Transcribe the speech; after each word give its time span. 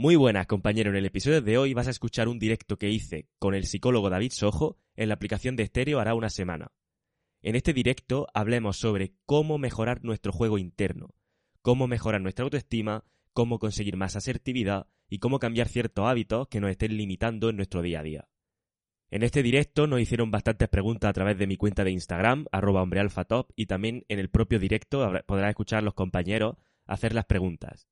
Muy 0.00 0.16
buenas, 0.16 0.46
compañero. 0.46 0.88
En 0.88 0.96
el 0.96 1.04
episodio 1.04 1.42
de 1.42 1.58
hoy 1.58 1.74
vas 1.74 1.86
a 1.86 1.90
escuchar 1.90 2.26
un 2.26 2.38
directo 2.38 2.78
que 2.78 2.88
hice 2.88 3.28
con 3.38 3.54
el 3.54 3.66
psicólogo 3.66 4.08
David 4.08 4.32
Sojo 4.32 4.78
en 4.96 5.08
la 5.08 5.14
aplicación 5.14 5.56
de 5.56 5.64
estéreo 5.64 6.00
hará 6.00 6.14
una 6.14 6.30
semana. 6.30 6.72
En 7.42 7.54
este 7.54 7.74
directo 7.74 8.26
hablemos 8.32 8.78
sobre 8.78 9.12
cómo 9.26 9.58
mejorar 9.58 10.02
nuestro 10.02 10.32
juego 10.32 10.56
interno, 10.56 11.10
cómo 11.60 11.86
mejorar 11.86 12.22
nuestra 12.22 12.44
autoestima, 12.44 13.04
cómo 13.34 13.58
conseguir 13.58 13.98
más 13.98 14.16
asertividad 14.16 14.86
y 15.06 15.18
cómo 15.18 15.38
cambiar 15.38 15.68
ciertos 15.68 16.08
hábitos 16.08 16.48
que 16.48 16.60
nos 16.60 16.70
estén 16.70 16.96
limitando 16.96 17.50
en 17.50 17.56
nuestro 17.56 17.82
día 17.82 18.00
a 18.00 18.02
día. 18.02 18.28
En 19.10 19.22
este 19.22 19.42
directo 19.42 19.86
nos 19.86 20.00
hicieron 20.00 20.30
bastantes 20.30 20.70
preguntas 20.70 21.10
a 21.10 21.12
través 21.12 21.36
de 21.36 21.46
mi 21.46 21.58
cuenta 21.58 21.84
de 21.84 21.90
Instagram, 21.90 22.46
arroba 22.52 22.80
hombrealfatop, 22.80 23.50
y 23.54 23.66
también 23.66 24.06
en 24.08 24.18
el 24.18 24.30
propio 24.30 24.58
directo 24.58 25.12
podrás 25.26 25.50
escuchar 25.50 25.80
a 25.80 25.82
los 25.82 25.92
compañeros 25.92 26.56
hacer 26.86 27.14
las 27.14 27.26
preguntas. 27.26 27.86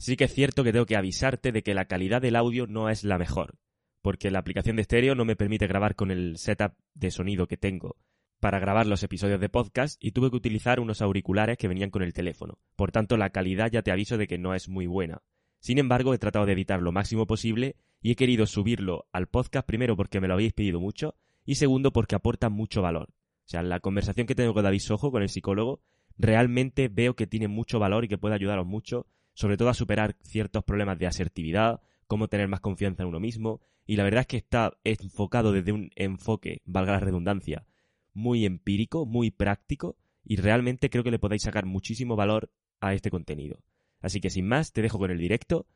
Sí 0.00 0.16
que 0.16 0.24
es 0.24 0.32
cierto 0.32 0.64
que 0.64 0.72
tengo 0.72 0.86
que 0.86 0.96
avisarte 0.96 1.52
de 1.52 1.62
que 1.62 1.74
la 1.74 1.84
calidad 1.84 2.22
del 2.22 2.36
audio 2.36 2.66
no 2.66 2.88
es 2.88 3.04
la 3.04 3.18
mejor, 3.18 3.58
porque 4.00 4.30
la 4.30 4.38
aplicación 4.38 4.76
de 4.76 4.82
estéreo 4.82 5.14
no 5.14 5.26
me 5.26 5.36
permite 5.36 5.66
grabar 5.66 5.94
con 5.94 6.10
el 6.10 6.38
setup 6.38 6.72
de 6.94 7.10
sonido 7.10 7.46
que 7.46 7.58
tengo 7.58 7.96
para 8.40 8.58
grabar 8.58 8.86
los 8.86 9.02
episodios 9.02 9.42
de 9.42 9.50
podcast 9.50 10.02
y 10.02 10.12
tuve 10.12 10.30
que 10.30 10.36
utilizar 10.36 10.80
unos 10.80 11.02
auriculares 11.02 11.58
que 11.58 11.68
venían 11.68 11.90
con 11.90 12.02
el 12.02 12.14
teléfono. 12.14 12.58
Por 12.76 12.92
tanto, 12.92 13.18
la 13.18 13.28
calidad 13.28 13.70
ya 13.70 13.82
te 13.82 13.92
aviso 13.92 14.16
de 14.16 14.26
que 14.26 14.38
no 14.38 14.54
es 14.54 14.70
muy 14.70 14.86
buena. 14.86 15.20
Sin 15.58 15.76
embargo, 15.76 16.14
he 16.14 16.18
tratado 16.18 16.46
de 16.46 16.54
editar 16.54 16.80
lo 16.80 16.92
máximo 16.92 17.26
posible 17.26 17.76
y 18.00 18.12
he 18.12 18.16
querido 18.16 18.46
subirlo 18.46 19.06
al 19.12 19.26
podcast 19.26 19.66
primero 19.66 19.98
porque 19.98 20.18
me 20.22 20.28
lo 20.28 20.32
habéis 20.32 20.54
pedido 20.54 20.80
mucho 20.80 21.14
y 21.44 21.56
segundo 21.56 21.92
porque 21.92 22.14
aporta 22.14 22.48
mucho 22.48 22.80
valor. 22.80 23.10
O 23.10 23.48
sea, 23.50 23.62
la 23.62 23.80
conversación 23.80 24.26
que 24.26 24.34
tengo 24.34 24.54
con 24.54 24.64
David 24.64 24.80
Sojo, 24.80 25.12
con 25.12 25.20
el 25.20 25.28
psicólogo, 25.28 25.82
realmente 26.16 26.88
veo 26.88 27.16
que 27.16 27.26
tiene 27.26 27.48
mucho 27.48 27.78
valor 27.78 28.06
y 28.06 28.08
que 28.08 28.16
puede 28.16 28.36
ayudaros 28.36 28.64
mucho 28.64 29.06
sobre 29.34 29.56
todo 29.56 29.68
a 29.68 29.74
superar 29.74 30.16
ciertos 30.22 30.64
problemas 30.64 30.98
de 30.98 31.06
asertividad, 31.06 31.80
cómo 32.06 32.28
tener 32.28 32.48
más 32.48 32.60
confianza 32.60 33.02
en 33.02 33.08
uno 33.08 33.20
mismo, 33.20 33.60
y 33.86 33.96
la 33.96 34.04
verdad 34.04 34.22
es 34.22 34.26
que 34.26 34.36
está 34.36 34.72
enfocado 34.84 35.52
desde 35.52 35.72
un 35.72 35.90
enfoque, 35.96 36.62
valga 36.64 36.92
la 36.92 37.00
redundancia, 37.00 37.66
muy 38.12 38.44
empírico, 38.44 39.06
muy 39.06 39.30
práctico, 39.30 39.96
y 40.24 40.36
realmente 40.36 40.90
creo 40.90 41.04
que 41.04 41.10
le 41.10 41.18
podéis 41.18 41.42
sacar 41.42 41.66
muchísimo 41.66 42.16
valor 42.16 42.52
a 42.80 42.94
este 42.94 43.10
contenido. 43.10 43.62
Así 44.00 44.20
que 44.20 44.30
sin 44.30 44.46
más, 44.46 44.72
te 44.72 44.82
dejo 44.82 44.98
con 44.98 45.10
el 45.10 45.18
directo, 45.18 45.66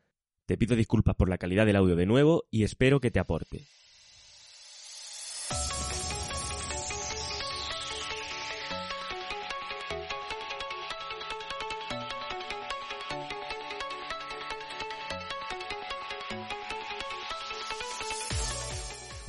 te 0.45 0.57
pido 0.57 0.75
disculpas 0.75 1.15
por 1.15 1.29
la 1.29 1.37
calidad 1.37 1.65
del 1.65 1.75
audio 1.75 1.95
de 1.95 2.05
nuevo 2.05 2.43
y 2.51 2.63
espero 2.63 2.99
que 2.99 3.11
te 3.11 3.19
aporte. 3.19 3.61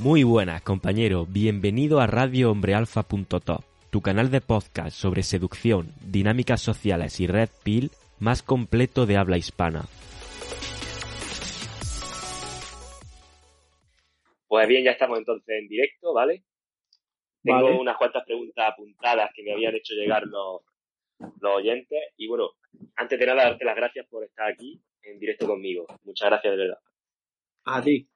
Muy 0.06 0.22
buenas, 0.22 0.62
compañero. 0.62 1.26
Bienvenido 1.26 1.98
a 1.98 2.06
RadioHombreAlfa.top, 2.06 3.64
tu 3.90 4.00
canal 4.02 4.30
de 4.30 4.40
podcast 4.40 4.96
sobre 4.96 5.24
seducción, 5.24 5.94
dinámicas 6.00 6.62
sociales 6.62 7.18
y 7.18 7.26
red 7.26 7.48
pill 7.64 7.90
más 8.20 8.44
completo 8.44 9.04
de 9.04 9.16
habla 9.16 9.36
hispana. 9.36 9.86
Pues 14.46 14.68
bien, 14.68 14.84
ya 14.84 14.92
estamos 14.92 15.18
entonces 15.18 15.58
en 15.58 15.66
directo, 15.66 16.14
¿vale? 16.14 16.44
Tengo 17.42 17.80
unas 17.80 17.96
cuantas 17.96 18.22
preguntas 18.24 18.64
apuntadas 18.64 19.32
que 19.34 19.42
me 19.42 19.54
habían 19.54 19.74
hecho 19.74 19.94
llegar 19.94 20.22
los, 20.28 20.60
los 21.18 21.52
oyentes. 21.52 21.98
Y 22.16 22.28
bueno, 22.28 22.50
antes 22.94 23.18
de 23.18 23.26
nada, 23.26 23.42
darte 23.42 23.64
las 23.64 23.74
gracias 23.74 24.06
por 24.06 24.22
estar 24.22 24.52
aquí 24.52 24.80
en 25.02 25.18
directo 25.18 25.48
conmigo. 25.48 25.84
Muchas 26.04 26.28
gracias 26.28 26.52
de 26.52 26.58
verdad. 26.58 26.78
A 27.64 27.82
ti. 27.82 28.08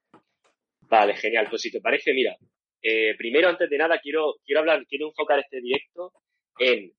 Vale, 0.91 1.15
genial. 1.15 1.47
Pues 1.49 1.63
si 1.63 1.71
te 1.71 1.81
parece, 1.81 2.13
mira, 2.13 2.37
eh, 2.83 3.15
primero, 3.17 3.49
antes 3.49 3.71
de 3.71 3.79
nada, 3.79 4.01
quiero, 4.01 4.35
quiero 4.45 4.61
hablar, 4.61 4.85
quiero 4.87 5.09
enfocar 5.09 5.39
este 5.39 5.61
directo 5.61 6.13
en 6.59 6.93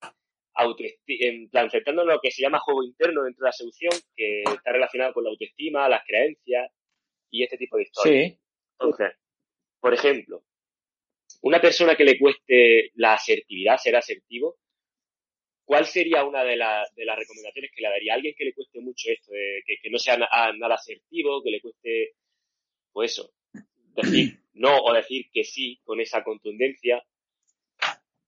en 1.08 1.50
plan, 1.50 1.70
en 1.74 1.96
lo 1.96 2.20
que 2.22 2.32
se 2.32 2.42
llama 2.42 2.60
juego 2.60 2.84
interno 2.84 3.24
dentro 3.24 3.44
de 3.44 3.48
la 3.48 3.54
seducción, 3.54 3.94
que 4.16 4.42
está 4.44 4.72
relacionado 4.72 5.14
con 5.14 5.24
la 5.24 5.30
autoestima, 5.30 5.88
las 5.88 6.04
creencias 6.06 6.72
y 7.30 7.44
este 7.44 7.58
tipo 7.58 7.78
de 7.78 7.84
historias. 7.84 8.34
Sí. 8.34 8.40
Entonces, 8.80 9.18
por 9.80 9.94
ejemplo, 9.94 10.44
una 11.42 11.62
persona 11.62 11.96
que 11.96 12.04
le 12.04 12.20
cueste 12.20 12.92
la 12.96 13.14
asertividad, 13.14 13.78
ser 13.78 13.96
asertivo, 13.96 14.58
¿cuál 15.64 15.86
sería 15.86 16.26
una 16.26 16.44
de, 16.44 16.52
de 16.52 17.06
las 17.06 17.18
recomendaciones 17.18 17.72
que 17.74 17.82
le 17.82 17.90
daría 17.90 18.14
a 18.14 18.16
alguien 18.18 18.36
que 18.38 18.46
le 18.46 18.54
cueste 18.54 18.82
mucho 18.82 19.10
esto, 19.10 19.32
de 19.32 19.64
que, 19.66 19.78
que 19.82 19.90
no 19.90 19.98
sea 19.98 20.18
nada 20.18 20.76
asertivo, 20.76 21.42
que 21.42 21.50
le 21.50 21.62
cueste, 21.62 22.12
pues 22.92 23.14
eso, 23.14 23.32
decir 23.96 24.42
no 24.54 24.78
o 24.78 24.94
decir 24.94 25.26
que 25.32 25.44
sí 25.44 25.80
con 25.84 26.00
esa 26.00 26.24
contundencia, 26.24 27.04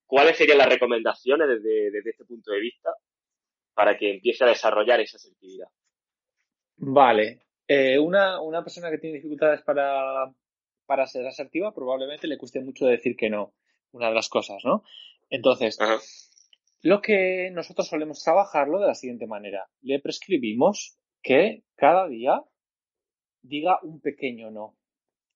¿cuáles 0.06 0.36
serían 0.36 0.58
las 0.58 0.68
recomendaciones 0.68 1.48
desde, 1.48 2.10
este 2.10 2.24
punto 2.24 2.52
de 2.52 2.60
vista 2.60 2.90
para 3.74 3.96
que 3.96 4.14
empiece 4.14 4.44
a 4.44 4.48
desarrollar 4.48 5.00
esa 5.00 5.16
asertividad? 5.16 5.68
Vale. 6.76 7.40
Eh, 7.66 7.98
una, 7.98 8.62
persona 8.62 8.90
que 8.90 8.98
tiene 8.98 9.16
dificultades 9.16 9.62
para, 9.62 10.32
para 10.86 11.06
ser 11.06 11.26
asertiva 11.26 11.74
probablemente 11.74 12.26
le 12.26 12.38
cueste 12.38 12.60
mucho 12.60 12.86
decir 12.86 13.16
que 13.16 13.30
no. 13.30 13.54
Una 13.92 14.08
de 14.08 14.14
las 14.14 14.28
cosas, 14.28 14.64
¿no? 14.64 14.82
Entonces, 15.30 15.78
lo 16.82 17.00
que 17.00 17.50
nosotros 17.52 17.86
solemos 17.86 18.22
trabajarlo 18.22 18.80
de 18.80 18.88
la 18.88 18.94
siguiente 18.94 19.28
manera. 19.28 19.68
Le 19.82 20.00
prescribimos 20.00 20.98
que 21.22 21.62
cada 21.76 22.08
día 22.08 22.42
diga 23.40 23.78
un 23.82 24.00
pequeño 24.00 24.50
no 24.50 24.76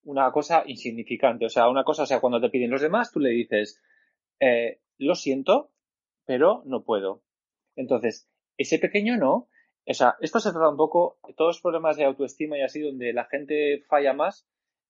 una 0.08 0.32
cosa 0.32 0.64
insignificante. 0.66 1.44
O 1.44 1.50
sea, 1.50 1.68
una 1.68 1.84
cosa, 1.84 2.04
o 2.04 2.06
sea, 2.06 2.20
cuando 2.20 2.40
te 2.40 2.48
piden 2.48 2.70
los 2.70 2.80
demás, 2.80 3.12
tú 3.12 3.20
le 3.20 3.28
dices, 3.30 3.78
eh, 4.40 4.80
lo 4.96 5.14
siento, 5.14 5.70
pero 6.24 6.62
no 6.64 6.82
puedo. 6.82 7.22
Entonces, 7.76 8.26
ese 8.56 8.78
pequeño 8.78 9.18
no, 9.18 9.48
o 9.86 9.94
sea, 9.94 10.16
esto 10.20 10.40
se 10.40 10.50
trata 10.50 10.70
un 10.70 10.78
poco, 10.78 11.18
todos 11.36 11.56
los 11.56 11.60
problemas 11.60 11.98
de 11.98 12.04
autoestima 12.04 12.56
y 12.56 12.62
así, 12.62 12.80
donde 12.80 13.12
la 13.12 13.26
gente 13.26 13.82
falla 13.86 14.14
más, 14.14 14.48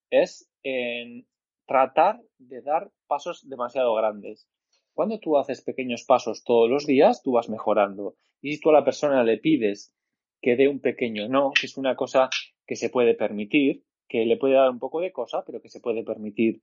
es 0.09 0.49
en 0.63 1.27
tratar 1.67 2.21
de 2.37 2.61
dar 2.61 2.89
pasos 3.07 3.47
demasiado 3.47 3.93
grandes. 3.95 4.47
Cuando 4.93 5.19
tú 5.19 5.37
haces 5.37 5.61
pequeños 5.61 6.05
pasos 6.05 6.43
todos 6.45 6.69
los 6.69 6.85
días, 6.85 7.21
tú 7.23 7.33
vas 7.33 7.49
mejorando. 7.49 8.15
Y 8.41 8.53
si 8.53 8.61
tú 8.61 8.69
a 8.69 8.73
la 8.73 8.85
persona 8.85 9.23
le 9.23 9.37
pides 9.37 9.93
que 10.41 10.55
dé 10.55 10.69
un 10.69 10.79
pequeño 10.79 11.27
no, 11.27 11.51
que 11.59 11.65
es 11.67 11.77
una 11.77 11.97
cosa 11.97 12.29
que 12.65 12.77
se 12.77 12.89
puede 12.89 13.13
permitir, 13.15 13.83
que 14.09 14.25
le 14.25 14.37
puede 14.37 14.55
dar 14.55 14.69
un 14.69 14.79
poco 14.79 14.99
de 14.99 15.13
cosa, 15.13 15.43
pero 15.45 15.61
que 15.61 15.69
se 15.69 15.79
puede 15.79 16.03
permitir. 16.03 16.61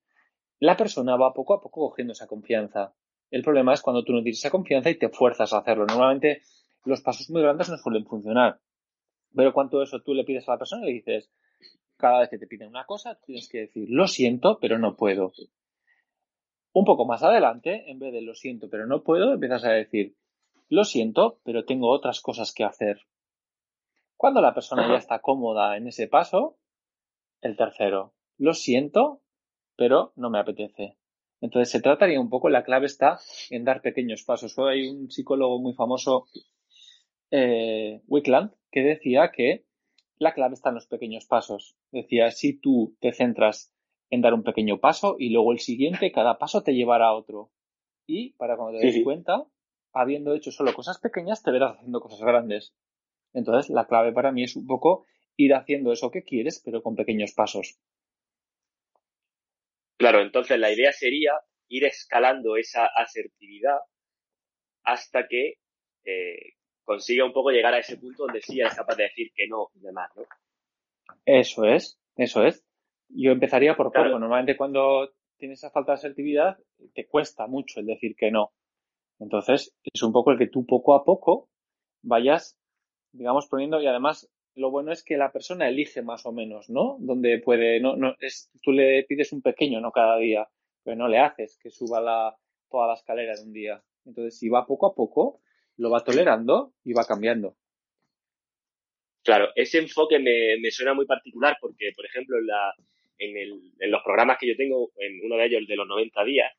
La 0.58 0.76
persona 0.76 1.16
va 1.16 1.32
poco 1.32 1.54
a 1.54 1.60
poco 1.60 1.88
cogiendo 1.88 2.12
esa 2.12 2.26
confianza. 2.26 2.94
El 3.30 3.42
problema 3.42 3.72
es 3.72 3.80
cuando 3.80 4.04
tú 4.04 4.12
no 4.12 4.22
tienes 4.22 4.38
esa 4.38 4.50
confianza 4.50 4.90
y 4.90 4.98
te 4.98 5.08
fuerzas 5.08 5.52
a 5.52 5.58
hacerlo. 5.58 5.86
Normalmente 5.86 6.42
los 6.84 7.00
pasos 7.00 7.30
muy 7.30 7.42
grandes 7.42 7.68
no 7.68 7.78
suelen 7.78 8.04
funcionar. 8.04 8.60
Pero 9.34 9.52
cuando 9.52 9.82
eso 9.82 10.02
tú 10.02 10.12
le 10.12 10.24
pides 10.24 10.48
a 10.48 10.52
la 10.52 10.58
persona, 10.58 10.84
le 10.84 10.92
dices, 10.92 11.30
cada 11.96 12.20
vez 12.20 12.30
que 12.30 12.38
te 12.38 12.46
piden 12.46 12.68
una 12.68 12.84
cosa, 12.84 13.18
tienes 13.24 13.48
que 13.48 13.58
decir, 13.58 13.86
lo 13.88 14.06
siento, 14.06 14.58
pero 14.60 14.78
no 14.78 14.96
puedo. 14.96 15.32
Un 16.72 16.84
poco 16.84 17.06
más 17.06 17.22
adelante, 17.22 17.90
en 17.90 17.98
vez 17.98 18.12
de 18.12 18.22
lo 18.22 18.34
siento, 18.34 18.68
pero 18.68 18.86
no 18.86 19.02
puedo, 19.02 19.34
empiezas 19.34 19.64
a 19.64 19.70
decir, 19.70 20.16
lo 20.68 20.84
siento, 20.84 21.40
pero 21.44 21.64
tengo 21.64 21.90
otras 21.90 22.20
cosas 22.20 22.52
que 22.52 22.64
hacer. 22.64 23.00
Cuando 24.16 24.40
la 24.40 24.54
persona 24.54 24.88
ya 24.88 24.96
está 24.96 25.20
cómoda 25.20 25.76
en 25.76 25.88
ese 25.88 26.08
paso, 26.08 26.58
el 27.40 27.56
tercero, 27.56 28.14
lo 28.38 28.54
siento, 28.54 29.22
pero 29.76 30.12
no 30.16 30.30
me 30.30 30.38
apetece. 30.38 30.96
Entonces 31.40 31.70
se 31.70 31.80
trataría 31.80 32.20
un 32.20 32.30
poco, 32.30 32.48
la 32.48 32.64
clave 32.64 32.86
está 32.86 33.18
en 33.50 33.64
dar 33.64 33.82
pequeños 33.82 34.24
pasos. 34.24 34.58
Hay 34.58 34.88
un 34.88 35.10
psicólogo 35.10 35.60
muy 35.60 35.74
famoso, 35.74 36.26
eh, 37.30 38.00
Wickland, 38.06 38.52
que 38.70 38.80
decía 38.80 39.30
que 39.34 39.66
la 40.18 40.32
clave 40.32 40.54
está 40.54 40.70
en 40.70 40.76
los 40.76 40.86
pequeños 40.86 41.26
pasos. 41.26 41.76
Decía, 41.90 42.30
si 42.30 42.58
tú 42.58 42.96
te 43.00 43.12
centras 43.12 43.72
en 44.10 44.22
dar 44.22 44.34
un 44.34 44.44
pequeño 44.44 44.78
paso 44.78 45.16
y 45.18 45.30
luego 45.30 45.52
el 45.52 45.58
siguiente, 45.58 46.12
cada 46.12 46.38
paso 46.38 46.62
te 46.62 46.74
llevará 46.74 47.08
a 47.08 47.14
otro. 47.14 47.50
Y 48.06 48.32
para 48.34 48.56
cuando 48.56 48.78
te 48.78 48.86
des 48.86 49.04
cuenta, 49.04 49.46
habiendo 49.92 50.34
hecho 50.34 50.52
solo 50.52 50.72
cosas 50.74 50.98
pequeñas, 50.98 51.42
te 51.42 51.50
verás 51.50 51.76
haciendo 51.76 52.00
cosas 52.00 52.20
grandes. 52.20 52.74
Entonces, 53.32 53.68
la 53.68 53.86
clave 53.86 54.12
para 54.12 54.32
mí 54.32 54.44
es 54.44 54.56
un 54.56 54.66
poco 54.66 55.04
ir 55.36 55.54
haciendo 55.54 55.92
eso 55.92 56.10
que 56.10 56.22
quieres, 56.22 56.62
pero 56.64 56.82
con 56.82 56.96
pequeños 56.96 57.32
pasos. 57.32 57.78
Claro, 59.98 60.20
entonces 60.20 60.58
la 60.58 60.72
idea 60.72 60.92
sería 60.92 61.32
ir 61.68 61.84
escalando 61.84 62.56
esa 62.56 62.86
asertividad 62.86 63.78
hasta 64.84 65.26
que 65.26 65.54
eh, 66.04 66.54
consiga 66.84 67.24
un 67.24 67.32
poco 67.32 67.50
llegar 67.50 67.74
a 67.74 67.78
ese 67.78 67.96
punto 67.96 68.24
donde 68.24 68.42
sí 68.42 68.60
eres 68.60 68.74
capaz 68.74 68.96
de 68.96 69.04
decir 69.04 69.32
que 69.34 69.48
no 69.48 69.68
y 69.74 69.80
demás, 69.80 70.10
¿no? 70.14 70.24
Eso 71.24 71.64
es, 71.64 71.98
eso 72.16 72.44
es. 72.44 72.64
Yo 73.08 73.32
empezaría 73.32 73.76
por 73.76 73.92
poco. 73.92 74.18
Normalmente 74.18 74.56
cuando 74.56 75.12
tienes 75.36 75.58
esa 75.58 75.70
falta 75.70 75.92
de 75.92 75.96
asertividad, 75.96 76.56
te 76.94 77.06
cuesta 77.06 77.46
mucho 77.46 77.80
el 77.80 77.86
decir 77.86 78.14
que 78.16 78.30
no. 78.30 78.52
Entonces, 79.18 79.74
es 79.82 80.02
un 80.02 80.12
poco 80.12 80.30
el 80.30 80.38
que 80.38 80.48
tú 80.48 80.66
poco 80.66 80.94
a 80.94 81.04
poco 81.04 81.48
vayas, 82.02 82.58
digamos, 83.12 83.48
poniendo, 83.48 83.80
y 83.80 83.86
además 83.86 84.28
lo 84.56 84.70
bueno 84.70 84.90
es 84.90 85.04
que 85.04 85.16
la 85.16 85.30
persona 85.30 85.68
elige 85.68 86.02
más 86.02 86.24
o 86.26 86.32
menos, 86.32 86.70
¿no? 86.70 86.96
Donde 86.98 87.38
puede, 87.38 87.78
no, 87.78 87.94
no, 87.94 88.16
es, 88.20 88.50
tú 88.62 88.72
le 88.72 89.04
pides 89.04 89.32
un 89.32 89.42
pequeño, 89.42 89.80
no 89.80 89.92
cada 89.92 90.16
día, 90.18 90.48
pero 90.82 90.96
no 90.96 91.08
le 91.08 91.18
haces 91.18 91.58
que 91.62 91.70
suba 91.70 92.00
la, 92.00 92.36
toda 92.70 92.88
la 92.88 92.94
escalera 92.94 93.36
de 93.36 93.42
un 93.42 93.52
día. 93.52 93.82
Entonces, 94.06 94.38
si 94.38 94.48
va 94.48 94.66
poco 94.66 94.86
a 94.86 94.94
poco, 94.94 95.40
lo 95.76 95.90
va 95.90 96.02
tolerando 96.02 96.72
y 96.84 96.94
va 96.94 97.04
cambiando. 97.04 97.56
Claro, 99.22 99.50
ese 99.54 99.78
enfoque 99.78 100.18
me, 100.18 100.56
me 100.58 100.70
suena 100.70 100.94
muy 100.94 101.04
particular 101.04 101.58
porque, 101.60 101.92
por 101.94 102.06
ejemplo, 102.06 102.38
en, 102.38 102.46
la, 102.46 102.74
en, 103.18 103.36
el, 103.36 103.72
en 103.78 103.90
los 103.90 104.02
programas 104.02 104.38
que 104.38 104.48
yo 104.48 104.56
tengo, 104.56 104.92
en 104.96 105.20
uno 105.22 105.36
de 105.36 105.46
ellos, 105.46 105.60
el 105.60 105.66
de 105.66 105.76
los 105.76 105.86
90 105.86 106.24
días, 106.24 106.52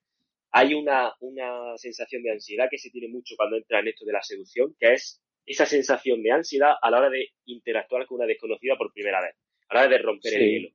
hay 0.51 0.75
una, 0.75 1.13
una 1.21 1.77
sensación 1.77 2.21
de 2.21 2.31
ansiedad 2.31 2.67
que 2.69 2.77
se 2.77 2.91
tiene 2.91 3.07
mucho 3.07 3.35
cuando 3.35 3.57
entra 3.57 3.79
en 3.79 3.87
esto 3.87 4.05
de 4.05 4.13
la 4.13 4.21
seducción, 4.21 4.75
que 4.79 4.93
es 4.93 5.21
esa 5.47 5.65
sensación 5.65 6.21
de 6.21 6.31
ansiedad 6.31 6.73
a 6.79 6.91
la 6.91 6.99
hora 6.99 7.09
de 7.09 7.29
interactuar 7.45 8.05
con 8.05 8.17
una 8.17 8.27
desconocida 8.27 8.75
por 8.77 8.91
primera 8.93 9.21
vez, 9.21 9.33
a 9.69 9.73
la 9.73 9.79
hora 9.81 9.89
de 9.89 9.97
romper 9.97 10.33
el 10.33 10.51
hielo. 10.51 10.69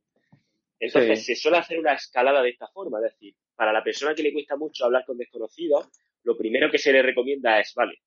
Entonces 0.81 1.25
se 1.25 1.37
suele 1.37 1.59
hacer 1.59 1.79
una 1.79 1.93
escalada 1.93 2.43
de 2.43 2.51
esta 2.51 2.67
forma, 2.69 2.99
es 2.99 3.13
decir, 3.13 3.35
para 3.55 3.73
la 3.73 3.85
persona 3.85 4.15
que 4.15 4.23
le 4.23 4.33
cuesta 4.33 4.57
mucho 4.57 4.87
hablar 4.87 5.05
con 5.05 5.19
desconocidos, 5.19 5.89
lo 6.25 6.37
primero 6.37 6.71
que 6.71 6.79
se 6.79 6.93
le 6.93 7.03
recomienda 7.03 7.61
es, 7.61 7.73
vale, 7.75 7.99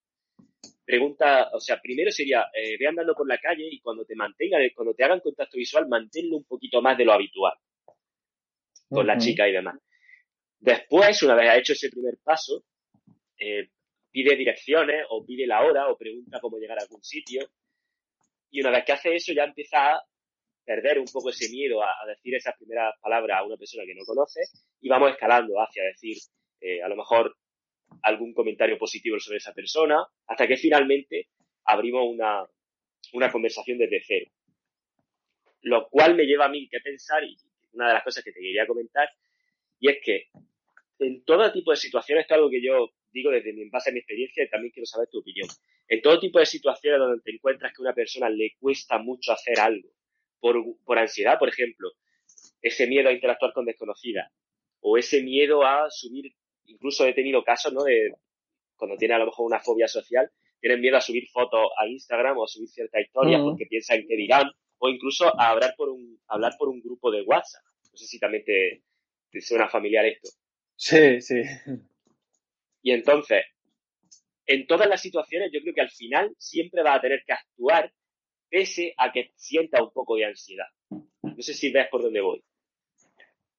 pregunta, 0.84 1.52
o 1.54 1.60
sea, 1.60 1.80
primero 1.80 2.12
sería, 2.12 2.48
eh, 2.54 2.76
ve 2.78 2.88
andando 2.88 3.14
por 3.14 3.28
la 3.28 3.38
calle 3.38 3.68
y 3.70 3.80
cuando 3.80 4.04
te 4.04 4.16
mantengan, 4.16 4.62
cuando 4.76 4.94
te 4.94 5.04
hagan 5.04 5.20
contacto 5.20 5.58
visual, 5.58 5.88
manténlo 5.88 6.38
un 6.38 6.46
poquito 6.46 6.82
más 6.82 6.98
de 6.98 7.06
lo 7.06 7.14
habitual 7.14 7.54
con 8.90 9.08
la 9.08 9.18
chica 9.18 9.48
y 9.48 9.52
demás. 9.52 9.80
Después, 10.60 11.22
una 11.24 11.36
vez 11.36 11.50
ha 11.50 11.58
hecho 11.58 11.74
ese 11.74 11.90
primer 11.90 12.18
paso, 12.24 12.64
eh, 13.38 13.70
pide 14.16 14.38
direcciones 14.38 15.06
o 15.10 15.26
pide 15.26 15.46
la 15.46 15.62
hora 15.62 15.90
o 15.90 15.98
pregunta 15.98 16.40
cómo 16.40 16.58
llegar 16.58 16.80
a 16.80 16.84
algún 16.84 17.04
sitio. 17.04 17.50
Y 18.50 18.62
una 18.62 18.72
vez 18.72 18.86
que 18.86 18.94
hace 18.94 19.14
eso 19.14 19.34
ya 19.34 19.44
empieza 19.44 19.92
a 19.92 20.02
perder 20.64 21.00
un 21.00 21.06
poco 21.12 21.32
ese 21.32 21.50
miedo 21.50 21.84
a, 21.84 21.94
decir 22.08 22.34
esas 22.34 22.56
primeras 22.56 22.94
palabras 23.02 23.40
a 23.40 23.44
una 23.44 23.58
persona 23.58 23.84
que 23.86 23.94
no 23.94 24.06
conoce 24.06 24.40
y 24.80 24.88
vamos 24.88 25.12
escalando 25.12 25.56
hacia 25.60 25.84
decir 25.84 26.16
eh, 26.62 26.82
a 26.82 26.88
lo 26.88 26.96
mejor 26.96 27.36
algún 28.04 28.34
comentario 28.34 28.78
positivo 28.78 29.20
sobre 29.20 29.40
esa 29.40 29.54
persona 29.54 29.98
hasta 30.28 30.48
que 30.48 30.56
finalmente 30.56 31.28
abrimos 31.66 32.04
una, 32.08 32.46
una 33.12 33.30
conversación 33.30 33.78
desde 33.78 34.02
cero. 34.02 34.32
Lo 35.64 35.90
cual 35.90 36.16
me 36.16 36.24
lleva 36.24 36.46
a 36.46 36.50
mí 36.50 36.70
que 36.70 36.80
pensar 36.80 37.22
y 37.26 37.36
una 37.74 37.90
de 37.90 37.96
las 37.96 38.04
cosas 38.06 38.24
que 38.24 38.32
te 38.32 38.40
quería 38.40 38.66
comentar 38.66 39.10
y 39.82 39.90
es 39.90 39.98
que 40.02 40.28
en 41.00 41.26
todo 41.26 41.52
tipo 41.52 41.72
de 41.72 41.78
situaciones, 41.78 42.22
esto 42.22 42.36
es 42.36 42.38
algo 42.38 42.50
que 42.50 42.64
yo 42.64 42.92
digo 43.16 43.32
desde 43.32 43.54
mi, 43.54 43.70
base 43.70 43.90
a 43.90 43.94
mi 43.94 44.00
experiencia 44.00 44.44
y 44.44 44.50
también 44.50 44.72
quiero 44.72 44.86
saber 44.86 45.08
tu 45.10 45.20
opinión. 45.20 45.48
En 45.88 46.02
todo 46.02 46.20
tipo 46.20 46.38
de 46.38 46.46
situaciones 46.46 47.00
donde 47.00 47.22
te 47.24 47.32
encuentras 47.32 47.72
que 47.72 47.82
a 47.82 47.86
una 47.86 47.94
persona 47.94 48.30
le 48.30 48.56
cuesta 48.60 48.98
mucho 49.00 49.32
hacer 49.32 49.60
algo, 49.60 49.90
por, 50.40 50.58
por 50.84 51.00
ansiedad, 51.00 51.40
por 51.40 51.48
ejemplo, 51.48 51.92
ese 52.62 52.88
miedo 52.88 53.08
a 53.08 53.14
interactuar 53.14 53.54
con 53.54 53.66
desconocidas, 53.66 54.30
o 54.82 54.98
ese 54.98 55.24
miedo 55.24 55.64
a 55.64 55.90
subir, 55.90 56.34
incluso 56.66 57.06
he 57.06 57.14
tenido 57.14 57.44
casos, 57.44 57.72
¿no? 57.72 57.84
De 57.84 58.12
cuando 58.76 58.98
tiene 58.98 59.14
a 59.14 59.20
lo 59.20 59.28
mejor 59.28 59.46
una 59.46 59.62
fobia 59.62 59.88
social, 59.88 60.30
tienen 60.60 60.82
miedo 60.82 60.98
a 60.98 61.02
subir 61.02 61.28
fotos 61.32 61.70
a 61.78 61.88
Instagram 61.88 62.38
o 62.38 62.44
a 62.44 62.48
subir 62.48 62.68
ciertas 62.68 63.02
historias 63.02 63.42
porque 63.42 63.66
piensan 63.66 64.06
que 64.06 64.18
dirán, 64.18 64.52
o 64.78 64.90
incluso 64.90 65.28
a 65.40 65.52
hablar 65.52 65.74
por 65.78 65.90
un, 65.90 66.20
hablar 66.28 66.54
por 66.60 66.68
un 66.68 66.82
grupo 66.82 67.12
de 67.12 67.22
WhatsApp. 67.22 67.64
No 67.92 67.98
sé 67.98 68.06
si 68.08 68.20
también 68.20 68.44
te, 68.44 68.84
te 69.32 69.42
suena 69.42 69.70
familiar 69.70 70.06
esto. 70.06 70.30
Sí, 70.76 71.22
sí. 71.22 71.42
Y 72.86 72.92
entonces, 72.92 73.44
en 74.46 74.68
todas 74.68 74.88
las 74.88 75.02
situaciones, 75.02 75.50
yo 75.52 75.60
creo 75.60 75.74
que 75.74 75.82
al 75.82 75.90
final 75.90 76.36
siempre 76.38 76.84
va 76.84 76.94
a 76.94 77.02
tener 77.02 77.24
que 77.26 77.34
actuar 77.34 77.92
pese 78.48 78.94
a 78.98 79.12
que 79.12 79.32
sienta 79.36 79.82
un 79.82 79.90
poco 79.92 80.16
de 80.18 80.26
ansiedad. 80.26 80.68
No 80.92 81.42
sé 81.42 81.56
si 81.56 81.72
ves 81.72 81.88
por 81.90 82.04
dónde 82.04 82.22
voy. 82.22 82.44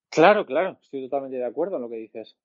Claro, 0.09 0.45
claro, 0.45 0.79
estoy 0.81 1.01
totalmente 1.01 1.35
de 1.35 1.45
acuerdo 1.45 1.75
en 1.75 1.81
lo 1.81 1.89
que 1.89 1.97
dices. 1.97 2.37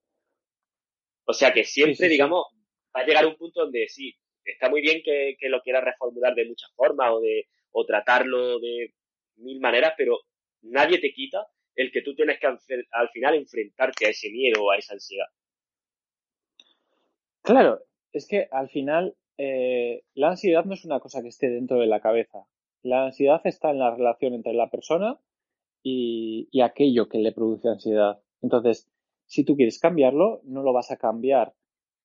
O 1.24 1.32
sea 1.32 1.52
que 1.52 1.62
siempre, 1.62 2.08
digamos, 2.08 2.46
va 2.94 3.02
a 3.02 3.06
llegar 3.06 3.26
un 3.26 3.36
punto 3.36 3.60
donde 3.60 3.86
sí, 3.86 4.12
está 4.44 4.68
muy 4.68 4.80
bien 4.80 5.02
que, 5.04 5.36
que, 5.38 5.48
lo 5.48 5.62
quieras 5.62 5.84
reformular 5.84 6.34
de 6.34 6.48
muchas 6.48 6.72
formas 6.74 7.12
o, 7.12 7.20
de, 7.20 7.46
o 7.70 7.86
tratarlo 7.86 8.58
de 8.58 8.92
mil 9.36 9.60
maneras, 9.60 9.94
pero 9.96 10.18
nadie 10.62 10.98
te 10.98 11.12
quita 11.12 11.46
el 11.76 11.92
que 11.92 12.02
tú 12.02 12.12
tienes 12.16 12.40
que 12.40 12.48
al 12.48 13.08
final 13.10 13.36
enfrentarte 13.36 14.06
a 14.06 14.10
ese 14.10 14.30
miedo 14.30 14.64
o 14.64 14.72
a 14.72 14.78
esa 14.78 14.94
ansiedad. 14.94 15.28
Claro, 17.42 17.80
es 18.12 18.28
que 18.28 18.48
al 18.52 18.68
final 18.68 19.16
eh, 19.36 20.04
la 20.14 20.30
ansiedad 20.30 20.64
no 20.64 20.74
es 20.74 20.84
una 20.84 21.00
cosa 21.00 21.22
que 21.22 21.28
esté 21.28 21.48
dentro 21.48 21.78
de 21.80 21.86
la 21.86 22.00
cabeza. 22.00 22.46
La 22.82 23.06
ansiedad 23.06 23.40
está 23.44 23.70
en 23.70 23.78
la 23.80 23.94
relación 23.94 24.34
entre 24.34 24.54
la 24.54 24.70
persona 24.70 25.18
y, 25.82 26.48
aquello 26.62 27.08
que 27.08 27.18
le 27.18 27.32
produce 27.32 27.68
ansiedad. 27.68 28.20
Entonces, 28.40 28.88
si 29.26 29.44
tú 29.44 29.56
quieres 29.56 29.80
cambiarlo, 29.80 30.40
no 30.44 30.62
lo 30.62 30.72
vas 30.72 30.92
a 30.92 30.96
cambiar, 30.96 31.54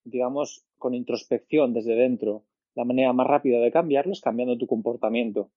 digamos, 0.04 0.66
con 0.78 0.96
introspección 0.96 1.74
desde 1.74 1.96
dentro. 1.96 2.44
La 2.74 2.86
manera 2.86 3.14
más 3.14 3.28
rápida 3.28 3.60
de 3.60 3.72
cambiarlo 3.72 4.14
es 4.14 4.22
cambiando 4.22 4.58
tu 4.58 4.66
comportamiento. 4.66 5.52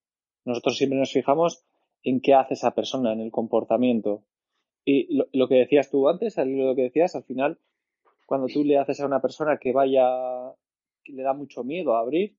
Nosotros 0.45 0.77
siempre 0.77 0.99
nos 0.99 1.13
fijamos 1.13 1.65
en 2.03 2.21
qué 2.21 2.35
hace 2.35 2.55
esa 2.55 2.75
persona, 2.75 3.13
en 3.13 3.21
el 3.21 3.31
comportamiento. 3.31 4.25
Y 4.85 5.15
lo, 5.15 5.27
lo 5.33 5.49
que 5.49 5.57
decías 5.57 5.91
tú 5.91 6.09
antes, 6.09 6.37
lo 6.37 6.75
que 6.75 6.83
decías, 6.83 7.15
al 7.15 7.25
final 7.25 7.59
cuando 8.31 8.47
tú 8.47 8.63
le 8.63 8.79
haces 8.79 9.01
a 9.01 9.07
una 9.07 9.21
persona 9.21 9.59
que 9.59 9.73
vaya, 9.73 10.07
que 11.03 11.13
le 11.13 11.25
da 11.25 11.33
mucho 11.33 11.65
miedo 11.65 11.97
a 11.97 11.99
abrir, 11.99 12.37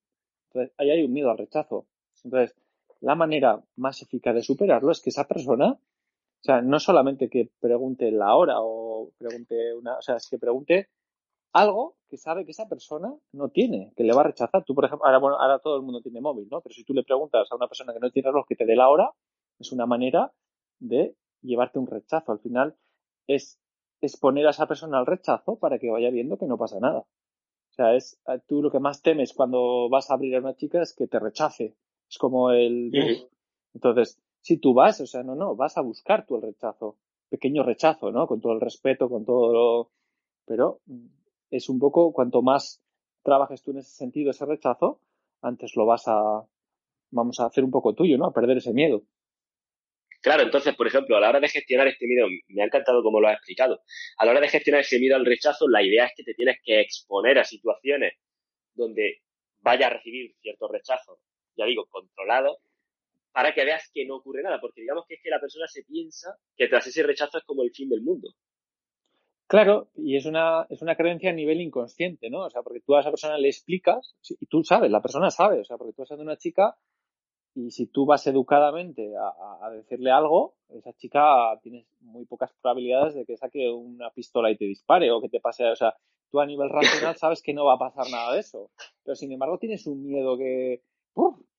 entonces 0.47 0.73
ahí 0.77 0.89
hay 0.89 1.03
un 1.03 1.11
miedo 1.11 1.29
al 1.29 1.37
rechazo. 1.37 1.85
Entonces, 2.23 2.55
la 3.01 3.13
manera 3.13 3.61
más 3.75 4.01
eficaz 4.01 4.33
de 4.33 4.41
superarlo 4.41 4.93
es 4.93 5.01
que 5.01 5.09
esa 5.09 5.27
persona, 5.27 5.73
o 5.73 6.43
sea, 6.43 6.61
no 6.61 6.79
solamente 6.79 7.29
que 7.29 7.51
pregunte 7.59 8.09
la 8.09 8.33
hora 8.35 8.61
o 8.61 9.11
pregunte 9.17 9.75
una, 9.75 9.97
o 9.97 10.01
sea, 10.01 10.15
es 10.15 10.29
que 10.29 10.39
pregunte 10.39 10.87
algo 11.51 11.97
que 12.07 12.15
sabe 12.15 12.45
que 12.45 12.51
esa 12.51 12.69
persona 12.69 13.13
no 13.33 13.49
tiene, 13.49 13.91
que 13.97 14.05
le 14.05 14.13
va 14.13 14.21
a 14.21 14.27
rechazar. 14.27 14.63
Tú, 14.63 14.73
por 14.73 14.85
ejemplo, 14.85 15.05
ahora, 15.05 15.19
bueno, 15.19 15.37
ahora 15.41 15.59
todo 15.59 15.75
el 15.75 15.81
mundo 15.81 16.01
tiene 16.01 16.21
móvil, 16.21 16.47
¿no? 16.49 16.61
Pero 16.61 16.73
si 16.73 16.85
tú 16.85 16.93
le 16.93 17.03
preguntas 17.03 17.51
a 17.51 17.55
una 17.57 17.67
persona 17.67 17.91
que 17.91 17.99
no 17.99 18.11
tiene 18.11 18.29
reloj 18.29 18.47
que 18.47 18.55
te 18.55 18.65
dé 18.65 18.77
la 18.77 18.87
hora, 18.87 19.11
es 19.59 19.73
una 19.73 19.85
manera 19.85 20.31
de 20.79 21.17
llevarte 21.41 21.79
un 21.79 21.87
rechazo. 21.87 22.31
Al 22.31 22.39
final 22.39 22.77
es 23.27 23.59
exponer 24.01 24.47
a 24.47 24.51
esa 24.51 24.67
persona 24.67 24.97
al 24.97 25.05
rechazo 25.05 25.57
para 25.57 25.79
que 25.79 25.89
vaya 25.89 26.09
viendo 26.09 26.37
que 26.37 26.47
no 26.47 26.57
pasa 26.57 26.79
nada. 26.79 26.99
O 26.99 27.73
sea, 27.73 27.95
es 27.95 28.19
eh, 28.27 28.39
tú 28.47 28.61
lo 28.61 28.71
que 28.71 28.79
más 28.79 29.01
temes 29.01 29.33
cuando 29.33 29.89
vas 29.89 30.09
a 30.09 30.15
abrir 30.15 30.35
a 30.35 30.39
una 30.39 30.55
chica 30.55 30.81
es 30.81 30.93
que 30.93 31.07
te 31.07 31.19
rechace. 31.19 31.75
Es 32.09 32.17
como 32.17 32.51
el... 32.51 32.91
Entonces, 33.73 34.19
si 34.41 34.57
tú 34.57 34.73
vas, 34.73 34.99
o 34.99 35.07
sea, 35.07 35.23
no, 35.23 35.35
no, 35.35 35.55
vas 35.55 35.77
a 35.77 35.81
buscar 35.81 36.25
tú 36.25 36.35
el 36.35 36.41
rechazo. 36.41 36.97
Pequeño 37.29 37.63
rechazo, 37.63 38.11
¿no? 38.11 38.27
Con 38.27 38.41
todo 38.41 38.53
el 38.53 38.61
respeto, 38.61 39.09
con 39.09 39.23
todo 39.23 39.53
lo... 39.53 39.91
Pero 40.45 40.81
mm, 40.87 41.05
es 41.51 41.69
un 41.69 41.79
poco, 41.79 42.11
cuanto 42.11 42.41
más 42.41 42.81
trabajes 43.23 43.61
tú 43.61 43.71
en 43.71 43.77
ese 43.77 43.91
sentido, 43.91 44.31
ese 44.31 44.45
rechazo, 44.45 44.99
antes 45.41 45.75
lo 45.75 45.85
vas 45.85 46.07
a, 46.07 46.45
vamos 47.11 47.39
a 47.39 47.45
hacer 47.45 47.63
un 47.63 47.71
poco 47.71 47.93
tuyo, 47.93 48.17
¿no? 48.17 48.25
A 48.25 48.33
perder 48.33 48.57
ese 48.57 48.73
miedo. 48.73 49.03
Claro, 50.21 50.43
entonces, 50.43 50.75
por 50.75 50.85
ejemplo, 50.85 51.17
a 51.17 51.19
la 51.19 51.29
hora 51.29 51.39
de 51.39 51.49
gestionar 51.49 51.87
este 51.87 52.05
miedo, 52.05 52.27
me 52.47 52.61
ha 52.61 52.65
encantado 52.65 53.01
cómo 53.01 53.19
lo 53.19 53.27
has 53.27 53.37
explicado. 53.37 53.81
A 54.17 54.25
la 54.25 54.31
hora 54.31 54.41
de 54.41 54.49
gestionar 54.49 54.81
ese 54.81 54.99
miedo 54.99 55.15
al 55.15 55.25
rechazo, 55.25 55.67
la 55.67 55.81
idea 55.81 56.05
es 56.05 56.13
que 56.15 56.23
te 56.23 56.35
tienes 56.35 56.57
que 56.63 56.79
exponer 56.79 57.39
a 57.39 57.43
situaciones 57.43 58.13
donde 58.75 59.21
vaya 59.61 59.87
a 59.87 59.89
recibir 59.89 60.35
ciertos 60.41 60.69
rechazos, 60.71 61.17
ya 61.55 61.65
digo, 61.65 61.87
controlados, 61.89 62.57
para 63.31 63.53
que 63.53 63.65
veas 63.65 63.89
que 63.93 64.05
no 64.05 64.17
ocurre 64.17 64.43
nada, 64.43 64.59
porque 64.61 64.81
digamos 64.81 65.05
que 65.07 65.15
es 65.15 65.21
que 65.23 65.29
la 65.29 65.39
persona 65.39 65.65
se 65.67 65.83
piensa 65.83 66.35
que 66.55 66.67
tras 66.67 66.85
ese 66.85 67.01
rechazo 67.01 67.39
es 67.39 67.43
como 67.43 67.63
el 67.63 67.71
fin 67.71 67.89
del 67.89 68.01
mundo. 68.01 68.29
Claro, 69.47 69.89
y 69.95 70.15
es 70.15 70.25
una, 70.25 70.65
es 70.69 70.81
una 70.81 70.95
creencia 70.95 71.31
a 71.31 71.33
nivel 71.33 71.61
inconsciente, 71.61 72.29
¿no? 72.29 72.45
O 72.45 72.49
sea, 72.49 72.61
porque 72.61 72.79
tú 72.79 72.95
a 72.95 73.01
esa 73.01 73.09
persona 73.09 73.37
le 73.37 73.49
explicas, 73.49 74.15
y 74.39 74.45
tú 74.45 74.63
sabes, 74.63 74.91
la 74.91 75.01
persona 75.01 75.29
sabe, 75.31 75.59
o 75.59 75.65
sea, 75.65 75.77
porque 75.77 75.93
tú 75.93 76.03
estás 76.03 76.19
de 76.19 76.23
una 76.23 76.37
chica 76.37 76.77
y 77.53 77.71
si 77.71 77.87
tú 77.87 78.05
vas 78.05 78.25
educadamente 78.27 79.13
a, 79.17 79.69
decirle 79.71 80.11
algo, 80.11 80.55
esa 80.69 80.93
chica 80.93 81.59
tiene 81.61 81.85
muy 81.99 82.25
pocas 82.25 82.51
probabilidades 82.61 83.15
de 83.15 83.25
que 83.25 83.37
saque 83.37 83.69
una 83.69 84.09
pistola 84.11 84.49
y 84.51 84.57
te 84.57 84.65
dispare 84.65 85.11
o 85.11 85.21
que 85.21 85.29
te 85.29 85.39
pase. 85.39 85.65
O 85.65 85.75
sea, 85.75 85.93
tú 86.29 86.39
a 86.39 86.45
nivel 86.45 86.69
racional 86.69 87.15
sabes 87.17 87.41
que 87.41 87.53
no 87.53 87.65
va 87.65 87.73
a 87.73 87.79
pasar 87.79 88.09
nada 88.09 88.33
de 88.33 88.39
eso. 88.39 88.71
Pero 89.03 89.15
sin 89.15 89.31
embargo 89.31 89.57
tienes 89.57 89.85
un 89.85 90.03
miedo 90.03 90.37
que, 90.37 90.81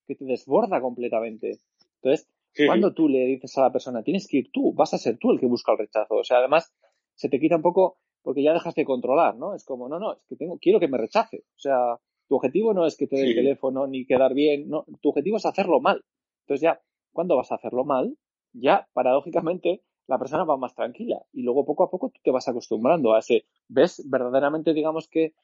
que 0.06 0.14
te 0.14 0.25
desborda 0.25 0.80
completamente. 0.80 1.58
Entonces, 2.02 2.28
cuando 2.66 2.94
tú 2.94 3.08
le 3.08 3.26
dices 3.26 3.56
a 3.58 3.62
la 3.62 3.72
persona, 3.72 4.02
tienes 4.02 4.26
que 4.28 4.38
ir 4.38 4.50
tú, 4.50 4.72
vas 4.72 4.94
a 4.94 4.99
ser 4.99 5.18
tú 5.18 5.30
el 5.30 5.40
que 5.40 5.46
busca 5.46 5.72
el 5.72 5.78
rechazo. 5.78 6.16
O 6.16 6.25
sea, 6.25 6.38
además, 6.38 6.72
se 7.14 7.28
te 7.28 7.38
quita 7.38 7.56
un 7.56 7.62
poco 7.62 7.99
porque 8.22 8.42
ya 8.42 8.52
dejas 8.52 8.75
de 8.75 8.84
controlar, 8.84 9.37
¿no? 9.37 9.54
Es 9.54 9.64
como, 9.64 9.88
no, 9.88 9.99
no, 9.99 10.14
es 10.14 10.25
que 10.28 10.37
tengo, 10.37 10.58
quiero 10.58 10.80
que 10.80 10.88
me 10.88 10.99
rechace. 10.99 11.44
O 11.56 11.58
sea, 11.58 11.99
tu 12.32 12.36
objetivo 12.36 12.72
no 12.72 12.86
es 12.86 12.96
que 12.96 13.06
te 13.06 13.16
dé 13.16 13.24
el 13.24 13.34
teléfono 13.34 13.86
ni 13.86 14.06
quedar 14.06 14.32
bien, 14.32 14.66
no, 14.70 14.86
tu 15.02 15.10
objetivo 15.10 15.36
es 15.36 15.44
hacerlo 15.44 15.80
mal. 15.80 16.02
Entonces 16.44 16.62
ya, 16.62 16.80
cuando 17.12 17.36
vas 17.36 17.52
a 17.52 17.56
hacerlo 17.56 17.84
mal, 17.84 18.16
ya 18.54 18.88
paradójicamente 18.94 19.82
la 20.06 20.18
persona 20.18 20.44
va 20.44 20.56
más 20.56 20.74
tranquila 20.74 21.26
y 21.34 21.42
luego 21.42 21.66
poco 21.66 21.84
a 21.84 21.90
poco 21.90 22.08
tú 22.08 22.20
te 22.24 22.30
vas 22.30 22.48
acostumbrando 22.48 23.12
a 23.12 23.18
ese, 23.18 23.44
ves, 23.68 24.02
verdaderamente 24.08 24.72
digamos 24.72 25.08
que 25.08 25.34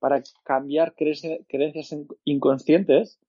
para 0.00 0.20
cambiar 0.42 0.96
creencias 0.96 1.96
inconscientes, 2.24 3.20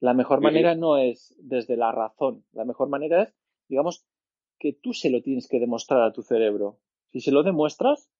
la 0.00 0.12
mejor 0.12 0.40
manera 0.40 0.74
no 0.74 0.96
es 0.96 1.36
desde 1.38 1.76
la 1.76 1.92
razón, 1.92 2.44
la 2.50 2.64
mejor 2.64 2.88
manera 2.88 3.22
es, 3.22 3.34
digamos, 3.68 4.04
que 4.58 4.72
tú 4.72 4.92
se 4.92 5.08
lo 5.08 5.22
tienes 5.22 5.46
que 5.46 5.60
demostrar 5.60 6.02
a 6.02 6.12
tu 6.12 6.22
cerebro. 6.22 6.80
Si 7.12 7.20
se 7.20 7.30
lo 7.30 7.44
demuestras, 7.44 8.10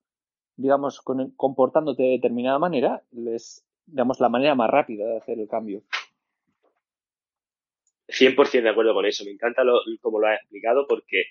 digamos, 0.55 1.01
comportándote 1.37 2.05
de 2.05 2.11
determinada 2.11 2.61
manera, 2.61 3.03
es, 3.27 3.67
digamos, 3.91 4.21
la 4.21 4.29
manera 4.29 4.55
más 4.55 4.71
rápida 4.71 5.07
de 5.07 5.17
hacer 5.19 5.39
el 5.39 5.49
cambio. 5.49 5.83
100% 8.09 8.63
de 8.63 8.69
acuerdo 8.69 8.95
con 8.95 9.07
eso. 9.07 9.25
Me 9.25 9.31
encanta 9.31 9.65
lo, 9.65 9.81
como 10.01 10.21
lo 10.21 10.27
has 10.27 10.41
explicado 10.41 10.87
porque 10.87 11.25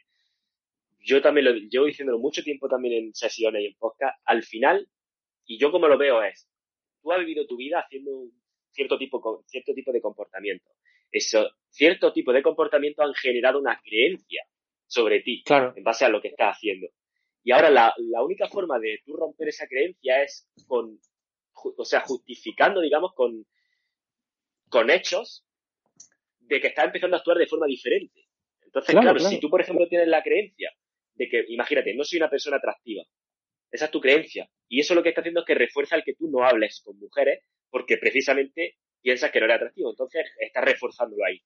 yo 1.00 1.22
también 1.22 1.46
lo 1.46 1.54
llevo 1.54 1.86
diciéndolo 1.86 2.20
mucho 2.20 2.44
tiempo 2.44 2.68
también 2.68 3.06
en 3.06 3.14
sesiones 3.14 3.64
y 3.64 3.68
en 3.68 3.76
podcast. 3.76 4.18
Al 4.26 4.44
final, 4.44 4.88
y 5.46 5.58
yo 5.58 5.72
como 5.72 5.88
lo 5.88 5.98
veo 5.98 6.24
es, 6.24 6.50
tú 7.02 7.12
has 7.12 7.20
vivido 7.20 7.46
tu 7.48 7.58
vida 7.58 7.80
haciendo 7.80 8.12
un 8.12 8.42
cierto 8.72 8.98
tipo, 8.98 9.44
cierto 9.48 9.74
tipo 9.74 9.92
de 9.92 10.02
comportamiento. 10.02 10.70
Eso, 11.12 11.50
cierto 11.70 12.14
tipo 12.14 12.32
de 12.32 12.44
comportamiento 12.44 13.02
han 13.02 13.14
generado 13.14 13.60
una 13.60 13.80
creencia 13.84 14.44
sobre 14.88 15.22
ti 15.22 15.44
claro. 15.44 15.74
en 15.76 15.84
base 15.84 16.06
a 16.06 16.10
lo 16.10 16.22
que 16.22 16.30
estás 16.30 16.56
haciendo. 16.56 16.88
Y 17.44 17.52
ahora 17.52 17.70
la, 17.70 17.94
la 17.98 18.24
única 18.24 18.48
forma 18.48 18.80
de 18.80 19.02
tú 19.06 19.16
romper 19.16 19.48
esa 19.48 19.68
creencia 19.68 20.24
es 20.24 20.48
con, 20.68 21.00
o 21.78 21.86
sea, 21.86 22.02
justificando, 22.02 22.82
digamos, 22.82 23.14
con, 23.14 23.46
con 24.70 24.90
hechos 24.90 25.46
de 26.40 26.60
que 26.60 26.68
estás 26.68 26.86
empezando 26.86 27.16
a 27.16 27.20
actuar 27.20 27.38
de 27.38 27.48
forma 27.48 27.68
diferente. 27.68 28.28
Entonces, 28.62 28.96
claro, 28.96 29.20
si 29.20 29.40
tú, 29.40 29.50
por 29.50 29.62
ejemplo, 29.62 29.88
tienes 29.88 30.08
la 30.08 30.22
creencia 30.22 30.72
de 31.16 31.28
que, 31.28 31.46
imagínate, 31.50 31.94
no 31.96 32.04
soy 32.04 32.18
una 32.18 32.30
persona 32.30 32.58
atractiva, 32.58 33.04
esa 33.72 33.86
es 33.86 33.92
tu 33.92 34.00
creencia. 34.00 34.50
Y 34.68 34.80
eso 34.80 34.96
lo 34.96 35.04
que 35.04 35.10
está 35.10 35.22
haciendo 35.22 35.42
es 35.42 35.46
que 35.46 35.56
refuerza 35.56 35.96
el 35.96 36.04
que 36.04 36.16
tú 36.16 36.30
no 36.30 36.44
hables 36.44 36.82
con 36.84 36.98
mujeres 37.00 37.44
porque 37.70 37.98
precisamente 37.98 38.78
piensas 39.02 39.32
que 39.32 39.40
no 39.40 39.46
eres 39.46 39.58
atractivo. 39.58 39.90
Entonces, 39.90 40.26
estás 40.40 40.64
reforzándolo 40.64 41.24
ahí. 41.26 41.42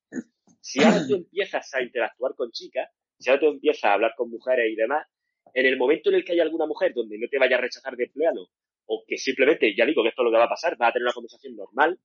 Si 0.60 0.84
ahora 0.84 1.06
tú 1.08 1.16
empiezas 1.16 1.74
a 1.74 1.82
interactuar 1.82 2.36
con 2.36 2.52
chicas, 2.52 2.90
si 3.20 3.30
ahora 3.30 3.42
tú 3.42 3.48
empiezas 3.48 3.84
a 3.86 3.94
hablar 3.94 4.14
con 4.16 4.30
mujeres 4.30 4.72
y 4.72 4.76
demás, 4.76 5.06
en 5.54 5.66
el 5.66 5.78
momento 5.78 6.10
en 6.10 6.16
el 6.16 6.26
que 6.26 6.34
hay 6.34 6.40
alguna 6.40 6.66
mujer 6.66 6.94
donde 6.94 7.18
no 7.18 7.28
te 7.30 7.38
vaya 7.38 7.58
a 7.58 7.62
rechazar 7.62 7.96
de 7.96 8.06
empleado 8.06 8.50
o 8.86 9.04
que 9.08 9.18
simplemente, 9.18 9.76
ya 9.76 9.86
digo 9.86 10.04
que 10.04 10.10
esto 10.10 10.22
es 10.22 10.26
lo 10.26 10.32
que 10.32 10.38
va 10.38 10.46
a 10.46 10.50
pasar, 10.50 10.80
va 10.82 10.88
a 10.88 10.94
tener 10.94 11.06
una 11.06 11.14
conversación 11.14 11.56
normal, 11.56 12.00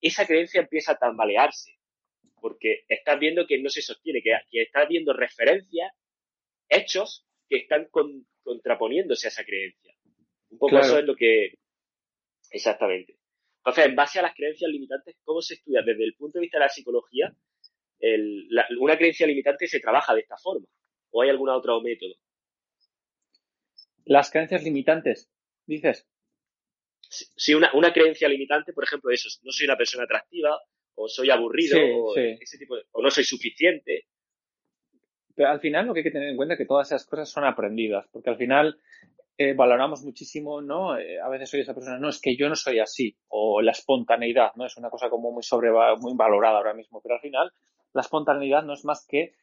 esa 0.00 0.26
creencia 0.26 0.60
empieza 0.60 0.92
a 0.92 0.98
tambalearse 0.98 1.78
porque 2.40 2.84
estás 2.88 3.18
viendo 3.18 3.46
que 3.46 3.60
no 3.60 3.68
se 3.68 3.82
sostiene, 3.82 4.22
que, 4.22 4.32
estás 4.62 4.88
viendo 4.88 5.12
referencias, 5.12 5.92
hechos 6.68 7.26
que 7.48 7.56
están 7.56 7.88
contraponiéndose 8.42 9.26
a 9.26 9.30
esa 9.30 9.44
creencia. 9.44 9.94
Un 10.50 10.58
poco 10.58 10.78
eso 10.78 10.98
es 10.98 11.04
lo 11.04 11.14
que... 11.16 11.54
Exactamente. 12.50 13.18
Entonces, 13.58 13.86
en 13.86 13.96
base 13.96 14.18
a 14.18 14.22
las 14.22 14.34
creencias 14.34 14.70
limitantes, 14.70 15.16
¿cómo 15.24 15.42
se 15.42 15.54
estudia? 15.54 15.82
Desde 15.82 16.04
el 16.04 16.14
punto 16.14 16.38
de 16.38 16.42
vista 16.42 16.58
de 16.58 16.64
la 16.64 16.70
psicología, 16.70 17.34
una 18.78 18.96
creencia 18.96 19.26
limitante 19.26 19.66
se 19.66 19.80
trabaja 19.80 20.14
de 20.14 20.20
esta 20.20 20.36
forma. 20.36 20.66
¿O 21.10 21.22
hay 21.22 21.30
algún 21.30 21.48
otro 21.48 21.80
método? 21.80 22.14
Las 24.04 24.30
creencias 24.30 24.62
limitantes, 24.62 25.30
dices. 25.74 26.06
Sí, 27.00 27.54
una, 27.54 27.70
una 27.74 27.92
creencia 27.92 28.28
limitante, 28.28 28.72
por 28.72 28.84
ejemplo, 28.84 29.10
eso, 29.10 29.28
no 29.42 29.52
soy 29.52 29.66
una 29.66 29.76
persona 29.76 30.04
atractiva, 30.04 30.58
o 30.94 31.08
soy 31.08 31.30
aburrido, 31.30 31.78
o, 31.78 32.16
Ese 32.16 32.58
tipo 32.58 32.74
o 32.92 33.02
no 33.02 33.10
soy 33.10 33.24
suficiente. 33.24 34.06
Pero 35.34 35.50
al 35.50 35.60
final 35.60 35.86
lo 35.86 35.94
que 35.94 36.00
hay 36.00 36.04
que 36.04 36.10
tener 36.10 36.30
en 36.30 36.36
cuenta 36.36 36.54
es 36.54 36.58
que 36.58 36.66
todas 36.66 36.88
esas 36.88 37.06
cosas 37.06 37.30
son 37.30 37.44
aprendidas, 37.44 38.06
porque 38.10 38.30
al 38.30 38.36
final 38.36 38.80
eh, 39.36 39.54
valoramos 39.54 40.02
muchísimo, 40.02 40.60
¿no? 40.60 40.98
Eh, 40.98 41.20
a 41.20 41.28
veces 41.28 41.50
soy 41.50 41.60
esa 41.60 41.74
persona, 41.74 41.98
no, 41.98 42.08
es 42.08 42.20
que 42.20 42.36
yo 42.36 42.48
no 42.48 42.56
soy 42.56 42.80
así, 42.80 43.16
o 43.28 43.62
la 43.62 43.70
espontaneidad, 43.70 44.50
¿no? 44.56 44.66
Es 44.66 44.76
una 44.76 44.90
cosa 44.90 45.08
como 45.08 45.30
muy 45.30 45.44
sobre, 45.44 45.70
muy 46.00 46.14
valorada 46.16 46.58
ahora 46.58 46.74
mismo, 46.74 47.00
pero 47.00 47.14
al 47.14 47.20
final 47.20 47.52
la 47.92 48.00
espontaneidad 48.00 48.64
no 48.64 48.72
es 48.74 48.84
más 48.84 49.06
que 49.06 49.34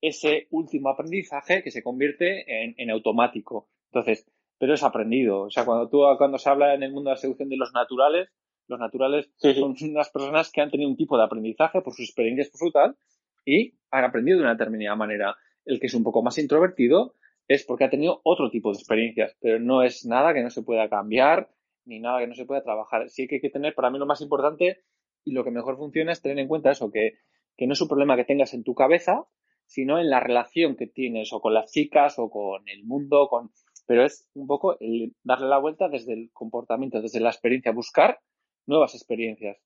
ese 0.00 0.48
último 0.50 0.88
aprendizaje 0.88 1.62
que 1.62 1.70
se 1.70 1.82
convierte 1.82 2.64
en, 2.64 2.74
en 2.78 2.90
automático. 2.90 3.68
Entonces, 3.92 4.26
pero 4.62 4.74
es 4.74 4.84
aprendido. 4.84 5.40
O 5.40 5.50
sea, 5.50 5.64
cuando 5.64 5.88
tú, 5.88 6.02
cuando 6.18 6.38
se 6.38 6.48
habla 6.48 6.72
en 6.72 6.84
el 6.84 6.92
mundo 6.92 7.10
de 7.10 7.14
la 7.14 7.20
seducción 7.20 7.48
de 7.48 7.56
los 7.56 7.72
naturales, 7.72 8.28
los 8.68 8.78
naturales 8.78 9.28
son 9.36 9.74
unas 9.90 10.08
personas 10.10 10.52
que 10.52 10.60
han 10.60 10.70
tenido 10.70 10.88
un 10.88 10.96
tipo 10.96 11.18
de 11.18 11.24
aprendizaje 11.24 11.82
por 11.82 11.92
sus 11.94 12.04
experiencias, 12.04 12.48
por 12.48 12.60
su 12.60 12.70
tal, 12.70 12.96
y 13.44 13.74
han 13.90 14.04
aprendido 14.04 14.38
de 14.38 14.44
una 14.44 14.52
determinada 14.52 14.94
manera. 14.94 15.34
El 15.64 15.80
que 15.80 15.86
es 15.86 15.94
un 15.94 16.04
poco 16.04 16.22
más 16.22 16.38
introvertido 16.38 17.16
es 17.48 17.64
porque 17.64 17.86
ha 17.86 17.90
tenido 17.90 18.20
otro 18.22 18.50
tipo 18.50 18.70
de 18.70 18.78
experiencias, 18.78 19.36
pero 19.40 19.58
no 19.58 19.82
es 19.82 20.06
nada 20.06 20.32
que 20.32 20.44
no 20.44 20.50
se 20.50 20.62
pueda 20.62 20.88
cambiar 20.88 21.50
ni 21.84 21.98
nada 21.98 22.20
que 22.20 22.28
no 22.28 22.34
se 22.34 22.46
pueda 22.46 22.62
trabajar. 22.62 23.08
Sí 23.08 23.26
que 23.26 23.34
hay 23.34 23.40
que 23.40 23.50
tener, 23.50 23.74
para 23.74 23.90
mí 23.90 23.98
lo 23.98 24.06
más 24.06 24.20
importante 24.20 24.84
y 25.24 25.32
lo 25.32 25.42
que 25.42 25.50
mejor 25.50 25.76
funciona 25.76 26.12
es 26.12 26.22
tener 26.22 26.38
en 26.38 26.46
cuenta 26.46 26.70
eso, 26.70 26.92
que, 26.92 27.14
que 27.56 27.66
no 27.66 27.72
es 27.72 27.80
un 27.80 27.88
problema 27.88 28.14
que 28.14 28.24
tengas 28.24 28.54
en 28.54 28.62
tu 28.62 28.76
cabeza, 28.76 29.24
sino 29.66 29.98
en 29.98 30.08
la 30.08 30.20
relación 30.20 30.76
que 30.76 30.86
tienes 30.86 31.32
o 31.32 31.40
con 31.40 31.52
las 31.52 31.72
chicas 31.72 32.16
o 32.20 32.30
con 32.30 32.68
el 32.68 32.84
mundo, 32.84 33.26
con 33.28 33.50
pero 33.86 34.04
es 34.04 34.28
un 34.34 34.46
poco 34.46 34.76
el 34.80 35.14
darle 35.22 35.48
la 35.48 35.58
vuelta 35.58 35.88
desde 35.88 36.12
el 36.12 36.30
comportamiento, 36.32 37.00
desde 37.00 37.20
la 37.20 37.30
experiencia, 37.30 37.72
buscar 37.72 38.20
nuevas 38.66 38.94
experiencias. 38.94 39.58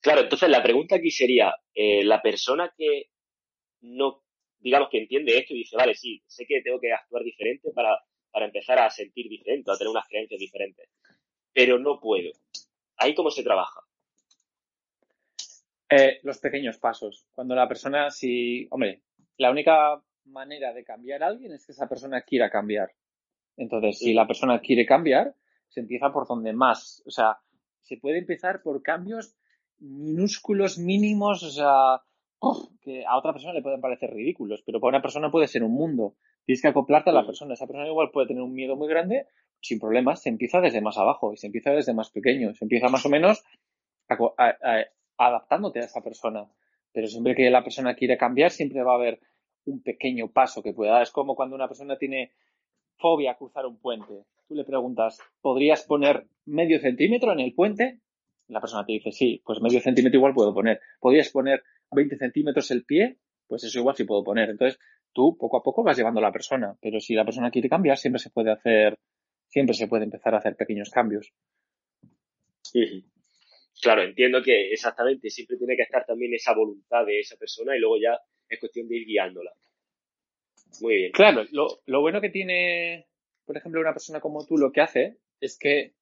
Claro, 0.00 0.20
entonces 0.20 0.48
la 0.50 0.62
pregunta 0.62 0.96
aquí 0.96 1.10
sería, 1.10 1.54
eh, 1.74 2.04
la 2.04 2.20
persona 2.20 2.72
que 2.76 3.08
no, 3.80 4.22
digamos 4.58 4.88
que 4.90 4.98
entiende 4.98 5.38
esto 5.38 5.54
y 5.54 5.58
dice, 5.58 5.76
vale, 5.76 5.94
sí, 5.94 6.22
sé 6.26 6.44
que 6.46 6.60
tengo 6.62 6.78
que 6.78 6.92
actuar 6.92 7.22
diferente 7.22 7.70
para, 7.74 7.98
para 8.30 8.46
empezar 8.46 8.78
a 8.78 8.90
sentir 8.90 9.28
diferente, 9.28 9.70
a 9.70 9.76
tener 9.76 9.90
unas 9.90 10.06
creencias 10.06 10.38
diferentes, 10.38 10.88
pero 11.52 11.78
no 11.78 12.00
puedo. 12.00 12.30
¿Ahí 12.96 13.14
cómo 13.14 13.30
se 13.30 13.42
trabaja? 13.42 13.80
Eh, 15.88 16.20
los 16.22 16.38
pequeños 16.38 16.78
pasos. 16.78 17.26
Cuando 17.32 17.54
la 17.54 17.68
persona, 17.68 18.10
si, 18.10 18.66
hombre, 18.70 19.02
la 19.36 19.50
única 19.50 20.02
manera 20.24 20.72
de 20.72 20.84
cambiar 20.84 21.22
a 21.22 21.28
alguien 21.28 21.52
es 21.52 21.66
que 21.66 21.72
esa 21.72 21.88
persona 21.88 22.22
quiera 22.22 22.50
cambiar. 22.50 22.92
Entonces, 23.56 23.98
si 23.98 24.14
la 24.14 24.26
persona 24.26 24.60
quiere 24.60 24.86
cambiar, 24.86 25.34
se 25.68 25.80
empieza 25.80 26.12
por 26.12 26.26
donde 26.26 26.52
más. 26.52 27.02
O 27.06 27.10
sea, 27.10 27.38
se 27.82 27.96
puede 27.96 28.18
empezar 28.18 28.62
por 28.62 28.82
cambios 28.82 29.36
minúsculos, 29.78 30.78
mínimos, 30.78 31.42
o 31.42 31.50
sea, 31.50 32.02
que 32.80 33.04
a 33.06 33.16
otra 33.16 33.32
persona 33.32 33.52
le 33.52 33.62
pueden 33.62 33.80
parecer 33.80 34.10
ridículos, 34.10 34.62
pero 34.64 34.80
para 34.80 34.96
una 34.96 35.02
persona 35.02 35.30
puede 35.30 35.48
ser 35.48 35.62
un 35.62 35.72
mundo. 35.72 36.16
Tienes 36.44 36.62
que 36.62 36.68
acoplarte 36.68 37.10
a 37.10 37.14
la 37.14 37.26
persona. 37.26 37.54
Esa 37.54 37.66
persona 37.66 37.88
igual 37.88 38.10
puede 38.12 38.28
tener 38.28 38.42
un 38.42 38.52
miedo 38.52 38.76
muy 38.76 38.88
grande, 38.88 39.28
sin 39.60 39.78
problemas, 39.78 40.22
se 40.22 40.28
empieza 40.28 40.60
desde 40.60 40.82
más 40.82 40.98
abajo 40.98 41.32
y 41.32 41.36
se 41.36 41.46
empieza 41.46 41.70
desde 41.70 41.94
más 41.94 42.10
pequeño. 42.10 42.54
Se 42.54 42.64
empieza 42.64 42.88
más 42.88 43.04
o 43.06 43.08
menos 43.08 43.42
adaptándote 45.16 45.80
a 45.80 45.84
esa 45.84 46.02
persona. 46.02 46.46
Pero 46.92 47.06
siempre 47.06 47.34
que 47.34 47.50
la 47.50 47.64
persona 47.64 47.94
quiere 47.94 48.18
cambiar, 48.18 48.50
siempre 48.50 48.82
va 48.82 48.92
a 48.92 48.96
haber 48.96 49.20
un 49.64 49.82
pequeño 49.82 50.30
paso 50.30 50.62
que 50.62 50.72
pueda 50.72 50.92
dar. 50.92 51.02
Es 51.02 51.10
como 51.10 51.34
cuando 51.34 51.56
una 51.56 51.68
persona 51.68 51.96
tiene 51.96 52.32
fobia 52.96 53.32
a 53.32 53.36
cruzar 53.36 53.66
un 53.66 53.78
puente 53.78 54.24
tú 54.46 54.54
le 54.54 54.64
preguntas, 54.64 55.20
¿podrías 55.40 55.84
poner 55.84 56.26
medio 56.46 56.80
centímetro 56.80 57.32
en 57.32 57.40
el 57.40 57.54
puente? 57.54 58.00
La 58.48 58.60
persona 58.60 58.84
te 58.84 58.92
dice, 58.92 59.10
sí, 59.10 59.42
pues 59.44 59.60
medio 59.60 59.80
centímetro 59.80 60.18
igual 60.18 60.34
puedo 60.34 60.52
poner. 60.52 60.80
¿Podrías 61.00 61.30
poner 61.30 61.62
20 61.90 62.16
centímetros 62.16 62.70
el 62.70 62.84
pie? 62.84 63.18
Pues 63.46 63.64
eso 63.64 63.78
igual 63.78 63.96
sí 63.96 64.04
puedo 64.04 64.22
poner. 64.22 64.50
Entonces, 64.50 64.78
tú 65.12 65.36
poco 65.38 65.56
a 65.58 65.62
poco 65.62 65.82
vas 65.82 65.96
llevando 65.96 66.20
a 66.20 66.22
la 66.22 66.32
persona, 66.32 66.76
pero 66.80 67.00
si 67.00 67.14
la 67.14 67.24
persona 67.24 67.50
quiere 67.50 67.68
cambiar, 67.68 67.96
siempre 67.96 68.18
se 68.18 68.30
puede 68.30 68.50
hacer, 68.50 68.98
siempre 69.48 69.74
se 69.74 69.88
puede 69.88 70.04
empezar 70.04 70.34
a 70.34 70.38
hacer 70.38 70.56
pequeños 70.56 70.90
cambios. 70.90 71.32
Claro, 73.80 74.02
entiendo 74.02 74.42
que 74.42 74.72
exactamente, 74.72 75.30
siempre 75.30 75.56
tiene 75.56 75.76
que 75.76 75.82
estar 75.82 76.04
también 76.04 76.34
esa 76.34 76.54
voluntad 76.54 77.04
de 77.06 77.20
esa 77.20 77.36
persona 77.36 77.76
y 77.76 77.80
luego 77.80 77.96
ya 77.98 78.18
es 78.54 78.60
cuestión 78.60 78.88
de 78.88 78.96
ir 78.96 79.06
guiándola. 79.06 79.52
Muy 80.80 80.94
bien. 80.94 81.12
Claro, 81.12 81.44
lo, 81.52 81.80
lo 81.86 82.00
bueno 82.00 82.20
que 82.20 82.30
tiene 82.30 83.06
por 83.44 83.56
ejemplo, 83.56 83.80
una 83.80 83.92
persona 83.92 84.20
como 84.20 84.44
tú 84.46 84.56
lo 84.56 84.72
que 84.72 84.80
hace 84.80 85.18
es 85.40 85.58
que 85.58 85.92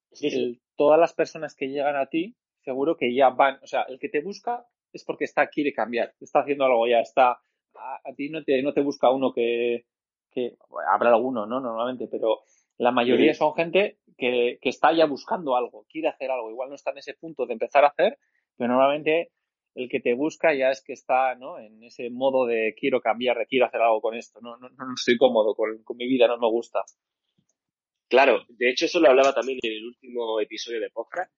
todas 0.75 0.99
las 0.99 1.13
personas 1.13 1.55
que 1.55 1.69
llegan 1.69 1.95
a 1.95 2.07
ti, 2.07 2.35
seguro 2.61 2.95
que 2.97 3.13
ya 3.13 3.29
van, 3.29 3.59
o 3.61 3.67
sea, 3.67 3.83
el 3.83 3.99
que 3.99 4.09
te 4.09 4.21
busca 4.21 4.65
es 4.91 5.03
porque 5.03 5.25
está, 5.25 5.47
quiere 5.47 5.73
cambiar, 5.73 6.13
está 6.19 6.39
haciendo 6.39 6.65
algo 6.65 6.87
ya, 6.87 6.99
está, 6.99 7.31
a, 7.31 8.13
ti 8.15 8.29
no 8.29 8.43
te, 8.43 8.61
no 8.61 8.73
te 8.73 8.81
busca 8.81 9.09
uno 9.11 9.33
que, 9.33 9.85
que 10.31 10.55
habrá 10.87 11.09
alguno, 11.09 11.45
¿no? 11.45 11.59
Normalmente, 11.59 12.07
pero 12.07 12.43
la 12.77 12.91
mayoría 12.91 13.33
son 13.33 13.53
gente 13.55 13.97
que, 14.17 14.59
que 14.61 14.69
está 14.69 14.93
ya 14.93 15.05
buscando 15.05 15.55
algo, 15.55 15.85
quiere 15.89 16.07
hacer 16.07 16.31
algo, 16.31 16.51
igual 16.51 16.69
no 16.69 16.75
está 16.75 16.91
en 16.91 16.99
ese 16.99 17.15
punto 17.15 17.45
de 17.45 17.53
empezar 17.53 17.83
a 17.83 17.89
hacer, 17.89 18.17
pero 18.55 18.69
normalmente 18.69 19.31
el 19.75 19.89
que 19.89 19.99
te 19.99 20.13
busca 20.13 20.53
ya 20.53 20.69
es 20.69 20.83
que 20.83 20.93
está 20.93 21.35
¿no? 21.35 21.59
en 21.59 21.83
ese 21.83 22.09
modo 22.09 22.45
de 22.45 22.75
quiero 22.77 23.01
cambiar, 23.01 23.45
quiero 23.47 23.65
hacer 23.65 23.81
algo 23.81 24.01
con 24.01 24.15
esto, 24.15 24.39
no, 24.41 24.57
no, 24.57 24.69
no 24.69 24.93
estoy 24.95 25.17
cómodo 25.17 25.55
con, 25.55 25.83
mi 25.95 26.07
vida, 26.07 26.27
no 26.27 26.37
me 26.37 26.49
gusta. 26.49 26.83
Claro, 28.07 28.43
de 28.49 28.69
hecho 28.69 28.85
eso 28.85 28.99
lo 28.99 29.09
hablaba 29.09 29.33
también 29.33 29.57
en 29.61 29.71
el 29.71 29.85
último 29.85 30.39
episodio 30.39 30.79
de 30.79 30.91
podcast, 30.91 31.31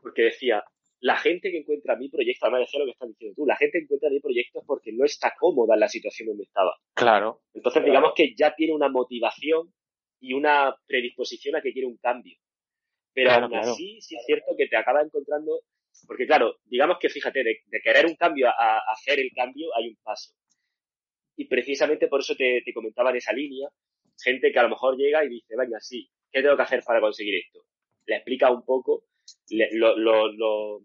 porque 0.00 0.22
decía, 0.22 0.62
la 1.00 1.16
gente 1.16 1.50
que 1.50 1.58
encuentra 1.58 1.96
mi 1.96 2.08
proyecto, 2.08 2.46
además 2.46 2.68
decía 2.68 2.78
lo 2.78 2.86
que 2.86 2.92
estás 2.92 3.08
diciendo 3.08 3.34
tú, 3.34 3.46
la 3.46 3.56
gente 3.56 3.78
encuentra 3.78 4.08
mi 4.08 4.20
proyecto 4.20 4.62
porque 4.64 4.92
no 4.92 5.04
está 5.04 5.34
cómoda 5.38 5.74
en 5.74 5.80
la 5.80 5.88
situación 5.88 6.28
donde 6.28 6.44
estaba. 6.44 6.76
Claro. 6.94 7.40
Entonces 7.52 7.84
digamos 7.84 8.12
que 8.14 8.34
ya 8.36 8.54
tiene 8.54 8.72
una 8.72 8.88
motivación 8.88 9.72
y 10.20 10.34
una 10.34 10.76
predisposición 10.86 11.56
a 11.56 11.60
que 11.60 11.72
quiere 11.72 11.88
un 11.88 11.96
cambio. 11.96 12.36
Pero 13.12 13.32
aún 13.32 13.54
así, 13.56 14.00
sí 14.00 14.14
es 14.16 14.24
cierto 14.24 14.54
que 14.56 14.68
te 14.68 14.76
acaba 14.76 15.02
encontrando 15.02 15.60
porque 16.06 16.26
claro, 16.26 16.56
digamos 16.64 16.98
que 16.98 17.08
fíjate, 17.08 17.42
de, 17.42 17.80
querer 17.82 18.06
un 18.06 18.16
cambio 18.16 18.48
a, 18.48 18.78
hacer 18.92 19.20
el 19.20 19.30
cambio 19.34 19.68
hay 19.76 19.88
un 19.88 19.96
paso. 20.02 20.34
Y 21.36 21.46
precisamente 21.46 22.08
por 22.08 22.20
eso 22.20 22.34
te, 22.36 22.62
comentaba 22.74 23.10
en 23.10 23.16
esa 23.16 23.32
línea, 23.32 23.68
gente 24.18 24.52
que 24.52 24.58
a 24.58 24.64
lo 24.64 24.70
mejor 24.70 24.96
llega 24.96 25.24
y 25.24 25.28
dice, 25.28 25.54
venga, 25.56 25.80
sí, 25.80 26.08
¿qué 26.30 26.42
tengo 26.42 26.56
que 26.56 26.62
hacer 26.62 26.82
para 26.84 27.00
conseguir 27.00 27.34
esto? 27.36 27.64
Le 28.06 28.16
explica 28.16 28.50
un 28.50 28.64
poco, 28.64 29.04
lo, 29.50 29.96
lo, 29.96 30.82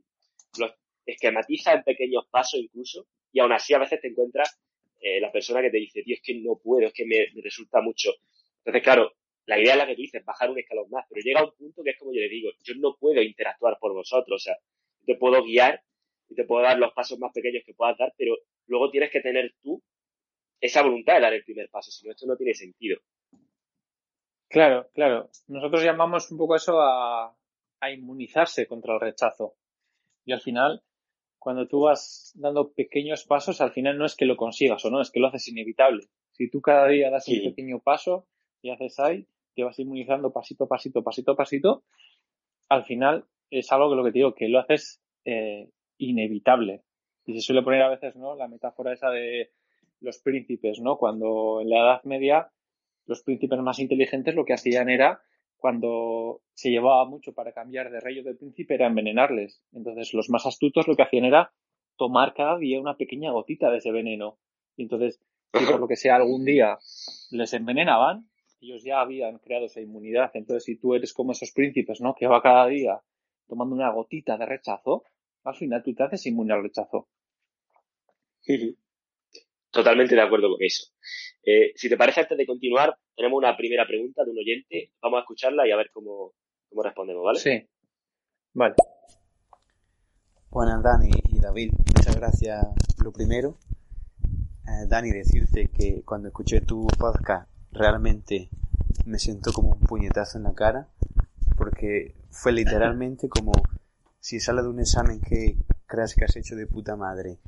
esquematiza 1.06 1.74
en 1.74 1.84
pequeños 1.84 2.28
pasos 2.30 2.60
incluso, 2.60 3.08
y 3.32 3.40
aún 3.40 3.52
así 3.52 3.74
a 3.74 3.80
veces 3.80 4.00
te 4.02 4.08
encuentras 4.08 4.60
eh, 5.00 5.20
la 5.20 5.32
persona 5.32 5.62
que 5.62 5.70
te 5.70 5.78
dice, 5.78 6.04
tío, 6.04 6.16
es 6.16 6.22
que 6.22 6.36
no 6.36 6.60
puedo, 6.62 6.88
es 6.88 6.94
que 6.94 7.06
me, 7.06 7.28
me 7.34 7.42
resulta 7.42 7.82
mucho. 7.82 8.12
Entonces, 8.60 8.84
claro, 8.84 9.14
la 9.48 9.58
idea 9.58 9.74
es 9.74 9.78
la 9.78 9.88
que 9.88 9.96
tú 9.96 10.02
dices, 10.02 10.26
bajar 10.26 10.50
un 10.50 10.60
escalón 10.60 10.90
más, 10.90 11.06
pero 11.10 11.22
llega 11.22 11.44
un 11.44 11.56
punto 11.56 11.82
que 11.82 11.92
es 11.92 11.98
como 11.98 12.14
yo 12.14 12.20
le 12.20 12.30
digo, 12.30 12.52
yo 12.64 12.74
no 12.76 12.98
puedo 13.00 13.22
interactuar 13.22 13.78
por 13.80 13.94
vosotros, 13.94 14.42
o 14.42 14.44
sea, 14.44 14.56
te 15.08 15.16
puedo 15.16 15.42
guiar 15.44 15.82
y 16.30 16.36
te 16.36 16.44
puedo 16.44 16.64
dar 16.64 16.78
los 16.78 16.94
pasos 16.94 17.18
más 17.18 17.32
pequeños 17.34 17.64
que 17.66 17.74
puedas 17.74 17.98
dar, 17.98 18.14
pero 18.18 18.36
luego 18.68 18.92
tienes 18.92 19.10
que 19.10 19.22
tener 19.22 19.56
tú 19.64 19.82
esa 20.60 20.84
voluntad 20.84 21.16
de 21.16 21.22
dar 21.22 21.34
el 21.34 21.44
primer 21.44 21.70
paso, 21.70 21.90
si 21.90 22.06
no, 22.06 22.12
esto 22.12 22.28
no 22.28 22.36
tiene 22.36 22.54
sentido. 22.54 23.00
Claro, 24.50 24.90
claro. 24.94 25.30
Nosotros 25.48 25.84
llamamos 25.84 26.30
un 26.32 26.38
poco 26.38 26.56
eso 26.56 26.82
a, 26.82 27.36
a 27.80 27.92
inmunizarse 27.92 28.68
contra 28.68 28.96
el 28.96 29.00
rechazo. 29.00 29.56
Y 30.26 30.34
al 30.34 30.42
final, 30.42 30.84
cuando 31.40 31.68
tú 31.68 31.82
vas 31.82 32.34
dando 32.36 32.74
pequeños 32.74 33.24
pasos, 33.24 33.62
al 33.62 33.72
final 33.72 33.98
no 33.98 34.06
es 34.06 34.16
que 34.16 34.26
lo 34.26 34.36
consigas 34.36 34.84
o 34.84 34.90
no, 34.90 35.02
es 35.02 35.12
que 35.12 35.20
lo 35.20 35.28
haces 35.28 35.48
inevitable. 35.48 36.10
Si 36.32 36.50
tú 36.50 36.62
cada 36.62 36.88
día 36.88 37.10
das 37.10 37.28
un 37.30 37.44
pequeño 37.44 37.80
paso 37.80 38.28
y 38.62 38.72
haces 38.72 39.00
ahí, 39.00 39.26
te 39.56 39.64
vas 39.64 39.80
inmunizando 39.80 40.32
pasito 40.34 40.68
pasito, 40.68 41.04
pasito 41.04 41.36
pasito, 41.36 41.84
al 42.70 42.86
final 42.86 43.26
es 43.50 43.72
algo 43.72 43.90
que 43.90 43.96
lo 43.96 44.04
que 44.04 44.12
te 44.12 44.20
digo, 44.20 44.36
que 44.36 44.50
lo 44.50 44.60
haces 44.60 45.02
eh, 45.26 45.70
inevitable. 45.98 46.84
Y 47.26 47.34
se 47.34 47.42
suele 47.42 47.64
poner 47.64 47.82
a 47.82 47.90
veces, 47.90 48.16
¿no? 48.16 48.36
La 48.36 48.48
metáfora 48.48 48.94
esa 48.94 49.10
de 49.10 49.52
los 50.00 50.20
príncipes, 50.20 50.80
¿no? 50.80 50.98
Cuando 50.98 51.60
en 51.62 51.70
la 51.70 51.80
Edad 51.80 52.04
Media 52.04 52.52
los 53.06 53.24
príncipes 53.24 53.60
más 53.60 53.80
inteligentes 53.80 54.36
lo 54.36 54.46
que 54.46 54.54
hacían 54.54 54.90
era, 54.90 55.22
cuando 55.58 56.42
se 56.54 56.70
llevaba 56.70 57.06
mucho 57.06 57.34
para 57.34 57.52
cambiar 57.52 57.90
de 57.90 58.00
rey 58.00 58.20
o 58.20 58.24
de 58.24 58.36
príncipe, 58.36 58.76
era 58.76 58.88
envenenarles. 58.88 59.62
Entonces 59.72 60.14
los 60.14 60.30
más 60.30 60.46
astutos 60.46 60.88
lo 60.88 60.96
que 60.96 61.04
hacían 61.04 61.26
era 61.26 61.52
tomar 61.98 62.34
cada 62.34 62.58
día 62.58 62.80
una 62.80 62.96
pequeña 62.96 63.32
gotita 63.32 63.72
de 63.72 63.78
ese 63.78 63.92
veneno. 63.92 64.38
Y 64.76 64.84
entonces, 64.84 65.20
si 65.54 65.66
por 65.66 65.80
lo 65.80 65.88
que 65.88 65.96
sea 65.96 66.18
algún 66.18 66.46
día 66.46 66.78
les 67.32 67.54
envenenaban, 67.54 68.30
ellos 68.62 68.84
ya 68.84 69.02
habían 69.02 69.40
creado 69.40 69.66
esa 69.66 69.82
inmunidad. 69.82 70.32
Entonces, 70.34 70.64
si 70.64 70.78
tú 70.78 70.94
eres 70.94 71.14
como 71.14 71.32
esos 71.32 71.52
príncipes, 71.52 72.02
¿no? 72.02 72.14
Que 72.14 72.28
va 72.28 72.42
cada 72.42 72.68
día 72.68 73.02
tomando 73.48 73.76
una 73.76 73.92
gotita 73.92 74.38
de 74.38 74.46
rechazo, 74.46 75.04
al 75.44 75.56
final 75.56 75.84
tú 75.84 75.94
te 75.94 76.04
haces 76.04 76.26
inmune 76.26 76.54
al 76.54 76.64
rechazo. 76.64 77.08
Totalmente 79.72 80.16
de 80.16 80.22
acuerdo 80.22 80.50
con 80.50 80.64
eso. 80.64 80.92
Eh, 81.44 81.72
si 81.76 81.90
te 81.90 81.98
parece, 81.98 82.22
antes 82.22 82.38
de 82.38 82.46
continuar, 82.46 82.98
tenemos 83.16 83.38
una 83.38 83.56
primera 83.56 83.86
pregunta 83.86 84.24
de 84.24 84.32
un 84.32 84.38
oyente. 84.38 84.92
Vamos 85.02 85.18
a 85.18 85.22
escucharla 85.22 85.68
y 85.68 85.72
a 85.72 85.78
ver 85.78 85.90
cómo, 85.92 86.34
respondemos, 86.84 87.24
¿vale? 87.24 87.40
Sí. 87.40 87.68
Vale. 88.54 88.76
Buenas, 90.50 90.82
Dani 90.84 91.10
y 91.30 91.40
David. 91.40 91.72
Muchas 91.96 92.16
gracias. 92.16 92.66
Lo 93.04 93.12
primero, 93.12 93.58
eh, 94.68 94.88
Dani, 94.88 95.12
decirte 95.12 95.70
que 95.70 96.04
cuando 96.04 96.30
escuché 96.30 96.62
tu 96.62 96.88
podcast 96.98 97.50
realmente 97.72 98.50
me 99.06 99.20
siento 99.20 99.52
como 99.54 99.70
un 99.70 99.80
puñetazo 99.80 100.38
en 100.38 100.46
la 100.46 100.54
cara 100.56 100.90
porque 101.58 102.16
fue 102.38 102.52
literalmente 102.52 103.30
como 103.30 103.52
si 104.20 104.40
sale 104.40 104.62
de 104.62 104.68
un 104.68 104.80
examen 104.80 105.20
que 105.20 105.58
creas 105.88 106.14
que 106.14 106.24
has 106.24 106.36
hecho 106.36 106.56
de 106.56 106.68
puta 106.68 106.96
madre 106.96 107.40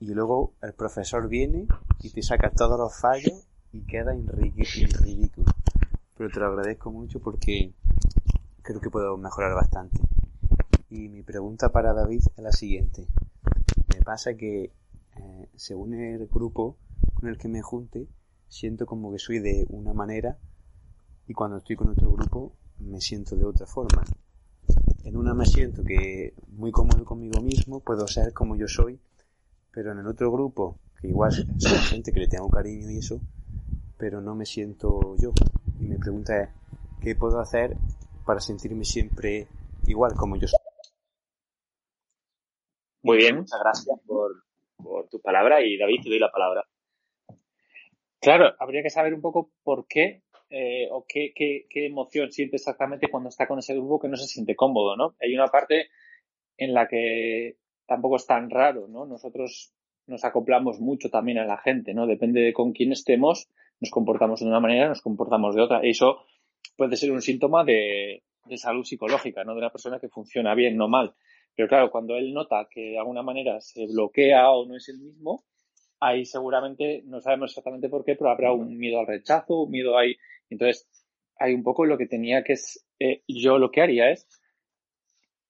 y 0.00 0.14
luego 0.14 0.54
el 0.62 0.72
profesor 0.72 1.28
viene 1.28 1.68
y 2.00 2.10
te 2.10 2.22
saca 2.22 2.50
todos 2.50 2.78
los 2.78 2.98
fallos 2.98 3.46
y 3.70 3.82
queda 3.82 4.14
en 4.14 4.26
ridículo. 4.26 5.52
Pero 6.16 6.30
te 6.30 6.40
lo 6.40 6.46
agradezco 6.46 6.90
mucho 6.90 7.20
porque 7.20 7.74
creo 8.62 8.80
que 8.80 8.88
puedo 8.88 9.18
mejorar 9.18 9.54
bastante. 9.54 10.00
Y 10.88 11.10
mi 11.10 11.22
pregunta 11.22 11.68
para 11.68 11.92
David 11.92 12.22
es 12.34 12.42
la 12.42 12.52
siguiente. 12.52 13.08
Me 13.94 14.00
pasa 14.00 14.34
que 14.34 14.72
eh, 15.16 15.48
según 15.54 15.92
el 15.92 16.26
grupo 16.28 16.78
con 17.12 17.28
el 17.28 17.36
que 17.36 17.48
me 17.48 17.60
junte, 17.60 18.08
siento 18.48 18.86
como 18.86 19.12
que 19.12 19.18
soy 19.18 19.40
de 19.40 19.66
una 19.68 19.92
manera 19.92 20.38
y 21.26 21.34
cuando 21.34 21.58
estoy 21.58 21.76
con 21.76 21.90
otro 21.90 22.10
grupo 22.10 22.54
me 22.80 23.00
siento 23.00 23.36
de 23.36 23.44
otra 23.44 23.66
forma. 23.66 24.04
En 25.04 25.16
una 25.16 25.34
me 25.34 25.46
siento 25.46 25.82
que 25.84 26.34
muy 26.48 26.70
cómodo 26.70 27.04
conmigo 27.04 27.40
mismo, 27.40 27.80
puedo 27.80 28.06
ser 28.06 28.32
como 28.32 28.56
yo 28.56 28.68
soy, 28.68 28.98
pero 29.72 29.92
en 29.92 29.98
el 29.98 30.06
otro 30.06 30.30
grupo, 30.30 30.78
que 31.00 31.08
igual 31.08 31.32
soy 31.32 31.78
gente 31.88 32.12
que 32.12 32.20
le 32.20 32.28
tengo 32.28 32.48
cariño 32.50 32.90
y 32.90 32.98
eso, 32.98 33.20
pero 33.96 34.20
no 34.20 34.34
me 34.34 34.44
siento 34.44 35.16
yo. 35.16 35.32
Y 35.80 35.84
mi 35.84 35.96
pregunta 35.96 36.42
es, 36.42 36.48
¿qué 37.00 37.14
puedo 37.14 37.40
hacer 37.40 37.76
para 38.26 38.40
sentirme 38.40 38.84
siempre 38.84 39.48
igual 39.86 40.14
como 40.14 40.36
yo 40.36 40.48
soy? 40.48 40.58
Muy 43.02 43.16
bien, 43.16 43.36
muchas 43.36 43.60
gracias 43.60 43.98
por, 44.06 44.44
por 44.76 45.08
tus 45.08 45.20
palabras 45.22 45.60
y 45.64 45.78
David, 45.78 46.02
te 46.02 46.10
doy 46.10 46.18
la 46.18 46.30
palabra. 46.30 46.64
Claro, 48.20 48.52
habría 48.58 48.82
que 48.82 48.90
saber 48.90 49.14
un 49.14 49.20
poco 49.20 49.52
por 49.62 49.86
qué 49.86 50.22
eh, 50.50 50.88
o 50.90 51.04
qué, 51.06 51.32
qué, 51.34 51.66
qué, 51.68 51.86
emoción 51.86 52.32
siente 52.32 52.56
exactamente 52.56 53.08
cuando 53.10 53.28
está 53.28 53.46
con 53.46 53.58
ese 53.58 53.74
grupo 53.74 54.00
que 54.00 54.08
no 54.08 54.16
se 54.16 54.26
siente 54.26 54.56
cómodo, 54.56 54.96
¿no? 54.96 55.14
Hay 55.20 55.34
una 55.34 55.48
parte 55.48 55.88
en 56.56 56.74
la 56.74 56.88
que 56.88 57.56
tampoco 57.86 58.16
es 58.16 58.26
tan 58.26 58.48
raro, 58.50 58.88
¿no? 58.88 59.06
Nosotros 59.06 59.74
nos 60.06 60.24
acoplamos 60.24 60.80
mucho 60.80 61.10
también 61.10 61.38
a 61.38 61.44
la 61.44 61.58
gente, 61.58 61.92
¿no? 61.92 62.06
Depende 62.06 62.40
de 62.40 62.52
con 62.52 62.72
quién 62.72 62.92
estemos, 62.92 63.48
nos 63.80 63.90
comportamos 63.90 64.40
de 64.40 64.46
una 64.46 64.60
manera, 64.60 64.88
nos 64.88 65.02
comportamos 65.02 65.54
de 65.54 65.62
otra. 65.62 65.80
Eso 65.82 66.24
puede 66.76 66.96
ser 66.96 67.12
un 67.12 67.20
síntoma 67.22 67.64
de, 67.64 68.22
de 68.46 68.56
salud 68.56 68.84
psicológica, 68.84 69.44
¿no? 69.44 69.52
De 69.52 69.58
una 69.58 69.70
persona 69.70 70.00
que 70.00 70.08
funciona 70.08 70.54
bien, 70.54 70.76
no 70.76 70.88
mal. 70.88 71.14
Pero 71.54 71.68
claro, 71.68 71.90
cuando 71.90 72.16
él 72.16 72.32
nota 72.32 72.68
que 72.70 72.92
de 72.92 72.98
alguna 72.98 73.22
manera 73.22 73.60
se 73.60 73.86
bloquea 73.86 74.50
o 74.50 74.66
no 74.66 74.76
es 74.76 74.88
el 74.88 74.98
mismo, 74.98 75.44
ahí 76.00 76.24
seguramente 76.24 77.02
no 77.04 77.20
sabemos 77.20 77.50
exactamente 77.50 77.88
por 77.88 78.04
qué, 78.04 78.14
pero 78.14 78.30
habrá 78.30 78.52
un 78.52 78.78
miedo 78.78 79.00
al 79.00 79.06
rechazo, 79.06 79.62
un 79.62 79.70
miedo 79.70 79.96
ahí 79.98 80.16
entonces, 80.50 80.88
hay 81.38 81.54
un 81.54 81.62
poco 81.62 81.84
lo 81.84 81.98
que 81.98 82.06
tenía 82.06 82.42
que 82.42 82.54
es, 82.54 82.86
eh, 82.98 83.22
yo 83.28 83.58
lo 83.58 83.70
que 83.70 83.80
haría 83.80 84.10
es 84.10 84.26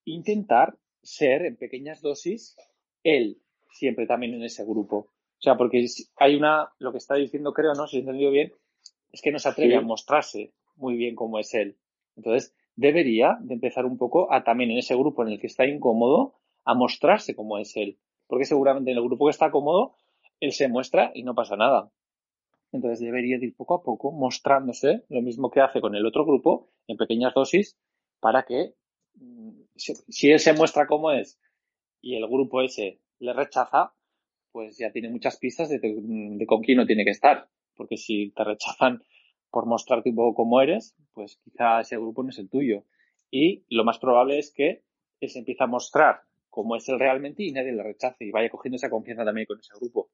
intentar 0.05 0.79
ser 1.03 1.45
en 1.45 1.57
pequeñas 1.57 2.01
dosis 2.01 2.57
él, 3.03 3.41
siempre 3.73 4.07
también 4.07 4.35
en 4.35 4.45
ese 4.45 4.65
grupo. 4.65 4.97
O 4.97 5.41
sea, 5.41 5.57
porque 5.57 5.87
hay 6.17 6.35
una, 6.35 6.73
lo 6.79 6.93
que 6.93 6.99
está 6.99 7.15
diciendo 7.15 7.53
creo, 7.53 7.75
¿no? 7.75 7.87
Si 7.87 7.97
he 7.97 8.01
entendido 8.01 8.31
bien, 8.31 8.53
es 9.13 9.23
que 9.23 9.33
no 9.33 9.39
se 9.39 9.49
atreve 9.49 9.77
a 9.77 9.81
mostrarse 9.81 10.53
muy 10.77 10.97
bien 10.97 11.15
como 11.15 11.39
es 11.39 11.55
él. 11.55 11.77
Entonces, 12.17 12.55
debería 12.75 13.39
de 13.41 13.55
empezar 13.55 13.87
un 13.87 13.99
poco 13.99 14.33
a 14.33 14.45
también 14.45 14.71
en 14.71 14.79
ese 14.79 14.95
grupo 14.95 15.23
en 15.23 15.31
el 15.31 15.41
que 15.41 15.47
está 15.47 15.67
incómodo, 15.67 16.35
a 16.65 16.75
mostrarse 16.75 17.35
como 17.35 17.59
es 17.59 17.77
él. 17.77 17.99
Porque 18.27 18.45
seguramente 18.45 18.91
en 18.91 18.99
el 18.99 19.05
grupo 19.05 19.27
que 19.27 19.31
está 19.31 19.51
cómodo, 19.51 19.95
él 20.41 20.53
se 20.53 20.69
muestra 20.69 21.11
y 21.15 21.23
no 21.23 21.35
pasa 21.35 21.57
nada. 21.57 21.91
Entonces 22.73 23.01
debería 23.01 23.37
ir 23.37 23.57
poco 23.57 23.75
a 23.75 23.83
poco 23.83 24.13
mostrándose 24.13 25.05
lo 25.09 25.23
mismo 25.23 25.51
que 25.51 25.61
hace 25.61 25.81
con 25.81 25.95
el 25.95 26.05
otro 26.07 26.25
grupo 26.25 26.71
en 26.87 26.97
pequeñas 26.97 27.35
dosis 27.35 27.79
para 28.21 28.45
que 28.45 28.75
mm, 29.15 29.51
si 29.77 30.31
él 30.31 30.39
se 30.39 30.53
muestra 30.53 30.87
como 30.87 31.13
es 31.13 31.39
y 32.01 32.17
el 32.17 32.27
grupo 32.27 32.63
ese 32.63 33.01
le 33.19 33.33
rechaza, 33.33 33.93
pues 34.53 34.79
ya 34.79 34.93
tiene 34.93 35.09
muchas 35.09 35.37
pistas 35.39 35.69
de, 35.69 36.47
con 36.47 36.63
quién 36.63 36.79
no 36.79 36.87
tiene 36.87 37.05
que 37.05 37.11
estar. 37.11 37.49
Porque 37.75 37.97
si 37.97 38.31
te 38.31 38.45
rechazan 38.45 39.03
por 39.51 39.67
mostrarte 39.67 40.11
un 40.11 40.17
poco 40.17 40.35
cómo 40.35 40.61
eres, 40.61 40.95
pues 41.13 41.39
quizá 41.45 41.81
ese 41.81 41.97
grupo 41.97 42.23
no 42.23 42.31
es 42.31 42.39
el 42.39 42.49
tuyo. 42.49 42.85
Y 43.31 43.65
lo 43.69 43.85
más 43.85 43.99
probable 43.99 44.39
es 44.39 44.53
que 44.53 44.85
él 45.21 45.29
se 45.29 45.41
empiece 45.41 45.63
a 45.65 45.67
mostrar 45.67 46.23
cómo 46.51 46.77
es 46.77 46.89
él 46.89 46.99
realmente 46.99 47.43
y 47.43 47.53
nadie 47.53 47.73
le 47.73 47.83
rechace 47.83 48.25
y 48.25 48.31
vaya 48.31 48.51
cogiendo 48.51 48.77
esa 48.77 48.91
confianza 48.91 49.25
también 49.25 49.47
con 49.47 49.59
ese 49.59 49.75
grupo. 49.79 50.11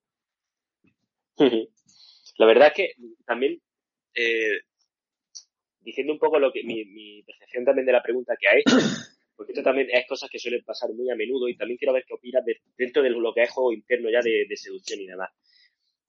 La 2.36 2.46
verdad 2.46 2.68
es 2.68 2.74
que 2.74 2.92
también, 3.24 3.60
eh, 4.14 4.60
diciendo 5.80 6.12
un 6.12 6.18
poco 6.18 6.38
lo 6.38 6.52
que 6.52 6.64
mi, 6.64 7.22
percepción 7.22 7.64
también 7.64 7.86
de 7.86 7.92
la 7.92 8.02
pregunta 8.02 8.36
que 8.38 8.48
ha 8.48 8.56
hecho, 8.56 8.76
porque 9.36 9.52
esto 9.52 9.62
también 9.62 9.88
es 9.90 10.06
cosas 10.06 10.28
que 10.30 10.38
suelen 10.38 10.64
pasar 10.64 10.90
muy 10.92 11.10
a 11.10 11.16
menudo 11.16 11.48
y 11.48 11.56
también 11.56 11.78
quiero 11.78 11.92
ver 11.92 12.04
qué 12.06 12.14
opinas 12.14 12.44
dentro 12.76 13.02
de 13.02 13.10
lo 13.10 13.32
que 13.32 13.42
es 13.42 13.50
juego 13.50 13.72
interno 13.72 14.10
ya 14.10 14.20
de, 14.20 14.46
seducción 14.56 15.00
y 15.00 15.06
demás. 15.06 15.30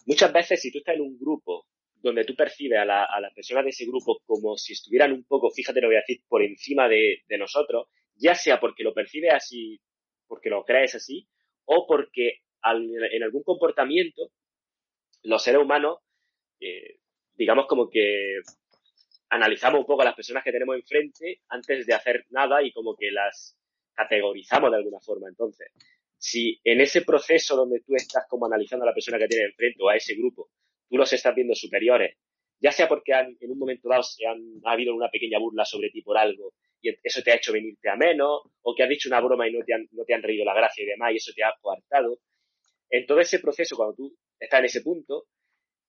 Muchas 0.06 0.32
veces 0.32 0.62
si 0.62 0.72
tú 0.72 0.80
estás 0.80 0.96
en 0.96 1.02
un 1.02 1.18
grupo 1.18 1.68
donde 1.96 2.26
tú 2.26 2.36
percibes 2.36 2.78
a, 2.80 2.86
las 2.86 3.34
personas 3.34 3.64
de 3.64 3.72
ese 3.72 3.86
grupo 3.86 4.20
como 4.26 4.58
si 4.58 4.74
estuvieran 4.74 5.12
un 5.12 5.24
poco, 5.24 5.50
fíjate 5.50 5.82
lo 5.82 5.88
voy 5.88 5.96
a 5.96 6.02
decir, 6.02 6.22
por 6.28 6.44
encima 6.44 6.88
de, 6.88 7.24
nosotros, 7.40 7.88
ya 8.16 8.36
sea 8.36 8.60
porque 8.60 8.84
lo 8.84 8.94
percibes 8.94 9.34
así, 9.34 9.80
porque 10.28 10.50
lo 10.50 10.64
crees 10.64 10.94
así, 10.94 11.28
o 11.66 11.88
porque 11.88 12.42
en 12.64 13.24
algún 13.24 13.44
comportamiento 13.44 14.32
los 15.24 15.44
seres 15.44 15.62
humanos, 15.62 16.00
eh, 16.60 17.00
digamos 17.34 17.66
como 17.68 17.90
que 17.90 18.40
analizamos 19.30 19.80
un 19.80 19.86
poco 19.86 20.02
a 20.02 20.06
las 20.06 20.16
personas 20.16 20.44
que 20.44 20.52
tenemos 20.52 20.76
enfrente 20.76 21.42
antes 21.50 21.86
de 21.86 21.94
hacer 21.94 22.26
nada 22.30 22.64
y 22.64 22.72
como 22.72 22.96
que 22.96 23.12
las 23.12 23.58
categorizamos 23.94 24.72
de 24.72 24.78
alguna 24.78 25.00
forma. 25.00 25.28
Entonces, 25.28 25.72
si 26.18 26.60
en 26.64 26.82
ese 26.82 27.02
proceso 27.02 27.56
donde 27.56 27.82
tú 27.82 27.96
estás 27.96 28.26
como 28.28 28.46
analizando 28.46 28.84
a 28.84 28.90
la 28.90 28.94
persona 28.94 29.18
que 29.18 29.28
tienes 29.28 29.50
enfrente 29.50 29.82
o 29.82 29.90
a 29.90 29.96
ese 29.96 30.16
grupo, 30.16 30.50
tú 30.90 30.98
los 30.98 31.12
estás 31.12 31.36
viendo 31.36 31.56
superiores, 31.56 32.18
ya 32.60 32.72
sea 32.72 32.88
porque 32.88 33.14
han, 33.14 33.36
en 33.40 33.52
un 33.52 33.60
momento 33.60 33.90
dado 33.90 34.04
se 34.04 34.26
han, 34.26 34.42
ha 34.64 34.72
habido 34.72 34.96
una 34.96 35.10
pequeña 35.10 35.40
burla 35.40 35.66
sobre 35.66 35.90
ti 35.90 36.02
por 36.02 36.18
algo 36.18 36.54
y 36.82 36.90
eso 37.04 37.22
te 37.22 37.32
ha 37.32 37.36
hecho 37.36 37.52
venirte 37.52 37.90
a 37.90 37.96
menos, 37.96 38.42
o 38.62 38.76
que 38.76 38.84
has 38.84 38.90
dicho 38.90 39.10
una 39.10 39.20
broma 39.20 39.48
y 39.48 39.54
no 39.54 39.64
te 39.66 39.74
han, 39.74 39.88
no 39.92 40.04
te 40.06 40.14
han 40.14 40.22
reído 40.22 40.46
la 40.46 40.54
gracia 40.54 40.84
y 40.84 40.88
demás 40.88 41.14
y 41.14 41.18
eso 41.18 41.32
te 41.36 41.44
ha 41.44 41.54
coartado. 41.60 42.20
En 42.90 43.06
todo 43.06 43.20
ese 43.20 43.40
proceso, 43.40 43.76
cuando 43.76 43.96
tú 43.96 44.16
estás 44.40 44.60
en 44.60 44.66
ese 44.66 44.82
punto, 44.82 45.26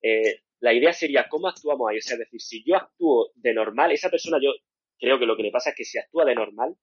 eh, 0.02 0.40
la 0.66 0.74
idea 0.74 0.92
sería 0.92 1.29
cómo 1.29 1.46
actuamos 1.46 1.88
ahí. 1.88 1.98
O 1.98 2.02
sea, 2.02 2.14
es 2.14 2.18
decir, 2.18 2.40
si 2.40 2.64
yo 2.64 2.74
actúo 2.74 3.31
de 3.37 3.55
normal, 3.55 3.92
esa 3.92 4.11
persona 4.11 4.38
yo 4.42 4.50
creo 4.98 5.16
que 5.16 5.24
lo 5.24 5.37
que 5.37 5.44
le 5.44 5.52
pasa 5.52 5.70
es 5.70 5.76
que 5.76 5.85
si 5.85 5.96
actúa 5.96 6.24
de 6.24 6.35
normal, 6.35 6.76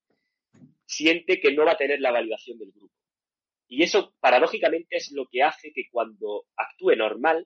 siente 0.85 1.41
que 1.41 1.51
no 1.51 1.65
va 1.65 1.73
a 1.73 1.77
tener 1.77 1.99
la 1.99 2.11
validación 2.11 2.57
del 2.57 2.71
grupo. 2.71 2.93
Y 3.67 3.83
eso, 3.83 4.15
paradójicamente, 4.21 4.95
es 4.95 5.11
lo 5.11 5.27
que 5.29 5.43
hace 5.43 5.73
que 5.73 5.89
cuando 5.91 6.45
actúe 6.55 6.95
normal, 6.95 7.45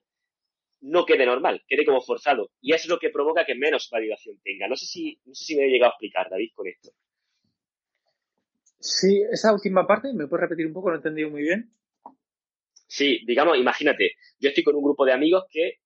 no 0.80 1.04
quede 1.04 1.26
normal, 1.26 1.64
quede 1.66 1.84
como 1.84 2.00
forzado. 2.00 2.52
Y 2.60 2.72
es 2.72 2.86
lo 2.86 3.00
que 3.00 3.10
provoca 3.10 3.44
que 3.44 3.56
menos 3.56 3.88
validación 3.90 4.38
tenga. 4.44 4.68
No 4.68 4.76
sé 4.76 4.86
si, 4.86 5.20
no 5.24 5.34
sé 5.34 5.44
si 5.44 5.56
me 5.56 5.64
he 5.64 5.70
llegado 5.70 5.90
a 5.90 5.94
explicar, 5.94 6.30
David, 6.30 6.50
con 6.54 6.68
esto. 6.68 6.90
Sí, 8.78 9.24
esa 9.32 9.52
última 9.52 9.88
parte, 9.88 10.12
¿me 10.14 10.28
puedes 10.28 10.42
repetir 10.42 10.68
un 10.68 10.72
poco? 10.72 10.90
No 10.90 10.94
he 10.94 10.98
entendido 10.98 11.30
muy 11.30 11.42
bien. 11.42 11.74
Sí, 12.86 13.24
digamos, 13.26 13.58
imagínate, 13.58 14.12
yo 14.38 14.50
estoy 14.50 14.62
con 14.62 14.76
un 14.76 14.84
grupo 14.84 15.04
de 15.04 15.12
amigos 15.12 15.46
que 15.50 15.80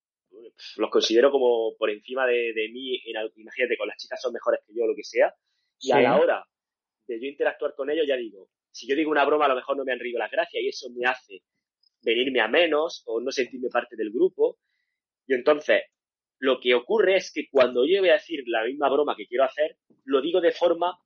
los 0.77 0.91
considero 0.91 1.31
como 1.31 1.75
por 1.77 1.91
encima 1.91 2.27
de, 2.27 2.71
mí, 2.73 3.01
imagínate, 3.37 3.77
con 3.77 3.88
las 3.88 3.97
chicas 3.97 4.21
son 4.21 4.33
mejores 4.33 4.61
que 4.67 4.75
yo, 4.75 4.87
lo 4.87 4.95
que 4.95 5.05
sea, 5.05 5.35
y 5.81 5.93
a 5.93 6.01
la 6.01 6.19
hora 6.19 6.45
de 7.07 7.21
yo 7.21 7.27
interactuar 7.27 7.75
con 7.75 7.91
ellos 7.91 8.07
ya 8.07 8.17
digo, 8.17 8.49
si 8.71 8.87
yo 8.87 8.97
digo 8.97 9.11
una 9.11 9.25
broma 9.25 9.47
a 9.47 9.49
lo 9.49 9.57
mejor 9.57 9.77
no 9.77 9.85
me 9.85 9.93
han 9.93 9.99
reído 9.99 10.19
las 10.19 10.31
gracias 10.31 10.62
y 10.62 10.69
eso 10.69 10.88
me 10.91 11.07
hace 11.07 11.43
venirme 12.03 12.41
a 12.41 12.49
menos 12.49 13.03
o 13.07 13.21
no 13.21 13.31
sentirme 13.31 13.69
parte 13.69 13.97
del 13.97 14.11
grupo. 14.11 14.59
Y 15.27 15.35
entonces, 15.35 15.83
lo 16.38 16.59
que 16.61 16.75
ocurre 16.75 17.17
es 17.17 17.33
que 17.33 17.49
cuando 17.51 17.87
yo 17.87 18.01
voy 18.01 18.11
a 18.11 18.15
decir 18.15 18.43
la 18.47 18.65
misma 18.65 18.88
broma 18.88 19.15
que 19.17 19.27
quiero 19.27 19.45
hacer, 19.45 19.77
lo 20.05 20.21
digo 20.21 20.41
de 20.41 20.53
forma 20.53 20.99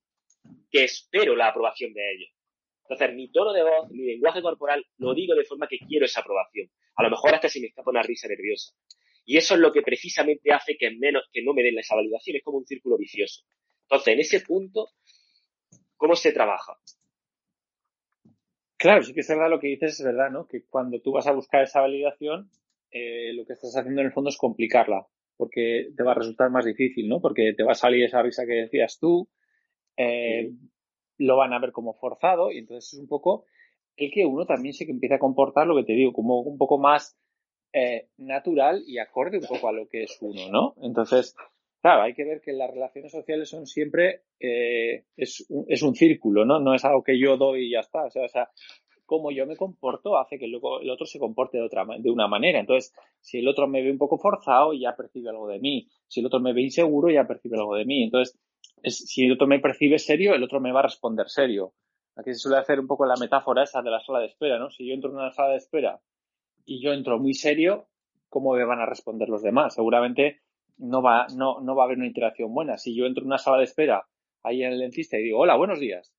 que 0.71 0.85
espero 0.85 1.37
la 1.37 1.49
aprobación 1.49 1.93
de 1.93 2.13
ellos. 2.13 2.31
Entonces, 2.83 3.15
mi 3.15 3.31
tono 3.31 3.53
de 3.53 3.63
voz, 3.63 3.91
mi 3.91 4.07
lenguaje 4.07 4.41
corporal, 4.41 4.87
lo 4.99 5.13
digo 5.13 5.35
de 5.35 5.45
forma 5.45 5.67
que 5.67 5.79
quiero 5.79 6.07
esa 6.07 6.21
aprobación. 6.21 6.71
A 6.97 7.03
lo 7.03 7.11
mejor 7.11 7.35
hasta 7.35 7.49
si 7.49 7.61
me 7.61 7.67
escapa 7.67 7.91
una 7.91 8.03
risa 8.03 8.29
nerviosa. 8.29 8.73
Y 9.27 9.37
eso 9.37 9.55
es 9.55 9.61
lo 9.61 9.73
que 9.73 9.83
precisamente 9.83 10.53
hace 10.53 10.77
que, 10.79 10.93
menos, 10.93 11.25
que 11.33 11.43
no 11.43 11.53
me 11.53 11.65
den 11.65 11.79
esa 11.79 11.97
validación. 11.97 12.37
Es 12.37 12.45
como 12.45 12.59
un 12.59 12.67
círculo 12.67 12.97
vicioso. 12.97 13.43
Entonces, 13.83 14.15
en 14.15 14.21
ese 14.21 14.41
punto, 14.41 14.91
¿cómo 15.97 16.15
se 16.15 16.33
trabaja? 16.33 16.79
Claro, 18.77 19.03
sí 19.03 19.13
que 19.13 19.21
es 19.21 19.29
verdad 19.29 19.51
lo 19.51 19.59
que 19.59 19.67
dices, 19.67 19.99
es 19.99 20.07
verdad, 20.07 20.31
¿no? 20.31 20.47
Que 20.47 20.65
cuando 20.65 21.01
tú 21.01 21.11
vas 21.11 21.27
a 21.27 21.33
buscar 21.33 21.63
esa 21.63 21.81
validación, 21.81 22.51
eh, 22.93 23.33
lo 23.33 23.45
que 23.45 23.55
estás 23.55 23.77
haciendo 23.77 24.01
en 24.01 24.07
el 24.07 24.13
fondo 24.13 24.31
es 24.31 24.37
complicarla, 24.37 25.07
porque 25.37 25.89
te 25.97 26.03
va 26.05 26.13
a 26.13 26.17
resultar 26.17 26.51
más 26.51 26.65
difícil, 26.65 27.09
¿no? 27.09 27.21
Porque 27.21 27.53
te 27.57 27.65
va 27.65 27.73
a 27.73 27.77
salir 27.77 28.05
esa 28.05 28.23
risa 28.23 28.47
que 28.47 28.53
decías 28.53 28.99
tú, 29.01 29.29
eh, 29.97 30.53
lo 31.19 31.37
van 31.37 31.53
a 31.53 31.59
ver 31.59 31.73
como 31.73 31.95
forzado, 31.95 32.53
y 32.53 32.59
entonces 32.59 32.93
es 32.93 33.01
un 33.01 33.09
poco 33.09 33.45
el 33.97 34.13
que 34.13 34.25
uno 34.27 34.47
también 34.47 34.75
se 34.75 34.85
que 34.85 34.93
empieza 34.93 35.17
a 35.17 35.19
comportar 35.19 35.67
lo 35.67 35.75
que 35.75 35.85
te 35.85 35.95
digo, 35.95 36.13
como 36.13 36.41
un 36.41 36.59
poco 36.59 36.79
más 36.79 37.19
eh, 37.73 38.09
natural 38.19 38.83
y 38.87 38.99
acorde 38.99 39.39
un 39.39 39.47
poco 39.47 39.69
a 39.69 39.73
lo 39.73 39.89
que 39.89 40.05
es 40.05 40.19
uno, 40.21 40.49
¿no? 40.51 40.75
Entonces, 40.83 41.35
claro, 41.83 42.03
hay 42.03 42.15
que 42.15 42.25
ver 42.25 42.41
que 42.41 42.53
las 42.53 42.71
relaciones 42.71 43.13
sociales 43.13 43.49
son 43.49 43.67
siempre, 43.67 44.23
eh, 44.41 45.05
es, 45.17 45.47
un, 45.49 45.95
círculo, 45.95 46.45
¿no? 46.45 46.61
No 46.61 46.75
es 46.75 46.85
algo 46.85 47.03
que 47.03 47.19
yo 47.19 47.37
doy 47.37 47.67
y 47.67 47.73
ya 47.73 47.81
está. 47.81 48.05
O 48.05 48.11
sea, 48.11 48.25
o 48.25 48.29
sea 48.29 48.51
cómo 49.07 49.31
yo 49.31 49.47
me 49.47 49.57
comporto 49.57 50.19
hace 50.19 50.39
que 50.39 50.47
el 50.47 50.57
otro 50.57 51.07
se 51.07 51.19
comporte 51.19 51.59
de 51.59 51.65
otra 51.65 51.87
de 51.99 52.11
una 52.11 52.27
manera. 52.27 52.61
Entonces, 52.61 52.93
si 53.21 53.39
el 53.39 53.49
otro 53.49 53.69
me 53.69 53.83
ve 53.83 53.91
un 53.91 53.99
poco 53.99 54.19
forzado, 54.19 54.75
ya 54.75 54.95
percibe 54.97 55.31
algo 55.31 55.49
de 55.49 55.61
mí. 55.61 55.89
Si 56.09 56.21
el 56.21 56.27
otro 56.27 56.41
me 56.41 56.53
ve 56.53 56.63
inseguro, 56.63 57.11
ya 57.11 57.27
percibe 57.27 57.57
algo 57.57 57.77
de 57.77 57.85
mí. 57.85 58.03
Entonces, 58.03 58.39
si 58.83 59.25
el 59.25 59.33
otro 59.33 59.47
me 59.47 59.61
percibe 59.61 59.99
serio, 59.99 60.35
el 60.35 60.43
otro 60.43 60.61
me 60.61 60.73
va 60.73 60.81
a 60.81 60.85
responder 60.85 61.29
serio. 61.29 61.73
Aquí 62.17 62.33
se 62.33 62.41
suele 62.41 62.59
hacer 62.59 62.81
un 62.81 62.87
poco 62.87 63.07
la 63.07 63.17
metáfora 63.19 63.63
esa 63.63 63.83
de 63.83 63.91
la 63.91 64.01
sala 64.01 64.21
de 64.21 64.27
espera, 64.27 64.59
¿no? 64.59 64.71
Si 64.71 64.87
yo 64.87 64.95
entro 64.95 65.11
en 65.11 65.17
una 65.17 65.31
sala 65.31 65.51
de 65.51 65.57
espera 65.57 66.01
y 66.67 66.83
yo 66.83 66.93
entro 66.93 67.19
muy 67.19 67.33
serio, 67.33 67.87
¿cómo 68.29 68.55
me 68.55 68.65
van 68.65 68.81
a 68.81 68.87
responder 68.87 69.29
los 69.29 69.43
demás? 69.43 69.75
Seguramente 69.75 70.41
no 70.79 71.01
va, 71.01 71.27
no, 71.35 71.61
no 71.61 71.75
va 71.75 71.85
a 71.85 71.87
haber 71.87 71.99
una 71.99 72.07
interacción 72.07 72.53
buena. 72.53 72.77
Si 72.77 72.95
yo 72.95 73.07
entro 73.07 73.23
en 73.23 73.29
una 73.29 73.39
sala 73.39 73.59
de 73.59 73.65
espera 73.65 74.07
ahí 74.43 74.63
en 74.63 74.73
el 74.73 74.81
dentista 74.81 75.17
y 75.17 75.23
digo, 75.23 75.39
hola, 75.39 75.57
buenos 75.57 75.81
días, 75.81 76.13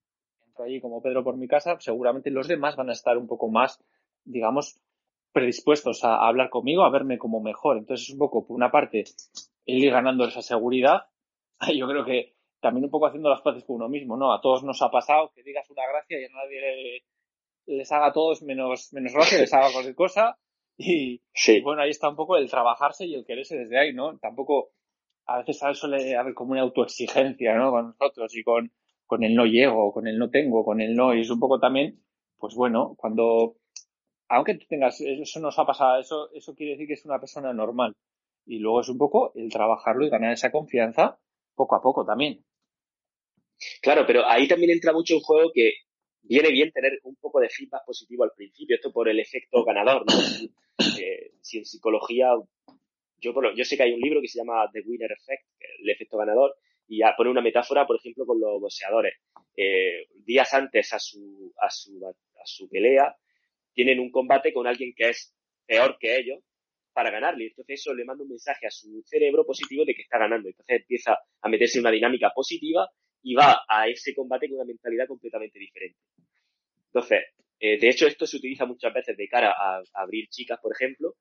entro 0.44 0.64
allí 0.64 0.80
como 0.80 1.02
Pedro 1.02 1.22
por 1.22 1.36
mi 1.36 1.46
casa, 1.46 1.76
seguramente 1.78 2.30
los 2.30 2.48
demás 2.48 2.76
van 2.76 2.88
a 2.88 2.92
estar 2.92 3.16
un 3.16 3.26
poco 3.26 3.48
más, 3.48 3.78
digamos, 4.24 4.80
predispuestos 5.32 6.02
a, 6.04 6.26
hablar 6.26 6.50
conmigo, 6.50 6.82
a 6.82 6.90
verme 6.90 7.18
como 7.18 7.40
mejor. 7.40 7.76
Entonces 7.76 8.08
es 8.08 8.12
un 8.14 8.18
poco, 8.18 8.46
por 8.46 8.56
una 8.56 8.70
parte, 8.70 9.04
el 9.66 9.84
ir 9.84 9.92
ganando 9.92 10.24
esa 10.24 10.42
seguridad. 10.42 11.02
Yo 11.76 11.86
creo 11.86 12.04
que 12.04 12.34
también 12.60 12.84
un 12.84 12.90
poco 12.90 13.06
haciendo 13.06 13.28
las 13.28 13.42
paces 13.42 13.64
con 13.64 13.76
uno 13.76 13.88
mismo, 13.88 14.16
¿no? 14.16 14.32
A 14.32 14.40
todos 14.40 14.64
nos 14.64 14.80
ha 14.82 14.90
pasado 14.90 15.30
que 15.34 15.42
digas 15.42 15.68
una 15.70 15.86
gracia 15.86 16.20
y 16.20 16.24
a 16.24 16.28
nadie 16.30 17.04
les 17.68 17.92
haga 17.92 18.06
a 18.06 18.12
todos 18.12 18.42
menos, 18.42 18.92
menos 18.92 19.12
gracia, 19.12 19.38
les 19.38 19.52
haga 19.52 19.70
cualquier 19.72 19.94
cosa. 19.94 20.38
Y, 20.76 21.20
bueno, 21.62 21.82
ahí 21.82 21.90
está 21.90 22.08
un 22.08 22.16
poco 22.16 22.36
el 22.36 22.48
trabajarse 22.48 23.04
y 23.04 23.14
el 23.14 23.24
quererse 23.24 23.58
desde 23.58 23.78
ahí, 23.78 23.92
¿no? 23.92 24.16
Tampoco, 24.18 24.70
a 25.26 25.38
veces 25.38 25.60
suele 25.74 26.16
haber 26.16 26.34
como 26.34 26.52
una 26.52 26.62
autoexigencia, 26.62 27.54
¿no? 27.56 27.70
Con 27.70 27.86
nosotros 27.88 28.34
y 28.36 28.44
con, 28.44 28.72
con 29.06 29.24
el 29.24 29.34
no 29.34 29.44
llego, 29.44 29.92
con 29.92 30.06
el 30.06 30.18
no 30.18 30.30
tengo, 30.30 30.64
con 30.64 30.80
el 30.80 30.94
no. 30.94 31.14
Y 31.14 31.22
es 31.22 31.30
un 31.30 31.40
poco 31.40 31.58
también, 31.58 32.00
pues 32.38 32.54
bueno, 32.54 32.94
cuando, 32.96 33.56
aunque 34.28 34.54
tú 34.54 34.66
tengas, 34.68 35.00
eso 35.00 35.40
nos 35.40 35.58
ha 35.58 35.66
pasado, 35.66 36.00
eso, 36.00 36.30
eso 36.32 36.54
quiere 36.54 36.72
decir 36.72 36.86
que 36.86 36.94
es 36.94 37.04
una 37.04 37.18
persona 37.18 37.52
normal. 37.52 37.94
Y 38.46 38.60
luego 38.60 38.80
es 38.80 38.88
un 38.88 38.98
poco 38.98 39.32
el 39.34 39.50
trabajarlo 39.50 40.06
y 40.06 40.10
ganar 40.10 40.32
esa 40.32 40.50
confianza 40.52 41.18
poco 41.54 41.74
a 41.74 41.82
poco 41.82 42.06
también. 42.06 42.44
Claro, 43.82 44.04
pero 44.06 44.24
ahí 44.26 44.46
también 44.46 44.70
entra 44.70 44.92
mucho 44.92 45.14
en 45.14 45.20
juego 45.20 45.50
que 45.52 45.72
viene 46.22 46.50
bien 46.50 46.70
tener 46.72 46.98
un 47.04 47.16
poco 47.16 47.40
de 47.40 47.48
feedback 47.48 47.84
positivo 47.84 48.24
al 48.24 48.32
principio, 48.36 48.76
esto 48.76 48.92
por 48.92 49.08
el 49.08 49.18
efecto 49.20 49.64
ganador, 49.64 50.04
¿no? 50.06 50.14
Eh, 51.00 51.32
si 51.40 51.58
en 51.58 51.64
psicología, 51.64 52.30
yo, 53.20 53.34
yo 53.54 53.64
sé 53.64 53.76
que 53.76 53.82
hay 53.82 53.92
un 53.92 54.00
libro 54.00 54.20
que 54.20 54.28
se 54.28 54.38
llama 54.38 54.68
The 54.72 54.82
Winner 54.86 55.10
Effect, 55.10 55.44
el 55.80 55.90
efecto 55.90 56.16
ganador, 56.18 56.54
y 56.88 57.00
pone 57.16 57.30
una 57.30 57.42
metáfora, 57.42 57.86
por 57.86 57.96
ejemplo, 57.96 58.24
con 58.24 58.40
los 58.40 58.60
boxeadores. 58.60 59.14
Eh, 59.56 60.06
días 60.24 60.54
antes 60.54 60.92
a 60.92 60.98
su, 60.98 61.52
a, 61.60 61.68
su, 61.70 62.00
a 62.06 62.46
su 62.46 62.68
pelea, 62.68 63.14
tienen 63.72 64.00
un 64.00 64.10
combate 64.10 64.52
con 64.52 64.66
alguien 64.66 64.94
que 64.96 65.10
es 65.10 65.34
peor 65.66 65.98
que 65.98 66.16
ellos 66.16 66.40
para 66.92 67.10
ganarle. 67.10 67.46
Entonces 67.48 67.80
eso 67.80 67.94
le 67.94 68.04
manda 68.04 68.24
un 68.24 68.30
mensaje 68.30 68.66
a 68.66 68.70
su 68.70 69.02
cerebro 69.04 69.44
positivo 69.44 69.84
de 69.84 69.94
que 69.94 70.02
está 70.02 70.18
ganando. 70.18 70.48
Entonces 70.48 70.80
empieza 70.80 71.18
a 71.42 71.48
meterse 71.48 71.78
en 71.78 71.84
una 71.84 71.92
dinámica 71.92 72.30
positiva 72.34 72.88
y 73.28 73.34
va 73.34 73.60
a 73.68 73.86
ese 73.88 74.14
combate 74.14 74.48
con 74.48 74.56
una 74.56 74.64
mentalidad 74.64 75.06
completamente 75.06 75.58
diferente. 75.58 75.98
Entonces, 76.86 77.24
eh, 77.60 77.78
de 77.78 77.88
hecho, 77.90 78.06
esto 78.06 78.26
se 78.26 78.38
utiliza 78.38 78.64
muchas 78.64 78.94
veces 78.94 79.18
de 79.18 79.28
cara 79.28 79.52
a, 79.52 79.82
abrir 79.92 80.28
chicas, 80.30 80.58
por 80.62 80.72
ejemplo, 80.72 81.14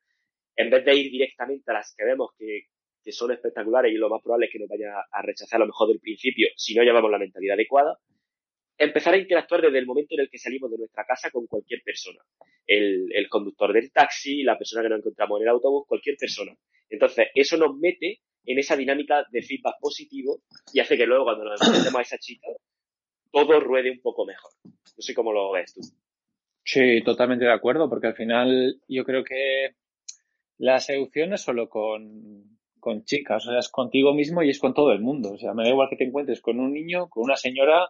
en 0.55 0.69
vez 0.69 0.85
de 0.85 0.95
ir 0.95 1.11
directamente 1.11 1.69
a 1.69 1.73
las 1.73 1.93
que 1.97 2.05
vemos 2.05 2.29
que, 2.37 2.61
son 3.11 3.31
espectaculares 3.31 3.91
y 3.91 3.95
lo 3.95 4.09
más 4.09 4.21
probable 4.21 4.47
es 4.47 4.51
que 4.51 4.59
nos 4.59 4.67
vayan 4.67 4.91
a 4.93 5.21
rechazar 5.21 5.57
a 5.57 5.63
lo 5.63 5.67
mejor 5.67 5.87
del 5.87 6.01
principio 6.01 6.49
si 6.57 6.75
no 6.75 6.83
llevamos 6.83 7.09
la 7.09 7.17
mentalidad 7.17 7.53
adecuada, 7.53 7.97
empezar 8.77 9.13
a 9.13 9.17
interactuar 9.17 9.61
desde 9.61 9.79
el 9.79 9.85
momento 9.85 10.15
en 10.15 10.21
el 10.21 10.29
que 10.29 10.37
salimos 10.37 10.69
de 10.71 10.77
nuestra 10.77 11.05
casa 11.05 11.31
con 11.31 11.47
cualquier 11.47 11.81
persona. 11.83 12.19
El, 12.65 13.07
el, 13.13 13.29
conductor 13.29 13.71
del 13.71 13.91
taxi, 13.93 14.43
la 14.43 14.57
persona 14.57 14.83
que 14.83 14.89
nos 14.89 14.99
encontramos 14.99 15.39
en 15.39 15.43
el 15.43 15.49
autobús, 15.49 15.85
cualquier 15.87 16.17
persona. 16.17 16.53
Entonces, 16.89 17.27
eso 17.33 17.55
nos 17.55 17.77
mete 17.77 18.19
en 18.45 18.59
esa 18.59 18.75
dinámica 18.75 19.25
de 19.31 19.41
feedback 19.41 19.75
positivo 19.79 20.41
y 20.73 20.79
hace 20.79 20.97
que 20.97 21.05
luego 21.05 21.25
cuando 21.25 21.45
nos 21.45 21.61
enfrentemos 21.61 21.99
a 21.99 22.01
esa 22.01 22.17
chica, 22.17 22.47
todo 23.31 23.59
ruede 23.59 23.91
un 23.91 24.01
poco 24.01 24.25
mejor. 24.25 24.51
No 24.63 25.01
sé 25.01 25.13
cómo 25.13 25.31
lo 25.31 25.51
ves 25.51 25.73
tú. 25.73 25.81
Sí, 26.63 27.01
totalmente 27.03 27.45
de 27.45 27.53
acuerdo, 27.53 27.89
porque 27.89 28.07
al 28.07 28.15
final 28.15 28.81
yo 28.87 29.05
creo 29.05 29.23
que 29.23 29.75
la 30.57 30.79
seducción 30.79 31.33
es 31.33 31.41
solo 31.41 31.69
con, 31.69 32.57
con 32.79 33.03
chicas, 33.05 33.45
o 33.47 33.51
sea, 33.51 33.59
es 33.59 33.69
contigo 33.69 34.13
mismo 34.13 34.43
y 34.43 34.49
es 34.49 34.59
con 34.59 34.73
todo 34.73 34.91
el 34.91 35.01
mundo. 35.01 35.33
O 35.33 35.37
sea, 35.37 35.53
me 35.53 35.63
da 35.63 35.69
igual 35.69 35.89
que 35.89 35.95
te 35.95 36.05
encuentres 36.05 36.41
con 36.41 36.59
un 36.59 36.73
niño, 36.73 37.09
con 37.09 37.23
una 37.23 37.35
señora, 37.35 37.87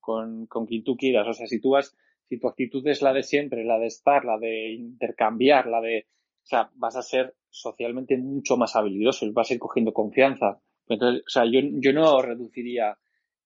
con, 0.00 0.46
con 0.46 0.66
quien 0.66 0.84
tú 0.84 0.96
quieras. 0.96 1.28
O 1.28 1.32
sea, 1.32 1.46
si 1.46 1.60
tú 1.60 1.70
vas, 1.70 1.96
si 2.28 2.38
tu 2.38 2.48
actitud 2.48 2.86
es 2.88 3.00
la 3.00 3.12
de 3.12 3.22
siempre, 3.22 3.64
la 3.64 3.78
de 3.78 3.86
estar, 3.86 4.24
la 4.24 4.38
de 4.38 4.72
intercambiar, 4.72 5.66
la 5.66 5.80
de, 5.80 6.06
o 6.42 6.46
sea, 6.46 6.70
vas 6.74 6.96
a 6.96 7.02
ser 7.02 7.34
socialmente 7.48 8.16
mucho 8.16 8.56
más 8.56 8.76
habilidoso, 8.76 9.30
vas 9.32 9.50
a 9.50 9.54
ir 9.54 9.60
cogiendo 9.60 9.92
confianza. 9.92 10.60
Entonces, 10.88 11.22
o 11.26 11.30
sea, 11.30 11.44
yo, 11.44 11.60
yo 11.62 11.92
no 11.92 12.20
reduciría 12.22 12.96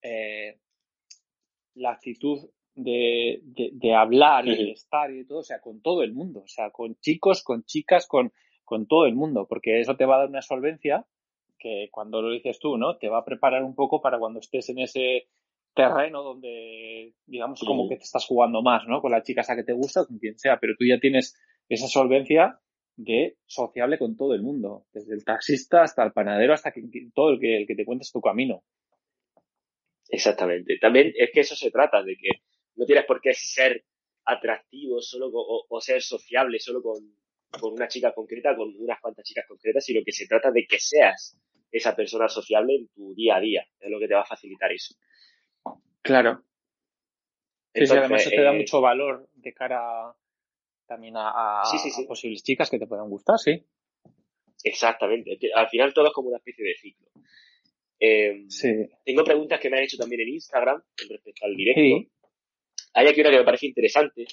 eh, 0.02 0.58
la 1.74 1.92
actitud 1.92 2.48
de, 2.74 3.40
de, 3.44 3.94
hablar 3.94 4.46
y 4.48 4.56
de 4.56 4.72
estar 4.72 5.10
y 5.10 5.18
de 5.18 5.24
todo, 5.24 5.38
o 5.38 5.44
sea, 5.44 5.60
con 5.60 5.80
todo 5.80 6.02
el 6.02 6.12
mundo, 6.12 6.40
o 6.40 6.48
sea, 6.48 6.70
con 6.70 6.96
chicos, 6.96 7.42
con 7.42 7.64
chicas, 7.64 8.06
con, 8.06 8.32
con 8.64 8.86
todo 8.86 9.06
el 9.06 9.14
mundo, 9.14 9.46
porque 9.48 9.80
eso 9.80 9.96
te 9.96 10.06
va 10.06 10.16
a 10.16 10.18
dar 10.20 10.28
una 10.28 10.42
solvencia 10.42 11.06
que 11.58 11.88
cuando 11.90 12.20
lo 12.20 12.30
dices 12.30 12.58
tú, 12.58 12.76
¿no? 12.76 12.96
Te 12.98 13.08
va 13.08 13.18
a 13.18 13.24
preparar 13.24 13.62
un 13.62 13.74
poco 13.74 14.00
para 14.00 14.18
cuando 14.18 14.40
estés 14.40 14.68
en 14.70 14.80
ese 14.80 15.28
terreno 15.74 16.22
donde, 16.22 17.14
digamos, 17.26 17.60
como 17.60 17.88
que 17.88 17.96
te 17.96 18.04
estás 18.04 18.26
jugando 18.26 18.62
más, 18.62 18.86
¿no? 18.86 19.00
Con 19.00 19.12
la 19.12 19.22
chica 19.22 19.40
esa 19.40 19.56
que 19.56 19.64
te 19.64 19.72
gusta, 19.72 20.04
con 20.06 20.18
quien 20.18 20.38
sea, 20.38 20.58
pero 20.60 20.74
tú 20.78 20.84
ya 20.84 20.98
tienes 20.98 21.36
esa 21.68 21.86
solvencia 21.86 22.60
de 22.96 23.36
sociable 23.46 23.98
con 23.98 24.16
todo 24.16 24.34
el 24.34 24.42
mundo, 24.42 24.86
desde 24.92 25.14
el 25.14 25.24
taxista 25.24 25.82
hasta 25.82 26.04
el 26.04 26.12
panadero, 26.12 26.54
hasta 26.54 26.72
que, 26.72 26.82
todo 27.14 27.30
el 27.30 27.40
que, 27.40 27.56
el 27.58 27.66
que 27.66 27.74
te 27.74 27.84
cuentes 27.84 28.12
tu 28.12 28.20
camino. 28.20 28.64
Exactamente. 30.08 30.78
También 30.80 31.12
es 31.16 31.30
que 31.32 31.40
eso 31.40 31.56
se 31.56 31.70
trata, 31.70 32.02
de 32.02 32.16
que 32.16 32.28
no 32.76 32.84
tienes 32.86 33.04
por 33.04 33.20
qué 33.20 33.32
ser 33.34 33.84
atractivo 34.24 35.00
solo 35.00 35.30
o, 35.32 35.80
ser 35.80 36.02
sociable 36.02 36.58
solo 36.58 36.82
con, 36.82 36.96
con, 37.60 37.72
una 37.72 37.88
chica 37.88 38.12
concreta, 38.12 38.56
con 38.56 38.74
unas 38.78 39.00
cuantas 39.00 39.24
chicas 39.24 39.44
concretas, 39.46 39.84
sino 39.84 40.02
que 40.04 40.12
se 40.12 40.26
trata 40.26 40.50
de 40.50 40.66
que 40.66 40.78
seas 40.78 41.38
esa 41.70 41.96
persona 41.96 42.28
sociable 42.28 42.76
en 42.76 42.88
tu 42.88 43.14
día 43.14 43.36
a 43.36 43.40
día. 43.40 43.66
Es 43.80 43.90
lo 43.90 43.98
que 43.98 44.08
te 44.08 44.14
va 44.14 44.22
a 44.22 44.26
facilitar 44.26 44.72
eso. 44.72 44.94
Claro. 46.02 46.44
Entonces, 47.72 47.98
además 47.98 48.20
eso 48.22 48.30
te 48.30 48.42
da 48.42 48.54
eh, 48.54 48.58
mucho 48.58 48.80
valor 48.80 49.28
de 49.34 49.52
cara 49.52 50.14
también 50.86 51.14
a, 51.16 51.62
posibles 52.06 52.42
chicas 52.42 52.70
que 52.70 52.78
te 52.78 52.86
puedan 52.86 53.08
gustar, 53.08 53.38
sí. 53.38 53.64
Exactamente. 54.62 55.38
Al 55.54 55.68
final 55.68 55.92
todo 55.92 56.06
es 56.06 56.12
como 56.12 56.28
una 56.28 56.38
especie 56.38 56.64
de 56.64 56.74
ciclo. 56.74 57.08
Em, 57.98 58.48
tengo 59.04 59.24
preguntas 59.24 59.60
que 59.60 59.70
me 59.70 59.78
han 59.78 59.84
hecho 59.84 59.96
también 59.96 60.22
en 60.22 60.28
Instagram 60.30 60.82
respecto 61.08 61.46
al 61.46 61.54
directo. 61.54 62.10
Hay 62.94 63.06
aquí 63.06 63.20
una 63.20 63.30
que 63.30 63.38
me 63.38 63.44
parece 63.44 63.66
interesante 63.66 64.26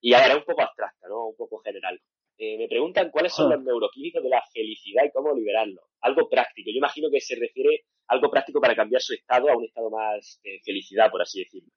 y 0.00 0.14
ahora 0.14 0.36
un 0.36 0.44
poco 0.44 0.62
abstracta, 0.62 1.08
¿no? 1.08 1.28
Un 1.28 1.36
poco 1.36 1.58
general. 1.58 2.00
Eh, 2.38 2.58
me 2.58 2.68
preguntan 2.68 3.10
cuáles 3.10 3.32
son 3.32 3.50
ah. 3.50 3.56
los 3.56 3.64
neuroquímicos 3.64 4.22
de 4.22 4.28
la 4.28 4.42
felicidad 4.52 5.04
y 5.04 5.10
cómo 5.10 5.34
liberarlo. 5.34 5.82
Algo 6.00 6.28
práctico. 6.28 6.70
Yo 6.70 6.78
imagino 6.78 7.08
que 7.10 7.20
se 7.20 7.34
refiere 7.34 7.86
a 8.06 8.14
algo 8.14 8.30
práctico 8.30 8.60
para 8.60 8.76
cambiar 8.76 9.00
su 9.00 9.14
estado 9.14 9.48
a 9.48 9.56
un 9.56 9.64
estado 9.64 9.90
más 9.90 10.38
de 10.44 10.60
felicidad, 10.64 11.10
por 11.10 11.22
así 11.22 11.40
decirlo. 11.40 11.70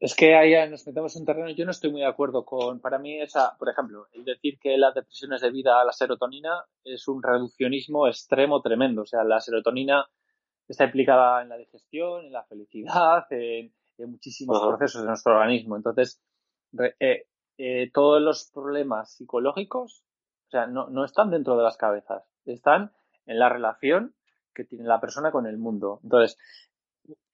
Es 0.00 0.14
que 0.14 0.34
ahí 0.34 0.70
nos 0.70 0.86
metemos 0.86 1.16
en 1.16 1.22
un 1.22 1.26
terreno. 1.26 1.50
Yo 1.50 1.64
no 1.64 1.70
estoy 1.70 1.90
muy 1.90 2.00
de 2.00 2.06
acuerdo 2.06 2.44
con. 2.44 2.80
Para 2.80 2.98
mí, 2.98 3.20
esa, 3.20 3.56
por 3.58 3.68
ejemplo, 3.68 4.06
el 4.12 4.24
decir 4.24 4.58
que 4.58 4.76
la 4.76 4.92
depresión 4.92 5.32
es 5.32 5.40
debida 5.40 5.80
a 5.80 5.84
la 5.84 5.92
serotonina 5.92 6.64
es 6.84 7.08
un 7.08 7.22
reduccionismo 7.22 8.06
extremo 8.06 8.60
tremendo. 8.60 9.02
O 9.02 9.06
sea, 9.06 9.24
la 9.24 9.40
serotonina 9.40 10.06
está 10.68 10.84
implicada 10.84 11.42
en 11.42 11.48
la 11.48 11.56
digestión, 11.56 12.26
en 12.26 12.32
la 12.32 12.44
felicidad, 12.44 13.24
en, 13.30 13.72
muchísimos 13.98 14.60
procesos 14.60 15.02
de 15.02 15.08
nuestro 15.08 15.32
organismo. 15.32 15.76
Entonces, 15.76 16.20
eh, 17.00 17.26
eh, 17.56 17.90
todos 17.94 18.20
los 18.20 18.50
problemas 18.52 19.14
psicológicos, 19.14 20.04
o 20.48 20.50
sea, 20.50 20.66
no, 20.66 20.88
no 20.90 21.04
están 21.04 21.30
dentro 21.30 21.56
de 21.56 21.62
las 21.62 21.78
cabezas, 21.78 22.24
están 22.44 22.92
en 23.24 23.38
la 23.38 23.48
relación 23.48 24.14
que 24.54 24.64
tiene 24.64 24.84
la 24.84 25.00
persona 25.00 25.30
con 25.30 25.46
el 25.46 25.56
mundo. 25.56 26.00
Entonces, 26.02 26.36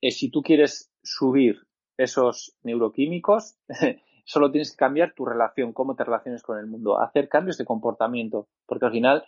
eh, 0.01 0.13
si 0.13 0.31
tú 0.31 0.43
quieres 0.43 0.93
subir 1.03 1.67
esos 2.03 2.57
neuroquímicos, 2.63 3.57
solo 4.25 4.51
tienes 4.51 4.73
que 4.73 4.77
cambiar 4.77 5.15
tu 5.15 5.25
relación, 5.25 5.73
cómo 5.73 5.95
te 5.95 6.05
relaciones 6.05 6.43
con 6.43 6.59
el 6.59 6.67
mundo, 6.67 7.01
hacer 7.01 7.29
cambios 7.29 7.59
de 7.59 7.65
comportamiento, 7.65 8.49
porque 8.67 8.87
al 8.87 8.93
final 8.93 9.25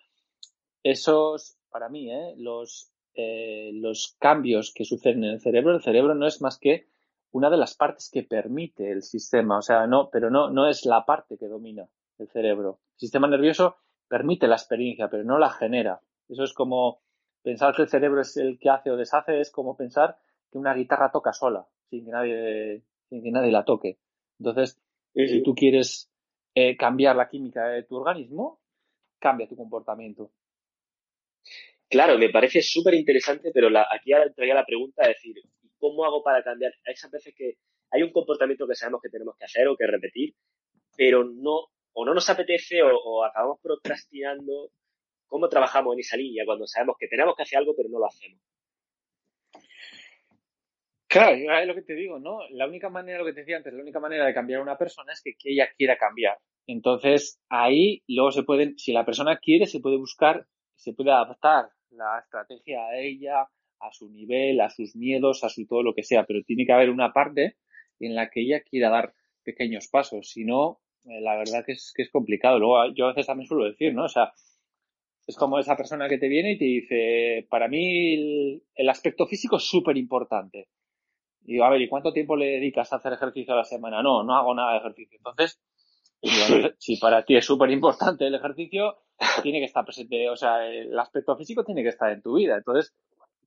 esos, 0.82 1.56
para 1.70 1.88
mí, 1.88 2.10
¿eh? 2.10 2.34
los, 2.36 2.92
eh, 3.14 3.70
los 3.74 4.16
cambios 4.18 4.72
que 4.74 4.84
suceden 4.84 5.24
en 5.24 5.30
el 5.30 5.40
cerebro, 5.40 5.74
el 5.74 5.82
cerebro 5.82 6.14
no 6.14 6.26
es 6.26 6.40
más 6.42 6.58
que 6.58 6.86
una 7.32 7.50
de 7.50 7.56
las 7.56 7.74
partes 7.74 8.10
que 8.12 8.22
permite 8.22 8.92
el 8.92 9.02
sistema, 9.02 9.58
o 9.58 9.62
sea, 9.62 9.86
no, 9.86 10.08
pero 10.10 10.30
no, 10.30 10.50
no 10.50 10.68
es 10.68 10.84
la 10.84 11.04
parte 11.04 11.36
que 11.36 11.48
domina 11.48 11.88
el 12.18 12.28
cerebro. 12.28 12.78
El 12.94 13.00
sistema 13.00 13.26
nervioso 13.26 13.76
permite 14.08 14.46
la 14.46 14.54
experiencia, 14.54 15.08
pero 15.08 15.24
no 15.24 15.38
la 15.38 15.50
genera. 15.50 16.00
Eso 16.28 16.44
es 16.44 16.52
como 16.52 17.00
pensar 17.42 17.74
que 17.74 17.82
el 17.82 17.88
cerebro 17.88 18.20
es 18.20 18.36
el 18.36 18.58
que 18.58 18.70
hace 18.70 18.90
o 18.90 18.96
deshace, 18.96 19.40
es 19.40 19.50
como 19.50 19.76
pensar 19.76 20.16
que 20.50 20.58
una 20.58 20.74
guitarra 20.74 21.10
toca 21.10 21.32
sola, 21.32 21.66
sin 21.90 22.04
que 22.04 22.10
nadie, 22.10 22.82
sin 23.08 23.22
que 23.22 23.30
nadie 23.30 23.52
la 23.52 23.64
toque. 23.64 23.98
Entonces, 24.38 24.80
si 25.14 25.42
tú 25.42 25.54
quieres 25.54 26.10
eh, 26.54 26.76
cambiar 26.76 27.16
la 27.16 27.28
química 27.28 27.68
de 27.68 27.84
tu 27.84 27.96
organismo, 27.96 28.60
cambia 29.18 29.48
tu 29.48 29.56
comportamiento. 29.56 30.32
Claro, 31.88 32.18
me 32.18 32.30
parece 32.30 32.62
súper 32.62 32.94
interesante, 32.94 33.50
pero 33.52 33.70
la, 33.70 33.86
aquí 33.90 34.12
ahora 34.12 34.26
entraría 34.26 34.54
la 34.54 34.66
pregunta 34.66 35.02
de 35.02 35.10
decir, 35.10 35.36
¿cómo 35.78 36.04
hago 36.04 36.22
para 36.22 36.42
cambiar? 36.42 36.72
Hay 36.86 36.94
esas 36.94 37.10
veces 37.10 37.34
que 37.36 37.58
hay 37.90 38.02
un 38.02 38.10
comportamiento 38.10 38.66
que 38.66 38.74
sabemos 38.74 39.00
que 39.02 39.10
tenemos 39.10 39.36
que 39.36 39.44
hacer 39.44 39.68
o 39.68 39.76
que 39.76 39.86
repetir, 39.86 40.34
pero 40.96 41.24
no, 41.24 41.68
o 41.92 42.04
no 42.04 42.14
nos 42.14 42.28
apetece 42.28 42.82
o, 42.82 43.24
acabamos 43.24 43.60
procrastinando. 43.62 44.70
¿Cómo 45.26 45.48
trabajamos 45.48 45.94
en 45.94 46.00
esa 46.00 46.16
línea 46.16 46.44
cuando 46.44 46.66
sabemos 46.66 46.96
que 46.98 47.08
tenemos 47.08 47.34
que 47.36 47.42
hacer 47.42 47.58
algo 47.58 47.74
pero 47.76 47.88
no 47.88 47.98
lo 47.98 48.06
hacemos? 48.06 48.40
Claro, 51.14 51.36
es 51.36 51.66
lo 51.68 51.76
que 51.76 51.82
te 51.82 51.94
digo, 51.94 52.18
¿no? 52.18 52.40
La 52.50 52.66
única 52.66 52.88
manera, 52.88 53.18
lo 53.18 53.24
que 53.24 53.32
te 53.32 53.40
decía 53.42 53.58
antes, 53.58 53.72
la 53.72 53.82
única 53.82 54.00
manera 54.00 54.26
de 54.26 54.34
cambiar 54.34 54.58
a 54.58 54.62
una 54.64 54.76
persona 54.76 55.12
es 55.12 55.22
que, 55.22 55.36
ella 55.44 55.68
quiera 55.76 55.96
cambiar. 55.96 56.38
Entonces, 56.66 57.40
ahí 57.48 58.02
luego 58.08 58.32
se 58.32 58.42
pueden, 58.42 58.76
si 58.78 58.92
la 58.92 59.04
persona 59.04 59.38
quiere, 59.38 59.66
se 59.66 59.78
puede 59.78 59.96
buscar, 59.96 60.48
se 60.74 60.92
puede 60.92 61.12
adaptar 61.12 61.68
la 61.90 62.18
estrategia 62.18 62.84
a 62.86 62.98
ella, 62.98 63.42
a 63.78 63.92
su 63.92 64.10
nivel, 64.10 64.60
a 64.60 64.70
sus 64.70 64.96
miedos, 64.96 65.44
a 65.44 65.50
su 65.50 65.68
todo 65.68 65.84
lo 65.84 65.94
que 65.94 66.02
sea, 66.02 66.24
pero 66.24 66.42
tiene 66.42 66.66
que 66.66 66.72
haber 66.72 66.90
una 66.90 67.12
parte 67.12 67.58
en 68.00 68.16
la 68.16 68.28
que 68.28 68.40
ella 68.40 68.62
quiera 68.68 68.90
dar 68.90 69.14
pequeños 69.44 69.86
pasos, 69.86 70.30
si 70.30 70.44
no, 70.44 70.80
eh, 71.04 71.20
la 71.20 71.36
verdad 71.36 71.64
que 71.64 71.72
es, 71.74 71.92
que 71.94 72.02
es 72.02 72.10
complicado. 72.10 72.58
Luego 72.58 72.92
yo 72.92 73.04
a 73.04 73.10
veces 73.10 73.26
también 73.26 73.46
suelo 73.46 73.66
decir, 73.66 73.94
¿no? 73.94 74.06
O 74.06 74.08
sea, 74.08 74.32
es 75.26 75.36
como 75.36 75.58
esa 75.58 75.76
persona 75.76 76.08
que 76.08 76.18
te 76.18 76.28
viene 76.28 76.52
y 76.52 76.58
te 76.58 76.64
dice, 76.64 77.46
para 77.48 77.68
mí 77.68 78.60
el, 78.74 78.88
aspecto 78.88 79.26
físico 79.26 79.58
es 79.58 79.62
súper 79.62 79.96
importante. 79.96 80.66
Y 81.44 81.52
digo, 81.52 81.64
a 81.64 81.70
ver, 81.70 81.80
¿y 81.82 81.88
cuánto 81.88 82.12
tiempo 82.12 82.36
le 82.36 82.46
dedicas 82.46 82.92
a 82.92 82.96
hacer 82.96 83.12
ejercicio 83.12 83.54
a 83.54 83.58
la 83.58 83.64
semana? 83.64 84.02
No, 84.02 84.22
no 84.22 84.34
hago 84.34 84.54
nada 84.54 84.72
de 84.72 84.78
ejercicio. 84.78 85.18
Entonces, 85.18 85.60
si 86.78 86.96
para 86.96 87.24
ti 87.24 87.36
es 87.36 87.44
súper 87.44 87.70
importante 87.70 88.26
el 88.26 88.34
ejercicio, 88.34 88.98
tiene 89.42 89.58
que 89.60 89.66
estar 89.66 89.84
presente, 89.84 90.28
o 90.30 90.36
sea, 90.36 90.66
el 90.66 90.98
aspecto 90.98 91.36
físico 91.36 91.64
tiene 91.64 91.82
que 91.82 91.90
estar 91.90 92.10
en 92.10 92.22
tu 92.22 92.34
vida. 92.34 92.56
Entonces, 92.56 92.94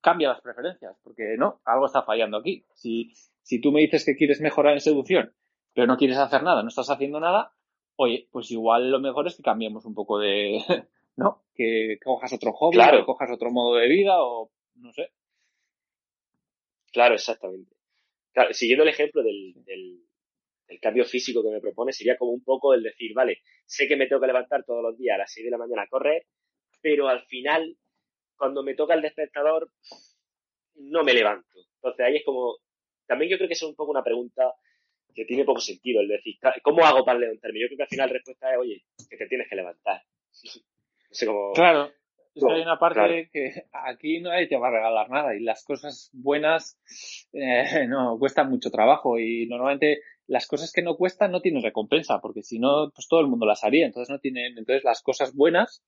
cambia 0.01 0.29
las 0.29 0.41
preferencias, 0.41 0.95
porque 1.03 1.36
no, 1.38 1.60
algo 1.65 1.86
está 1.88 2.03
fallando 2.03 2.38
aquí. 2.38 2.65
Si, 2.73 3.12
si 3.41 3.60
tú 3.60 3.71
me 3.71 3.81
dices 3.81 4.05
que 4.05 4.15
quieres 4.15 4.41
mejorar 4.41 4.73
en 4.73 4.81
seducción, 4.81 5.33
pero 5.73 5.88
no 5.88 5.97
quieres 5.97 6.17
hacer 6.17 6.43
nada, 6.43 6.62
no 6.62 6.69
estás 6.69 6.89
haciendo 6.89 7.19
nada, 7.19 7.53
oye, 7.95 8.27
pues 8.31 8.51
igual 8.51 8.91
lo 8.91 8.99
mejor 8.99 9.27
es 9.27 9.36
que 9.36 9.43
cambiemos 9.43 9.86
un 9.86 9.95
poco 9.95 10.19
de, 10.19 10.60
¿no? 11.15 11.43
Que, 11.55 11.97
cojas 12.03 12.33
otro 12.33 12.53
hobby, 12.53 12.77
que 12.77 13.05
cojas 13.05 13.31
otro 13.31 13.51
modo 13.51 13.75
de 13.75 13.88
vida 13.88 14.21
o 14.23 14.51
no 14.75 14.93
sé. 14.93 15.12
Claro, 16.91 17.15
exactamente. 17.15 17.76
Siguiendo 18.52 18.84
el 18.84 18.89
ejemplo 18.89 19.23
del, 19.23 19.54
cambio 20.82 21.06
físico 21.06 21.41
que 21.43 21.50
me 21.50 21.62
propone, 21.62 21.91
sería 21.91 22.17
como 22.17 22.32
un 22.32 22.43
poco 22.43 22.73
el 22.73 22.84
decir, 22.84 23.13
vale, 23.13 23.41
sé 23.65 23.88
que 23.88 23.95
me 23.95 24.06
tengo 24.06 24.21
que 24.21 24.28
levantar 24.28 24.63
todos 24.63 24.84
los 24.84 24.97
días 24.97 25.15
a 25.15 25.19
las 25.19 25.34
6 25.34 25.45
de 25.45 25.52
la 25.52 25.58
mañana 25.58 25.84
a 25.84 25.88
correr, 25.88 26.26
pero 26.82 27.08
al 27.08 27.26
final 27.26 27.76
cuando 28.36 28.63
me 28.63 28.76
toca 28.76 28.93
el 28.93 29.02
despertador, 29.02 29.71
no 30.76 31.04
me 31.04 31.13
levanto. 31.13 31.60
Entonces 31.76 32.06
ahí 32.06 32.17
es 32.17 32.26
como, 32.26 32.58
también 33.08 33.32
yo 33.32 33.38
creo 33.38 33.47
que 33.47 33.56
es 33.56 33.63
un 33.63 33.76
poco 33.76 33.91
una 33.91 34.04
pregunta 34.04 34.54
que 35.13 35.26
tiene 35.26 35.45
poco 35.45 35.60
sentido, 35.60 36.02
el 36.02 36.08
decir, 36.08 36.36
¿cómo 36.62 36.86
hago 36.86 37.04
para 37.04 37.17
levantarme? 37.17 37.60
Yo 37.60 37.67
creo 37.67 37.78
que 37.78 37.84
al 37.84 37.89
final 37.89 38.08
la 38.08 38.13
respuesta 38.13 38.52
es, 38.52 38.58
oye, 38.60 38.84
que 39.10 39.17
te 39.17 39.28
tienes 39.28 39.50
que 39.50 39.56
levantar. 39.56 40.02
Claro, 41.56 41.89
hay 42.50 42.62
una 42.62 42.80
parte 42.80 43.30
que 43.32 43.65
aquí 43.71 44.19
no 44.19 44.32
hay 44.32 44.47
te 44.47 44.58
va 44.58 44.67
a 44.67 44.71
regalar 44.71 45.10
nada 45.10 45.36
y 45.36 45.39
las 45.39 45.63
cosas 45.63 46.10
buenas 46.13 46.80
eh, 47.34 47.88
no 47.88 48.17
cuestan 48.19 48.50
mucho 48.50 48.69
trabajo 48.71 49.19
y 49.19 49.47
normalmente 49.47 50.02
las 50.28 50.47
cosas 50.47 50.71
que 50.71 50.82
no 50.82 50.95
cuestan 50.95 51.32
no 51.32 51.41
tienen 51.41 51.63
recompensa 51.63 52.19
porque 52.19 52.43
si 52.43 52.60
no 52.60 52.91
pues 52.93 53.08
todo 53.08 53.21
el 53.21 53.28
mundo 53.28 53.45
las 53.45 53.63
haría 53.63 53.86
entonces 53.86 54.10
no 54.10 54.19
tienen 54.19 54.58
entonces 54.58 54.84
las 54.84 55.02
cosas 55.02 55.34
buenas 55.34 55.84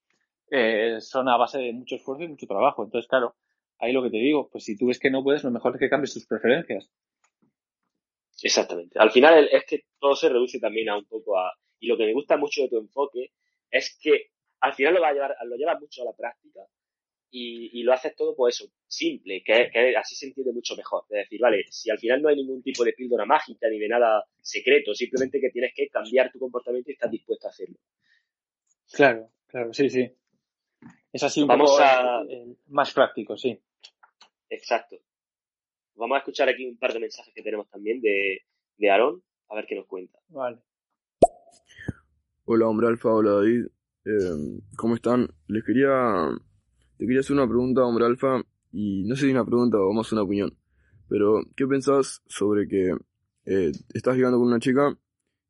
eh, 0.51 0.99
son 0.99 1.29
a 1.29 1.37
base 1.37 1.59
de 1.59 1.73
mucho 1.73 1.95
esfuerzo 1.95 2.23
y 2.23 2.27
mucho 2.27 2.47
trabajo. 2.47 2.83
Entonces, 2.83 3.07
claro, 3.07 3.35
ahí 3.77 3.91
lo 3.93 4.03
que 4.03 4.09
te 4.09 4.17
digo, 4.17 4.49
pues 4.51 4.63
si 4.63 4.77
tú 4.77 4.87
ves 4.87 4.99
que 4.99 5.11
no 5.11 5.23
puedes, 5.23 5.43
lo 5.43 5.51
mejor 5.51 5.75
es 5.75 5.79
que 5.79 5.89
cambies 5.89 6.13
tus 6.13 6.25
preferencias. 6.25 6.89
Exactamente. 8.41 8.97
Al 8.99 9.11
final 9.11 9.49
es 9.51 9.65
que 9.65 9.83
todo 9.99 10.15
se 10.15 10.29
reduce 10.29 10.59
también 10.59 10.89
a 10.89 10.97
un 10.97 11.05
poco 11.05 11.37
a... 11.37 11.51
Y 11.79 11.87
lo 11.87 11.97
que 11.97 12.05
me 12.05 12.13
gusta 12.13 12.37
mucho 12.37 12.61
de 12.63 12.69
tu 12.69 12.77
enfoque 12.77 13.31
es 13.69 13.97
que 14.01 14.31
al 14.61 14.73
final 14.73 14.93
lo, 14.93 15.01
va 15.01 15.09
a 15.09 15.13
llevar, 15.13 15.35
lo 15.45 15.55
llevas 15.55 15.79
mucho 15.79 16.01
a 16.01 16.05
la 16.05 16.13
práctica 16.13 16.61
y, 17.31 17.83
lo 17.83 17.93
haces 17.93 18.15
todo, 18.15 18.35
pues 18.35 18.55
eso, 18.55 18.71
simple, 18.87 19.43
que, 19.43 19.69
que, 19.71 19.95
así 19.95 20.15
se 20.15 20.27
entiende 20.27 20.51
mucho 20.51 20.75
mejor. 20.75 21.03
Es 21.09 21.25
decir, 21.25 21.39
vale, 21.39 21.63
si 21.69 21.89
al 21.91 21.99
final 21.99 22.21
no 22.21 22.29
hay 22.29 22.37
ningún 22.37 22.63
tipo 22.63 22.83
de 22.83 22.93
píldora 22.93 23.25
mágica 23.25 23.69
ni 23.69 23.77
de 23.77 23.87
nada 23.87 24.23
secreto, 24.41 24.93
simplemente 24.93 25.39
que 25.39 25.51
tienes 25.51 25.73
que 25.75 25.87
cambiar 25.89 26.31
tu 26.31 26.39
comportamiento 26.39 26.89
y 26.89 26.93
estás 26.93 27.11
dispuesto 27.11 27.47
a 27.47 27.51
hacerlo. 27.51 27.77
Claro, 28.91 29.29
claro, 29.47 29.73
sí, 29.73 29.89
sí. 29.89 30.11
Es 31.13 31.23
así 31.23 31.41
un 31.41 31.47
Vamos 31.47 31.71
poco 31.71 31.83
a... 31.83 32.25
más 32.67 32.93
práctico, 32.93 33.37
sí. 33.37 33.59
Exacto. 34.49 34.97
Vamos 35.95 36.15
a 36.15 36.19
escuchar 36.19 36.49
aquí 36.49 36.65
un 36.65 36.77
par 36.77 36.93
de 36.93 36.99
mensajes 36.99 37.33
que 37.33 37.43
tenemos 37.43 37.69
también 37.69 38.01
de, 38.01 38.43
de 38.77 38.89
Aarón, 38.89 39.21
a 39.49 39.55
ver 39.55 39.65
qué 39.67 39.75
nos 39.75 39.85
cuenta. 39.85 40.19
Vale. 40.29 40.57
Hola, 42.45 42.67
hombre 42.67 42.87
alfa, 42.87 43.13
hola 43.13 43.31
David. 43.31 43.67
Eh, 44.09 44.59
¿Cómo 44.75 44.95
están? 44.95 45.27
Les 45.47 45.63
quería 45.63 46.31
te 46.97 47.05
quería 47.05 47.19
hacer 47.19 47.35
una 47.35 47.47
pregunta, 47.47 47.85
hombre 47.85 48.05
alfa, 48.05 48.41
y 48.71 49.03
no 49.03 49.15
sé 49.15 49.27
si 49.27 49.31
una 49.31 49.45
pregunta 49.45 49.77
o 49.77 49.93
más 49.93 50.11
una 50.11 50.23
opinión, 50.23 50.57
pero 51.07 51.43
¿qué 51.55 51.67
pensás 51.67 52.23
sobre 52.25 52.67
que 52.67 52.97
eh, 53.45 53.71
estás 53.93 54.15
llegando 54.15 54.39
con 54.39 54.47
una 54.47 54.59
chica 54.59 54.97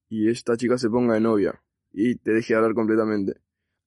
y 0.09 0.27
esta 0.27 0.57
chica 0.57 0.77
se 0.77 0.89
ponga 0.89 1.13
de 1.13 1.21
novia 1.21 1.63
y 1.93 2.15
te 2.15 2.33
deje 2.33 2.53
hablar 2.53 2.73
completamente? 2.73 3.39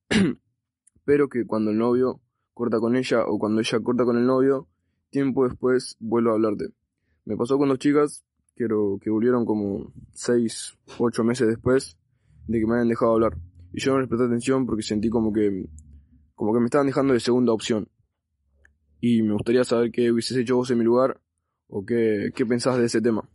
pero 1.05 1.29
que 1.29 1.45
cuando 1.45 1.69
el 1.69 1.77
novio 1.77 2.21
corta 2.55 2.79
con 2.79 2.95
ella 2.95 3.25
o 3.27 3.37
cuando 3.37 3.61
ella 3.61 3.79
corta 3.79 4.05
con 4.05 4.17
el 4.17 4.25
novio, 4.25 4.67
tiempo 5.11 5.47
después 5.47 5.97
vuelve 5.99 6.31
a 6.31 6.33
hablarte. 6.33 6.69
Me 7.25 7.37
pasó 7.37 7.59
con 7.59 7.69
dos 7.69 7.77
chicas 7.77 8.25
que, 8.55 8.65
que 9.01 9.09
volvieron 9.11 9.45
como 9.45 9.93
6, 10.13 10.79
8 10.97 11.23
meses 11.23 11.47
después 11.47 11.95
de 12.47 12.59
que 12.59 12.65
me 12.65 12.73
hayan 12.73 12.89
dejado 12.89 13.13
hablar. 13.13 13.37
Y 13.73 13.81
yo 13.81 13.93
no 13.93 13.99
les 13.99 14.07
presté 14.07 14.25
atención 14.25 14.65
porque 14.65 14.83
sentí 14.83 15.09
como 15.09 15.33
que 15.33 15.65
como 16.35 16.53
que 16.53 16.59
me 16.59 16.65
estaban 16.65 16.87
dejando 16.87 17.13
de 17.13 17.19
segunda 17.19 17.53
opción. 17.53 17.89
Y 19.01 19.21
me 19.21 19.33
gustaría 19.33 19.63
saber 19.63 19.91
qué 19.91 20.11
hubieses 20.11 20.37
hecho 20.37 20.55
vos 20.55 20.69
en 20.71 20.77
mi 20.77 20.83
lugar 20.83 21.19
o 21.67 21.85
qué, 21.85 22.29
qué 22.35 22.45
pensás 22.45 22.77
de 22.77 22.85
ese 22.85 23.01
tema. 23.01 23.27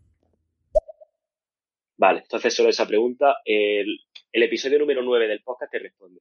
Vale, 1.96 2.20
entonces 2.20 2.54
sobre 2.54 2.70
esa 2.70 2.86
pregunta, 2.86 3.38
el, 3.44 3.98
episodio 4.32 4.78
número 4.78 5.02
9 5.02 5.26
del 5.26 5.42
podcast 5.42 5.72
te 5.72 5.80
responde. 5.80 6.20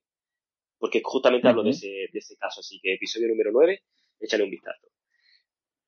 Porque 0.80 1.02
justamente 1.04 1.48
hablo 1.48 1.64
de 1.64 1.72
ese, 1.72 1.88
de 1.88 2.20
ese 2.20 2.36
caso, 2.38 2.62
así 2.62 2.80
que 2.82 2.96
episodio 2.96 3.28
número 3.28 3.52
9, 3.52 3.84
échale 4.20 4.44
un 4.44 4.50
vistazo. 4.50 4.88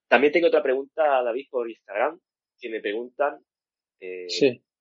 También 0.08 0.34
tengo 0.34 0.48
otra 0.48 0.64
pregunta, 0.64 1.24
David, 1.24 1.48
por 1.50 1.70
Instagram, 1.70 2.20
que 2.60 2.70
me 2.70 2.82
preguntan 2.82 3.40
eh, 4.00 4.28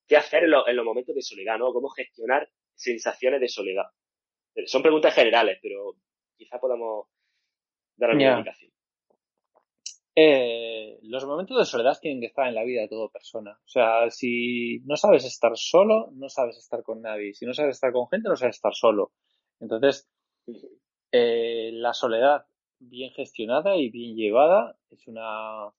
qué 0.06 0.16
hacer 0.16 0.44
en, 0.44 0.52
en, 0.66 0.76
los 0.76 0.84
momentos 0.84 1.14
de 1.14 1.22
soledad, 1.22 1.58
¿no? 1.58 1.72
Cómo 1.72 1.88
gestionar 1.88 2.48
sensaciones 2.78 3.40
de 3.40 3.48
soledad. 3.48 3.86
Son 4.66 4.82
preguntas 4.82 5.14
generales, 5.14 5.58
pero 5.60 5.96
quizá 6.36 6.58
podamos 6.58 7.06
dar 7.96 8.10
alguna 8.10 8.38
indicación. 8.38 8.72
Eh, 10.14 10.98
los 11.02 11.24
momentos 11.26 11.56
de 11.58 11.64
soledad 11.64 11.96
tienen 12.00 12.20
que 12.20 12.26
estar 12.26 12.48
en 12.48 12.54
la 12.54 12.64
vida 12.64 12.82
de 12.82 12.88
toda 12.88 13.08
persona. 13.08 13.52
O 13.52 13.68
sea, 13.68 14.10
si 14.10 14.80
no 14.84 14.96
sabes 14.96 15.24
estar 15.24 15.52
solo, 15.56 16.10
no 16.12 16.28
sabes 16.28 16.56
estar 16.58 16.82
con 16.82 17.02
nadie. 17.02 17.34
Si 17.34 17.46
no 17.46 17.54
sabes 17.54 17.76
estar 17.76 17.92
con 17.92 18.08
gente, 18.08 18.28
no 18.28 18.36
sabes 18.36 18.56
estar 18.56 18.74
solo. 18.74 19.12
Entonces, 19.60 20.08
eh, 21.12 21.70
la 21.72 21.94
soledad 21.94 22.46
bien 22.80 23.12
gestionada 23.12 23.76
y 23.76 23.90
bien 23.90 24.16
llevada 24.16 24.76
es 24.90 25.06
una 25.06 25.72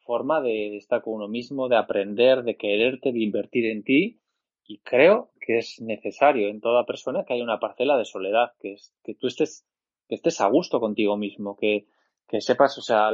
forma 0.00 0.40
de 0.40 0.76
estar 0.76 1.02
con 1.02 1.14
uno 1.14 1.28
mismo, 1.28 1.68
de 1.68 1.76
aprender, 1.76 2.42
de 2.42 2.56
quererte, 2.56 3.12
de 3.12 3.20
invertir 3.20 3.66
en 3.66 3.82
ti 3.82 4.21
y 4.64 4.78
creo 4.78 5.30
que 5.40 5.58
es 5.58 5.80
necesario 5.80 6.48
en 6.48 6.60
toda 6.60 6.86
persona 6.86 7.24
que 7.24 7.34
haya 7.34 7.42
una 7.42 7.58
parcela 7.58 7.96
de 7.96 8.04
soledad, 8.04 8.52
que, 8.60 8.74
es, 8.74 8.94
que 9.02 9.14
tú 9.14 9.26
estés, 9.26 9.66
que 10.08 10.14
estés 10.14 10.40
a 10.40 10.48
gusto 10.48 10.80
contigo 10.80 11.16
mismo, 11.16 11.56
que, 11.56 11.86
que 12.28 12.40
sepas, 12.40 12.78
o 12.78 12.82
sea, 12.82 13.10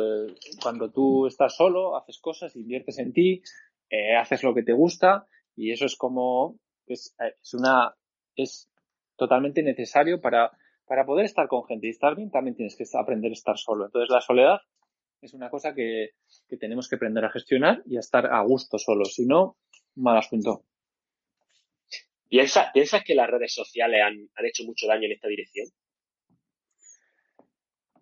cuando 0.62 0.90
tú 0.90 1.26
estás 1.26 1.56
solo, 1.56 1.96
haces 1.96 2.18
cosas, 2.18 2.54
inviertes 2.56 2.98
en 2.98 3.12
ti, 3.12 3.42
eh, 3.90 4.16
haces 4.16 4.42
lo 4.42 4.54
que 4.54 4.62
te 4.62 4.72
gusta 4.72 5.26
y 5.56 5.72
eso 5.72 5.86
es 5.86 5.96
como, 5.96 6.58
es, 6.86 7.14
es 7.18 7.54
una, 7.54 7.94
es 8.36 8.70
totalmente 9.16 9.62
necesario 9.62 10.20
para, 10.20 10.52
para 10.86 11.04
poder 11.04 11.24
estar 11.24 11.48
con 11.48 11.64
gente 11.64 11.86
y 11.86 11.90
estar 11.90 12.14
bien 12.14 12.30
también 12.30 12.56
tienes 12.56 12.76
que 12.76 12.84
aprender 12.96 13.30
a 13.30 13.34
estar 13.34 13.58
solo. 13.58 13.86
Entonces 13.86 14.10
la 14.10 14.20
soledad 14.20 14.60
es 15.20 15.34
una 15.34 15.50
cosa 15.50 15.74
que, 15.74 16.10
que 16.46 16.56
tenemos 16.56 16.88
que 16.88 16.96
aprender 16.96 17.24
a 17.24 17.30
gestionar 17.30 17.82
y 17.86 17.96
a 17.96 18.00
estar 18.00 18.26
a 18.26 18.40
gusto 18.42 18.78
solo, 18.78 19.04
si 19.04 19.26
no, 19.26 19.56
mal 19.96 20.18
asunto. 20.18 20.64
¿Piensas, 22.28 23.04
que 23.04 23.14
las 23.14 23.30
redes 23.30 23.54
sociales 23.54 24.00
han, 24.04 24.46
hecho 24.46 24.64
mucho 24.64 24.86
daño 24.86 25.06
en 25.06 25.12
esta 25.12 25.28
dirección? 25.28 25.66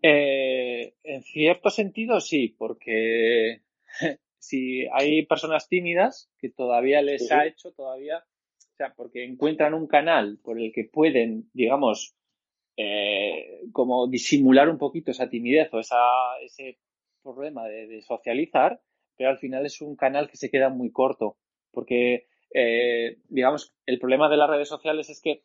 Eh, 0.03 0.95
en 1.05 1.23
cierto 1.23 1.71
sentido 1.71 2.21
sí, 2.21 2.55
porque 2.59 3.63
si 4.39 4.87
hay 4.93 5.25
personas 5.27 5.69
tímidas 5.69 6.31
que 6.39 6.51
todavía 6.51 7.03
les 7.03 7.31
ha 7.31 7.47
hecho, 7.47 7.73
todavía, 7.73 8.19
o 8.19 8.77
sea, 8.77 8.95
porque 8.95 9.25
encuentran 9.25 9.75
un 9.75 9.87
canal 9.87 10.39
por 10.43 10.61
el 10.61 10.73
que 10.73 10.85
pueden, 10.85 11.49
digamos, 11.53 12.17
eh, 12.77 13.61
como 13.73 14.09
disimular 14.09 14.69
un 14.69 14.79
poquito 14.79 15.13
esa 15.13 15.31
timidez 15.31 15.73
o 15.73 15.79
esa, 15.79 15.97
ese 16.43 16.79
problema 17.23 17.67
de, 17.69 17.87
de 17.87 18.03
socializar, 18.03 18.81
pero 19.17 19.31
al 19.31 19.39
final 19.39 19.65
es 19.65 19.81
un 19.81 19.97
canal 19.97 20.29
que 20.29 20.37
se 20.37 20.51
queda 20.51 20.69
muy 20.69 20.91
corto, 20.91 21.39
porque 21.71 22.27
eh, 22.59 23.19
digamos, 23.29 23.75
el 23.85 23.99
problema 23.99 24.31
de 24.31 24.39
las 24.39 24.49
redes 24.49 24.71
sociales 24.71 25.11
es 25.11 25.21
que 25.21 25.45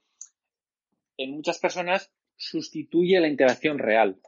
en 1.18 1.32
muchas 1.32 1.60
personas 1.60 2.10
sustituye 2.38 3.20
la 3.20 3.28
interacción 3.28 3.80
real. 3.80 4.22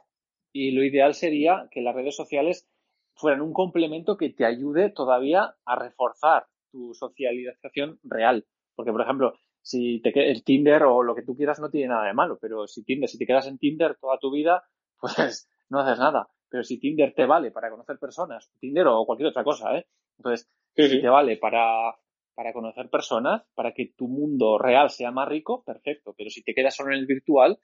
Y 0.52 0.72
lo 0.72 0.84
ideal 0.84 1.14
sería 1.14 1.66
que 1.70 1.80
las 1.80 1.94
redes 1.94 2.14
sociales 2.14 2.68
fueran 3.14 3.40
un 3.40 3.54
complemento 3.54 4.18
que 4.18 4.28
te 4.28 4.44
ayude 4.44 4.90
todavía 4.90 5.56
a 5.64 5.76
reforzar 5.76 6.46
tu 6.70 6.92
socialización 6.92 8.00
real. 8.02 8.44
Porque, 8.74 8.92
por 8.92 9.00
ejemplo, 9.00 9.32
si 9.62 10.02
te 10.02 10.30
el 10.30 10.44
Tinder 10.44 10.82
o 10.82 11.02
lo 11.02 11.14
que 11.14 11.22
tú 11.22 11.34
quieras 11.34 11.60
no 11.60 11.70
tiene 11.70 11.88
nada 11.88 12.06
de 12.06 12.12
malo, 12.12 12.38
pero 12.38 12.66
si 12.66 12.84
Tinder, 12.84 13.08
si 13.08 13.16
te 13.16 13.26
quedas 13.26 13.46
en 13.46 13.56
Tinder 13.56 13.96
toda 13.98 14.18
tu 14.18 14.30
vida, 14.30 14.62
pues 15.00 15.48
no 15.70 15.80
haces 15.80 15.98
nada. 15.98 16.28
Pero 16.50 16.62
si 16.62 16.78
Tinder 16.78 17.14
te 17.14 17.24
vale 17.24 17.50
para 17.50 17.70
conocer 17.70 17.98
personas, 17.98 18.52
Tinder 18.60 18.86
o 18.88 19.06
cualquier 19.06 19.30
otra 19.30 19.42
cosa, 19.42 19.74
¿eh? 19.78 19.86
Entonces, 20.18 20.50
si 20.76 21.00
te 21.00 21.08
vale 21.08 21.38
para 21.38 21.94
para 22.34 22.52
conocer 22.52 22.88
personas, 22.90 23.42
para 23.54 23.72
que 23.72 23.92
tu 23.96 24.08
mundo 24.08 24.58
real 24.58 24.90
sea 24.90 25.10
más 25.10 25.28
rico, 25.28 25.62
perfecto. 25.64 26.14
Pero 26.16 26.30
si 26.30 26.42
te 26.42 26.54
quedas 26.54 26.74
solo 26.74 26.92
en 26.92 27.00
el 27.00 27.06
virtual, 27.06 27.58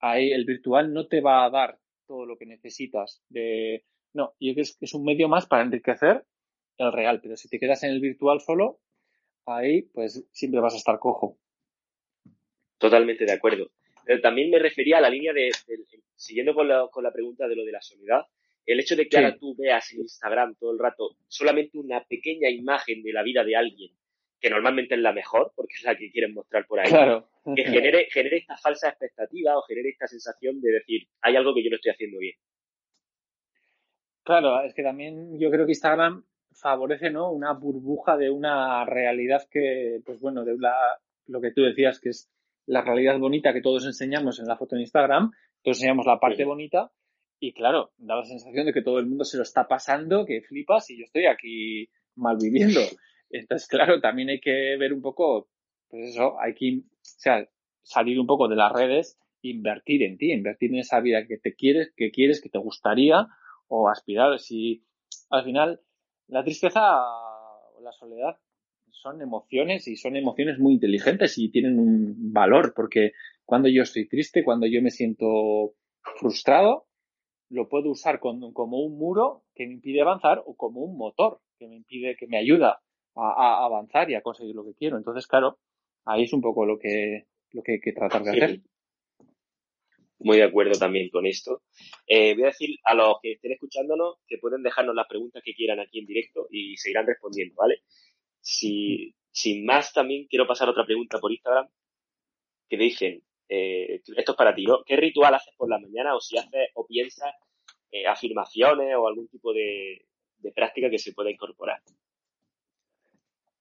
ahí 0.00 0.32
el 0.32 0.44
virtual 0.44 0.92
no 0.92 1.06
te 1.06 1.20
va 1.20 1.44
a 1.44 1.50
dar 1.50 1.78
todo 2.06 2.26
lo 2.26 2.36
que 2.36 2.46
necesitas. 2.46 3.22
De... 3.28 3.84
No, 4.12 4.34
y 4.38 4.58
es, 4.58 4.76
es 4.80 4.94
un 4.94 5.04
medio 5.04 5.28
más 5.28 5.46
para 5.46 5.62
enriquecer 5.62 6.24
el 6.78 6.92
real. 6.92 7.20
Pero 7.22 7.36
si 7.36 7.48
te 7.48 7.58
quedas 7.58 7.82
en 7.84 7.90
el 7.90 8.00
virtual 8.00 8.40
solo, 8.40 8.80
ahí 9.46 9.82
pues 9.82 10.26
siempre 10.32 10.60
vas 10.60 10.74
a 10.74 10.78
estar 10.78 10.98
cojo. 10.98 11.38
Totalmente 12.78 13.24
de 13.24 13.32
acuerdo. 13.32 13.70
Pero 14.04 14.20
también 14.20 14.50
me 14.50 14.58
refería 14.58 14.98
a 14.98 15.00
la 15.00 15.10
línea 15.10 15.32
de, 15.32 15.50
siguiendo 16.14 16.54
con 16.54 16.68
la, 16.68 16.88
con 16.90 17.02
la 17.02 17.12
pregunta 17.12 17.48
de 17.48 17.56
lo 17.56 17.64
de 17.64 17.72
la 17.72 17.82
soledad, 17.82 18.26
el 18.64 18.80
hecho 18.80 18.96
de 18.96 19.08
que 19.08 19.16
ahora 19.16 19.36
tú 19.36 19.54
veas 19.56 19.92
en 19.92 20.00
Instagram 20.00 20.56
todo 20.56 20.72
el 20.72 20.78
rato 20.78 21.16
solamente 21.28 21.78
una 21.78 22.04
pequeña 22.04 22.50
imagen 22.50 23.02
de 23.02 23.12
la 23.12 23.22
vida 23.22 23.44
de 23.44 23.56
alguien 23.56 23.92
que 24.40 24.50
normalmente 24.50 24.94
es 24.94 25.00
la 25.00 25.12
mejor, 25.12 25.52
porque 25.54 25.74
es 25.74 25.84
la 25.84 25.96
que 25.96 26.10
quieren 26.10 26.34
mostrar 26.34 26.66
por 26.66 26.80
ahí, 26.80 26.92
que 27.54 27.64
genere, 27.64 28.08
genere 28.10 28.38
esta 28.38 28.56
falsa 28.56 28.88
expectativa 28.88 29.56
o 29.56 29.62
genere 29.62 29.90
esta 29.90 30.06
sensación 30.06 30.60
de 30.60 30.72
decir, 30.72 31.08
hay 31.22 31.36
algo 31.36 31.54
que 31.54 31.64
yo 31.64 31.70
no 31.70 31.76
estoy 31.76 31.92
haciendo 31.92 32.18
bien. 32.18 32.36
Claro, 34.22 34.62
es 34.62 34.74
que 34.74 34.82
también 34.82 35.38
yo 35.38 35.50
creo 35.50 35.66
que 35.66 35.72
Instagram 35.72 36.24
favorece, 36.52 37.10
¿no? 37.10 37.30
Una 37.30 37.52
burbuja 37.52 38.16
de 38.16 38.30
una 38.30 38.84
realidad 38.84 39.46
que, 39.50 40.00
pues 40.04 40.18
bueno, 40.20 40.44
de 40.44 40.56
la, 40.58 40.74
lo 41.26 41.40
que 41.40 41.52
tú 41.52 41.62
decías, 41.62 42.00
que 42.00 42.10
es 42.10 42.30
la 42.66 42.82
realidad 42.82 43.18
bonita 43.18 43.52
que 43.52 43.62
todos 43.62 43.86
enseñamos 43.86 44.40
en 44.40 44.46
la 44.46 44.56
foto 44.56 44.74
en 44.74 44.82
Instagram, 44.82 45.30
todos 45.62 45.78
enseñamos 45.78 46.06
la 46.06 46.18
parte 46.18 46.44
bonita, 46.44 46.90
y 47.38 47.52
claro, 47.52 47.92
da 47.98 48.16
la 48.16 48.24
sensación 48.24 48.66
de 48.66 48.72
que 48.72 48.82
todo 48.82 48.98
el 48.98 49.06
mundo 49.06 49.24
se 49.24 49.36
lo 49.36 49.42
está 49.42 49.68
pasando, 49.68 50.24
que 50.24 50.42
flipas 50.42 50.90
y 50.90 50.98
yo 50.98 51.04
estoy 51.04 51.26
aquí 51.26 51.88
mal 52.14 52.36
viviendo. 52.40 52.80
Entonces, 53.30 53.68
claro, 53.68 54.00
también 54.00 54.28
hay 54.28 54.40
que 54.40 54.76
ver 54.78 54.92
un 54.92 55.02
poco, 55.02 55.48
pues 55.88 56.10
eso, 56.10 56.38
hay 56.40 56.54
que, 56.54 56.82
salir 57.82 58.18
un 58.18 58.26
poco 58.26 58.48
de 58.48 58.56
las 58.56 58.72
redes, 58.72 59.18
invertir 59.42 60.02
en 60.02 60.18
ti, 60.18 60.32
invertir 60.32 60.72
en 60.72 60.80
esa 60.80 61.00
vida 61.00 61.26
que 61.26 61.38
te 61.38 61.54
quieres, 61.54 61.92
que 61.96 62.10
quieres, 62.10 62.40
que 62.40 62.48
te 62.48 62.58
gustaría, 62.58 63.28
o 63.68 63.88
aspirar. 63.88 64.38
Si 64.38 64.84
al 65.30 65.44
final 65.44 65.80
la 66.26 66.42
tristeza 66.42 66.80
o 67.74 67.80
la 67.80 67.92
soledad 67.92 68.38
son 68.90 69.22
emociones 69.22 69.86
y 69.86 69.96
son 69.96 70.16
emociones 70.16 70.58
muy 70.58 70.74
inteligentes 70.74 71.38
y 71.38 71.50
tienen 71.50 71.78
un 71.78 72.32
valor, 72.32 72.72
porque 72.74 73.12
cuando 73.44 73.68
yo 73.68 73.82
estoy 73.82 74.08
triste, 74.08 74.42
cuando 74.42 74.66
yo 74.66 74.82
me 74.82 74.90
siento 74.90 75.74
frustrado, 76.18 76.88
lo 77.48 77.68
puedo 77.68 77.90
usar 77.90 78.18
como 78.18 78.48
un 78.80 78.98
muro 78.98 79.44
que 79.54 79.66
me 79.66 79.74
impide 79.74 80.00
avanzar 80.00 80.42
o 80.44 80.56
como 80.56 80.80
un 80.80 80.98
motor 80.98 81.40
que 81.58 81.68
me 81.68 81.76
impide, 81.76 82.16
que 82.16 82.26
me 82.26 82.38
ayuda 82.38 82.80
a, 83.16 83.64
avanzar 83.64 84.10
y 84.10 84.14
a 84.14 84.22
conseguir 84.22 84.54
lo 84.54 84.64
que 84.64 84.74
quiero. 84.74 84.96
Entonces, 84.96 85.26
claro, 85.26 85.58
ahí 86.04 86.24
es 86.24 86.32
un 86.32 86.40
poco 86.40 86.66
lo 86.66 86.78
que, 86.78 87.26
lo 87.52 87.62
que 87.62 87.72
hay 87.72 87.80
que 87.80 87.92
tratar 87.92 88.22
de 88.22 88.30
hacer. 88.30 88.60
Muy 90.18 90.38
de 90.38 90.44
acuerdo 90.44 90.78
también 90.78 91.10
con 91.10 91.26
esto. 91.26 91.62
Eh, 92.06 92.34
voy 92.34 92.44
a 92.44 92.46
decir 92.46 92.78
a 92.84 92.94
los 92.94 93.16
que 93.22 93.32
estén 93.32 93.52
escuchándonos 93.52 94.16
que 94.26 94.38
pueden 94.38 94.62
dejarnos 94.62 94.94
las 94.94 95.06
preguntas 95.06 95.42
que 95.44 95.54
quieran 95.54 95.78
aquí 95.78 95.98
en 95.98 96.06
directo 96.06 96.46
y 96.50 96.76
se 96.76 96.90
irán 96.90 97.06
respondiendo, 97.06 97.54
¿vale? 97.56 97.82
Si, 98.40 99.14
sin 99.30 99.66
más, 99.66 99.92
también 99.92 100.26
quiero 100.26 100.46
pasar 100.46 100.68
otra 100.68 100.86
pregunta 100.86 101.18
por 101.18 101.32
Instagram 101.32 101.68
que 102.68 102.76
dicen, 102.76 103.22
eh, 103.48 104.00
esto 104.16 104.32
es 104.32 104.36
para 104.36 104.54
ti, 104.54 104.64
¿no? 104.64 104.82
¿Qué 104.84 104.96
ritual 104.96 105.34
haces 105.34 105.54
por 105.56 105.68
la 105.68 105.78
mañana 105.78 106.14
o 106.16 106.20
si 106.20 106.36
haces 106.36 106.70
o 106.74 106.86
piensas 106.86 107.32
eh, 107.90 108.06
afirmaciones 108.06 108.94
o 108.96 109.06
algún 109.06 109.28
tipo 109.28 109.52
de, 109.52 110.06
práctica 110.54 110.90
que 110.90 110.98
se 110.98 111.12
pueda 111.12 111.30
incorporar? 111.30 111.80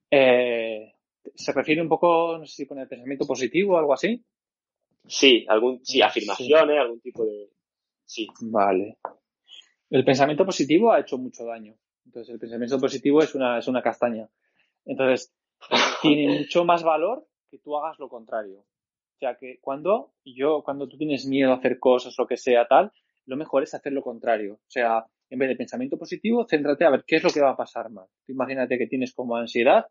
¿Se 0.10 1.52
refiere 1.54 1.82
un 1.82 1.90
poco, 1.90 2.38
no 2.38 2.46
sé 2.46 2.56
si 2.56 2.66
pone 2.66 2.86
pensamiento 2.88 3.26
positivo 3.26 3.76
o 3.76 3.78
algo 3.78 3.94
así? 3.94 4.24
Sí, 5.08 5.46
algún, 5.48 5.84
sí, 5.86 6.02
afirmaciones, 6.02 6.80
algún 6.80 7.00
tipo 7.00 7.26
de. 7.26 7.50
Sí. 8.06 8.28
Vale. 8.42 8.98
El 9.90 10.04
pensamiento 10.04 10.46
positivo 10.46 10.92
ha 10.92 11.00
hecho 11.00 11.18
mucho 11.18 11.46
daño. 11.46 11.76
Entonces, 12.06 12.34
el 12.34 12.40
pensamiento 12.40 12.80
positivo 12.80 13.22
es 13.22 13.36
una, 13.36 13.60
es 13.60 13.68
una 13.68 13.82
castaña. 13.82 14.30
Entonces, 14.86 15.34
tiene 16.02 16.40
mucho 16.40 16.66
más 16.66 16.84
valor 16.84 17.28
que 17.50 17.60
tú 17.60 17.76
hagas 17.78 18.00
lo 18.00 18.10
contrario. 18.10 18.60
O 18.60 19.18
sea, 19.18 19.36
que 19.38 19.60
cuando 19.62 20.14
yo, 20.26 20.62
cuando 20.64 20.88
tú 20.88 20.98
tienes 20.98 21.26
miedo 21.26 21.52
a 21.52 21.56
hacer 21.56 21.80
cosas, 21.80 22.16
lo 22.18 22.28
que 22.28 22.38
sea, 22.38 22.68
tal, 22.68 22.92
lo 23.26 23.38
mejor 23.38 23.64
es 23.64 23.74
hacer 23.74 23.94
lo 23.94 24.02
contrario. 24.02 24.56
O 24.56 24.70
sea, 24.70 25.06
en 25.30 25.40
vez 25.40 25.50
de 25.50 25.56
pensamiento 25.56 25.98
positivo, 25.98 26.46
céntrate 26.48 26.86
a 26.86 26.90
ver 26.92 27.04
qué 27.06 27.18
es 27.18 27.24
lo 27.24 27.30
que 27.30 27.42
va 27.42 27.52
a 27.52 27.58
pasar 27.58 27.90
mal. 27.90 28.08
imagínate 28.28 28.78
que 28.78 28.88
tienes 28.88 29.14
como 29.14 29.36
ansiedad 29.36 29.88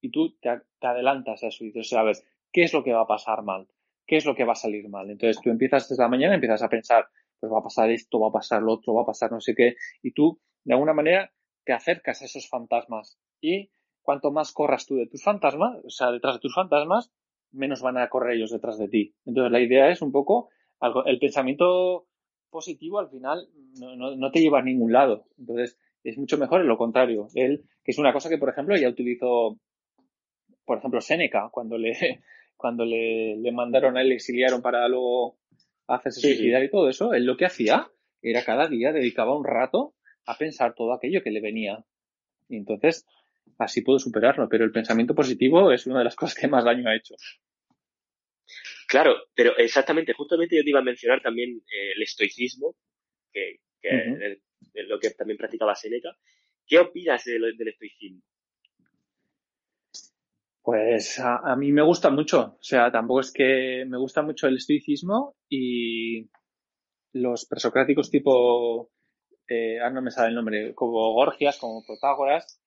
y 0.00 0.10
tú 0.10 0.36
te, 0.40 0.48
adelantas 0.80 1.42
a 1.42 1.48
eso 1.48 1.64
y 1.64 1.72
dices, 1.72 1.92
a 1.92 2.02
ver, 2.02 2.16
¿qué 2.52 2.62
es 2.62 2.72
lo 2.72 2.82
que 2.84 2.92
va 2.92 3.02
a 3.02 3.06
pasar 3.06 3.42
mal? 3.42 3.68
qué 4.08 4.16
es 4.16 4.24
lo 4.24 4.34
que 4.34 4.44
va 4.44 4.52
a 4.52 4.56
salir 4.56 4.88
mal. 4.88 5.08
Entonces 5.10 5.40
tú 5.40 5.50
empiezas 5.50 5.88
desde 5.88 6.02
la 6.02 6.08
mañana, 6.08 6.34
empiezas 6.34 6.62
a 6.62 6.68
pensar, 6.68 7.06
pues 7.38 7.52
va 7.52 7.58
a 7.58 7.62
pasar 7.62 7.90
esto, 7.90 8.18
va 8.18 8.28
a 8.28 8.32
pasar 8.32 8.62
lo 8.62 8.72
otro, 8.72 8.94
va 8.94 9.02
a 9.02 9.06
pasar 9.06 9.30
no 9.30 9.40
sé 9.40 9.54
qué, 9.54 9.76
y 10.02 10.12
tú 10.12 10.40
de 10.64 10.74
alguna 10.74 10.94
manera 10.94 11.30
te 11.64 11.74
acercas 11.74 12.22
a 12.22 12.24
esos 12.24 12.48
fantasmas. 12.48 13.20
Y 13.40 13.70
cuanto 14.02 14.32
más 14.32 14.52
corras 14.52 14.86
tú 14.86 14.96
de 14.96 15.06
tus 15.06 15.22
fantasmas, 15.22 15.84
o 15.84 15.90
sea, 15.90 16.10
detrás 16.10 16.36
de 16.36 16.40
tus 16.40 16.54
fantasmas, 16.54 17.12
menos 17.52 17.82
van 17.82 17.98
a 17.98 18.08
correr 18.08 18.36
ellos 18.36 18.50
detrás 18.50 18.78
de 18.78 18.88
ti. 18.88 19.14
Entonces 19.26 19.52
la 19.52 19.60
idea 19.60 19.90
es 19.90 20.00
un 20.00 20.10
poco, 20.10 20.48
el 21.04 21.18
pensamiento 21.18 22.08
positivo 22.50 22.98
al 22.98 23.10
final 23.10 23.48
no, 23.78 24.16
no, 24.16 24.30
te 24.30 24.40
lleva 24.40 24.60
a 24.60 24.62
ningún 24.62 24.92
lado. 24.92 25.26
Entonces 25.38 25.78
es 26.04 26.18
mucho 26.18 26.38
mejor 26.38 26.64
lo 26.64 26.78
contrario. 26.78 27.28
Él, 27.34 27.64
que 27.84 27.92
es 27.92 27.98
una 27.98 28.12
cosa 28.12 28.28
que, 28.28 28.38
por 28.38 28.48
ejemplo, 28.48 28.76
ya 28.76 28.88
utilizó, 28.88 29.58
por 30.64 30.78
ejemplo, 30.78 31.00
Seneca, 31.00 31.48
cuando 31.50 31.78
le, 31.78 31.92
cuando 32.56 32.84
le, 32.84 33.36
le 33.36 33.52
mandaron 33.52 33.96
a 33.96 34.02
él, 34.02 34.08
le 34.08 34.14
exiliaron 34.14 34.62
para 34.62 34.86
luego 34.88 35.38
hacerse 35.86 36.20
suicidar 36.20 36.62
y 36.62 36.70
todo 36.70 36.88
eso, 36.88 37.14
él 37.14 37.24
lo 37.24 37.36
que 37.36 37.46
hacía 37.46 37.90
era 38.20 38.44
cada 38.44 38.68
día 38.68 38.92
dedicaba 38.92 39.36
un 39.36 39.44
rato 39.44 39.94
a 40.26 40.36
pensar 40.36 40.74
todo 40.74 40.92
aquello 40.92 41.22
que 41.22 41.30
le 41.30 41.40
venía. 41.40 41.84
Y 42.48 42.56
entonces, 42.56 43.06
así 43.58 43.82
puedo 43.82 43.98
superarlo. 43.98 44.48
Pero 44.48 44.64
el 44.64 44.72
pensamiento 44.72 45.14
positivo 45.14 45.72
es 45.72 45.86
una 45.86 45.98
de 45.98 46.04
las 46.04 46.16
cosas 46.16 46.36
que 46.38 46.48
más 46.48 46.64
daño 46.64 46.88
ha 46.88 46.96
hecho. 46.96 47.14
Claro, 48.88 49.14
pero 49.34 49.54
exactamente, 49.58 50.14
justamente 50.14 50.56
yo 50.56 50.64
te 50.64 50.70
iba 50.70 50.80
a 50.80 50.82
mencionar 50.82 51.20
también 51.20 51.58
eh, 51.58 51.92
el 51.94 52.02
estoicismo, 52.02 52.74
que, 53.30 53.60
es 53.82 54.88
lo 54.88 54.98
que 54.98 55.10
también 55.10 55.36
practicaba 55.36 55.74
Seneca. 55.74 56.16
¿Qué 56.66 56.78
opinas 56.78 57.22
del 57.24 57.44
estoicismo? 57.68 58.22
Pues 60.62 61.18
a, 61.20 61.54
mí 61.56 61.70
me 61.70 61.82
gusta 61.82 62.10
mucho, 62.10 62.56
o 62.58 62.62
sea, 62.62 62.90
tampoco 62.90 63.20
es 63.20 63.32
que 63.32 63.84
me 63.86 63.98
gusta 63.98 64.22
mucho 64.22 64.46
el 64.48 64.56
estoicismo 64.56 65.36
y 65.48 66.28
los 67.12 67.46
presocráticos 67.46 68.10
tipo, 68.10 68.90
eh, 69.48 69.78
ah, 69.80 69.90
no 69.90 70.02
me 70.02 70.10
sale 70.10 70.28
el 70.28 70.34
nombre, 70.34 70.74
como 70.74 71.12
Gorgias, 71.12 71.58
como 71.58 71.82
Protágoras, 71.86 72.60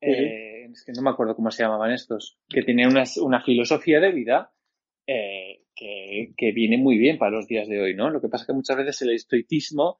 eh, 0.00 0.68
es 0.70 0.84
que 0.84 0.92
no 0.92 1.02
me 1.02 1.10
acuerdo 1.10 1.34
cómo 1.34 1.50
se 1.50 1.62
llamaban 1.62 1.92
estos, 1.92 2.38
que 2.48 2.62
tienen 2.62 2.88
una, 2.88 3.42
filosofía 3.42 3.98
de 3.98 4.12
vida 4.12 4.52
eh, 5.06 5.62
que, 5.74 6.32
que, 6.36 6.52
viene 6.52 6.78
muy 6.78 6.98
bien 6.98 7.18
para 7.18 7.30
los 7.30 7.46
días 7.46 7.68
de 7.68 7.80
hoy, 7.80 7.94
¿no? 7.94 8.10
Lo 8.10 8.20
que 8.20 8.28
pasa 8.28 8.42
es 8.42 8.46
que 8.48 8.52
muchas 8.54 8.76
veces 8.76 9.02
el 9.02 9.10
estoicismo 9.10 9.98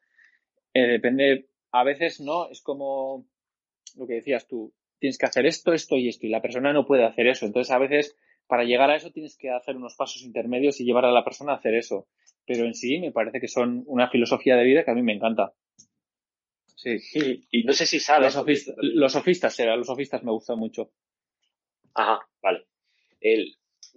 eh, 0.75 0.87
depende, 0.87 1.49
a 1.73 1.85
veces 1.85 2.21
no, 2.21 2.51
es 2.51 2.61
como 2.61 3.27
lo 3.97 4.07
que 4.07 4.15
decías 4.15 4.47
tú, 4.47 4.75
tienes 4.99 5.19
que 5.19 5.27
hacer 5.27 5.47
esto, 5.47 5.73
esto 5.73 5.97
y 5.97 6.09
esto, 6.09 6.27
y 6.27 6.31
la 6.31 6.43
persona 6.43 6.73
no 6.73 6.87
puede 6.87 7.05
hacer 7.05 7.27
eso. 7.27 7.47
Entonces, 7.47 7.73
a 7.73 7.79
veces, 7.79 8.17
para 8.47 8.65
llegar 8.65 8.91
a 8.91 8.97
eso, 8.97 9.11
tienes 9.11 9.37
que 9.37 9.51
hacer 9.51 9.77
unos 9.77 9.95
pasos 9.97 10.23
intermedios 10.23 10.81
y 10.81 10.85
llevar 10.85 11.05
a 11.05 11.13
la 11.13 11.25
persona 11.25 11.53
a 11.53 11.57
hacer 11.57 11.75
eso. 11.75 12.09
Pero 12.47 12.65
en 12.65 12.75
sí, 12.75 12.99
me 12.99 13.13
parece 13.13 13.41
que 13.41 13.49
son 13.49 13.85
una 13.87 14.09
filosofía 14.11 14.57
de 14.57 14.65
vida 14.65 14.85
que 14.85 14.91
a 14.91 14.95
mí 14.95 15.03
me 15.03 15.15
encanta. 15.15 15.55
Sí. 16.77 16.99
Y, 17.51 17.65
no 17.65 17.73
sé 17.73 17.87
si 17.87 17.99
sabes. 17.99 18.35
Los, 18.35 19.13
sofistas, 19.13 19.59
los 19.59 19.87
sofistas 19.87 20.23
me 20.23 20.31
gustan 20.31 20.59
mucho. 20.59 20.93
Ajá, 21.95 22.21
vale. 22.43 22.67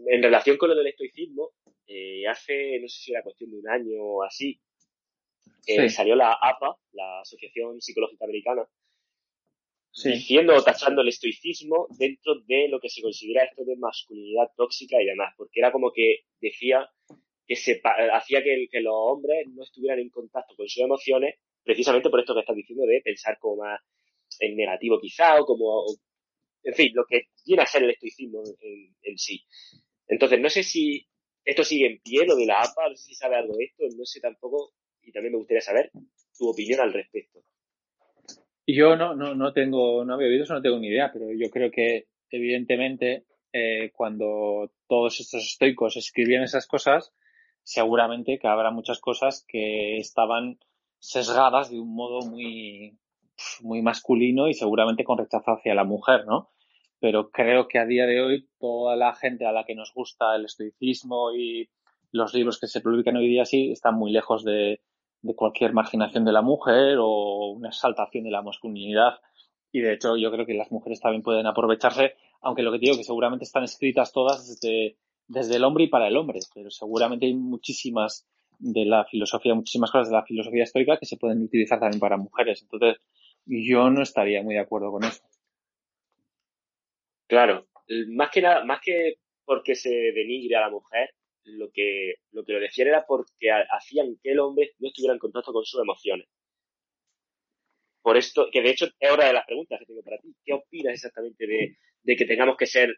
En 0.08 0.24
relación 0.24 0.58
con 0.58 0.70
lo 0.70 0.76
del 0.76 0.88
estoicismo, 0.88 1.52
eh, 1.88 2.28
hace, 2.28 2.80
no 2.80 2.88
sé 2.88 3.00
si 3.02 3.12
era 3.12 3.24
cuestión 3.24 3.52
de 3.52 3.58
un 3.58 3.70
año 3.70 4.02
o 4.02 4.24
así, 4.24 4.60
eh, 5.66 5.89
salió 5.89 6.16
la 6.16 6.34
APA, 6.34 6.78
la 6.93 7.22
Asociación 7.22 7.82
Psicológica 7.82 8.26
Americana, 8.26 8.68
diciendo 10.04 10.56
o 10.56 10.64
tachando 10.64 11.02
el 11.02 11.10
estoicismo 11.10 11.88
dentro 11.97 12.39
de 12.41 12.68
lo 12.70 12.80
que 12.80 12.89
se 12.89 13.02
considera 13.02 13.43
esto 13.43 13.66
de 13.66 13.76
masculinidad 13.76 14.50
tóxica 14.56 15.02
y 15.02 15.06
demás, 15.06 15.34
porque 15.36 15.60
era 15.60 15.72
como 15.72 15.91
que 15.91 16.22
decía 16.39 16.89
que 17.45 17.56
se 17.56 17.82
hacía 18.14 18.43
que, 18.43 18.68
que 18.72 18.82
los 18.82 18.93
hombres 18.95 19.47
no 19.47 19.64
estuvieran 19.64 20.00
en 20.00 20.10
contacto 20.10 20.56
con 20.56 20.70
sus 20.70 20.84
emociones, 20.84 21.36
precisamente 21.64 22.10
por 22.10 22.20
esto 22.20 22.34
que 22.34 22.41
estás 22.41 22.56
diciendo 22.56 22.86
de 22.86 23.02
pensar 23.04 23.38
como 23.39 23.64
más 23.64 23.82
en 24.39 24.56
negativo 24.56 25.00
quizá, 25.02 25.41
o 25.41 25.45
como, 25.45 25.86
en 26.64 26.74
fin, 26.76 26.91
lo 26.93 27.06
que 27.06 27.24
viene 27.45 27.64
a 27.64 27.66
ser 27.66 27.84
el 27.84 27.89
estoicismo 27.89 28.43
en, 28.62 28.95
en 29.02 29.18
sí. 29.18 29.43
Entonces, 30.10 30.41
no 30.41 30.49
sé 30.49 30.64
si 30.64 31.07
esto 31.45 31.64
sigue 31.64 31.88
en 31.88 32.01
pie, 32.01 32.26
lo 32.26 32.36
de 32.36 32.45
la 32.45 32.60
APA, 32.60 32.89
no 32.89 32.95
sé 32.95 33.05
si 33.05 33.16
sabe 33.16 33.38
algo 33.38 33.55
de 33.55 33.66
esto, 33.66 33.84
no 33.97 34.05
sé 34.05 34.20
tampoco, 34.20 34.74
y 35.01 35.12
también 35.12 35.34
me 35.34 35.38
gustaría 35.38 35.62
saber 35.62 35.91
tu 36.38 36.49
opinión 36.49 36.82
al 36.82 36.91
respecto. 36.91 37.39
Yo 38.68 38.95
no, 38.95 39.16
no, 39.16 39.34
no 39.34 39.53
tengo, 39.53 40.03
no 40.03 40.14
había 40.14 40.28
oído 40.28 40.43
eso, 40.43 40.53
no 40.53 40.62
tengo 40.62 40.80
ni 40.80 40.88
idea, 40.88 41.12
pero 41.12 41.32
yo 41.32 41.49
creo 41.49 41.72
que 41.72 42.07
evidentemente 42.30 43.26
eh, 43.53 43.91
cuando 43.93 44.72
todos 44.88 45.20
estos 45.20 45.43
estoicos 45.43 45.97
escribían 45.97 46.43
esas 46.43 46.68
cosas, 46.68 47.14
seguramente 47.64 48.38
que 48.39 48.47
habrá 48.47 48.72
muchas 48.72 48.99
cosas 48.99 49.45
que 49.47 49.97
estaban 49.97 50.60
sesgadas 50.99 51.72
de 51.72 51.80
un 51.80 51.95
modo 51.95 52.28
muy, 52.28 52.97
muy 53.62 53.82
masculino 53.82 54.47
y 54.47 54.53
seguramente 54.53 55.03
con 55.03 55.18
rechazo 55.18 55.51
hacia 55.51 55.74
la 55.74 55.84
mujer, 55.84 56.26
¿no? 56.26 56.51
Pero 57.00 57.30
creo 57.32 57.68
que 57.68 57.80
a 57.80 57.86
día 57.86 58.06
de 58.06 58.22
hoy 58.22 58.50
toda 58.60 58.95
la 58.95 59.14
gente 59.16 59.45
a 59.45 59.52
la 59.52 59.64
que 59.64 59.76
nos 59.76 59.93
gusta 59.93 60.36
el 60.36 60.45
estoicismo 60.45 61.34
y 61.34 61.70
los 62.12 62.34
libros 62.34 62.60
que 62.60 62.68
se 62.68 62.82
publican 62.82 63.18
hoy 63.18 63.28
día 63.28 63.45
sí 63.45 63.72
están 63.72 63.95
muy 63.95 64.12
lejos 64.12 64.43
de, 64.43 64.82
de 65.22 65.36
cualquier 65.36 65.74
marginación 65.74 66.26
de 66.26 66.32
la 66.32 66.41
mujer 66.41 66.97
o 67.00 67.52
una 67.52 67.70
exaltación 67.70 68.24
de 68.24 68.32
la 68.32 68.41
masculinidad. 68.41 69.20
Y 69.72 69.82
de 69.82 69.93
hecho 69.93 70.18
yo 70.18 70.32
creo 70.32 70.45
que 70.45 70.54
las 70.54 70.72
mujeres 70.72 71.00
también 71.00 71.22
pueden 71.22 71.45
aprovecharse, 71.45 72.16
aunque 72.41 72.64
lo 72.64 72.72
que 72.72 72.80
digo 72.80 72.97
que 72.97 73.04
seguramente 73.04 73.45
están 73.45 73.64
escritas 73.64 74.12
todas 74.12 74.47
desde, 74.47 74.97
desde 75.28 75.56
el 75.58 75.64
hombre 75.64 75.86
y 75.86 75.88
para 75.88 76.08
el 76.08 76.18
hombre, 76.18 76.39
pero 76.54 76.72
seguramente 76.72 77.28
hay 77.28 77.36
muchísimas 77.36 78.28
de 78.58 78.86
la 78.86 79.06
filosofía, 79.06 79.56
muchísimas 79.56 79.91
cosas 79.91 80.10
de 80.10 80.16
la 80.16 80.26
filosofía 80.26 80.64
estoica 80.64 80.97
que 80.97 81.06
se 81.06 81.18
pueden 81.18 81.43
utilizar 81.43 81.80
también 81.80 82.00
para 82.00 82.18
mujeres. 82.18 82.62
Entonces, 82.62 82.97
yo 83.45 83.89
no 83.89 84.02
estaría 84.02 84.43
muy 84.43 84.56
de 84.56 84.62
acuerdo 84.62 84.91
con 84.91 85.04
eso. 85.04 85.22
Claro, 87.30 87.68
más 88.08 88.32
que 88.32 88.42
nada, 88.42 88.66
más 88.66 88.82
que 88.82 89.20
porque 89.46 89.76
se 89.76 89.90
denigre 89.90 90.56
a 90.56 90.62
la 90.62 90.72
mujer, 90.72 91.12
lo 91.44 91.70
que 91.72 92.16
lo 92.32 92.44
que 92.44 92.54
lo 92.54 92.60
era 92.60 93.06
porque 93.08 93.52
hacían 93.52 94.18
que 94.22 94.32
el 94.32 94.40
hombre 94.40 94.72
no 94.80 94.88
estuviera 94.88 95.14
en 95.14 95.20
contacto 95.20 95.54
con 95.54 95.64
sus 95.64 95.80
emociones. 95.80 96.28
Por 98.02 98.18
esto, 98.18 98.50
que 98.52 98.64
de 98.64 98.72
hecho 98.72 98.88
es 99.00 99.12
hora 99.12 99.28
de 99.28 99.34
las 99.34 99.46
preguntas 99.46 99.78
que 99.78 99.86
tengo 99.86 100.02
para 100.02 100.18
ti. 100.18 100.34
¿Qué 100.44 100.54
opinas 100.54 100.96
exactamente 100.96 101.46
de, 101.46 102.16
que 102.16 102.26
tengamos 102.26 102.58
que 102.58 102.66
ser... 102.66 102.96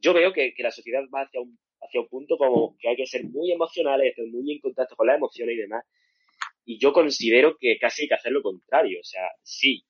Yo 0.00 0.14
veo 0.14 0.32
que, 0.32 0.54
la 0.58 0.70
sociedad 0.70 1.02
va 1.14 1.22
hacia 1.22 1.40
un, 1.42 1.58
hacia 1.82 2.00
un 2.00 2.08
punto 2.08 2.38
como 2.38 2.74
que 2.78 2.88
hay 2.88 2.96
que 2.96 3.06
ser 3.06 3.24
muy 3.24 3.52
emocionales, 3.52 4.10
estar 4.10 4.24
muy 4.26 4.50
en 4.50 4.60
contacto 4.60 4.96
con 4.96 5.08
las 5.08 5.16
emociones 5.16 5.56
y 5.56 5.58
demás. 5.58 5.84
Y 6.64 6.78
yo 6.78 6.92
considero 6.94 7.56
que 7.58 7.78
casi 7.78 8.02
hay 8.02 8.08
que 8.08 8.14
hacer 8.14 8.32
lo 8.32 8.42
contrario. 8.42 9.00
O 9.00 9.04
sea, 9.04 9.28
sí, 9.42 9.84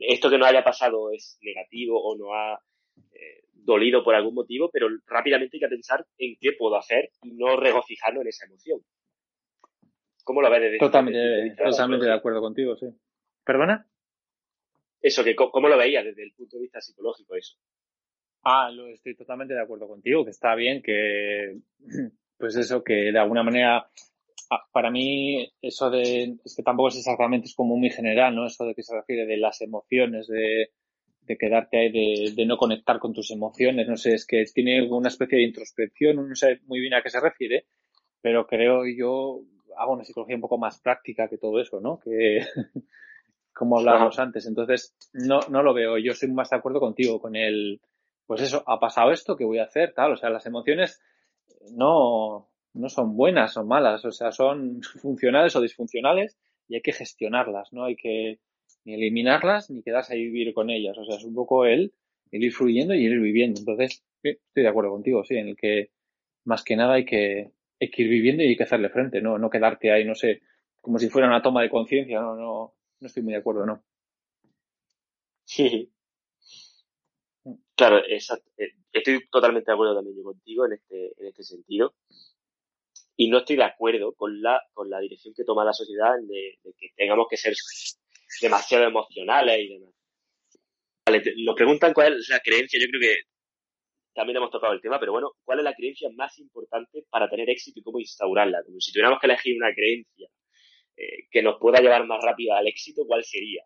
esto 0.00 0.28
que 0.28 0.38
no 0.38 0.44
haya 0.44 0.64
pasado 0.64 1.12
es 1.12 1.38
negativo 1.40 2.02
o 2.02 2.16
no 2.16 2.34
ha 2.34 2.60
eh, 3.12 3.44
dolido 3.52 4.02
por 4.02 4.14
algún 4.14 4.34
motivo, 4.34 4.70
pero 4.72 4.88
rápidamente 5.06 5.56
hay 5.56 5.60
que 5.60 5.68
pensar 5.68 6.06
en 6.18 6.36
qué 6.40 6.52
puedo 6.52 6.76
hacer 6.76 7.10
y 7.22 7.32
no 7.32 7.56
regocijarlo 7.56 8.22
en 8.22 8.28
esa 8.28 8.46
emoción. 8.46 8.80
¿Cómo 10.24 10.42
lo 10.42 10.50
ves 10.50 10.62
desde 10.62 10.78
Totalmente, 10.78 11.56
totalmente 11.56 12.06
de 12.06 12.12
acuerdo 12.12 12.40
contigo, 12.40 12.76
sí. 12.76 12.86
¿Perdona? 13.44 13.86
Eso, 15.00 15.24
que 15.24 15.34
¿cómo 15.34 15.68
lo 15.68 15.78
veías 15.78 16.04
desde 16.04 16.22
el 16.22 16.32
punto 16.32 16.56
de 16.56 16.62
vista 16.62 16.80
psicológico 16.80 17.34
eso? 17.34 17.56
Ah, 18.42 18.70
lo 18.70 18.88
estoy 18.88 19.14
totalmente 19.16 19.54
de 19.54 19.62
acuerdo 19.62 19.88
contigo, 19.88 20.24
que 20.24 20.30
está 20.30 20.54
bien 20.54 20.82
que, 20.82 21.58
pues 22.38 22.56
eso, 22.56 22.82
que 22.84 23.12
de 23.12 23.18
alguna 23.18 23.42
manera 23.42 23.90
ah, 24.50 24.68
para 24.72 24.90
mí 24.90 25.50
eso 25.60 25.90
de, 25.90 26.36
es 26.44 26.54
que 26.54 26.62
tampoco 26.62 26.88
es 26.88 26.98
exactamente, 26.98 27.46
es 27.46 27.54
como 27.54 27.76
muy 27.76 27.90
general, 27.90 28.34
¿no? 28.34 28.46
Eso 28.46 28.64
de 28.64 28.74
que 28.74 28.82
se 28.82 28.94
refiere 28.94 29.26
de 29.26 29.36
las 29.36 29.60
emociones, 29.62 30.26
de, 30.26 30.70
de 31.30 31.38
quedarte 31.38 31.78
ahí, 31.78 31.92
de, 31.92 32.32
de, 32.34 32.44
no 32.44 32.56
conectar 32.56 32.98
con 32.98 33.12
tus 33.12 33.30
emociones, 33.30 33.86
no 33.86 33.96
sé, 33.96 34.14
es 34.14 34.26
que 34.26 34.44
tiene 34.52 34.82
una 34.82 35.06
especie 35.06 35.38
de 35.38 35.44
introspección, 35.44 36.16
no 36.16 36.34
sé 36.34 36.60
muy 36.66 36.80
bien 36.80 36.94
a 36.94 37.02
qué 37.02 37.08
se 37.08 37.20
refiere, 37.20 37.66
pero 38.20 38.48
creo 38.48 38.82
yo 38.84 39.40
hago 39.76 39.92
una 39.92 40.02
psicología 40.02 40.34
un 40.34 40.42
poco 40.42 40.58
más 40.58 40.80
práctica 40.80 41.28
que 41.28 41.38
todo 41.38 41.60
eso, 41.60 41.80
¿no? 41.80 42.00
Que 42.00 42.40
como 43.54 43.78
hablábamos 43.78 44.18
antes, 44.18 44.44
entonces 44.46 44.96
no, 45.12 45.38
no 45.48 45.62
lo 45.62 45.72
veo, 45.72 45.98
yo 45.98 46.14
soy 46.14 46.32
más 46.32 46.50
de 46.50 46.56
acuerdo 46.56 46.80
contigo 46.80 47.20
con 47.20 47.36
el, 47.36 47.80
pues 48.26 48.42
eso, 48.42 48.64
ha 48.66 48.80
pasado 48.80 49.12
esto, 49.12 49.36
¿qué 49.36 49.44
voy 49.44 49.60
a 49.60 49.64
hacer? 49.64 49.92
Tal, 49.94 50.12
o 50.12 50.16
sea, 50.16 50.30
las 50.30 50.46
emociones 50.46 51.00
no, 51.70 52.48
no 52.74 52.88
son 52.88 53.16
buenas 53.16 53.56
o 53.56 53.64
malas, 53.64 54.04
o 54.04 54.10
sea, 54.10 54.32
son 54.32 54.80
funcionales 55.00 55.54
o 55.54 55.60
disfuncionales 55.60 56.36
y 56.66 56.74
hay 56.74 56.82
que 56.82 56.92
gestionarlas, 56.92 57.72
¿no? 57.72 57.84
Hay 57.84 57.94
que 57.94 58.40
ni 58.84 58.94
eliminarlas 58.94 59.70
ni 59.70 59.82
quedarse 59.82 60.14
ahí 60.14 60.24
vivir 60.24 60.54
con 60.54 60.70
ellas, 60.70 60.96
o 60.98 61.04
sea, 61.04 61.16
es 61.16 61.24
un 61.24 61.34
poco 61.34 61.66
el, 61.66 61.92
el 62.30 62.44
ir 62.44 62.52
fluyendo 62.52 62.94
y 62.94 63.04
ir 63.04 63.20
viviendo. 63.20 63.60
Entonces, 63.60 64.02
estoy 64.22 64.62
de 64.62 64.68
acuerdo 64.68 64.90
contigo, 64.90 65.24
sí, 65.24 65.36
en 65.36 65.48
el 65.48 65.56
que 65.56 65.90
más 66.44 66.64
que 66.64 66.76
nada 66.76 66.94
hay 66.94 67.04
que, 67.04 67.52
hay 67.80 67.90
que 67.90 68.02
ir 68.02 68.08
viviendo 68.08 68.42
y 68.42 68.48
hay 68.48 68.56
que 68.56 68.64
hacerle 68.64 68.90
frente, 68.90 69.20
no, 69.20 69.38
no 69.38 69.50
quedarte 69.50 69.92
ahí, 69.92 70.04
no 70.04 70.14
sé, 70.14 70.42
como 70.80 70.98
si 70.98 71.08
fuera 71.08 71.28
una 71.28 71.42
toma 71.42 71.62
de 71.62 71.70
conciencia, 71.70 72.20
no, 72.20 72.36
no, 72.36 72.74
no 73.00 73.06
estoy 73.06 73.22
muy 73.22 73.32
de 73.32 73.38
acuerdo, 73.40 73.66
¿no? 73.66 73.84
Sí, 75.44 75.90
Claro, 77.80 78.02
exacto. 78.06 78.50
Eh, 78.58 78.72
estoy 78.92 79.26
totalmente 79.30 79.70
de 79.70 79.74
acuerdo 79.74 79.94
también 79.94 80.14
yo 80.16 80.22
contigo 80.22 80.66
en 80.66 80.74
este, 80.74 81.14
en 81.18 81.26
este 81.28 81.42
sentido. 81.42 81.94
Y 83.16 83.30
no 83.30 83.38
estoy 83.38 83.56
de 83.56 83.64
acuerdo 83.64 84.12
con 84.14 84.42
la, 84.42 84.62
con 84.74 84.90
la 84.90 85.00
dirección 85.00 85.32
que 85.34 85.44
toma 85.44 85.64
la 85.64 85.72
sociedad 85.72 86.16
de, 86.22 86.58
que 86.78 86.88
tengamos 86.94 87.26
que 87.30 87.38
ser 87.38 87.54
demasiado 88.40 88.84
emocionales 88.84 89.58
y 89.60 89.68
demás. 89.68 89.94
Vale, 91.06 91.22
nos 91.44 91.54
preguntan 91.54 91.92
cuál 91.92 92.18
es 92.18 92.28
la 92.28 92.40
creencia, 92.40 92.80
yo 92.80 92.86
creo 92.88 93.00
que 93.00 93.16
también 94.14 94.36
hemos 94.36 94.50
tocado 94.50 94.72
el 94.72 94.80
tema, 94.80 94.98
pero 94.98 95.12
bueno, 95.12 95.32
¿cuál 95.44 95.58
es 95.58 95.64
la 95.64 95.74
creencia 95.74 96.08
más 96.14 96.38
importante 96.38 97.04
para 97.10 97.28
tener 97.28 97.48
éxito 97.48 97.80
y 97.80 97.82
cómo 97.82 97.98
instaurarla? 97.98 98.62
Como 98.64 98.80
si 98.80 98.92
tuviéramos 98.92 99.20
que 99.20 99.26
elegir 99.26 99.56
una 99.56 99.72
creencia 99.74 100.28
eh, 100.96 101.26
que 101.30 101.42
nos 101.42 101.58
pueda 101.58 101.80
llevar 101.80 102.06
más 102.06 102.22
rápido 102.22 102.54
al 102.54 102.66
éxito, 102.66 103.02
¿cuál 103.06 103.24
sería? 103.24 103.64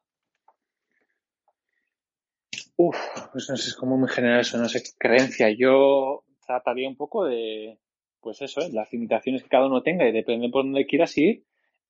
Uf, 2.77 2.97
pues 3.33 3.49
no 3.49 3.57
sé, 3.57 3.77
como 3.79 3.97
muy 3.97 4.09
general 4.09 4.41
eso, 4.41 4.59
no 4.59 4.69
sé, 4.69 4.83
creencia. 4.99 5.49
Yo 5.51 6.25
trataría 6.47 6.89
un 6.89 6.97
poco 6.97 7.25
de, 7.25 7.79
pues 8.21 8.43
eso, 8.43 8.61
¿eh? 8.61 8.69
las 8.73 8.93
limitaciones 8.93 9.43
que 9.43 9.49
cada 9.49 9.67
uno 9.67 9.83
tenga 9.83 10.09
y 10.09 10.13
depende 10.13 10.49
por 10.49 10.65
dónde 10.65 10.87
quieras 10.87 11.17
ir, 11.17 11.44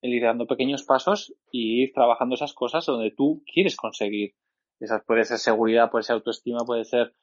el 0.05 0.13
ir 0.13 0.23
dando 0.23 0.47
pequeños 0.47 0.83
pasos 0.85 1.35
y 1.51 1.83
ir 1.83 1.93
trabajando 1.95 2.35
esas 2.35 2.53
cosas 2.53 2.85
donde 2.85 3.11
tú 3.11 3.43
quieres 3.51 3.75
conseguir. 3.75 4.35
Esas 4.79 5.03
puede 5.03 5.25
ser 5.25 5.39
seguridad, 5.39 5.91
puede 5.91 6.03
ser 6.03 6.17
autoestima, 6.17 6.59
puede 6.67 6.85
ser 6.85 7.15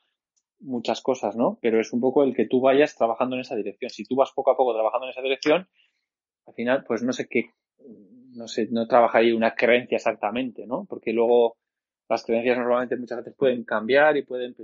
muchas 0.59 0.99
cosas, 1.01 1.35
¿no? 1.35 1.59
Pero 1.61 1.79
es 1.79 1.93
un 1.93 2.01
poco 2.01 2.23
el 2.23 2.33
que 2.35 2.47
tú 2.47 2.59
vayas 2.59 2.95
trabajando 2.95 3.35
en 3.35 3.41
esa 3.41 3.55
dirección. 3.55 3.91
Si 3.91 4.03
tú 4.03 4.15
vas 4.15 4.31
poco 4.31 4.49
a 4.49 4.57
poco 4.57 4.73
trabajando 4.73 5.05
en 5.05 5.11
esa 5.11 5.21
dirección, 5.21 5.67
al 6.47 6.53
final, 6.55 6.83
pues 6.83 7.03
no 7.03 7.13
sé 7.13 7.27
qué, 7.29 7.51
no 8.33 8.47
sé, 8.47 8.67
no 8.71 8.87
trabajaría 8.87 9.35
una 9.35 9.53
creencia 9.53 9.97
exactamente, 9.97 10.65
¿no? 10.65 10.85
Porque 10.89 11.13
luego 11.13 11.57
las 12.09 12.25
creencias 12.25 12.57
normalmente 12.57 12.97
muchas 12.97 13.19
veces 13.19 13.35
pueden 13.37 13.63
cambiar 13.63 14.17
y 14.17 14.23
pueden, 14.23 14.55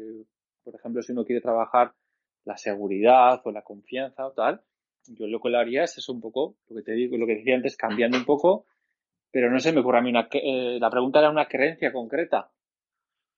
por 0.63 0.73
ejemplo, 0.73 1.03
si 1.03 1.11
uno 1.11 1.23
quiere 1.23 1.41
trabajar 1.41 1.93
la 2.45 2.57
seguridad 2.57 3.41
o 3.45 3.51
la 3.51 3.61
confianza 3.61 4.25
o 4.25 4.31
tal, 4.31 4.63
yo 5.07 5.27
lo 5.27 5.39
que 5.39 5.49
le 5.49 5.57
haría 5.57 5.83
es 5.83 5.97
eso 5.97 6.13
un 6.13 6.21
poco, 6.21 6.57
lo 6.69 6.75
que 6.75 6.83
te 6.83 6.93
digo, 6.93 7.17
lo 7.17 7.25
que 7.25 7.35
decía 7.35 7.55
antes, 7.55 7.77
cambiando 7.77 8.17
un 8.17 8.25
poco, 8.25 8.65
pero 9.31 9.49
no 9.51 9.59
sé, 9.59 9.71
me 9.71 9.81
ocurre 9.81 9.99
a 9.99 10.01
mí 10.01 10.09
una, 10.09 10.27
eh, 10.31 10.77
la 10.79 10.89
pregunta 10.89 11.19
era 11.19 11.29
una 11.29 11.47
creencia 11.47 11.91
concreta. 11.91 12.51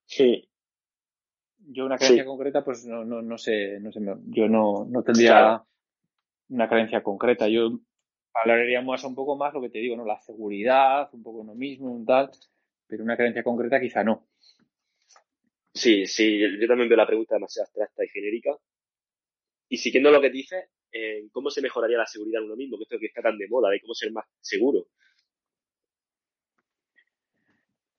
Sí. 0.06 0.50
Yo 1.72 1.86
una 1.86 1.98
creencia 1.98 2.26
concreta, 2.26 2.64
pues 2.64 2.86
no, 2.86 3.06
no, 3.06 3.22
no 3.22 3.38
sé, 3.38 3.80
no 3.80 3.92
sé, 3.92 4.00
yo 4.28 4.48
no, 4.48 4.86
no 4.90 5.04
tendría 5.04 5.64
una 6.50 6.68
creencia 6.68 7.04
concreta. 7.04 7.48
Yo 7.48 7.80
hablaría 8.34 8.82
más 8.82 9.04
un 9.04 9.14
poco 9.14 9.36
más 9.36 9.54
lo 9.54 9.62
que 9.62 9.70
te 9.70 9.80
digo, 9.80 9.96
¿no? 9.96 10.06
La 10.06 10.20
seguridad, 10.20 11.10
un 11.14 11.22
poco 11.22 11.40
uno 11.40 11.54
mismo, 11.54 11.92
un 11.92 12.06
tal 12.06 12.32
pero 12.90 13.04
una 13.04 13.16
creencia 13.16 13.44
concreta 13.44 13.80
quizá 13.80 14.04
no. 14.04 14.28
Sí, 15.72 16.08
sí, 16.08 16.40
yo 16.40 16.68
también 16.68 16.90
veo 16.90 16.98
la 16.98 17.06
pregunta 17.06 17.36
demasiado 17.36 17.68
abstracta 17.68 18.04
y 18.04 18.10
genérica. 18.10 18.58
Y 19.70 19.78
siguiendo 19.78 20.10
lo 20.10 20.20
que 20.20 20.32
dices, 20.32 20.68
eh, 20.92 21.28
¿cómo 21.32 21.50
se 21.50 21.62
mejoraría 21.62 21.98
la 21.98 22.06
seguridad 22.06 22.42
en 22.42 22.48
uno 22.48 22.56
mismo? 22.56 22.78
Que 22.78 22.84
esto 22.84 23.00
que 23.00 23.08
está 23.08 23.22
tan 23.22 23.38
de 23.38 23.48
moda, 23.48 23.70
de 23.70 23.82
cómo 23.82 23.94
ser 23.94 24.12
más 24.12 24.26
seguro. 24.42 24.88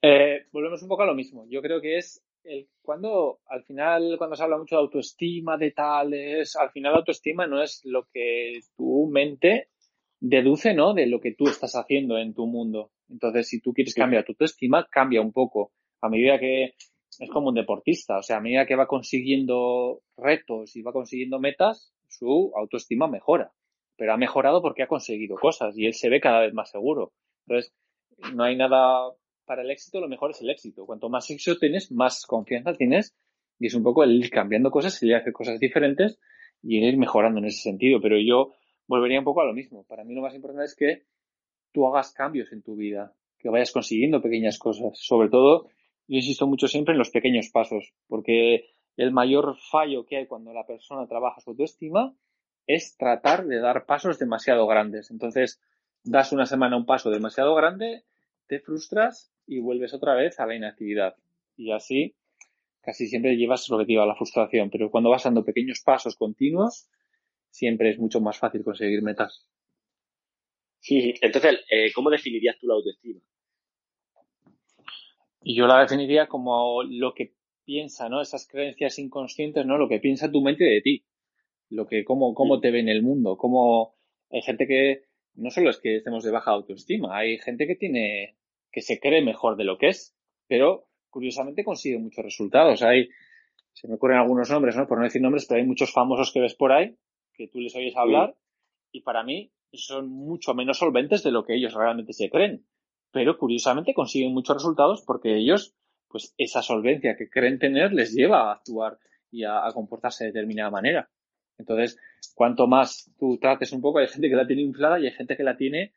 Eh, 0.02 0.46
volvemos 0.50 0.82
un 0.82 0.88
poco 0.88 1.02
a 1.02 1.06
lo 1.06 1.14
mismo. 1.14 1.46
Yo 1.48 1.60
creo 1.60 1.80
que 1.80 1.98
es 1.98 2.22
el, 2.44 2.68
cuando, 2.82 3.40
al 3.46 3.64
final, 3.64 4.16
cuando 4.18 4.36
se 4.36 4.42
habla 4.42 4.58
mucho 4.58 4.76
de 4.76 4.82
autoestima, 4.82 5.56
de 5.56 5.72
tales, 5.72 6.56
al 6.56 6.70
final 6.70 6.92
la 6.92 6.98
autoestima 6.98 7.46
no 7.46 7.62
es 7.62 7.82
lo 7.84 8.08
que 8.12 8.60
tu 8.76 9.08
mente 9.10 9.68
deduce, 10.18 10.74
¿no? 10.74 10.94
De 10.94 11.06
lo 11.06 11.20
que 11.20 11.34
tú 11.34 11.48
estás 11.48 11.74
haciendo 11.74 12.18
en 12.18 12.34
tu 12.34 12.46
mundo. 12.46 12.92
Entonces, 13.08 13.48
si 13.48 13.60
tú 13.60 13.72
quieres 13.72 13.94
cambiar 13.94 14.24
tu 14.24 14.32
autoestima, 14.32 14.86
cambia 14.90 15.20
un 15.20 15.32
poco. 15.32 15.72
A 16.00 16.08
medida 16.08 16.38
que 16.38 16.74
es 17.18 17.30
como 17.30 17.48
un 17.48 17.54
deportista, 17.54 18.18
o 18.18 18.22
sea, 18.22 18.38
a 18.38 18.40
medida 18.40 18.66
que 18.66 18.76
va 18.76 18.86
consiguiendo 18.86 20.02
retos 20.16 20.76
y 20.76 20.82
va 20.82 20.92
consiguiendo 20.92 21.40
metas, 21.40 21.92
su 22.10 22.52
autoestima 22.56 23.08
mejora. 23.08 23.52
Pero 23.96 24.12
ha 24.12 24.16
mejorado 24.16 24.62
porque 24.62 24.82
ha 24.82 24.88
conseguido 24.88 25.36
cosas 25.36 25.76
y 25.76 25.86
él 25.86 25.94
se 25.94 26.08
ve 26.08 26.20
cada 26.20 26.40
vez 26.40 26.52
más 26.52 26.70
seguro. 26.70 27.12
Entonces, 27.46 27.72
no 28.34 28.44
hay 28.44 28.56
nada 28.56 29.12
para 29.44 29.62
el 29.62 29.70
éxito, 29.70 30.00
lo 30.00 30.08
mejor 30.08 30.30
es 30.30 30.40
el 30.42 30.50
éxito. 30.50 30.86
Cuanto 30.86 31.08
más 31.08 31.30
éxito 31.30 31.58
tienes, 31.58 31.90
más 31.90 32.24
confianza 32.26 32.74
tienes 32.74 33.16
y 33.58 33.66
es 33.66 33.74
un 33.74 33.82
poco 33.82 34.04
el 34.04 34.12
ir 34.12 34.30
cambiando 34.30 34.70
cosas, 34.70 35.02
el 35.02 35.10
ir 35.10 35.16
hacer 35.16 35.32
cosas 35.32 35.58
diferentes 35.58 36.18
y 36.62 36.78
ir 36.78 36.96
mejorando 36.96 37.40
en 37.40 37.46
ese 37.46 37.62
sentido. 37.62 38.00
Pero 38.00 38.18
yo 38.18 38.52
volvería 38.86 39.18
un 39.18 39.24
poco 39.24 39.40
a 39.40 39.46
lo 39.46 39.52
mismo. 39.52 39.84
Para 39.84 40.04
mí 40.04 40.14
lo 40.14 40.22
más 40.22 40.34
importante 40.34 40.64
es 40.64 40.76
que 40.76 41.04
tú 41.72 41.86
hagas 41.86 42.12
cambios 42.12 42.52
en 42.52 42.62
tu 42.62 42.76
vida, 42.76 43.14
que 43.38 43.48
vayas 43.48 43.72
consiguiendo 43.72 44.22
pequeñas 44.22 44.58
cosas. 44.58 44.98
Sobre 44.98 45.28
todo, 45.28 45.68
yo 46.08 46.16
insisto 46.16 46.46
mucho 46.46 46.68
siempre 46.68 46.92
en 46.92 46.98
los 46.98 47.10
pequeños 47.10 47.50
pasos, 47.50 47.92
porque 48.08 48.66
el 49.00 49.12
mayor 49.12 49.56
fallo 49.56 50.04
que 50.04 50.18
hay 50.18 50.26
cuando 50.26 50.52
la 50.52 50.66
persona 50.66 51.06
trabaja 51.06 51.40
su 51.40 51.50
autoestima 51.50 52.14
es 52.66 52.98
tratar 52.98 53.46
de 53.46 53.58
dar 53.58 53.86
pasos 53.86 54.18
demasiado 54.18 54.66
grandes. 54.66 55.10
Entonces, 55.10 55.58
das 56.04 56.32
una 56.32 56.44
semana 56.44 56.76
un 56.76 56.84
paso 56.84 57.08
demasiado 57.08 57.54
grande, 57.54 58.04
te 58.46 58.60
frustras 58.60 59.32
y 59.46 59.58
vuelves 59.58 59.94
otra 59.94 60.14
vez 60.14 60.38
a 60.38 60.44
la 60.44 60.54
inactividad. 60.54 61.16
Y 61.56 61.72
así 61.72 62.14
casi 62.82 63.06
siempre 63.06 63.36
llevas 63.36 63.66
lo 63.70 63.78
que 63.78 63.86
te 63.86 63.94
la 63.94 64.14
frustración. 64.14 64.68
Pero 64.68 64.90
cuando 64.90 65.08
vas 65.08 65.24
dando 65.24 65.46
pequeños 65.46 65.80
pasos 65.82 66.14
continuos, 66.14 66.90
siempre 67.48 67.88
es 67.88 67.98
mucho 67.98 68.20
más 68.20 68.36
fácil 68.36 68.62
conseguir 68.62 69.02
metas. 69.02 69.48
Sí, 70.78 71.14
entonces, 71.22 71.60
eh, 71.70 71.90
¿cómo 71.94 72.10
definirías 72.10 72.58
tú 72.58 72.66
la 72.66 72.74
autoestima? 72.74 73.20
Yo 75.40 75.66
la 75.66 75.80
definiría 75.80 76.26
como 76.26 76.82
lo 76.82 77.14
que 77.14 77.39
piensa, 77.70 78.08
¿no? 78.08 78.20
Esas 78.20 78.48
creencias 78.48 78.98
inconscientes, 78.98 79.64
¿no? 79.64 79.78
Lo 79.78 79.88
que 79.88 80.00
piensa 80.00 80.28
tu 80.28 80.42
mente 80.42 80.64
de 80.64 80.80
ti. 80.80 81.04
Lo 81.68 81.86
que, 81.86 82.04
cómo, 82.04 82.34
cómo 82.34 82.58
te 82.58 82.72
ve 82.72 82.80
en 82.80 82.88
el 82.88 83.00
mundo. 83.00 83.36
Cómo 83.36 83.94
hay 84.28 84.42
gente 84.42 84.66
que, 84.66 85.04
no 85.34 85.50
solo 85.50 85.70
es 85.70 85.78
que 85.78 85.98
estemos 85.98 86.24
de 86.24 86.32
baja 86.32 86.50
autoestima, 86.50 87.16
hay 87.16 87.38
gente 87.38 87.68
que 87.68 87.76
tiene, 87.76 88.36
que 88.72 88.80
se 88.80 88.98
cree 88.98 89.22
mejor 89.22 89.56
de 89.56 89.62
lo 89.62 89.78
que 89.78 89.90
es, 89.90 90.16
pero 90.48 90.88
curiosamente 91.10 91.62
consigue 91.62 91.96
muchos 92.00 92.24
resultados. 92.24 92.82
Hay, 92.82 93.08
se 93.72 93.86
me 93.86 93.94
ocurren 93.94 94.18
algunos 94.18 94.50
nombres, 94.50 94.74
¿no? 94.74 94.88
Por 94.88 94.98
no 94.98 95.04
decir 95.04 95.22
nombres, 95.22 95.46
pero 95.46 95.60
hay 95.60 95.66
muchos 95.66 95.92
famosos 95.92 96.32
que 96.32 96.40
ves 96.40 96.56
por 96.56 96.72
ahí, 96.72 96.96
que 97.34 97.46
tú 97.46 97.60
les 97.60 97.76
oyes 97.76 97.96
hablar, 97.96 98.36
y 98.90 99.02
para 99.02 99.22
mí 99.22 99.52
son 99.72 100.08
mucho 100.08 100.54
menos 100.54 100.78
solventes 100.78 101.22
de 101.22 101.30
lo 101.30 101.44
que 101.44 101.54
ellos 101.54 101.74
realmente 101.74 102.14
se 102.14 102.30
creen. 102.30 102.66
Pero 103.12 103.38
curiosamente 103.38 103.94
consiguen 103.94 104.32
muchos 104.32 104.56
resultados 104.56 105.04
porque 105.06 105.36
ellos, 105.36 105.76
pues 106.10 106.34
esa 106.36 106.62
solvencia 106.62 107.16
que 107.16 107.30
creen 107.30 107.58
tener 107.58 107.92
les 107.92 108.12
lleva 108.12 108.48
a 108.48 108.54
actuar 108.54 108.98
y 109.30 109.44
a, 109.44 109.62
comportarse 109.72 110.24
de 110.24 110.32
determinada 110.32 110.70
manera. 110.70 111.08
Entonces, 111.56 111.98
cuanto 112.34 112.66
más 112.66 113.10
tú 113.18 113.38
trates 113.38 113.72
un 113.72 113.80
poco, 113.80 113.98
hay 113.98 114.08
gente 114.08 114.28
que 114.28 114.34
la 114.34 114.46
tiene 114.46 114.62
inflada 114.62 114.98
y 114.98 115.06
hay 115.06 115.12
gente 115.12 115.36
que 115.36 115.44
la 115.44 115.56
tiene 115.56 115.92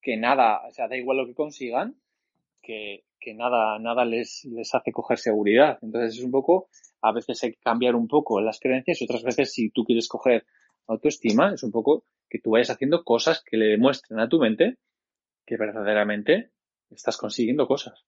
que 0.00 0.16
nada, 0.16 0.66
o 0.68 0.72
sea, 0.72 0.86
da 0.86 0.96
igual 0.96 1.16
lo 1.16 1.26
que 1.26 1.34
consigan, 1.34 1.96
que, 2.62 3.04
que 3.18 3.34
nada, 3.34 3.78
nada 3.80 4.04
les, 4.04 4.44
les 4.44 4.72
hace 4.72 4.92
coger 4.92 5.18
seguridad. 5.18 5.78
Entonces 5.82 6.18
es 6.18 6.24
un 6.24 6.30
poco, 6.30 6.68
a 7.00 7.12
veces 7.12 7.42
hay 7.42 7.52
que 7.52 7.60
cambiar 7.60 7.96
un 7.96 8.06
poco 8.06 8.40
las 8.40 8.60
creencias 8.60 9.00
y 9.00 9.04
otras 9.04 9.24
veces 9.24 9.52
si 9.52 9.70
tú 9.70 9.84
quieres 9.84 10.06
coger 10.06 10.46
autoestima, 10.86 11.54
es 11.54 11.64
un 11.64 11.72
poco 11.72 12.04
que 12.28 12.38
tú 12.38 12.50
vayas 12.50 12.70
haciendo 12.70 13.02
cosas 13.02 13.42
que 13.42 13.56
le 13.56 13.66
demuestren 13.66 14.20
a 14.20 14.28
tu 14.28 14.38
mente 14.38 14.76
que 15.44 15.56
verdaderamente 15.56 16.50
estás 16.90 17.16
consiguiendo 17.16 17.66
cosas. 17.66 18.04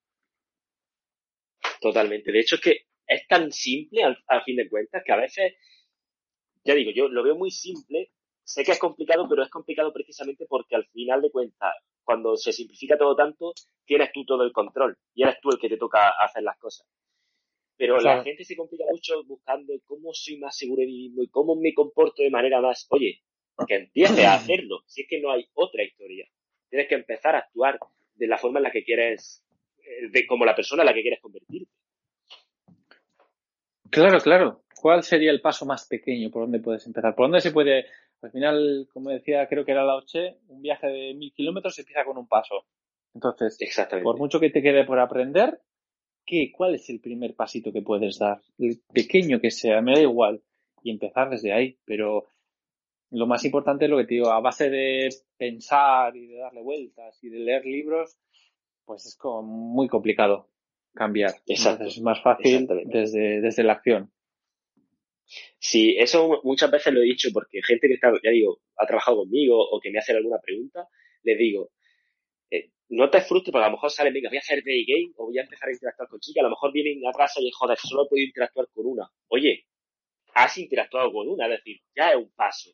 Totalmente. 1.80 2.32
De 2.32 2.40
hecho, 2.40 2.56
es 2.56 2.60
que 2.60 2.86
es 3.06 3.26
tan 3.26 3.52
simple 3.52 4.02
al, 4.04 4.42
fin 4.44 4.56
de 4.56 4.68
cuentas 4.68 5.02
que 5.04 5.12
a 5.12 5.16
veces, 5.16 5.54
ya 6.64 6.74
digo, 6.74 6.90
yo 6.90 7.08
lo 7.08 7.22
veo 7.22 7.36
muy 7.36 7.50
simple 7.50 8.10
sé 8.48 8.64
que 8.64 8.72
es 8.72 8.78
complicado, 8.78 9.28
pero 9.28 9.42
es 9.42 9.50
complicado 9.50 9.92
precisamente 9.92 10.46
porque 10.48 10.74
al 10.74 10.86
final 10.86 11.20
de 11.20 11.30
cuentas, 11.30 11.74
cuando 12.02 12.34
se 12.36 12.52
simplifica 12.52 12.96
todo 12.96 13.14
tanto, 13.14 13.52
tienes 13.84 14.10
tú 14.10 14.24
todo 14.24 14.42
el 14.42 14.52
control 14.52 14.96
y 15.14 15.22
eres 15.22 15.36
tú 15.42 15.50
el 15.50 15.58
que 15.58 15.68
te 15.68 15.76
toca 15.76 16.08
hacer 16.18 16.42
las 16.42 16.56
cosas. 16.58 16.86
Pero 17.76 18.00
la 18.00 18.24
gente 18.24 18.44
se 18.44 18.56
complica 18.56 18.84
mucho 18.90 19.22
buscando 19.24 19.74
cómo 19.84 20.12
soy 20.14 20.38
más 20.38 20.56
seguro 20.56 20.80
de 20.80 20.86
mí 20.86 21.08
mismo 21.08 21.22
y 21.22 21.28
cómo 21.28 21.56
me 21.56 21.74
comporto 21.74 22.22
de 22.22 22.30
manera 22.30 22.60
más, 22.60 22.86
oye, 22.90 23.22
que 23.66 23.74
empieces 23.74 24.24
a 24.24 24.34
hacerlo, 24.36 24.82
si 24.86 25.02
es 25.02 25.08
que 25.08 25.20
no 25.20 25.30
hay 25.30 25.46
otra 25.52 25.84
historia. 25.84 26.26
Tienes 26.70 26.88
que 26.88 26.94
empezar 26.94 27.34
a 27.34 27.40
actuar 27.40 27.78
de 28.14 28.26
la 28.26 28.38
forma 28.38 28.60
en 28.60 28.64
la 28.64 28.72
que 28.72 28.82
quieres, 28.82 29.44
de 30.10 30.26
como 30.26 30.44
la 30.44 30.54
persona 30.54 30.82
en 30.82 30.86
la 30.86 30.94
que 30.94 31.02
quieres 31.02 31.20
convertirte. 31.20 31.70
Claro, 33.90 34.20
claro. 34.20 34.62
¿Cuál 34.80 35.02
sería 35.02 35.30
el 35.30 35.40
paso 35.40 35.66
más 35.66 35.86
pequeño 35.86 36.30
por 36.30 36.42
donde 36.42 36.60
puedes 36.60 36.86
empezar? 36.86 37.14
¿Por 37.14 37.26
dónde 37.26 37.40
se 37.40 37.50
puede, 37.50 37.86
al 38.22 38.30
final, 38.30 38.88
como 38.92 39.10
decía, 39.10 39.46
creo 39.48 39.64
que 39.64 39.72
era 39.72 39.84
la 39.84 39.96
Oche, 39.96 40.36
un 40.48 40.62
viaje 40.62 40.86
de 40.86 41.14
mil 41.14 41.32
kilómetros 41.32 41.74
se 41.74 41.82
empieza 41.82 42.04
con 42.04 42.16
un 42.16 42.28
paso. 42.28 42.66
Entonces, 43.14 43.58
por 44.02 44.18
mucho 44.18 44.38
que 44.38 44.50
te 44.50 44.62
quede 44.62 44.84
por 44.84 45.00
aprender, 45.00 45.60
¿qué, 46.24 46.52
¿cuál 46.52 46.74
es 46.76 46.88
el 46.90 47.00
primer 47.00 47.34
pasito 47.34 47.72
que 47.72 47.82
puedes 47.82 48.18
dar? 48.18 48.40
El 48.58 48.80
pequeño 48.92 49.40
que 49.40 49.50
sea, 49.50 49.80
me 49.80 49.94
da 49.94 50.02
igual. 50.02 50.42
Y 50.82 50.90
empezar 50.90 51.28
desde 51.28 51.52
ahí. 51.52 51.76
Pero 51.84 52.28
lo 53.10 53.26
más 53.26 53.44
importante 53.44 53.86
es 53.86 53.90
lo 53.90 53.96
que 53.96 54.04
te 54.04 54.14
digo, 54.14 54.30
a 54.30 54.40
base 54.40 54.70
de 54.70 55.08
pensar 55.36 56.16
y 56.16 56.26
de 56.26 56.38
darle 56.38 56.62
vueltas 56.62 57.18
y 57.22 57.30
de 57.30 57.38
leer 57.38 57.64
libros, 57.64 58.16
pues 58.88 59.04
es 59.04 59.16
como 59.16 59.42
muy 59.42 59.86
complicado 59.86 60.48
cambiar. 60.94 61.34
Exacto. 61.46 61.84
es 61.84 62.00
más 62.00 62.22
fácil 62.22 62.66
desde, 62.86 63.42
desde 63.42 63.62
la 63.62 63.74
acción. 63.74 64.10
Sí, 65.58 65.94
eso 65.98 66.40
muchas 66.42 66.70
veces 66.70 66.94
lo 66.94 67.00
he 67.00 67.04
dicho 67.04 67.28
porque 67.34 67.60
gente 67.62 67.86
que 67.86 67.94
está, 67.94 68.10
ya 68.24 68.30
digo, 68.30 68.62
ha 68.78 68.86
trabajado 68.86 69.18
conmigo 69.18 69.58
o 69.60 69.78
que 69.78 69.90
me 69.90 69.98
hace 69.98 70.12
alguna 70.12 70.38
pregunta, 70.38 70.88
les 71.22 71.38
digo, 71.38 71.70
eh, 72.50 72.70
no 72.88 73.10
te 73.10 73.20
frustres 73.20 73.52
porque 73.52 73.64
a 73.66 73.68
lo 73.68 73.76
mejor 73.76 73.90
salen, 73.90 74.14
venga, 74.14 74.30
voy 74.30 74.38
a 74.38 74.40
hacer 74.40 74.64
day 74.64 74.86
game 74.86 75.12
o 75.18 75.26
voy 75.26 75.38
a 75.38 75.42
empezar 75.42 75.68
a 75.68 75.72
interactuar 75.72 76.08
con 76.08 76.20
chicas, 76.20 76.40
a 76.40 76.44
lo 76.44 76.50
mejor 76.50 76.72
vienen 76.72 77.06
a 77.06 77.12
casa 77.12 77.40
y 77.42 77.50
joder, 77.50 77.76
solo 77.76 78.06
he 78.06 78.08
podido 78.08 78.26
interactuar 78.26 78.68
con 78.72 78.86
una. 78.86 79.06
Oye, 79.28 79.66
has 80.32 80.56
interactuado 80.56 81.12
con 81.12 81.28
una, 81.28 81.44
es 81.44 81.58
decir, 81.58 81.78
ya 81.94 82.12
es 82.12 82.16
un 82.16 82.32
paso. 82.34 82.70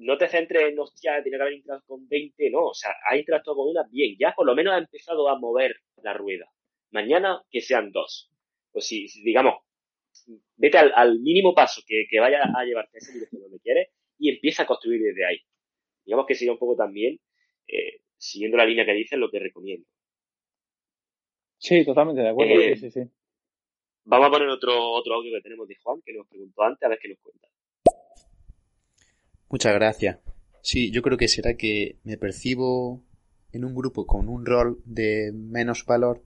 No 0.00 0.16
te 0.16 0.28
centres 0.28 0.72
en, 0.72 0.78
hostia, 0.78 1.22
tiene 1.22 1.36
que 1.36 1.42
haber 1.42 1.54
interactuado 1.54 1.98
con 1.98 2.08
20, 2.08 2.50
no, 2.50 2.68
o 2.68 2.74
sea, 2.74 2.90
has 3.10 3.18
interactuado 3.18 3.58
con 3.58 3.68
una, 3.68 3.84
bien, 3.90 4.16
ya 4.18 4.32
por 4.34 4.46
lo 4.46 4.54
menos 4.54 4.72
ha 4.72 4.78
empezado 4.78 5.28
a 5.28 5.38
mover 5.38 5.76
la 6.02 6.14
rueda. 6.14 6.46
Mañana 6.90 7.42
que 7.50 7.60
sean 7.60 7.92
dos. 7.92 8.30
Pues 8.72 8.86
si, 8.86 9.06
digamos, 9.22 9.56
vete 10.56 10.78
al, 10.78 11.20
mínimo 11.20 11.54
paso 11.54 11.82
que, 11.86 12.06
vaya 12.18 12.40
a 12.42 12.64
llevarte 12.64 12.96
a 12.96 12.98
ese 12.98 13.12
dirección 13.12 13.42
donde 13.42 13.60
quieres 13.60 13.88
y 14.18 14.30
empieza 14.30 14.62
a 14.62 14.66
construir 14.66 15.02
desde 15.02 15.26
ahí. 15.26 15.38
Digamos 16.06 16.24
que 16.26 16.34
sería 16.34 16.52
un 16.52 16.58
poco 16.58 16.76
también, 16.76 17.20
eh, 17.66 18.00
siguiendo 18.16 18.56
la 18.56 18.64
línea 18.64 18.86
que 18.86 18.94
dices, 18.94 19.18
lo 19.18 19.30
que 19.30 19.38
recomiendo. 19.38 19.86
Sí, 21.58 21.84
totalmente 21.84 22.22
de 22.22 22.28
acuerdo. 22.28 22.58
Eh, 22.58 22.76
sí, 22.76 22.90
sí, 22.90 23.02
Vamos 24.04 24.28
a 24.28 24.30
poner 24.30 24.48
otro, 24.48 24.92
otro 24.92 25.14
audio 25.16 25.36
que 25.36 25.42
tenemos 25.42 25.68
de 25.68 25.76
Juan, 25.76 26.00
que 26.02 26.14
nos 26.14 26.26
preguntó 26.26 26.62
antes, 26.62 26.82
a 26.86 26.88
ver 26.88 26.98
qué 27.02 27.08
nos 27.10 27.18
cuenta. 27.18 27.48
Muchas 29.50 29.74
gracias. 29.74 30.18
Sí, 30.62 30.92
yo 30.92 31.02
creo 31.02 31.18
que 31.18 31.26
será 31.26 31.54
que 31.54 31.96
me 32.04 32.16
percibo 32.16 33.02
en 33.50 33.64
un 33.64 33.74
grupo 33.74 34.06
con 34.06 34.28
un 34.28 34.46
rol 34.46 34.80
de 34.84 35.32
menos 35.32 35.84
valor 35.84 36.22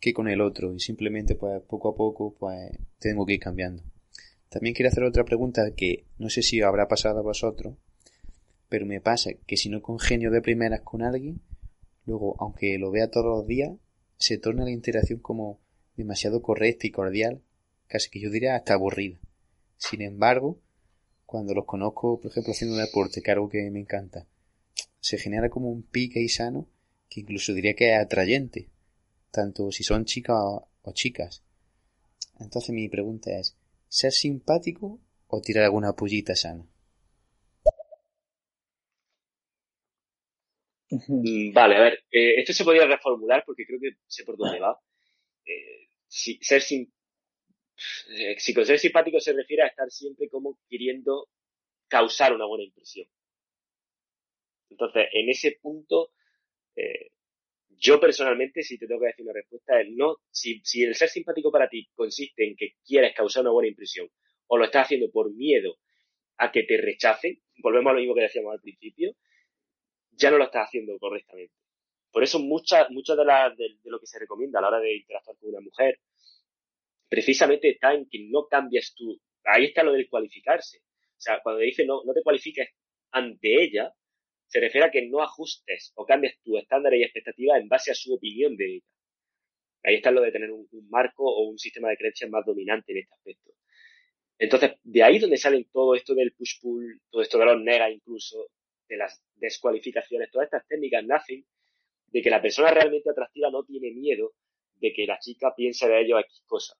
que 0.00 0.12
con 0.12 0.26
el 0.26 0.40
otro 0.40 0.74
y 0.74 0.80
simplemente 0.80 1.36
pues 1.36 1.62
poco 1.62 1.90
a 1.90 1.94
poco 1.94 2.34
pues 2.36 2.76
tengo 2.98 3.24
que 3.24 3.34
ir 3.34 3.40
cambiando. 3.40 3.84
También 4.48 4.74
quiero 4.74 4.88
hacer 4.88 5.04
otra 5.04 5.24
pregunta 5.24 5.62
que 5.76 6.06
no 6.18 6.28
sé 6.28 6.42
si 6.42 6.60
habrá 6.60 6.88
pasado 6.88 7.20
a 7.20 7.22
vosotros, 7.22 7.76
pero 8.68 8.84
me 8.84 9.00
pasa 9.00 9.30
que 9.46 9.56
si 9.56 9.68
no 9.68 9.80
congenio 9.80 10.32
de 10.32 10.42
primeras 10.42 10.80
con 10.80 11.02
alguien, 11.02 11.40
luego 12.04 12.34
aunque 12.40 12.78
lo 12.78 12.90
vea 12.90 13.12
todos 13.12 13.26
los 13.26 13.46
días, 13.46 13.70
se 14.16 14.38
torna 14.38 14.64
la 14.64 14.72
interacción 14.72 15.20
como 15.20 15.60
demasiado 15.96 16.42
correcta 16.42 16.88
y 16.88 16.90
cordial, 16.90 17.42
casi 17.86 18.10
que 18.10 18.18
yo 18.18 18.28
diría 18.28 18.56
hasta 18.56 18.74
aburrida. 18.74 19.18
Sin 19.76 20.02
embargo, 20.02 20.58
cuando 21.30 21.54
los 21.54 21.64
conozco, 21.64 22.20
por 22.20 22.32
ejemplo, 22.32 22.52
haciendo 22.52 22.74
un 22.74 22.82
deporte, 22.82 23.22
que 23.22 23.30
algo 23.30 23.48
que 23.48 23.70
me 23.70 23.78
encanta, 23.78 24.26
se 24.98 25.16
genera 25.16 25.48
como 25.48 25.70
un 25.70 25.84
pique 25.84 26.20
y 26.20 26.28
sano 26.28 26.66
que 27.08 27.20
incluso 27.20 27.54
diría 27.54 27.74
que 27.74 27.92
es 27.92 28.00
atrayente 28.00 28.68
tanto 29.30 29.70
si 29.70 29.84
son 29.84 30.06
chicas 30.06 30.36
o 30.36 30.92
chicas. 30.92 31.44
Entonces 32.40 32.70
mi 32.70 32.88
pregunta 32.88 33.30
es, 33.38 33.56
¿ser 33.86 34.10
simpático 34.10 34.98
o 35.28 35.40
tirar 35.40 35.62
alguna 35.66 35.92
pullita 35.92 36.34
sana? 36.34 36.66
Mm, 40.90 41.52
vale, 41.52 41.76
a 41.76 41.80
ver, 41.80 41.92
eh, 42.10 42.40
esto 42.40 42.52
se 42.52 42.64
podría 42.64 42.88
reformular 42.88 43.44
porque 43.46 43.64
creo 43.64 43.78
que 43.78 43.90
sé 44.08 44.24
por 44.24 44.36
dónde 44.36 44.58
va. 44.58 44.76
Eh, 45.44 45.90
si, 46.08 46.40
ser 46.42 46.60
eh, 46.70 46.88
si 48.38 48.54
con 48.54 48.66
ser 48.66 48.78
simpático 48.78 49.20
se 49.20 49.32
refiere 49.32 49.62
a 49.62 49.68
estar 49.68 49.90
siempre 49.90 50.28
como 50.28 50.58
queriendo 50.68 51.28
causar 51.88 52.32
una 52.34 52.46
buena 52.46 52.64
impresión. 52.64 53.06
Entonces, 54.68 55.08
en 55.12 55.28
ese 55.28 55.58
punto, 55.60 56.12
yo 57.80 57.98
personalmente, 57.98 58.62
si 58.62 58.78
te 58.78 58.86
tengo 58.86 59.00
que 59.00 59.06
decir 59.06 59.24
una 59.24 59.32
respuesta, 59.32 59.80
es 59.80 59.88
no, 59.90 60.16
si, 60.30 60.60
el 60.82 60.94
ser 60.94 61.08
simpático 61.08 61.50
para 61.50 61.68
ti 61.68 61.88
consiste 61.94 62.46
en 62.46 62.54
que 62.54 62.74
quieres 62.84 63.14
causar 63.14 63.42
una 63.42 63.52
buena 63.52 63.68
impresión 63.68 64.08
o 64.48 64.58
lo 64.58 64.66
estás 64.66 64.84
haciendo 64.84 65.10
por 65.10 65.32
miedo 65.32 65.78
a 66.36 66.52
que 66.52 66.64
te 66.64 66.76
rechacen, 66.76 67.40
volvemos 67.58 67.90
a 67.90 67.94
lo 67.94 68.00
mismo 68.00 68.14
que 68.14 68.22
decíamos 68.22 68.52
al 68.52 68.60
principio, 68.60 69.14
ya 70.10 70.30
no 70.30 70.36
lo 70.36 70.44
estás 70.44 70.66
haciendo 70.66 70.98
correctamente. 70.98 71.54
Por 72.12 72.22
eso 72.22 72.38
muchas 72.38 72.90
mucha 72.90 73.16
de, 73.16 73.24
de, 73.56 73.90
lo 73.90 73.98
que 73.98 74.06
se 74.06 74.18
recomienda 74.18 74.58
a 74.58 74.62
la 74.62 74.68
hora 74.68 74.80
de 74.80 74.96
interactuar 74.96 75.36
con 75.38 75.48
una 75.48 75.60
mujer, 75.60 76.00
precisamente 77.10 77.68
está 77.70 77.92
en 77.92 78.08
que 78.08 78.20
no 78.30 78.46
cambies 78.46 78.94
tú. 78.94 79.20
Ahí 79.44 79.66
está 79.66 79.82
lo 79.82 79.92
del 79.92 80.08
cualificarse. 80.08 80.78
O 80.78 81.20
sea, 81.20 81.40
cuando 81.42 81.60
dice 81.60 81.84
no, 81.84 82.02
no 82.04 82.14
te 82.14 82.22
cualifiques 82.22 82.68
ante 83.10 83.62
ella, 83.62 83.92
se 84.46 84.60
refiere 84.60 84.86
a 84.86 84.90
que 84.90 85.06
no 85.06 85.20
ajustes 85.22 85.92
o 85.96 86.06
cambies 86.06 86.40
tu 86.42 86.56
estándar 86.56 86.94
y 86.94 87.02
expectativas 87.02 87.60
en 87.60 87.68
base 87.68 87.90
a 87.90 87.94
su 87.94 88.14
opinión 88.14 88.56
de 88.56 88.76
ella. 88.76 88.84
Ahí 89.82 89.96
está 89.96 90.10
lo 90.10 90.22
de 90.22 90.32
tener 90.32 90.50
un, 90.50 90.68
marco 90.88 91.24
o 91.24 91.48
un 91.48 91.58
sistema 91.58 91.88
de 91.88 91.96
creencias 91.96 92.30
más 92.30 92.44
dominante 92.46 92.92
en 92.92 92.98
este 92.98 93.14
aspecto. 93.14 93.52
Entonces, 94.38 94.72
de 94.82 95.02
ahí 95.02 95.18
donde 95.18 95.36
salen 95.36 95.68
todo 95.72 95.94
esto 95.94 96.14
del 96.14 96.32
push-pull, 96.32 97.00
todo 97.10 97.22
esto 97.22 97.38
de 97.38 97.44
los 97.44 97.60
negas 97.60 97.90
incluso, 97.92 98.48
de 98.88 98.96
las 98.96 99.22
descualificaciones, 99.36 100.30
todas 100.30 100.46
estas 100.46 100.66
técnicas 100.66 101.04
nacen 101.04 101.44
de 102.06 102.22
que 102.22 102.30
la 102.30 102.42
persona 102.42 102.70
realmente 102.70 103.10
atractiva 103.10 103.50
no 103.50 103.64
tiene 103.64 103.90
miedo 103.92 104.32
de 104.76 104.92
que 104.92 105.06
la 105.06 105.18
chica 105.18 105.54
piense 105.54 105.88
de 105.88 106.00
ello 106.00 106.18
X 106.18 106.42
cosa. 106.46 106.74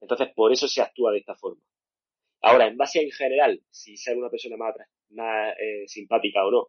Entonces, 0.00 0.28
por 0.34 0.52
eso 0.52 0.66
se 0.68 0.82
actúa 0.82 1.12
de 1.12 1.18
esta 1.18 1.34
forma. 1.34 1.62
Ahora, 2.42 2.66
en 2.66 2.76
base 2.76 3.02
en 3.02 3.10
general, 3.10 3.60
si 3.70 3.96
ser 3.96 4.16
una 4.16 4.30
persona 4.30 4.56
más, 4.56 4.74
más 5.10 5.54
eh, 5.58 5.86
simpática 5.86 6.44
o 6.46 6.50
no, 6.50 6.66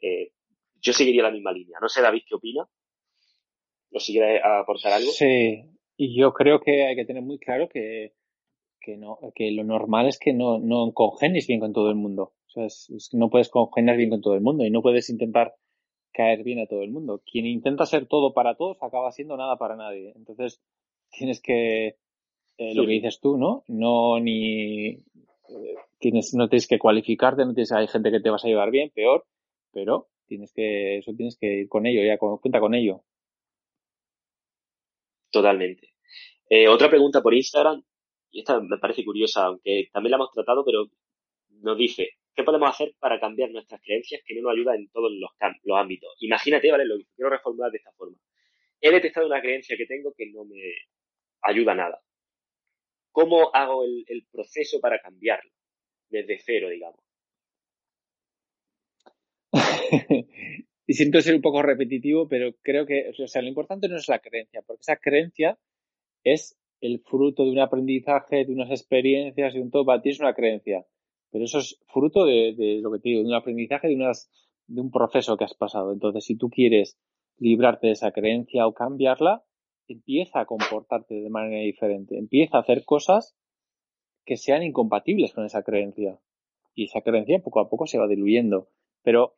eh, 0.00 0.32
yo 0.80 0.92
seguiría 0.92 1.22
la 1.22 1.30
misma 1.30 1.52
línea. 1.52 1.78
No 1.80 1.88
sé, 1.88 2.00
David, 2.00 2.22
¿qué 2.26 2.34
opina? 2.34 2.66
¿Lo 3.90 4.00
sigue 4.00 4.40
a 4.40 4.60
aportar 4.60 4.92
algo? 4.92 5.10
Sí, 5.10 5.64
y 5.96 6.18
yo 6.18 6.32
creo 6.32 6.60
que 6.60 6.86
hay 6.86 6.96
que 6.96 7.04
tener 7.04 7.22
muy 7.22 7.38
claro 7.38 7.68
que, 7.68 8.14
que, 8.80 8.96
no, 8.96 9.18
que 9.34 9.50
lo 9.52 9.64
normal 9.64 10.08
es 10.08 10.18
que 10.18 10.32
no, 10.32 10.58
no 10.58 10.92
congenies 10.92 11.46
bien 11.46 11.60
con 11.60 11.72
todo 11.72 11.90
el 11.90 11.96
mundo. 11.96 12.34
O 12.46 12.50
sea, 12.50 12.64
es, 12.64 13.08
que 13.10 13.18
no 13.18 13.30
puedes 13.30 13.50
congeniar 13.50 13.96
bien 13.96 14.10
con 14.10 14.22
todo 14.22 14.34
el 14.34 14.40
mundo 14.40 14.64
y 14.64 14.70
no 14.70 14.82
puedes 14.82 15.10
intentar 15.10 15.54
caer 16.12 16.42
bien 16.42 16.58
a 16.58 16.66
todo 16.66 16.82
el 16.82 16.90
mundo. 16.90 17.22
Quien 17.30 17.46
intenta 17.46 17.86
ser 17.86 18.06
todo 18.06 18.32
para 18.32 18.56
todos 18.56 18.78
acaba 18.82 19.12
siendo 19.12 19.36
nada 19.36 19.56
para 19.56 19.76
nadie. 19.76 20.12
Entonces, 20.16 20.60
tienes 21.10 21.40
que, 21.40 21.96
eh, 22.58 22.74
lo 22.74 22.84
que 22.84 22.92
dices 22.92 23.20
tú, 23.20 23.36
¿no? 23.36 23.64
No 23.68 24.20
ni, 24.20 24.88
eh, 24.88 25.02
tienes, 25.98 26.34
no 26.34 26.48
tienes 26.48 26.66
que 26.66 26.78
cualificarte, 26.78 27.44
no 27.44 27.54
tienes, 27.54 27.72
hay 27.72 27.88
gente 27.88 28.10
que 28.10 28.20
te 28.20 28.30
vas 28.30 28.44
a 28.44 28.48
llevar 28.48 28.70
bien, 28.70 28.90
peor, 28.90 29.24
pero 29.72 30.08
tienes 30.26 30.52
que, 30.52 30.98
eso 30.98 31.12
tienes 31.14 31.36
que 31.38 31.60
ir 31.60 31.68
con 31.68 31.86
ello, 31.86 32.02
ya 32.02 32.18
cuenta 32.18 32.60
con 32.60 32.74
ello. 32.74 33.02
Totalmente. 35.30 35.94
Eh, 36.48 36.68
otra 36.68 36.90
pregunta 36.90 37.22
por 37.22 37.34
Instagram, 37.34 37.82
y 38.30 38.40
esta 38.40 38.60
me 38.60 38.78
parece 38.78 39.04
curiosa, 39.04 39.44
aunque 39.46 39.88
también 39.92 40.10
la 40.10 40.16
hemos 40.16 40.32
tratado, 40.32 40.64
pero 40.64 40.86
nos 41.62 41.78
dice, 41.78 42.10
¿qué 42.34 42.42
podemos 42.42 42.68
hacer 42.68 42.94
para 42.98 43.20
cambiar 43.20 43.50
nuestras 43.50 43.80
creencias 43.80 44.22
que 44.26 44.34
no 44.34 44.42
nos 44.42 44.52
ayudan 44.52 44.76
en 44.76 44.90
todos 44.90 45.10
los, 45.12 45.30
los 45.64 45.78
ámbitos? 45.78 46.14
Imagínate, 46.20 46.70
¿vale? 46.70 46.84
Lo 46.84 46.96
quiero 47.14 47.30
reformular 47.30 47.70
de 47.70 47.78
esta 47.78 47.92
forma. 47.92 48.18
He 48.80 48.90
detectado 48.90 49.26
una 49.26 49.40
creencia 49.40 49.76
que 49.76 49.86
tengo 49.86 50.12
que 50.16 50.30
no 50.30 50.44
me 50.44 50.60
ayuda 51.42 51.74
nada. 51.74 52.00
¿Cómo 53.12 53.54
hago 53.54 53.84
el, 53.84 54.26
proceso 54.30 54.80
para 54.80 54.98
cambiarlo? 55.00 55.50
Desde 56.08 56.38
cero, 56.38 56.68
digamos. 56.70 57.00
y 60.86 60.94
siento 60.94 61.20
ser 61.20 61.34
un 61.34 61.42
poco 61.42 61.62
repetitivo, 61.62 62.26
pero 62.26 62.54
creo 62.62 62.86
que, 62.86 63.10
o 63.10 63.26
sea, 63.26 63.42
lo 63.42 63.48
importante 63.48 63.88
no 63.88 63.96
es 63.96 64.08
la 64.08 64.18
creencia, 64.18 64.62
porque 64.62 64.80
esa 64.80 64.96
creencia 64.96 65.58
es 66.24 66.58
el 66.80 67.00
fruto 67.00 67.44
de 67.44 67.50
un 67.50 67.60
aprendizaje, 67.60 68.44
de 68.44 68.52
unas 68.52 68.70
experiencias 68.70 69.54
y 69.54 69.58
un 69.58 69.70
todo. 69.70 69.84
Para 69.84 70.02
ti 70.02 70.10
es 70.10 70.20
una 70.20 70.34
creencia. 70.34 70.84
Pero 71.30 71.44
eso 71.44 71.58
es 71.58 71.78
fruto 71.86 72.26
de, 72.26 72.54
de 72.56 72.80
lo 72.82 72.92
que 72.92 72.98
te 72.98 73.08
digo, 73.10 73.22
de 73.22 73.28
un 73.28 73.34
aprendizaje, 73.34 73.88
de, 73.88 73.94
unas, 73.94 74.30
de 74.66 74.80
un 74.80 74.90
proceso 74.90 75.36
que 75.36 75.44
has 75.44 75.54
pasado. 75.54 75.92
Entonces, 75.92 76.24
si 76.24 76.36
tú 76.36 76.50
quieres 76.50 76.98
librarte 77.38 77.86
de 77.86 77.94
esa 77.94 78.12
creencia 78.12 78.66
o 78.66 78.74
cambiarla, 78.74 79.42
empieza 79.92 80.40
a 80.40 80.46
comportarte 80.46 81.14
de 81.14 81.30
manera 81.30 81.62
diferente, 81.62 82.18
empieza 82.18 82.56
a 82.56 82.60
hacer 82.60 82.84
cosas 82.84 83.36
que 84.24 84.36
sean 84.36 84.62
incompatibles 84.62 85.32
con 85.32 85.44
esa 85.44 85.62
creencia. 85.62 86.18
Y 86.74 86.84
esa 86.84 87.02
creencia 87.02 87.40
poco 87.40 87.60
a 87.60 87.68
poco 87.68 87.86
se 87.86 87.98
va 87.98 88.06
diluyendo. 88.06 88.68
Pero 89.02 89.36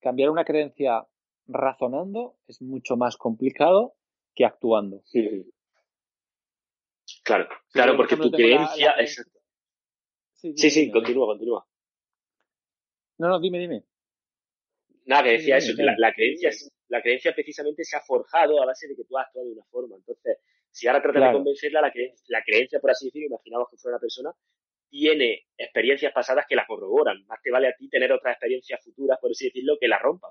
cambiar 0.00 0.30
una 0.30 0.44
creencia 0.44 1.06
razonando 1.46 2.36
es 2.46 2.60
mucho 2.60 2.96
más 2.96 3.16
complicado 3.16 3.94
que 4.34 4.44
actuando. 4.44 5.00
Sí, 5.04 5.46
Claro, 7.22 7.48
claro, 7.72 7.96
porque 7.96 8.16
tu 8.16 8.30
creencia 8.30 8.92
es... 8.92 9.24
Sí, 10.34 10.70
sí, 10.70 10.90
continúa, 10.90 11.26
continúa. 11.26 11.66
No, 13.18 13.28
no, 13.28 13.40
dime, 13.40 13.58
dime. 13.58 13.84
Nada, 15.06 15.24
que 15.24 15.30
decía 15.30 15.56
eso, 15.56 15.72
la, 15.76 16.12
creencia, 16.12 16.50
la 16.88 17.02
creencia 17.02 17.34
precisamente 17.34 17.84
se 17.84 17.96
ha 17.96 18.00
forjado 18.00 18.62
a 18.62 18.66
base 18.66 18.88
de 18.88 18.96
que 18.96 19.04
tú 19.04 19.16
has 19.18 19.26
actuado 19.26 19.48
de 19.48 19.54
una 19.54 19.64
forma. 19.64 19.96
Entonces, 19.96 20.38
si 20.70 20.86
ahora 20.86 21.02
tratas 21.02 21.22
de 21.22 21.32
convencerla, 21.32 21.80
la, 21.80 21.92
la 22.28 22.42
creencia, 22.42 22.80
por 22.80 22.90
así 22.90 23.06
decirlo, 23.06 23.28
imaginamos 23.28 23.68
que 23.70 23.76
fuera 23.76 23.96
una 23.96 24.00
persona, 24.00 24.32
tiene 24.88 25.46
experiencias 25.56 26.12
pasadas 26.12 26.46
que 26.48 26.56
la 26.56 26.66
corroboran. 26.66 27.24
Más 27.26 27.40
te 27.42 27.50
vale 27.50 27.68
a 27.68 27.72
ti 27.76 27.88
tener 27.88 28.12
otras 28.12 28.34
experiencias 28.34 28.82
futuras, 28.84 29.18
por 29.20 29.30
así 29.30 29.46
decirlo, 29.46 29.76
que 29.80 29.88
la 29.88 29.98
rompan. 29.98 30.30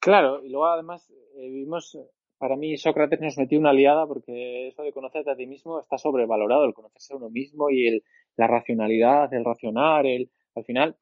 Claro, 0.00 0.44
y 0.44 0.50
luego 0.50 0.66
además 0.66 1.10
eh, 1.10 1.48
vimos, 1.48 1.98
para 2.36 2.56
mí 2.56 2.76
Sócrates 2.76 3.20
nos 3.20 3.38
metió 3.38 3.58
una 3.58 3.72
liada 3.72 4.06
porque 4.06 4.68
eso 4.68 4.82
de 4.82 4.92
conocerte 4.92 5.30
a 5.30 5.36
ti 5.36 5.46
mismo 5.46 5.80
está 5.80 5.96
sobrevalorado, 5.96 6.64
el 6.66 6.74
conocerse 6.74 7.14
a 7.14 7.16
uno 7.16 7.30
mismo 7.30 7.70
y 7.70 7.86
el, 7.86 8.04
la 8.36 8.46
racionalidad, 8.46 9.32
el 9.32 9.44
racionar, 9.44 10.04
el, 10.04 10.30
al 10.54 10.64
final, 10.64 10.96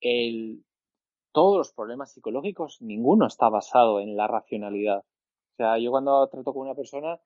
el, 0.00 0.62
todos 1.32 1.56
los 1.56 1.72
problemas 1.72 2.12
psicológicos, 2.12 2.80
ninguno 2.80 3.26
está 3.26 3.48
basado 3.48 4.00
en 4.00 4.16
la 4.16 4.26
racionalidad. 4.26 4.98
O 4.98 5.56
sea, 5.56 5.78
yo 5.78 5.90
cuando 5.90 6.26
trato 6.28 6.52
con 6.52 6.66
una 6.66 6.74
persona, 6.74 7.20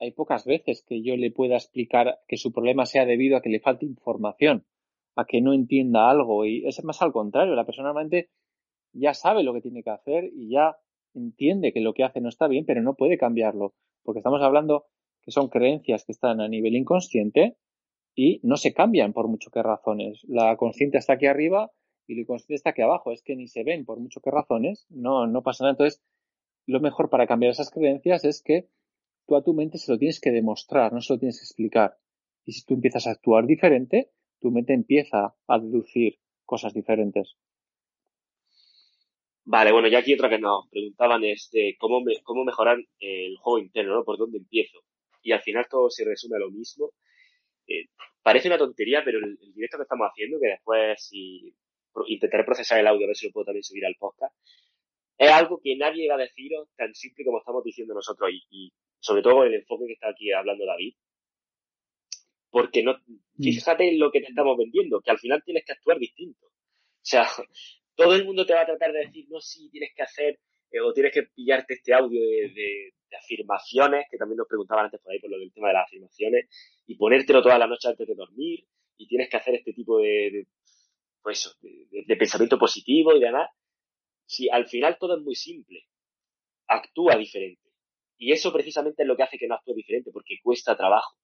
hay 0.00 0.10
pocas 0.12 0.44
veces 0.44 0.84
que 0.86 1.02
yo 1.02 1.16
le 1.16 1.30
pueda 1.30 1.56
explicar 1.56 2.20
que 2.26 2.36
su 2.36 2.52
problema 2.52 2.86
sea 2.86 3.06
debido 3.06 3.36
a 3.36 3.42
que 3.42 3.50
le 3.50 3.60
falte 3.60 3.86
información, 3.86 4.66
a 5.14 5.24
que 5.24 5.40
no 5.40 5.52
entienda 5.52 6.10
algo. 6.10 6.44
Y 6.44 6.66
es 6.66 6.82
más 6.84 7.02
al 7.02 7.12
contrario, 7.12 7.54
la 7.54 7.66
persona 7.66 7.88
normalmente 7.88 8.30
ya 8.92 9.14
sabe 9.14 9.42
lo 9.42 9.54
que 9.54 9.60
tiene 9.60 9.82
que 9.82 9.90
hacer 9.90 10.24
y 10.24 10.50
ya 10.50 10.76
entiende 11.14 11.72
que 11.72 11.80
lo 11.80 11.94
que 11.94 12.04
hace 12.04 12.20
no 12.20 12.28
está 12.28 12.48
bien, 12.48 12.64
pero 12.66 12.82
no 12.82 12.94
puede 12.94 13.18
cambiarlo, 13.18 13.74
porque 14.02 14.18
estamos 14.18 14.42
hablando 14.42 14.86
que 15.22 15.30
son 15.30 15.48
creencias 15.48 16.04
que 16.04 16.12
están 16.12 16.40
a 16.40 16.48
nivel 16.48 16.74
inconsciente 16.74 17.56
y 18.14 18.40
no 18.42 18.56
se 18.56 18.74
cambian 18.74 19.12
por 19.12 19.28
mucho 19.28 19.50
que 19.50 19.62
razones. 19.62 20.22
La 20.26 20.56
consciente 20.56 20.98
está 20.98 21.14
aquí 21.14 21.26
arriba 21.26 21.70
y 22.12 22.14
la 22.14 22.20
inconsciente 22.22 22.54
está 22.54 22.70
aquí 22.70 22.82
abajo, 22.82 23.12
es 23.12 23.22
que 23.22 23.36
ni 23.36 23.48
se 23.48 23.64
ven 23.64 23.84
por 23.84 23.98
mucho 23.98 24.20
que 24.20 24.30
razones, 24.30 24.86
no, 24.90 25.26
no 25.26 25.42
pasa 25.42 25.64
nada. 25.64 25.72
Entonces, 25.72 26.02
lo 26.66 26.80
mejor 26.80 27.10
para 27.10 27.26
cambiar 27.26 27.52
esas 27.52 27.70
creencias 27.70 28.24
es 28.24 28.42
que 28.42 28.68
tú 29.26 29.36
a 29.36 29.42
tu 29.42 29.54
mente 29.54 29.78
se 29.78 29.90
lo 29.90 29.98
tienes 29.98 30.20
que 30.20 30.30
demostrar, 30.30 30.92
no 30.92 31.00
se 31.00 31.14
lo 31.14 31.18
tienes 31.18 31.38
que 31.38 31.44
explicar. 31.44 31.98
Y 32.44 32.52
si 32.52 32.64
tú 32.64 32.74
empiezas 32.74 33.06
a 33.06 33.12
actuar 33.12 33.46
diferente, 33.46 34.10
tu 34.40 34.50
mente 34.50 34.74
empieza 34.74 35.34
a 35.46 35.58
deducir 35.58 36.18
cosas 36.44 36.74
diferentes. 36.74 37.36
Vale, 39.44 39.72
bueno, 39.72 39.88
ya 39.88 39.98
aquí 39.98 40.14
otra 40.14 40.28
que 40.28 40.38
nos 40.38 40.68
preguntaban 40.68 41.24
es 41.24 41.50
cómo, 41.78 42.04
cómo 42.22 42.44
mejorar 42.44 42.78
el 43.00 43.36
juego 43.38 43.58
interno, 43.58 43.94
¿no? 43.94 44.04
¿Por 44.04 44.18
dónde 44.18 44.38
empiezo? 44.38 44.78
Y 45.22 45.32
al 45.32 45.42
final 45.42 45.66
todo 45.68 45.90
se 45.90 46.04
resume 46.04 46.36
a 46.36 46.40
lo 46.40 46.50
mismo. 46.50 46.92
Eh, 47.66 47.86
parece 48.22 48.48
una 48.48 48.58
tontería, 48.58 49.02
pero 49.04 49.18
el, 49.18 49.36
directo 49.54 49.78
que 49.78 49.82
estamos 49.82 50.08
haciendo, 50.10 50.38
que 50.40 50.48
después 50.48 51.04
si 51.04 51.54
intentaré 52.06 52.44
procesar 52.44 52.78
el 52.78 52.86
audio, 52.86 53.06
a 53.06 53.08
ver 53.08 53.16
si 53.16 53.26
lo 53.26 53.32
puedo 53.32 53.46
también 53.46 53.64
subir 53.64 53.84
al 53.86 53.96
podcast, 53.98 54.34
es 55.18 55.30
algo 55.30 55.60
que 55.62 55.76
nadie 55.76 56.08
va 56.08 56.14
a 56.16 56.18
deciros 56.18 56.68
tan 56.76 56.94
simple 56.94 57.24
como 57.24 57.38
estamos 57.38 57.62
diciendo 57.62 57.94
nosotros 57.94 58.30
y, 58.32 58.42
y 58.50 58.72
sobre 58.98 59.22
todo 59.22 59.44
el 59.44 59.54
enfoque 59.54 59.86
que 59.86 59.92
está 59.92 60.08
aquí 60.08 60.32
hablando 60.32 60.64
David. 60.64 60.94
Porque 62.50 62.82
no, 62.82 62.94
mm. 62.94 63.42
fíjate 63.42 63.88
en 63.88 63.98
lo 63.98 64.10
que 64.10 64.20
te 64.20 64.28
estamos 64.28 64.56
vendiendo, 64.56 65.00
que 65.00 65.10
al 65.10 65.18
final 65.18 65.42
tienes 65.44 65.64
que 65.64 65.72
actuar 65.72 65.98
distinto. 65.98 66.46
O 66.46 66.50
sea, 67.00 67.26
todo 67.96 68.14
el 68.14 68.24
mundo 68.24 68.46
te 68.46 68.54
va 68.54 68.62
a 68.62 68.66
tratar 68.66 68.92
de 68.92 69.06
decir, 69.06 69.26
no, 69.28 69.40
sí, 69.40 69.68
tienes 69.70 69.90
que 69.94 70.02
hacer, 70.02 70.38
eh, 70.70 70.80
o 70.80 70.92
tienes 70.92 71.12
que 71.12 71.24
pillarte 71.34 71.74
este 71.74 71.94
audio 71.94 72.20
de, 72.20 72.92
afirmaciones, 73.18 74.06
que 74.10 74.16
también 74.16 74.38
nos 74.38 74.48
preguntaban 74.48 74.86
antes 74.86 74.98
por 75.00 75.12
ahí 75.12 75.18
por 75.18 75.30
lo 75.30 75.38
del 75.38 75.52
tema 75.52 75.68
de 75.68 75.74
las 75.74 75.84
afirmaciones, 75.84 76.48
y 76.86 76.96
ponértelo 76.96 77.42
toda 77.42 77.58
la 77.58 77.66
noche 77.66 77.88
antes 77.88 78.08
de 78.08 78.14
dormir, 78.14 78.64
y 78.96 79.06
tienes 79.06 79.28
que 79.28 79.36
hacer 79.36 79.54
este 79.56 79.74
tipo 79.74 79.98
de, 79.98 80.46
pues, 81.22 81.56
de, 81.60 82.16
pensamiento 82.16 82.58
positivo 82.58 83.14
y 83.14 83.20
demás. 83.20 83.50
Si 84.26 84.48
al 84.48 84.66
final 84.66 84.96
todo 84.98 85.16
es 85.16 85.22
muy 85.22 85.34
simple, 85.34 85.80
actúa 86.66 87.16
diferente. 87.16 87.70
Y 88.16 88.32
eso 88.32 88.52
precisamente 88.52 89.02
es 89.02 89.08
lo 89.08 89.16
que 89.16 89.24
hace 89.24 89.38
que 89.38 89.48
no 89.48 89.54
actúe 89.54 89.74
diferente, 89.74 90.10
porque 90.12 90.36
cuesta 90.42 90.76
trabajo. 90.76 91.16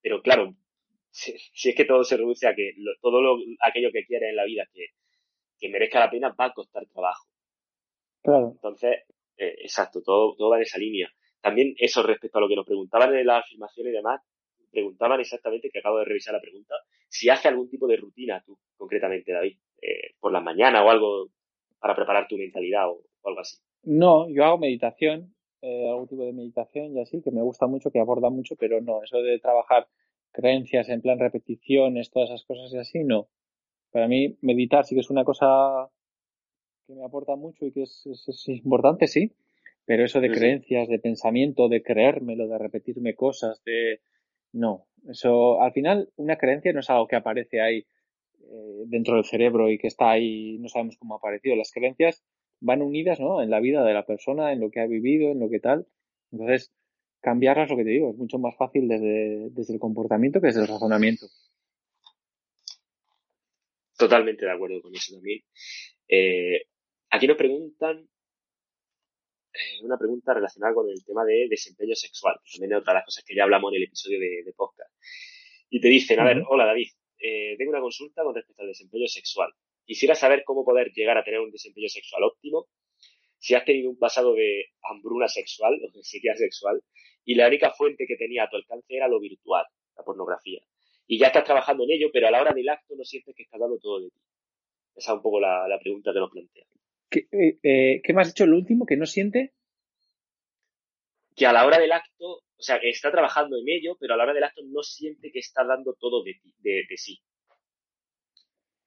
Pero 0.00 0.22
claro, 0.22 0.54
si, 1.10 1.34
es 1.34 1.76
que 1.76 1.84
todo 1.84 2.04
se 2.04 2.16
reduce 2.16 2.46
a 2.46 2.54
que 2.54 2.72
todo 3.00 3.20
lo, 3.22 3.36
aquello 3.60 3.90
que 3.92 4.04
quieres 4.04 4.30
en 4.30 4.36
la 4.36 4.44
vida, 4.44 4.66
que 4.72 4.86
que 5.62 5.68
merezca 5.68 6.00
la 6.00 6.10
pena 6.10 6.34
va 6.38 6.46
a 6.46 6.52
costar 6.52 6.84
trabajo. 6.86 7.24
Claro. 8.20 8.50
Entonces, 8.50 8.98
eh, 9.36 9.54
exacto, 9.62 10.02
todo, 10.02 10.34
todo 10.36 10.50
va 10.50 10.56
en 10.56 10.64
esa 10.64 10.78
línea. 10.78 11.08
También 11.40 11.74
eso 11.78 12.02
respecto 12.02 12.38
a 12.38 12.40
lo 12.40 12.48
que 12.48 12.56
nos 12.56 12.66
preguntaban 12.66 13.14
en 13.14 13.26
las 13.26 13.44
afirmaciones 13.44 13.92
y 13.92 13.96
demás, 13.96 14.20
preguntaban 14.72 15.20
exactamente, 15.20 15.70
que 15.70 15.78
acabo 15.78 15.98
de 15.98 16.06
revisar 16.06 16.34
la 16.34 16.40
pregunta, 16.40 16.74
si 17.08 17.28
hace 17.28 17.48
algún 17.48 17.68
tipo 17.68 17.86
de 17.86 17.96
rutina 17.96 18.42
tú, 18.44 18.58
concretamente, 18.76 19.32
David, 19.32 19.56
eh, 19.80 20.14
por 20.18 20.32
la 20.32 20.40
mañana 20.40 20.84
o 20.84 20.90
algo 20.90 21.28
para 21.78 21.94
preparar 21.94 22.26
tu 22.26 22.36
mentalidad 22.36 22.88
o, 22.88 23.02
algo 23.24 23.40
así. 23.40 23.58
No, 23.84 24.28
yo 24.28 24.44
hago 24.44 24.58
meditación, 24.58 25.34
eh, 25.60 25.88
algún 25.88 26.08
tipo 26.08 26.24
de 26.24 26.32
meditación 26.32 26.96
y 26.96 27.00
así, 27.00 27.22
que 27.22 27.30
me 27.30 27.42
gusta 27.42 27.66
mucho, 27.66 27.90
que 27.90 28.00
aborda 28.00 28.30
mucho, 28.30 28.56
pero 28.56 28.80
no, 28.80 29.02
eso 29.02 29.18
de 29.22 29.38
trabajar 29.38 29.86
creencias 30.32 30.88
en 30.88 31.02
plan 31.02 31.18
repeticiones, 31.18 32.10
todas 32.10 32.30
esas 32.30 32.44
cosas 32.44 32.72
y 32.72 32.78
así, 32.78 33.04
no. 33.04 33.28
Para 33.90 34.08
mí, 34.08 34.38
meditar 34.40 34.84
sí 34.84 34.94
que 34.94 35.02
es 35.02 35.10
una 35.10 35.24
cosa 35.24 35.90
que 36.86 36.94
me 36.94 37.04
aporta 37.04 37.36
mucho 37.36 37.66
y 37.66 37.72
que 37.72 37.82
es, 37.82 38.04
importante, 38.48 39.06
sí, 39.06 39.32
pero 39.84 40.04
eso 40.04 40.20
de 40.20 40.30
creencias, 40.30 40.88
de 40.88 40.98
pensamiento, 40.98 41.68
de 41.68 41.82
creérmelo, 41.82 42.48
de 42.48 42.58
repetirme 42.58 43.14
cosas, 43.14 43.62
de... 43.64 44.00
No, 44.52 44.86
eso 45.08 45.60
al 45.60 45.72
final 45.72 46.10
una 46.16 46.36
creencia 46.36 46.72
no 46.72 46.80
es 46.80 46.90
algo 46.90 47.08
que 47.08 47.16
aparece 47.16 47.60
ahí 47.60 47.86
eh, 48.40 48.82
dentro 48.86 49.16
del 49.16 49.24
cerebro 49.24 49.70
y 49.70 49.78
que 49.78 49.88
está 49.88 50.10
ahí, 50.10 50.58
no 50.58 50.68
sabemos 50.68 50.96
cómo 50.98 51.14
ha 51.14 51.18
aparecido. 51.18 51.56
Las 51.56 51.72
creencias 51.72 52.22
van 52.60 52.82
unidas, 52.82 53.18
¿no? 53.18 53.42
En 53.42 53.50
la 53.50 53.60
vida 53.60 53.84
de 53.84 53.94
la 53.94 54.06
persona, 54.06 54.52
en 54.52 54.60
lo 54.60 54.70
que 54.70 54.80
ha 54.80 54.86
vivido, 54.86 55.32
en 55.32 55.40
lo 55.40 55.48
que 55.48 55.58
tal. 55.58 55.86
Entonces, 56.30 56.72
cambiarlas, 57.20 57.70
lo 57.70 57.76
que 57.76 57.84
te 57.84 57.90
digo, 57.90 58.10
es 58.10 58.16
mucho 58.16 58.38
más 58.38 58.56
fácil 58.56 58.88
desde, 58.88 59.50
desde 59.50 59.74
el 59.74 59.80
comportamiento 59.80 60.40
que 60.40 60.48
desde 60.48 60.62
el 60.62 60.68
razonamiento. 60.68 61.26
Totalmente 63.96 64.44
de 64.44 64.52
acuerdo 64.52 64.82
con 64.82 64.94
eso 64.94 65.14
también. 65.14 65.40
Eh, 66.08 66.62
aquí 67.10 67.26
nos 67.26 67.36
preguntan 67.36 68.08
eh, 69.52 69.84
una 69.84 69.98
pregunta 69.98 70.34
relacionada 70.34 70.74
con 70.74 70.88
el 70.88 71.04
tema 71.04 71.24
de 71.24 71.46
desempeño 71.48 71.94
sexual, 71.94 72.36
que 72.44 72.52
también 72.52 72.72
es 72.72 72.78
otra 72.80 72.92
de 72.92 72.98
las 72.98 73.04
cosas 73.04 73.24
que 73.24 73.34
ya 73.34 73.44
hablamos 73.44 73.72
en 73.72 73.76
el 73.76 73.82
episodio 73.84 74.18
de, 74.18 74.52
podcast. 74.56 74.90
Y 75.70 75.80
te 75.80 75.88
dicen, 75.88 76.20
a 76.20 76.24
ver, 76.24 76.42
hola 76.48 76.66
David, 76.66 76.88
eh, 77.18 77.54
tengo 77.58 77.70
una 77.70 77.80
consulta 77.80 78.22
con 78.22 78.34
respecto 78.34 78.62
al 78.62 78.68
desempeño 78.68 79.06
sexual. 79.06 79.52
Quisiera 79.84 80.14
saber 80.14 80.44
cómo 80.44 80.64
poder 80.64 80.92
llegar 80.92 81.18
a 81.18 81.24
tener 81.24 81.40
un 81.40 81.50
desempeño 81.50 81.88
sexual 81.88 82.24
óptimo, 82.24 82.68
si 83.38 83.54
has 83.54 83.64
tenido 83.64 83.90
un 83.90 83.98
pasado 83.98 84.34
de 84.34 84.66
hambruna 84.82 85.28
sexual 85.28 85.74
o 85.82 85.90
de 85.90 86.04
sequía 86.04 86.36
sexual, 86.36 86.82
y 87.24 87.34
la 87.34 87.48
única 87.48 87.72
fuente 87.72 88.06
que 88.06 88.16
tenía 88.16 88.44
a 88.44 88.50
tu 88.50 88.56
alcance 88.56 88.86
era 88.88 89.08
lo 89.08 89.20
virtual, 89.20 89.64
la 89.96 90.04
pornografía 90.04 90.62
y 91.06 91.18
ya 91.18 91.26
estás 91.26 91.44
trabajando 91.44 91.84
en 91.84 91.90
ello, 91.90 92.08
pero 92.10 92.28
a 92.28 92.30
la 92.30 92.40
hora 92.40 92.54
del 92.54 92.68
acto 92.70 92.94
no 92.96 93.04
sientes 93.04 93.34
que 93.34 93.42
estás 93.42 93.60
dando 93.60 93.78
todo 93.78 94.00
de 94.00 94.08
ti. 94.08 94.20
Esa 94.94 95.12
es 95.12 95.16
un 95.16 95.22
poco 95.22 95.40
la, 95.40 95.78
pregunta 95.78 96.10
que 96.10 96.18
nos 96.18 96.30
plantea. 96.30 96.64
¿Qué, 97.12 97.28
eh, 97.62 98.00
¿Qué 98.02 98.12
me 98.14 98.22
has 98.22 98.28
dicho 98.28 98.44
el 98.44 98.54
último? 98.54 98.86
¿Que 98.86 98.96
no 98.96 99.04
siente? 99.04 99.52
Que 101.36 101.46
a 101.46 101.52
la 101.52 101.66
hora 101.66 101.78
del 101.78 101.92
acto, 101.92 102.38
o 102.38 102.62
sea, 102.62 102.80
que 102.80 102.88
está 102.88 103.10
trabajando 103.10 103.58
en 103.58 103.68
ello, 103.68 103.96
pero 104.00 104.14
a 104.14 104.16
la 104.16 104.24
hora 104.24 104.32
del 104.32 104.44
acto 104.44 104.62
no 104.64 104.82
siente 104.82 105.30
que 105.30 105.38
está 105.38 105.62
dando 105.64 105.94
todo 105.94 106.24
de, 106.24 106.34
ti, 106.42 106.54
de, 106.58 106.84
sí. 106.96 107.20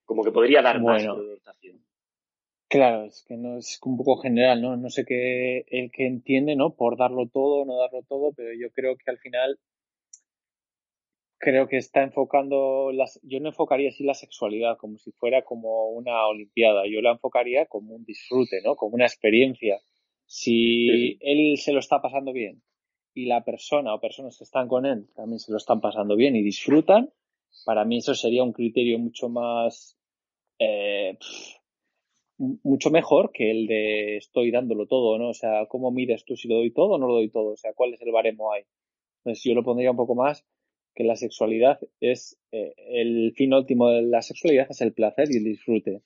Como 0.06 0.24
que 0.24 0.32
podría 0.32 0.64
dar 0.64 0.82
más, 0.82 1.04
pero 1.04 1.18
no 1.18 1.34
está 1.34 1.52
haciendo. 1.52 1.84
Claro, 2.68 3.06
es 3.06 3.24
que 3.28 3.38
no 3.38 3.60
es 3.60 3.80
un 3.84 3.98
poco 3.98 4.18
general, 4.18 4.62
¿no? 4.62 4.76
No 4.76 4.90
sé 4.90 5.06
qué 5.06 5.66
el 5.68 5.92
que 5.92 6.08
entiende, 6.08 6.56
¿no? 6.56 6.76
Por 6.76 6.98
darlo 6.98 7.28
todo, 7.28 7.64
no 7.64 7.78
darlo 7.78 8.02
todo, 8.10 8.34
pero 8.36 8.54
yo 8.54 8.72
creo 8.72 8.98
que 8.98 9.12
al 9.12 9.20
final 9.20 9.60
creo 11.38 11.68
que 11.68 11.78
está 11.78 12.04
enfocando 12.04 12.92
las 12.92 13.20
yo 13.24 13.40
no 13.40 13.50
enfocaría 13.50 13.90
así 13.90 14.04
la 14.04 14.14
sexualidad 14.14 14.78
como 14.78 14.98
si 14.98 15.12
fuera 15.12 15.44
como 15.44 15.90
una 15.90 16.26
olimpiada 16.28 16.84
yo 16.88 17.02
la 17.02 17.12
enfocaría 17.12 17.66
como 17.66 17.94
un 17.94 18.06
disfrute 18.06 18.62
no 18.64 18.76
como 18.76 18.96
una 18.96 19.06
experiencia 19.06 19.80
si 20.26 21.18
él 21.20 21.58
se 21.58 21.74
lo 21.74 21.80
está 21.80 22.02
pasando 22.02 22.32
bien 22.34 22.62
y 23.14 23.26
la 23.26 23.44
persona 23.44 23.94
o 23.94 24.00
personas 24.00 24.38
que 24.38 24.44
están 24.44 24.68
con 24.68 24.86
él 24.86 25.08
también 25.16 25.40
se 25.40 25.52
lo 25.52 25.58
están 25.58 25.82
pasando 25.82 26.16
bien 26.16 26.36
y 26.36 26.42
disfrutan 26.42 27.12
para 27.64 27.86
mí 27.86 27.98
eso 27.98 28.14
sería 28.14 28.44
un 28.44 28.52
criterio 28.52 29.00
mucho 29.00 29.30
más, 29.30 29.98
eh, 30.60 31.18
mucho 32.38 32.90
mejor 32.92 33.32
que 33.32 33.50
el 33.50 33.68
de 33.68 34.18
estoy 34.18 34.52
dándolo 34.52 34.88
todo, 34.88 35.18
¿no? 35.18 35.30
O 35.30 35.34
sea, 35.34 35.66
¿cómo 35.68 35.92
mides 35.92 36.26
tú 36.26 36.36
si 36.36 36.48
lo 36.48 36.56
doy 36.56 36.72
todo 36.72 36.96
o 36.96 36.98
no 36.98 37.08
lo 37.08 37.14
doy 37.14 37.30
todo? 37.30 37.54
O 37.54 37.58
sea, 37.58 37.74
¿cuál 37.74 37.94
es 37.94 38.02
el 38.02 38.12
baremo 38.12 38.52
ahí? 38.52 38.64
Entonces 39.20 39.44
yo 39.44 39.54
lo 39.54 39.64
pondría 39.64 39.92
un 39.92 39.98
poco 39.98 40.16
más 40.16 40.46
que 40.96 41.04
la 41.04 41.16
sexualidad 41.16 41.80
es, 42.00 42.40
eh, 42.52 42.74
el 42.78 43.34
fin 43.36 43.54
último 43.54 43.90
de 43.90 44.02
la 44.02 44.22
sexualidad 44.22 44.68
es 44.70 44.82
el 44.82 44.94
placer 44.94 45.28
y 45.30 45.38
el 45.38 45.44
disfrute. 45.44 46.02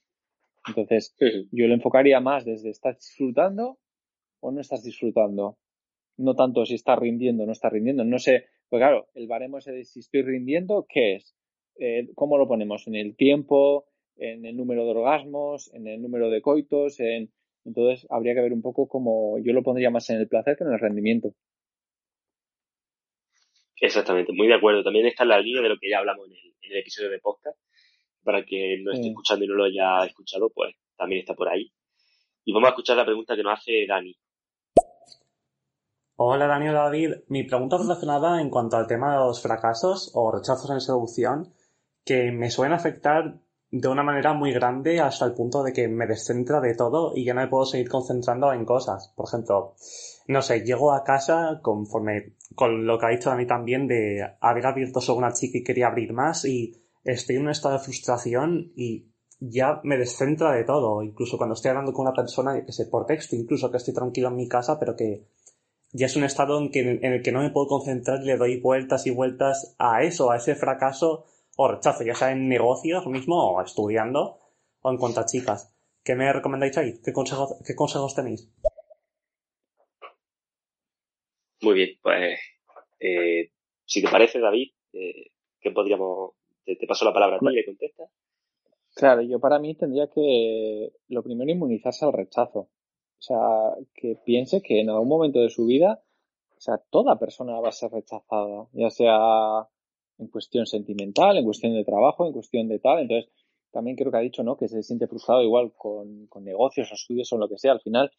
Entonces, 0.68 1.16
yo 1.52 1.68
lo 1.68 1.74
enfocaría 1.74 2.20
más 2.20 2.44
desde 2.46 2.70
¿estás 2.70 2.98
disfrutando 2.98 3.78
o 4.42 4.52
no 4.52 4.60
estás 4.60 4.84
disfrutando? 4.84 5.58
No 6.18 6.36
tanto 6.36 6.66
si 6.66 6.76
estás 6.76 7.00
rindiendo 7.00 7.44
o 7.44 7.46
no 7.46 7.52
estás 7.52 7.72
rindiendo. 7.72 8.04
No 8.04 8.20
sé, 8.20 8.46
pues 8.68 8.80
claro, 8.80 9.08
el 9.14 9.28
baremo 9.28 9.60
ese 9.60 9.72
de 9.72 9.86
si 9.86 10.00
estoy 10.00 10.24
rindiendo, 10.24 10.86
¿qué 10.90 11.16
es? 11.16 11.36
Eh, 11.80 12.10
¿Cómo 12.16 12.38
lo 12.38 12.48
ponemos? 12.48 12.88
¿En 12.88 12.96
el 12.96 13.16
tiempo? 13.16 13.86
¿En 14.18 14.46
el 14.46 14.58
número 14.58 14.84
de 14.84 14.92
orgasmos? 14.92 15.74
¿En 15.74 15.88
el 15.88 16.02
número 16.02 16.30
de 16.30 16.42
coitos? 16.42 17.00
En... 17.00 17.32
Entonces, 17.64 18.08
habría 18.10 18.34
que 18.34 18.42
ver 18.42 18.54
un 18.54 18.62
poco 18.62 18.88
cómo 18.88 19.38
yo 19.40 19.54
lo 19.54 19.64
pondría 19.64 19.92
más 19.92 20.10
en 20.10 20.18
el 20.18 20.28
placer 20.28 20.58
que 20.58 20.64
en 20.64 20.74
el 20.74 20.80
rendimiento. 20.80 21.34
Exactamente, 23.82 24.34
muy 24.34 24.48
de 24.48 24.56
acuerdo. 24.56 24.84
También 24.84 25.06
está 25.06 25.24
en 25.24 25.30
la 25.30 25.40
línea 25.40 25.62
de 25.62 25.70
lo 25.70 25.78
que 25.78 25.90
ya 25.90 26.00
hablamos 26.00 26.28
en 26.28 26.72
el, 26.72 26.78
episodio 26.78 27.10
de 27.10 27.20
podcast. 27.20 27.58
Para 28.24 28.44
que 28.44 28.78
no 28.84 28.92
esté 28.92 29.08
escuchando 29.08 29.46
y 29.46 29.48
no 29.48 29.56
lo 29.56 29.64
haya 29.64 30.06
escuchado, 30.06 30.52
pues 30.54 30.76
también 30.98 31.22
está 31.22 31.34
por 31.34 31.48
ahí. 31.48 31.72
Y 32.44 32.52
vamos 32.52 32.68
a 32.68 32.72
escuchar 32.72 32.98
la 32.98 33.06
pregunta 33.06 33.36
que 33.36 33.44
nos 33.44 33.58
hace 33.58 33.86
Dani. 33.88 34.16
Hola 36.18 36.48
Daniel 36.48 36.74
David, 36.74 37.12
mi 37.30 37.44
pregunta 37.44 37.78
es 37.78 37.84
relacionada 37.84 38.42
en 38.42 38.50
cuanto 38.50 38.76
al 38.76 38.88
tema 38.88 39.14
de 39.14 39.20
los 39.20 39.42
fracasos 39.42 40.12
o 40.14 40.30
rechazos 40.34 40.70
en 40.70 40.82
seducción 40.82 41.54
que 42.04 42.34
me 42.34 42.52
suelen 42.52 42.74
afectar 42.74 43.40
de 43.72 43.88
una 43.88 44.04
manera 44.04 44.34
muy 44.34 44.52
grande 44.52 45.00
hasta 45.00 45.26
el 45.26 45.34
punto 45.34 45.64
de 45.64 45.74
que 45.74 45.88
me 45.88 46.08
descentra 46.08 46.60
de 46.60 46.74
todo 46.76 47.14
y 47.16 47.24
ya 47.24 47.34
no 47.34 47.42
me 47.42 47.48
puedo 47.48 47.66
seguir 47.66 47.90
concentrando 47.90 48.52
en 48.52 48.66
cosas. 48.66 49.14
Por 49.16 49.28
ejemplo, 49.28 49.76
no 50.28 50.42
sé, 50.42 50.62
llego 50.62 50.92
a 50.92 51.04
casa 51.04 51.60
conforme 51.62 52.34
con 52.56 52.86
lo 52.86 52.98
que 52.98 53.06
ha 53.06 53.10
dicho 53.10 53.30
Dani 53.30 53.46
también 53.46 53.88
de 53.88 54.26
haber 54.40 54.66
abierto 54.66 55.02
solo 55.02 55.20
una 55.20 55.34
chica 55.34 55.60
y 55.60 55.64
quería 55.64 55.88
abrir 55.88 56.14
más 56.14 56.46
y 56.46 56.82
estoy 57.04 57.36
en 57.36 57.44
un 57.44 57.50
estado 57.50 57.78
de 57.78 57.84
frustración 57.84 58.72
y 58.76 59.06
ya 59.40 59.80
me 59.84 59.98
descentra 59.98 60.52
de 60.52 60.64
todo. 60.64 61.04
Incluso 61.04 61.38
cuando 61.38 61.54
estoy 61.54 61.70
hablando 61.70 61.94
con 61.94 62.08
una 62.08 62.16
persona, 62.16 62.66
que 62.66 62.72
sé, 62.72 62.88
por 62.88 63.06
texto, 63.06 63.36
incluso 63.36 63.70
que 63.70 63.78
estoy 63.78 63.94
tranquilo 63.94 64.30
en 64.30 64.36
mi 64.36 64.48
casa, 64.48 64.80
pero 64.80 64.96
que 64.96 65.28
ya 65.92 66.08
es 66.08 66.16
un 66.16 66.24
estado 66.24 66.60
en, 66.60 66.72
que, 66.72 66.82
en 66.82 67.14
el 67.14 67.22
que 67.22 67.32
no 67.32 67.42
me 67.42 67.52
puedo 67.52 67.68
concentrar 67.68 68.22
y 68.22 68.26
le 68.26 68.38
doy 68.38 68.60
vueltas 68.60 69.08
y 69.08 69.12
vueltas 69.12 69.76
a 69.78 70.04
eso, 70.04 70.32
a 70.32 70.38
ese 70.38 70.56
fracaso 70.56 71.26
o 71.62 71.68
rechazo, 71.68 72.06
ya 72.06 72.16
sea 72.16 72.32
en 72.32 72.48
negocios 72.48 73.06
mismo 73.08 73.36
o 73.36 73.62
estudiando 73.62 74.40
o 74.82 74.92
en 74.92 74.98
cuanto 74.98 75.20
a 75.20 75.26
chicas. 75.26 75.76
¿Qué 76.06 76.16
me 76.16 76.32
recomendáis 76.32 76.78
ahí? 76.78 77.02
¿Qué 77.04 77.12
consejos, 77.12 77.62
qué 77.68 77.76
consejos 77.76 78.16
tenéis? 78.16 78.50
Muy 81.62 81.74
bien, 81.74 81.90
pues 82.02 82.40
eh, 83.02 83.52
si 83.84 84.02
te 84.02 84.10
parece, 84.10 84.40
David, 84.40 84.70
eh, 84.94 85.32
¿qué 85.60 85.72
podríamos... 85.72 86.32
Te, 86.64 86.88
paso 86.88 87.04
la 87.04 87.14
palabra 87.14 87.36
a 87.36 87.40
ti 87.40 87.48
y 87.50 87.56
le 87.56 87.66
contestas. 87.66 88.10
Claro, 88.96 89.22
yo 89.22 89.42
para 89.42 89.60
mí 89.60 89.76
tendría 89.76 90.08
que 90.08 90.94
lo 91.10 91.24
primero 91.24 91.52
inmunizarse 91.52 92.06
al 92.06 92.14
rechazo. 92.14 92.60
O 92.60 93.22
sea, 93.22 93.76
que 93.96 94.16
piense 94.24 94.62
que 94.62 94.80
en 94.80 94.90
algún 94.92 95.10
momento 95.10 95.42
de 95.42 95.50
su 95.50 95.66
vida, 95.66 96.02
o 96.56 96.62
sea, 96.62 96.78
toda 96.90 97.20
persona 97.20 97.60
va 97.60 97.68
a 97.68 97.74
ser 97.74 97.92
rechazada, 97.92 98.70
ya 98.72 98.90
sea 98.90 99.68
en 100.20 100.28
cuestión 100.28 100.66
sentimental, 100.66 101.38
en 101.38 101.46
cuestión 101.46 101.74
de 101.74 101.84
trabajo, 101.84 102.28
en 102.28 102.34
cuestión 102.34 102.68
de 102.68 102.80
tal. 102.80 103.00
Entonces, 103.00 103.32
también 103.72 103.96
creo 103.96 104.12
que 104.12 104.18
ha 104.18 104.22
dicho, 104.22 104.44
¿no? 104.44 104.58
Que 104.58 104.68
se 104.68 104.84
siente 104.84 105.08
frustrado 105.08 105.42
igual 105.42 105.74
con, 105.76 106.28
con 106.28 106.44
negocios 106.44 106.92
estudios 106.92 107.32
o 107.34 107.38
lo 107.38 107.50
que 107.50 107.58
sea. 107.58 107.72
Al 107.72 107.82
final, 107.82 108.12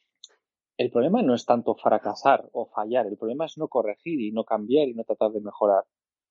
el 0.79 0.91
problema 0.91 1.23
no 1.23 1.35
es 1.35 1.45
tanto 1.45 1.75
fracasar 1.75 2.49
o 2.53 2.67
fallar, 2.67 3.07
el 3.07 3.19
problema 3.19 3.45
es 3.45 3.59
no 3.59 3.69
corregir 3.69 4.21
y 4.21 4.33
no 4.33 4.45
cambiar 4.45 4.89
y 4.89 4.95
no 4.95 5.05
tratar 5.05 5.31
de 5.31 5.41
mejorar. 5.41 5.85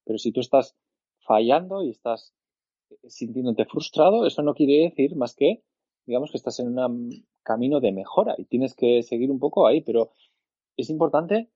Pero 0.04 0.18
si 0.18 0.32
tú 0.32 0.40
estás 0.40 0.74
fallando 1.20 1.82
y 1.84 1.90
estás 1.90 2.34
sintiéndote 3.06 3.64
frustrado, 3.66 4.26
eso 4.26 4.42
no 4.42 4.54
quiere 4.54 4.88
decir 4.88 5.14
más 5.16 5.34
que, 5.34 5.62
digamos, 6.06 6.30
que 6.30 6.36
estás 6.36 6.58
en 6.58 6.76
un 6.76 7.26
camino 7.42 7.80
de 7.80 7.92
mejora 7.92 8.34
y 8.38 8.44
tienes 8.44 8.74
que 8.74 9.02
seguir 9.02 9.30
un 9.30 9.38
poco 9.38 9.66
ahí, 9.66 9.82
pero 9.82 10.10
es 10.76 10.90
importante 10.90 11.48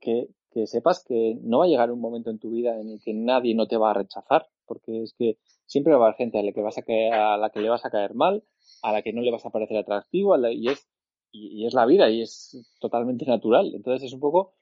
que, 0.00 0.28
que 0.56 0.66
sepas 0.66 1.04
que 1.04 1.36
no 1.42 1.58
va 1.58 1.66
a 1.66 1.68
llegar 1.68 1.92
un 1.92 2.00
momento 2.00 2.30
en 2.30 2.38
tu 2.38 2.50
vida 2.50 2.80
en 2.80 2.88
el 2.88 2.98
que 2.98 3.12
nadie 3.12 3.54
no 3.54 3.68
te 3.68 3.76
va 3.76 3.90
a 3.90 3.94
rechazar, 3.94 4.48
porque 4.64 5.02
es 5.02 5.12
que 5.12 5.36
siempre 5.66 5.92
va 5.92 5.98
a 5.98 6.08
haber 6.08 6.16
gente 6.16 6.38
a 6.38 6.42
la 6.42 6.52
que, 6.52 6.62
vas 6.62 6.78
a, 6.78 6.82
caer, 6.82 7.12
a 7.12 7.36
la 7.36 7.50
que 7.50 7.60
le 7.60 7.68
vas 7.68 7.84
a 7.84 7.90
caer 7.90 8.14
mal, 8.14 8.42
a 8.82 8.90
la 8.90 9.02
que 9.02 9.12
no 9.12 9.20
le 9.20 9.30
vas 9.30 9.44
a 9.44 9.50
parecer 9.50 9.76
atractivo, 9.76 10.34
y 10.48 10.68
es, 10.70 10.88
y, 11.30 11.66
es 11.66 11.74
la 11.74 11.84
vida, 11.84 12.08
y 12.08 12.22
es 12.22 12.74
totalmente 12.80 13.26
natural. 13.26 13.74
Entonces 13.74 14.04
es 14.04 14.14
un 14.14 14.20
poco 14.20 14.54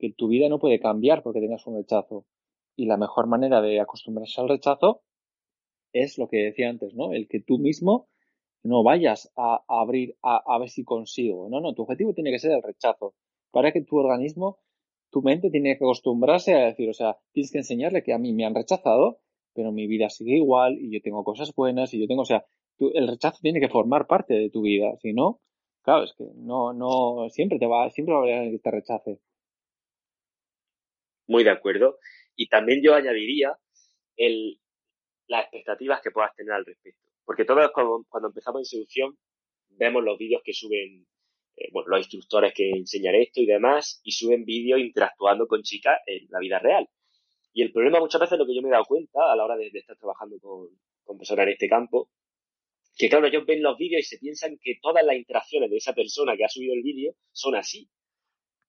que 0.00 0.12
tu 0.12 0.26
vida 0.26 0.48
no 0.48 0.58
puede 0.58 0.80
cambiar 0.80 1.22
porque 1.22 1.40
tengas 1.40 1.64
un 1.68 1.76
rechazo. 1.76 2.26
Y 2.74 2.86
la 2.86 2.96
mejor 2.96 3.28
manera 3.28 3.62
de 3.62 3.78
acostumbrarse 3.78 4.40
al 4.40 4.48
rechazo 4.48 5.04
es 5.92 6.18
lo 6.18 6.26
que 6.26 6.38
decía 6.38 6.68
antes, 6.70 6.92
¿no? 6.94 7.12
El 7.12 7.28
que 7.28 7.38
tú 7.38 7.58
mismo 7.58 8.08
no 8.64 8.82
vayas 8.82 9.30
a, 9.36 9.62
abrir 9.68 10.16
a, 10.22 10.42
a, 10.44 10.58
ver 10.58 10.70
si 10.70 10.82
consigo. 10.82 11.48
No, 11.48 11.60
no, 11.60 11.72
tu 11.72 11.82
objetivo 11.82 12.14
tiene 12.14 12.32
que 12.32 12.40
ser 12.40 12.50
el 12.50 12.64
rechazo. 12.64 13.14
Para 13.52 13.70
que 13.70 13.82
tu 13.82 13.96
organismo 13.96 14.58
tu 15.16 15.22
mente 15.22 15.48
tiene 15.48 15.78
que 15.78 15.84
acostumbrarse 15.84 16.52
a 16.54 16.66
decir, 16.66 16.90
o 16.90 16.92
sea, 16.92 17.16
tienes 17.32 17.50
que 17.50 17.56
enseñarle 17.56 18.02
que 18.02 18.12
a 18.12 18.18
mí 18.18 18.34
me 18.34 18.44
han 18.44 18.54
rechazado, 18.54 19.18
pero 19.54 19.72
mi 19.72 19.86
vida 19.86 20.10
sigue 20.10 20.36
igual 20.36 20.76
y 20.78 20.92
yo 20.92 21.00
tengo 21.00 21.24
cosas 21.24 21.54
buenas 21.54 21.94
y 21.94 22.00
yo 22.02 22.06
tengo, 22.06 22.20
o 22.20 22.26
sea, 22.26 22.44
el 22.78 23.08
rechazo 23.08 23.38
tiene 23.40 23.58
que 23.58 23.70
formar 23.70 24.06
parte 24.06 24.34
de 24.34 24.50
tu 24.50 24.60
vida, 24.60 24.94
si 25.00 25.14
no, 25.14 25.40
claro, 25.80 26.04
es 26.04 26.12
que 26.18 26.24
no, 26.34 26.74
no, 26.74 27.30
siempre 27.30 27.58
te 27.58 27.66
va, 27.66 27.88
siempre 27.88 28.14
va 28.14 28.20
a 28.20 28.22
haber 28.24 28.50
que 28.50 28.58
te 28.58 28.70
rechace. 28.70 29.18
Muy 31.26 31.44
de 31.44 31.50
acuerdo. 31.50 31.96
Y 32.36 32.48
también 32.48 32.82
yo 32.84 32.94
añadiría 32.94 33.56
el, 34.18 34.60
las 35.28 35.44
expectativas 35.44 36.02
que 36.02 36.10
puedas 36.10 36.34
tener 36.36 36.52
al 36.52 36.66
respecto. 36.66 37.10
Porque 37.24 37.46
todos 37.46 37.70
cuando, 37.72 38.04
cuando 38.10 38.28
empezamos 38.28 38.60
en 38.60 38.64
seducción 38.66 39.16
vemos 39.70 40.04
los 40.04 40.18
vídeos 40.18 40.42
que 40.44 40.52
suben 40.52 41.06
eh, 41.56 41.68
bueno, 41.72 41.88
los 41.88 42.00
instructores 42.00 42.52
que 42.54 42.70
enseñan 42.70 43.14
esto 43.14 43.40
y 43.40 43.46
demás, 43.46 44.00
y 44.04 44.12
suben 44.12 44.44
vídeos 44.44 44.80
interactuando 44.80 45.46
con 45.46 45.62
chicas 45.62 45.98
en 46.06 46.26
la 46.30 46.38
vida 46.38 46.58
real. 46.58 46.88
Y 47.54 47.62
el 47.62 47.72
problema 47.72 47.98
muchas 47.98 48.20
veces, 48.20 48.38
lo 48.38 48.46
que 48.46 48.54
yo 48.54 48.60
me 48.60 48.68
he 48.68 48.72
dado 48.72 48.84
cuenta 48.84 49.32
a 49.32 49.36
la 49.36 49.44
hora 49.44 49.56
de, 49.56 49.70
estar 49.72 49.96
trabajando 49.96 50.38
con, 50.40 50.68
con, 51.04 51.16
personas 51.16 51.46
en 51.46 51.52
este 51.52 51.68
campo, 51.68 52.10
que 52.96 53.08
claro, 53.08 53.26
ellos 53.26 53.46
ven 53.46 53.62
los 53.62 53.78
vídeos 53.78 54.00
y 54.00 54.04
se 54.04 54.18
piensan 54.18 54.58
que 54.60 54.78
todas 54.80 55.04
las 55.04 55.16
interacciones 55.16 55.70
de 55.70 55.76
esa 55.78 55.94
persona 55.94 56.36
que 56.36 56.44
ha 56.44 56.48
subido 56.48 56.74
el 56.74 56.82
vídeo 56.82 57.14
son 57.32 57.54
así. 57.54 57.88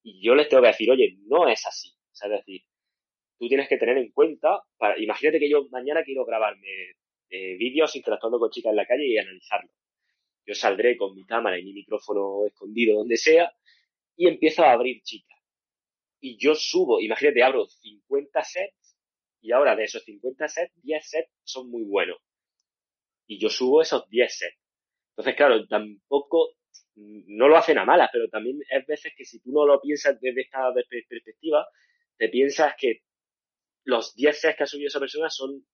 Y 0.03 0.25
yo 0.25 0.35
les 0.35 0.47
tengo 0.47 0.63
que 0.63 0.69
decir, 0.69 0.89
oye, 0.89 1.17
no 1.27 1.47
es 1.49 1.65
así. 1.65 1.89
O 1.89 2.15
sea, 2.15 2.29
es 2.29 2.39
decir, 2.39 2.61
tú 3.37 3.49
tienes 3.49 3.67
que 3.67 3.77
tener 3.77 3.97
en 3.97 4.11
cuenta, 4.11 4.61
para, 4.77 4.97
imagínate 5.01 5.39
que 5.39 5.49
yo 5.49 5.67
mañana 5.69 6.03
quiero 6.03 6.25
grabarme 6.25 6.95
eh, 7.29 7.57
vídeos 7.57 7.93
interactuando 7.95 8.39
con 8.39 8.49
chicas 8.49 8.69
en 8.69 8.77
la 8.77 8.85
calle 8.85 9.05
y 9.05 9.17
analizarlos 9.17 9.71
yo 10.47 10.55
saldré 10.55 10.95
con 10.97 11.13
mi 11.13 11.25
cámara 11.25 11.59
y 11.59 11.63
mi 11.63 11.73
micrófono 11.73 12.45
escondido 12.47 12.97
donde 12.97 13.17
sea 13.17 13.53
y 14.15 14.27
empiezo 14.27 14.63
a 14.63 14.71
abrir 14.71 15.01
chicas. 15.03 15.37
Y 16.21 16.37
yo 16.37 16.55
subo, 16.55 17.01
imagínate, 17.01 17.43
abro 17.43 17.67
50 17.67 18.43
sets 18.43 18.97
y 19.41 19.51
ahora 19.51 19.75
de 19.75 19.83
esos 19.83 20.03
50 20.03 20.47
sets, 20.47 20.73
10 20.81 21.09
sets 21.09 21.31
son 21.43 21.69
muy 21.69 21.83
buenos. 21.83 22.17
Y 23.27 23.39
yo 23.39 23.49
subo 23.49 23.81
esos 23.81 24.09
10 24.09 24.37
sets. 24.37 24.57
Entonces, 25.11 25.35
claro, 25.35 25.67
tampoco, 25.67 26.55
no 26.95 27.47
lo 27.49 27.57
hacen 27.57 27.77
a 27.77 27.85
malas, 27.85 28.09
pero 28.11 28.29
también 28.29 28.59
es 28.69 28.87
veces 28.87 29.13
que 29.15 29.25
si 29.25 29.39
tú 29.41 29.51
no 29.51 29.65
lo 29.65 29.81
piensas 29.81 30.19
desde 30.21 30.41
esta 30.41 30.73
perspectiva, 31.09 31.67
te 32.17 32.29
piensas 32.29 32.73
que 32.79 33.01
los 33.83 34.15
10 34.15 34.39
sets 34.39 34.57
que 34.57 34.63
ha 34.63 34.67
subido 34.67 34.87
esa 34.87 34.99
persona 34.99 35.29
son 35.29 35.65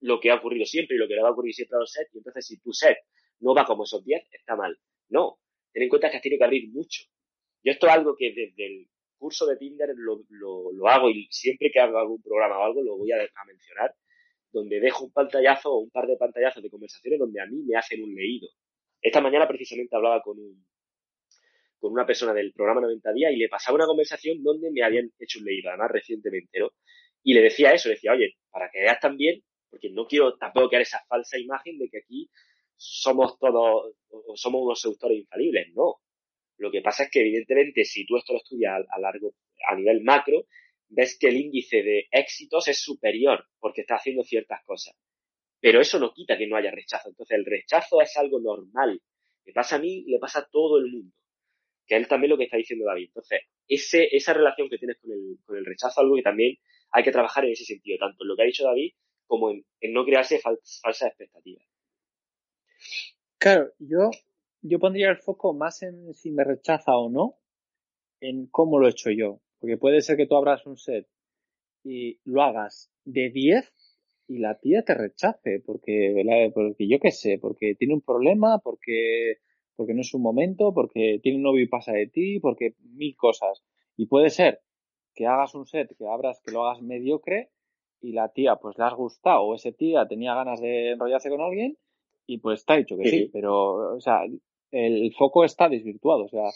lo 0.00 0.20
que 0.20 0.30
ha 0.30 0.34
ocurrido 0.34 0.66
siempre 0.66 0.96
y 0.96 0.98
lo 0.98 1.08
que 1.08 1.14
le 1.14 1.22
va 1.22 1.28
a 1.28 1.32
ocurrir 1.32 1.54
siempre 1.54 1.76
a 1.76 1.80
los 1.80 1.90
sets. 1.90 2.14
Y 2.14 2.18
entonces, 2.18 2.46
si 2.46 2.60
tu 2.60 2.72
set 2.72 2.98
no 3.40 3.54
va 3.54 3.64
como 3.64 3.84
esos 3.84 4.04
10, 4.04 4.28
está 4.32 4.56
mal. 4.56 4.78
No, 5.08 5.38
ten 5.72 5.82
en 5.82 5.88
cuenta 5.88 6.10
que 6.10 6.16
has 6.16 6.22
tenido 6.22 6.38
que 6.38 6.44
abrir 6.44 6.70
mucho. 6.70 7.04
Yo 7.62 7.72
esto 7.72 7.86
es 7.86 7.92
algo 7.92 8.16
que 8.16 8.32
desde 8.32 8.66
el 8.66 8.88
curso 9.18 9.46
de 9.46 9.56
Tinder 9.56 9.90
lo, 9.96 10.24
lo, 10.30 10.88
hago 10.88 11.10
y 11.10 11.26
siempre 11.30 11.70
que 11.70 11.80
hago 11.80 11.98
algún 11.98 12.22
programa 12.22 12.58
o 12.58 12.64
algo 12.64 12.82
lo 12.82 12.96
voy 12.96 13.12
a, 13.12 13.18
mencionar, 13.46 13.94
donde 14.52 14.80
dejo 14.80 15.04
un 15.04 15.12
pantallazo 15.12 15.72
o 15.72 15.78
un 15.78 15.90
par 15.90 16.06
de 16.06 16.16
pantallazos 16.16 16.62
de 16.62 16.70
conversaciones 16.70 17.18
donde 17.18 17.40
a 17.40 17.46
mí 17.46 17.62
me 17.62 17.76
hacen 17.76 18.02
un 18.02 18.14
leído. 18.14 18.48
Esta 19.00 19.20
mañana 19.20 19.48
precisamente 19.48 19.96
hablaba 19.96 20.22
con 20.22 20.38
un, 20.38 20.66
con 21.78 21.92
una 21.92 22.06
persona 22.06 22.32
del 22.32 22.52
programa 22.52 22.80
90 22.82 23.12
días 23.12 23.32
y 23.32 23.36
le 23.36 23.48
pasaba 23.48 23.76
una 23.76 23.86
conversación 23.86 24.42
donde 24.42 24.70
me 24.70 24.82
habían 24.82 25.10
hecho 25.18 25.38
un 25.38 25.46
leído, 25.46 25.70
además 25.70 25.90
recientemente, 25.90 26.58
¿no? 26.58 26.70
Y 27.22 27.34
le 27.34 27.42
decía 27.42 27.72
eso, 27.72 27.88
le 27.88 27.96
decía, 27.96 28.12
oye, 28.12 28.36
para 28.50 28.70
que 28.70 28.80
veas 28.80 29.00
también, 29.00 29.42
porque 29.68 29.90
no 29.90 30.06
quiero 30.06 30.36
tampoco 30.36 30.68
crear 30.68 30.82
esa 30.82 31.04
falsa 31.08 31.38
imagen 31.38 31.78
de 31.78 31.88
que 31.88 31.98
aquí 31.98 32.30
somos 32.76 33.38
todos, 33.38 33.94
somos 34.34 34.62
unos 34.62 34.80
seductores 34.80 35.18
infalibles, 35.18 35.72
no. 35.74 35.96
Lo 36.58 36.70
que 36.70 36.80
pasa 36.80 37.04
es 37.04 37.10
que 37.10 37.20
evidentemente 37.20 37.84
si 37.84 38.06
tú 38.06 38.16
esto 38.16 38.32
lo 38.32 38.38
estudias 38.38 38.84
a, 38.88 39.00
largo, 39.00 39.34
a 39.68 39.76
nivel 39.76 40.02
macro, 40.02 40.46
ves 40.88 41.18
que 41.18 41.28
el 41.28 41.36
índice 41.36 41.82
de 41.82 42.08
éxitos 42.10 42.68
es 42.68 42.80
superior 42.80 43.46
porque 43.58 43.82
está 43.82 43.96
haciendo 43.96 44.22
ciertas 44.22 44.64
cosas. 44.64 44.94
Pero 45.60 45.80
eso 45.80 45.98
no 45.98 46.12
quita 46.12 46.38
que 46.38 46.46
no 46.46 46.56
haya 46.56 46.70
rechazo. 46.70 47.08
Entonces 47.08 47.36
el 47.36 47.44
rechazo 47.44 48.00
es 48.00 48.16
algo 48.16 48.40
normal. 48.40 49.02
Le 49.44 49.52
pasa 49.52 49.76
a 49.76 49.78
mí, 49.78 50.04
le 50.06 50.18
pasa 50.18 50.40
a 50.40 50.48
todo 50.50 50.78
el 50.78 50.90
mundo. 50.90 51.14
Que 51.86 51.96
es 51.96 52.08
también 52.08 52.30
lo 52.30 52.38
que 52.38 52.44
está 52.44 52.56
diciendo 52.56 52.86
David. 52.86 53.06
Entonces, 53.06 53.40
ese, 53.68 54.08
esa 54.14 54.32
relación 54.32 54.68
que 54.68 54.78
tienes 54.78 54.98
con 54.98 55.12
el, 55.12 55.38
con 55.44 55.56
el 55.56 55.64
rechazo 55.64 56.00
algo 56.00 56.16
que 56.16 56.22
también 56.22 56.56
hay 56.90 57.04
que 57.04 57.12
trabajar 57.12 57.44
en 57.44 57.52
ese 57.52 57.64
sentido, 57.64 57.98
tanto 57.98 58.24
en 58.24 58.28
lo 58.28 58.36
que 58.36 58.42
ha 58.42 58.46
dicho 58.46 58.64
David 58.64 58.92
como 59.26 59.50
en, 59.50 59.64
no 59.92 60.04
crearse 60.04 60.40
falsas 60.40 61.08
expectativas. 61.08 61.64
Claro, 63.38 63.70
yo, 63.78 64.10
yo 64.62 64.78
pondría 64.78 65.10
el 65.10 65.18
foco 65.18 65.52
más 65.54 65.82
en 65.82 66.14
si 66.14 66.30
me 66.30 66.44
rechaza 66.44 66.96
o 66.96 67.08
no, 67.10 67.36
en 68.20 68.46
cómo 68.48 68.78
lo 68.78 68.86
he 68.86 68.90
hecho 68.90 69.10
yo. 69.10 69.40
Porque 69.60 69.76
puede 69.78 70.00
ser 70.02 70.16
que 70.16 70.26
tú 70.26 70.36
abras 70.36 70.66
un 70.66 70.76
set 70.78 71.08
y 71.84 72.20
lo 72.24 72.42
hagas 72.42 72.90
de 73.04 73.30
10 73.30 73.72
y 74.28 74.38
la 74.38 74.58
tía 74.58 74.82
te 74.84 74.94
rechace 74.94 75.62
porque, 75.64 76.14
porque 76.54 76.88
yo 76.88 77.00
qué 77.00 77.12
sé, 77.12 77.38
porque 77.40 77.74
tiene 77.76 77.94
un 77.94 78.02
problema, 78.02 78.58
porque, 78.60 79.38
porque 79.76 79.94
no 79.94 80.02
es 80.02 80.14
un 80.14 80.22
momento, 80.22 80.74
porque 80.74 81.20
tiene 81.22 81.38
un 81.38 81.44
novio 81.44 81.62
y 81.64 81.68
pasa 81.68 81.92
de 81.92 82.08
ti, 82.08 82.40
porque 82.40 82.74
mil 82.80 83.16
cosas. 83.16 83.62
Y 83.96 84.06
puede 84.06 84.30
ser 84.30 84.62
que 85.14 85.26
hagas 85.26 85.54
un 85.54 85.66
set, 85.66 85.94
que 85.96 86.06
abras, 86.08 86.40
que 86.44 86.52
lo 86.52 86.66
hagas 86.66 86.82
mediocre 86.82 87.50
y 88.00 88.12
la 88.12 88.30
tía 88.30 88.56
pues 88.56 88.78
le 88.78 88.84
has 88.84 88.94
gustado 88.94 89.42
o 89.42 89.54
ese 89.54 89.72
tía 89.72 90.06
tenía 90.08 90.34
ganas 90.34 90.60
de 90.60 90.92
enrollarse 90.92 91.30
con 91.30 91.40
alguien 91.40 91.78
y 92.26 92.38
pues 92.38 92.60
está 92.60 92.76
dicho 92.76 92.96
que 92.96 93.08
sí, 93.08 93.30
pero 93.32 93.96
o 93.96 94.00
sea, 94.00 94.20
el 94.70 95.14
foco 95.14 95.44
está 95.44 95.68
desvirtuado, 95.68 96.24
o 96.24 96.28
sea, 96.28 96.50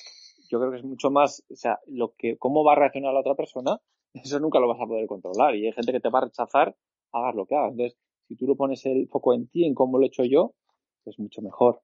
yo 0.51 0.59
creo 0.59 0.73
que 0.73 0.79
es 0.79 0.85
mucho 0.85 1.11
más, 1.11 1.45
o 1.49 1.57
sea, 1.57 1.79
lo 1.87 2.15
que, 2.17 2.37
cómo 2.37 2.65
va 2.65 2.73
a 2.73 2.77
reaccionar 2.77 3.15
la 3.15 3.21
otra 3.21 3.37
persona, 3.37 3.79
eso 4.15 4.41
nunca 4.41 4.59
lo 4.59 4.69
vas 4.69 4.81
a 4.81 4.87
poder 4.87 5.07
controlar 5.07 5.55
y 5.55 5.67
hay 5.67 5.73
gente 5.73 5.93
que 5.93 6.01
te 6.01 6.11
va 6.11 6.19
a 6.19 6.25
rechazar, 6.25 6.75
hagas 7.13 7.35
lo 7.35 7.47
que 7.47 7.55
hagas. 7.55 7.73
Entonces, 7.73 7.99
si 8.27 8.37
tú 8.37 8.47
lo 8.47 8.57
pones 8.57 8.85
el 8.87 9.09
foco 9.09 9.35
en 9.35 9.49
ti, 9.49 9.65
en 9.65 9.75
cómo 9.75 9.99
lo 9.99 10.05
he 10.05 10.09
hecho 10.09 10.25
yo, 10.25 10.55
es 11.05 11.19
mucho 11.19 11.41
mejor. 11.43 11.81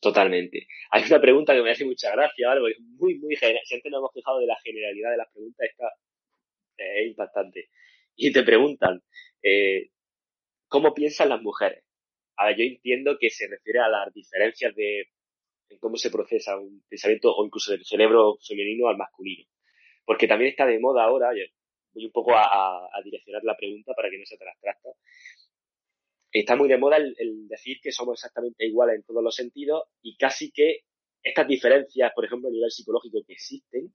Totalmente. 0.00 0.66
Hay 0.90 1.04
una 1.04 1.20
pregunta 1.20 1.54
que 1.54 1.62
me 1.62 1.70
hace 1.70 1.84
mucha 1.84 2.12
gracia, 2.12 2.48
¿vale? 2.48 2.60
Porque 2.60 2.74
es 2.74 2.80
muy, 2.80 3.18
muy 3.18 3.34
general. 3.36 3.62
Siempre 3.64 3.90
nos 3.90 3.98
hemos 3.98 4.12
fijado 4.12 4.38
de 4.38 4.46
la 4.46 4.56
generalidad 4.62 5.10
de 5.10 5.16
las 5.16 5.32
preguntas, 5.32 5.66
esta 5.70 5.86
eh, 6.78 7.02
es 7.02 7.06
impactante. 7.08 7.70
Y 8.14 8.32
te 8.32 8.42
preguntan, 8.42 9.02
eh, 9.42 9.90
¿cómo 10.68 10.94
piensan 10.94 11.30
las 11.30 11.42
mujeres? 11.42 11.85
A 12.36 12.46
ver, 12.46 12.56
yo 12.56 12.64
entiendo 12.64 13.16
que 13.18 13.30
se 13.30 13.48
refiere 13.48 13.80
a 13.80 13.88
las 13.88 14.12
diferencias 14.12 14.74
de 14.74 15.08
en 15.68 15.78
cómo 15.78 15.96
se 15.96 16.10
procesa 16.10 16.58
un 16.58 16.84
pensamiento 16.88 17.34
o 17.34 17.44
incluso 17.44 17.72
del 17.72 17.84
cerebro 17.84 18.38
femenino 18.46 18.88
al 18.88 18.96
masculino. 18.96 19.44
Porque 20.04 20.28
también 20.28 20.50
está 20.50 20.66
de 20.66 20.78
moda 20.78 21.04
ahora, 21.04 21.30
voy 21.92 22.04
un 22.04 22.12
poco 22.12 22.32
a, 22.36 22.88
direccionar 23.04 23.42
la 23.44 23.56
pregunta 23.56 23.92
para 23.94 24.10
que 24.10 24.18
no 24.18 24.24
se 24.24 24.36
trastrasta, 24.36 24.90
está 26.30 26.56
muy 26.56 26.68
de 26.68 26.78
moda 26.78 26.96
el, 26.98 27.48
decir 27.48 27.78
que 27.82 27.92
somos 27.92 28.18
exactamente 28.18 28.66
iguales 28.66 28.96
en 28.96 29.02
todos 29.02 29.22
los 29.22 29.34
sentidos 29.34 29.84
y 30.02 30.16
casi 30.16 30.52
que 30.52 30.80
estas 31.22 31.48
diferencias, 31.48 32.12
por 32.14 32.24
ejemplo, 32.24 32.48
a 32.48 32.52
nivel 32.52 32.70
psicológico 32.70 33.24
que 33.26 33.32
existen, 33.32 33.92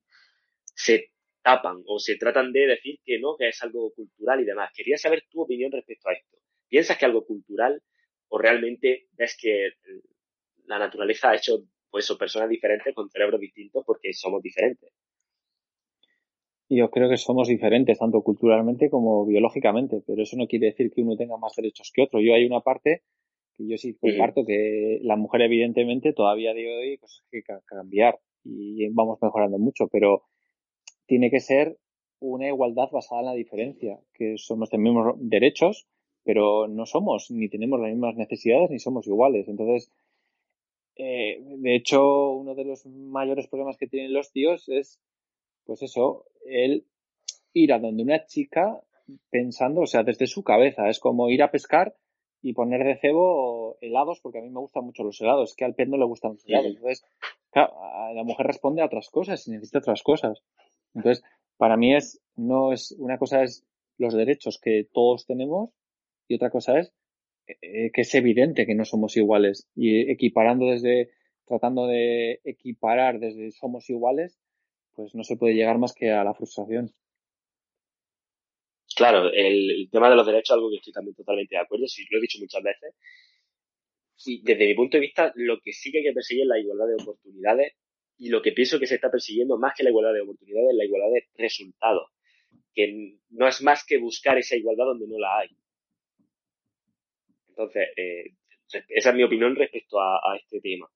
se 0.75 1.11
tapan 1.41 1.81
o 1.85 1.99
se 1.99 2.17
tratan 2.17 2.51
de 2.51 2.67
decir 2.67 2.99
que 3.05 3.19
no, 3.19 3.37
que 3.37 3.47
es 3.47 3.61
algo 3.63 3.91
cultural 3.93 4.41
y 4.41 4.45
demás. 4.45 4.71
Quería 4.75 4.97
saber 4.97 5.23
tu 5.29 5.41
opinión 5.41 5.71
respecto 5.71 6.09
a 6.09 6.13
esto. 6.13 6.37
¿Piensas 6.67 6.97
que 6.97 7.05
algo 7.05 7.25
cultural 7.25 7.81
o 8.31 8.37
realmente 8.37 9.07
ves 9.17 9.37
que 9.39 9.71
la 10.65 10.79
naturaleza 10.79 11.29
ha 11.29 11.35
hecho 11.35 11.65
pues 11.89 12.09
personas 12.17 12.49
diferentes 12.49 12.95
con 12.95 13.09
cerebros 13.09 13.41
distintos 13.41 13.83
porque 13.85 14.13
somos 14.13 14.41
diferentes. 14.41 14.89
Yo 16.69 16.89
creo 16.89 17.09
que 17.09 17.17
somos 17.17 17.49
diferentes, 17.49 17.99
tanto 17.99 18.21
culturalmente 18.21 18.89
como 18.89 19.25
biológicamente, 19.25 20.01
pero 20.07 20.23
eso 20.23 20.37
no 20.37 20.47
quiere 20.47 20.67
decir 20.67 20.89
que 20.89 21.01
uno 21.01 21.17
tenga 21.17 21.35
más 21.35 21.53
derechos 21.57 21.91
que 21.93 22.03
otro. 22.03 22.21
Yo 22.21 22.33
hay 22.33 22.45
una 22.45 22.61
parte 22.61 23.03
que 23.53 23.67
yo 23.67 23.77
sí 23.77 23.93
comparto, 23.95 24.45
que 24.45 24.99
la 25.01 25.17
mujer 25.17 25.41
evidentemente 25.41 26.13
todavía 26.13 26.53
de 26.53 26.73
hoy 26.73 26.89
hay 26.91 26.97
cosas 26.97 27.25
que 27.29 27.43
cambiar 27.65 28.17
y 28.45 28.87
vamos 28.93 29.19
mejorando 29.21 29.59
mucho, 29.59 29.89
pero 29.91 30.23
tiene 31.05 31.29
que 31.29 31.41
ser 31.41 31.77
una 32.21 32.47
igualdad 32.47 32.89
basada 32.89 33.19
en 33.19 33.27
la 33.27 33.33
diferencia, 33.33 33.99
que 34.13 34.35
somos 34.37 34.69
de 34.69 34.77
mismos 34.77 35.15
derechos, 35.17 35.89
pero 36.23 36.67
no 36.67 36.85
somos, 36.85 37.31
ni 37.31 37.49
tenemos 37.49 37.79
las 37.79 37.91
mismas 37.91 38.15
necesidades, 38.15 38.69
ni 38.69 38.79
somos 38.79 39.07
iguales. 39.07 39.47
Entonces, 39.47 39.91
eh, 40.95 41.39
de 41.41 41.75
hecho, 41.75 42.31
uno 42.31 42.55
de 42.55 42.65
los 42.65 42.85
mayores 42.85 43.47
problemas 43.47 43.77
que 43.77 43.87
tienen 43.87 44.13
los 44.13 44.31
tíos 44.31 44.69
es, 44.69 44.99
pues 45.65 45.81
eso, 45.81 46.25
el 46.45 46.85
ir 47.53 47.73
a 47.73 47.79
donde 47.79 48.03
una 48.03 48.25
chica 48.25 48.81
pensando, 49.29 49.81
o 49.81 49.87
sea, 49.87 50.03
desde 50.03 50.27
su 50.27 50.43
cabeza. 50.43 50.89
Es 50.89 50.99
como 50.99 51.29
ir 51.29 51.43
a 51.43 51.51
pescar 51.51 51.95
y 52.41 52.53
poner 52.53 52.83
de 52.83 52.97
cebo 52.97 53.77
helados, 53.81 54.19
porque 54.21 54.39
a 54.39 54.41
mí 54.41 54.49
me 54.49 54.59
gustan 54.59 54.85
mucho 54.85 55.03
los 55.03 55.19
helados, 55.21 55.55
que 55.55 55.65
al 55.65 55.75
pez 55.75 55.87
no 55.87 55.97
le 55.97 56.05
gustan 56.05 56.33
los 56.33 56.45
helados. 56.47 56.67
Entonces, 56.67 57.05
la 57.53 58.23
mujer 58.23 58.47
responde 58.47 58.81
a 58.81 58.85
otras 58.85 59.09
cosas 59.09 59.47
y 59.47 59.51
necesita 59.51 59.79
otras 59.79 60.03
cosas. 60.03 60.41
Entonces, 60.93 61.23
para 61.57 61.77
mí 61.77 61.95
es, 61.95 62.21
no 62.35 62.73
es, 62.73 62.95
una 62.97 63.17
cosa 63.17 63.43
es 63.43 63.65
los 63.97 64.13
derechos 64.13 64.59
que 64.59 64.87
todos 64.91 65.25
tenemos 65.25 65.69
y 66.31 66.35
otra 66.35 66.49
cosa 66.49 66.79
es 66.79 66.93
eh, 67.47 67.91
que 67.91 68.01
es 68.01 68.15
evidente 68.15 68.65
que 68.65 68.73
no 68.73 68.85
somos 68.85 69.17
iguales 69.17 69.67
y 69.75 70.09
equiparando 70.09 70.67
desde, 70.67 71.11
tratando 71.45 71.87
de 71.87 72.39
equiparar 72.45 73.19
desde 73.19 73.51
somos 73.51 73.89
iguales, 73.89 74.39
pues 74.95 75.13
no 75.13 75.23
se 75.25 75.35
puede 75.35 75.55
llegar 75.55 75.77
más 75.77 75.93
que 75.93 76.11
a 76.11 76.23
la 76.23 76.33
frustración. 76.33 76.93
Claro, 78.95 79.29
el, 79.33 79.89
tema 79.91 80.09
de 80.09 80.15
los 80.15 80.25
derechos 80.25 80.51
es 80.51 80.55
algo 80.55 80.69
que 80.69 80.77
estoy 80.77 80.93
también 80.93 81.15
totalmente 81.15 81.55
de 81.55 81.61
acuerdo, 81.61 81.87
si 81.87 82.05
lo 82.09 82.17
he 82.17 82.21
dicho 82.21 82.39
muchas 82.39 82.63
veces. 82.63 82.95
Y 84.25 84.41
desde 84.43 84.67
mi 84.67 84.75
punto 84.75 84.97
de 84.97 85.01
vista, 85.01 85.33
lo 85.35 85.59
que 85.59 85.73
sí 85.73 85.91
que 85.91 85.97
hay 85.97 86.03
que 86.05 86.13
perseguir 86.13 86.43
es 86.43 86.47
la 86.47 86.59
igualdad 86.59 86.87
de 86.87 87.03
oportunidades 87.03 87.73
y 88.17 88.29
lo 88.29 88.41
que 88.41 88.51
pienso 88.53 88.79
que 88.79 88.87
se 88.87 88.95
está 88.95 89.09
persiguiendo 89.09 89.57
más 89.57 89.73
que 89.75 89.83
la 89.83 89.89
igualdad 89.89 90.13
de 90.13 90.21
oportunidades 90.21 90.69
es 90.71 90.77
la 90.77 90.85
igualdad 90.85 91.11
de 91.13 91.27
resultados, 91.35 92.09
que 92.73 93.17
no 93.31 93.47
es 93.47 93.61
más 93.63 93.83
que 93.85 93.97
buscar 93.97 94.37
esa 94.37 94.55
igualdad 94.55 94.85
donde 94.85 95.07
no 95.07 95.17
la 95.17 95.39
hay. 95.39 95.49
Entonces, 97.61 97.89
eh, 97.95 98.33
esa 98.89 99.09
es 99.09 99.15
mi 99.15 99.23
opinión 99.23 99.55
respecto 99.55 99.99
a, 99.99 100.35
este 100.35 100.59
tema. 100.61 100.89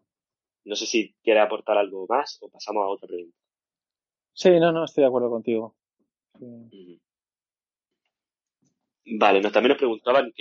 No 0.64 0.76
sé 0.76 0.88
si 0.88 1.16
quiere 1.22 1.40
aportar 1.40 1.78
algo 1.78 2.08
más 2.10 2.40
o 2.42 2.50
pasamos 2.50 2.84
a 2.84 2.88
otra 2.88 3.08
pregunta. 3.08 3.38
Sí, 4.34 4.50
no, 4.60 4.72
no, 4.72 4.86
estoy 4.86 5.04
de 5.04 5.08
acuerdo 5.08 5.30
contigo. 5.30 5.76
Vale, 9.06 9.42
nos, 9.42 9.52
también 9.52 9.70
nos 9.70 9.78
preguntaban 9.78 10.34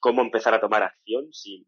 cómo 0.00 0.22
empezar 0.22 0.54
a 0.54 0.60
tomar 0.60 0.82
acción 0.82 1.32
sin... 1.32 1.64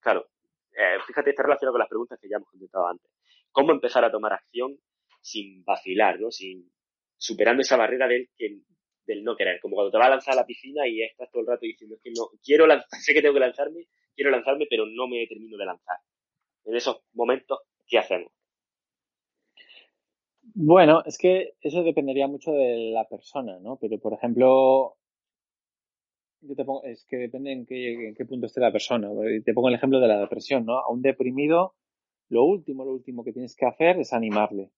Claro, 0.00 0.28
eh, 0.72 0.98
fíjate, 1.06 1.30
está 1.30 1.44
relacionado 1.44 1.72
con 1.72 1.80
las 1.80 1.88
preguntas 1.88 2.18
que 2.20 2.28
ya 2.28 2.36
hemos 2.36 2.50
contestado 2.50 2.86
antes. 2.86 3.10
¿Cómo 3.50 3.72
empezar 3.72 4.04
a 4.04 4.12
tomar 4.12 4.34
acción 4.34 4.76
sin 5.22 5.64
vacilar, 5.64 6.20
¿no? 6.20 6.30
Sin, 6.30 6.70
superando 7.16 7.62
esa 7.62 7.76
barrera 7.76 8.06
del 8.08 8.28
que 8.36 8.60
del 9.06 9.24
no 9.24 9.36
querer, 9.36 9.60
como 9.60 9.74
cuando 9.74 9.90
te 9.90 9.98
vas 9.98 10.06
a 10.06 10.10
lanzar 10.10 10.32
a 10.34 10.36
la 10.36 10.46
piscina 10.46 10.86
y 10.86 11.02
estás 11.02 11.30
todo 11.30 11.42
el 11.42 11.48
rato 11.48 11.66
diciendo 11.66 11.96
que 12.02 12.10
no, 12.16 12.28
quiero 12.42 12.66
lanzar, 12.66 12.88
sé 13.00 13.14
que 13.14 13.22
tengo 13.22 13.34
que 13.34 13.40
lanzarme, 13.40 13.86
quiero 14.14 14.30
lanzarme, 14.30 14.66
pero 14.68 14.86
no 14.86 15.08
me 15.08 15.26
termino 15.26 15.56
de 15.56 15.66
lanzar. 15.66 15.98
En 16.64 16.76
esos 16.76 17.02
momentos, 17.12 17.60
¿qué 17.86 17.98
hacemos? 17.98 18.32
Bueno, 20.54 21.02
es 21.06 21.18
que 21.18 21.54
eso 21.60 21.82
dependería 21.82 22.26
mucho 22.26 22.52
de 22.52 22.90
la 22.92 23.08
persona, 23.08 23.58
¿no? 23.60 23.78
Pero, 23.80 23.98
por 23.98 24.12
ejemplo, 24.12 24.96
yo 26.40 26.54
te 26.54 26.64
pongo, 26.64 26.82
es 26.84 27.06
que 27.06 27.16
depende 27.16 27.52
en 27.52 27.64
qué, 27.64 28.08
en 28.08 28.14
qué 28.14 28.24
punto 28.24 28.46
esté 28.46 28.60
la 28.60 28.72
persona. 28.72 29.08
Te 29.44 29.54
pongo 29.54 29.68
el 29.68 29.74
ejemplo 29.74 30.00
de 30.00 30.08
la 30.08 30.18
depresión, 30.18 30.66
¿no? 30.66 30.78
A 30.78 30.90
un 30.90 31.00
deprimido, 31.00 31.74
lo 32.28 32.44
último, 32.44 32.84
lo 32.84 32.92
último 32.92 33.24
que 33.24 33.32
tienes 33.32 33.56
que 33.56 33.66
hacer 33.66 33.98
es 33.98 34.12
animarle. 34.12 34.70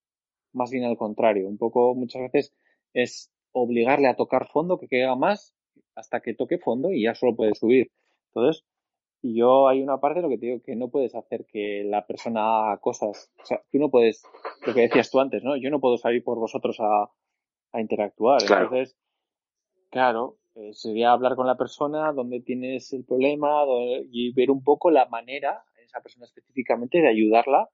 Más 0.53 0.71
bien 0.71 0.85
al 0.85 0.97
contrario. 0.97 1.49
Un 1.49 1.59
poco, 1.59 1.95
muchas 1.95 2.23
veces, 2.23 2.55
es 2.93 3.33
obligarle 3.55 4.09
a 4.09 4.17
tocar 4.17 4.49
fondo, 4.49 4.79
que 4.79 4.89
caiga 4.89 5.15
más 5.17 5.55
hasta 5.95 6.21
que 6.21 6.35
toque 6.35 6.59
fondo 6.59 6.91
y 6.91 7.05
ya 7.05 7.15
solo 7.15 7.35
puede 7.35 7.55
subir. 7.55 7.91
Entonces, 8.35 8.65
yo 9.23 9.69
hay 9.69 9.81
una 9.81 10.01
parte 10.01 10.19
de 10.19 10.23
lo 10.23 10.29
que 10.29 10.39
te 10.39 10.47
digo 10.47 10.63
que 10.63 10.77
no 10.77 10.89
puedes 10.89 11.15
hacer 11.15 11.47
que 11.47 11.83
la 11.85 12.07
persona 12.07 12.59
haga 12.59 12.79
cosas. 12.79 13.33
O 13.43 13.47
sea, 13.47 13.63
tú 13.71 13.79
no 13.79 13.91
puedes, 13.91 14.23
lo 14.67 14.75
que 14.75 14.83
decías 14.83 15.11
tú 15.11 15.21
antes, 15.21 15.43
¿no? 15.43 15.57
Yo 15.57 15.71
no 15.71 15.81
puedo 15.81 15.97
salir 15.97 16.23
por 16.23 16.39
vosotros 16.39 16.79
a, 16.81 17.11
a 17.73 17.81
interactuar. 17.81 18.43
Entonces, 18.43 18.97
claro, 19.89 20.37
eh, 20.57 20.73
sería 20.75 21.13
hablar 21.13 21.37
con 21.37 21.47
la 21.47 21.57
persona, 21.57 22.13
dónde 22.13 22.41
tienes 22.41 22.93
el 22.93 23.05
problema 23.05 23.65
y 24.11 24.33
ver 24.35 24.51
un 24.51 24.63
poco 24.63 24.91
la 24.91 25.07
manera, 25.07 25.65
esa 25.83 26.01
persona 26.01 26.27
específicamente, 26.27 27.01
de 27.01 27.09
ayudarla 27.09 27.71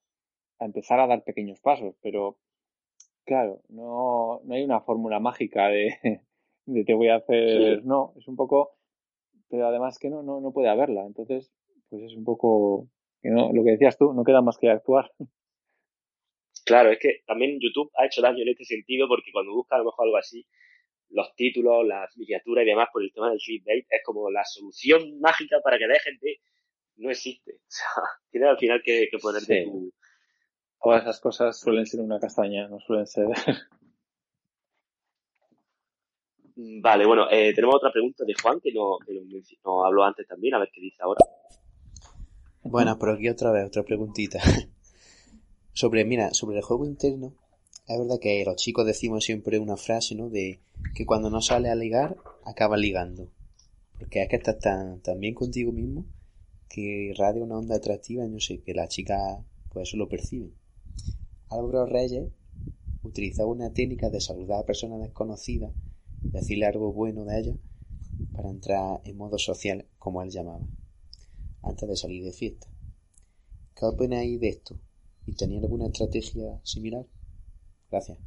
a 0.59 0.65
empezar 0.65 1.01
a 1.01 1.07
dar 1.07 1.25
pequeños 1.25 1.61
pasos. 1.61 1.97
Pero 2.01 2.37
Claro, 3.31 3.63
no, 3.69 4.41
no 4.43 4.55
hay 4.57 4.65
una 4.65 4.81
fórmula 4.81 5.21
mágica 5.21 5.69
de, 5.69 5.95
de 6.67 6.85
te 6.85 6.95
voy 6.95 7.11
a 7.11 7.19
hacer. 7.19 7.85
No, 7.85 8.13
es 8.19 8.27
un 8.27 8.35
poco. 8.35 8.73
Pero 9.49 9.69
además 9.69 10.01
que 10.01 10.11
no, 10.11 10.25
no, 10.25 10.41
no 10.41 10.53
puede 10.53 10.69
haberla. 10.69 11.07
Entonces, 11.07 11.53
pues 11.89 12.03
es 12.03 12.17
un 12.17 12.25
poco. 12.25 12.89
Que 13.23 13.31
no, 13.31 13.53
lo 13.53 13.63
que 13.63 13.71
decías 13.71 13.97
tú, 13.97 14.13
no 14.15 14.25
queda 14.25 14.43
más 14.43 14.59
que 14.59 14.69
actuar. 14.69 15.13
Claro, 16.67 16.91
es 16.91 16.99
que 17.01 17.23
también 17.27 17.59
YouTube 17.61 17.91
ha 17.97 18.07
hecho 18.07 18.23
daño 18.23 18.43
en 18.43 18.49
este 18.51 18.65
sentido 18.65 19.09
porque 19.09 19.33
cuando 19.33 19.53
busca 19.55 19.75
a 19.75 19.79
lo 19.79 19.87
mejor 19.87 20.07
algo 20.07 20.19
así, 20.19 20.47
los 21.09 21.35
títulos, 21.35 21.85
las 21.85 22.17
miniaturas 22.17 22.63
y 22.63 22.69
demás 22.69 22.89
por 22.93 23.03
el 23.03 23.13
tema 23.13 23.31
del 23.31 23.41
clickbait 23.41 23.87
es 23.89 24.03
como 24.05 24.31
la 24.31 24.45
solución 24.45 25.19
mágica 25.19 25.57
para 25.65 25.79
que 25.79 25.89
dejen 25.89 26.19
de... 26.21 26.37
No 26.97 27.11
existe. 27.11 27.53
O 27.67 27.71
sea, 27.71 28.03
tienes 28.31 28.51
al 28.51 28.59
final 28.59 28.83
que, 28.85 29.09
que 29.11 29.19
ponerte 29.19 29.65
tu... 29.65 29.93
Todas 30.83 31.03
esas 31.03 31.21
cosas 31.21 31.59
suelen 31.59 31.87
ser 31.87 32.01
una 32.01 32.19
castaña, 32.19 32.69
no 32.69 32.81
suelen 32.81 33.07
ser... 33.07 33.27
Vale, 36.57 37.07
bueno, 37.07 37.31
eh, 37.31 37.55
tenemos 37.55 37.77
otra 37.77 37.91
pregunta 37.91 38.25
de 38.25 38.35
Juan 38.35 38.61
que 38.61 38.73
no, 38.73 38.99
que 39.07 39.15
no 39.65 39.85
habló 39.85 40.05
antes 40.05 40.27
también, 40.27 40.55
a 40.55 40.59
ver 40.59 40.71
qué 40.73 40.81
dice 40.81 40.99
ahora. 41.01 41.21
Bueno, 42.63 42.99
pero 42.99 43.15
aquí 43.15 43.29
otra 43.29 43.51
vez, 43.51 43.67
otra 43.67 43.83
preguntita. 43.83 44.41
sobre, 45.73 46.05
mira, 46.05 46.35
sobre 46.35 46.59
el 46.59 46.63
juego 46.63 46.85
interno, 46.85 47.33
es 47.89 47.99
verdad 47.99 48.19
que 48.21 48.45
los 48.45 48.57
chicos 48.57 48.85
decimos 48.85 49.25
siempre 49.25 49.59
una 49.59 49.77
frase, 49.77 50.15
¿no? 50.15 50.29
De 50.29 50.61
que 50.95 51.07
cuando 51.07 51.31
no 51.31 51.41
sale 51.41 51.71
a 51.71 51.75
ligar, 51.75 52.17
acaba 52.45 52.77
ligando. 52.77 53.31
Porque 53.99 54.23
es 54.23 54.29
que 54.29 54.37
estás 54.37 54.59
tan, 54.59 55.01
tan 55.01 55.19
bien 55.19 55.35
contigo 55.35 55.73
mismo 55.73 56.05
que 56.69 57.13
radia 57.17 57.43
una 57.43 57.59
onda 57.59 57.77
atractiva 57.77 58.25
no 58.27 58.39
sé, 58.39 58.63
que 58.63 58.75
la 58.75 58.87
chica 58.87 59.45
pues 59.73 59.89
eso 59.89 59.97
lo 59.97 60.09
percibe. 60.09 60.53
Álvaro 61.51 61.85
Reyes 61.87 62.29
utilizaba 63.03 63.51
una 63.51 63.73
técnica 63.75 64.11
de 64.11 64.21
saludar 64.21 64.61
a 64.61 64.67
personas 64.67 65.01
desconocidas, 65.01 65.73
decirle 66.33 66.67
algo 66.67 66.93
bueno 66.93 67.25
de 67.25 67.41
ella, 67.41 67.57
para 68.33 68.51
entrar 68.51 69.01
en 69.05 69.17
modo 69.17 69.39
social, 69.39 69.87
como 69.99 70.23
él 70.23 70.31
llamaba, 70.31 70.67
antes 71.63 71.89
de 71.89 71.97
salir 71.97 72.25
de 72.25 72.33
fiesta. 72.33 72.69
¿Qué 73.75 73.85
opináis 73.85 74.41
de 74.41 74.49
esto? 74.49 74.79
¿Y 75.27 75.35
tenía 75.35 75.59
alguna 75.61 75.87
estrategia 75.87 76.61
similar? 76.63 77.07
Gracias. 77.91 78.19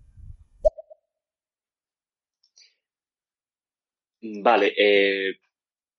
Vale, 4.41 4.74
eh, 4.78 5.34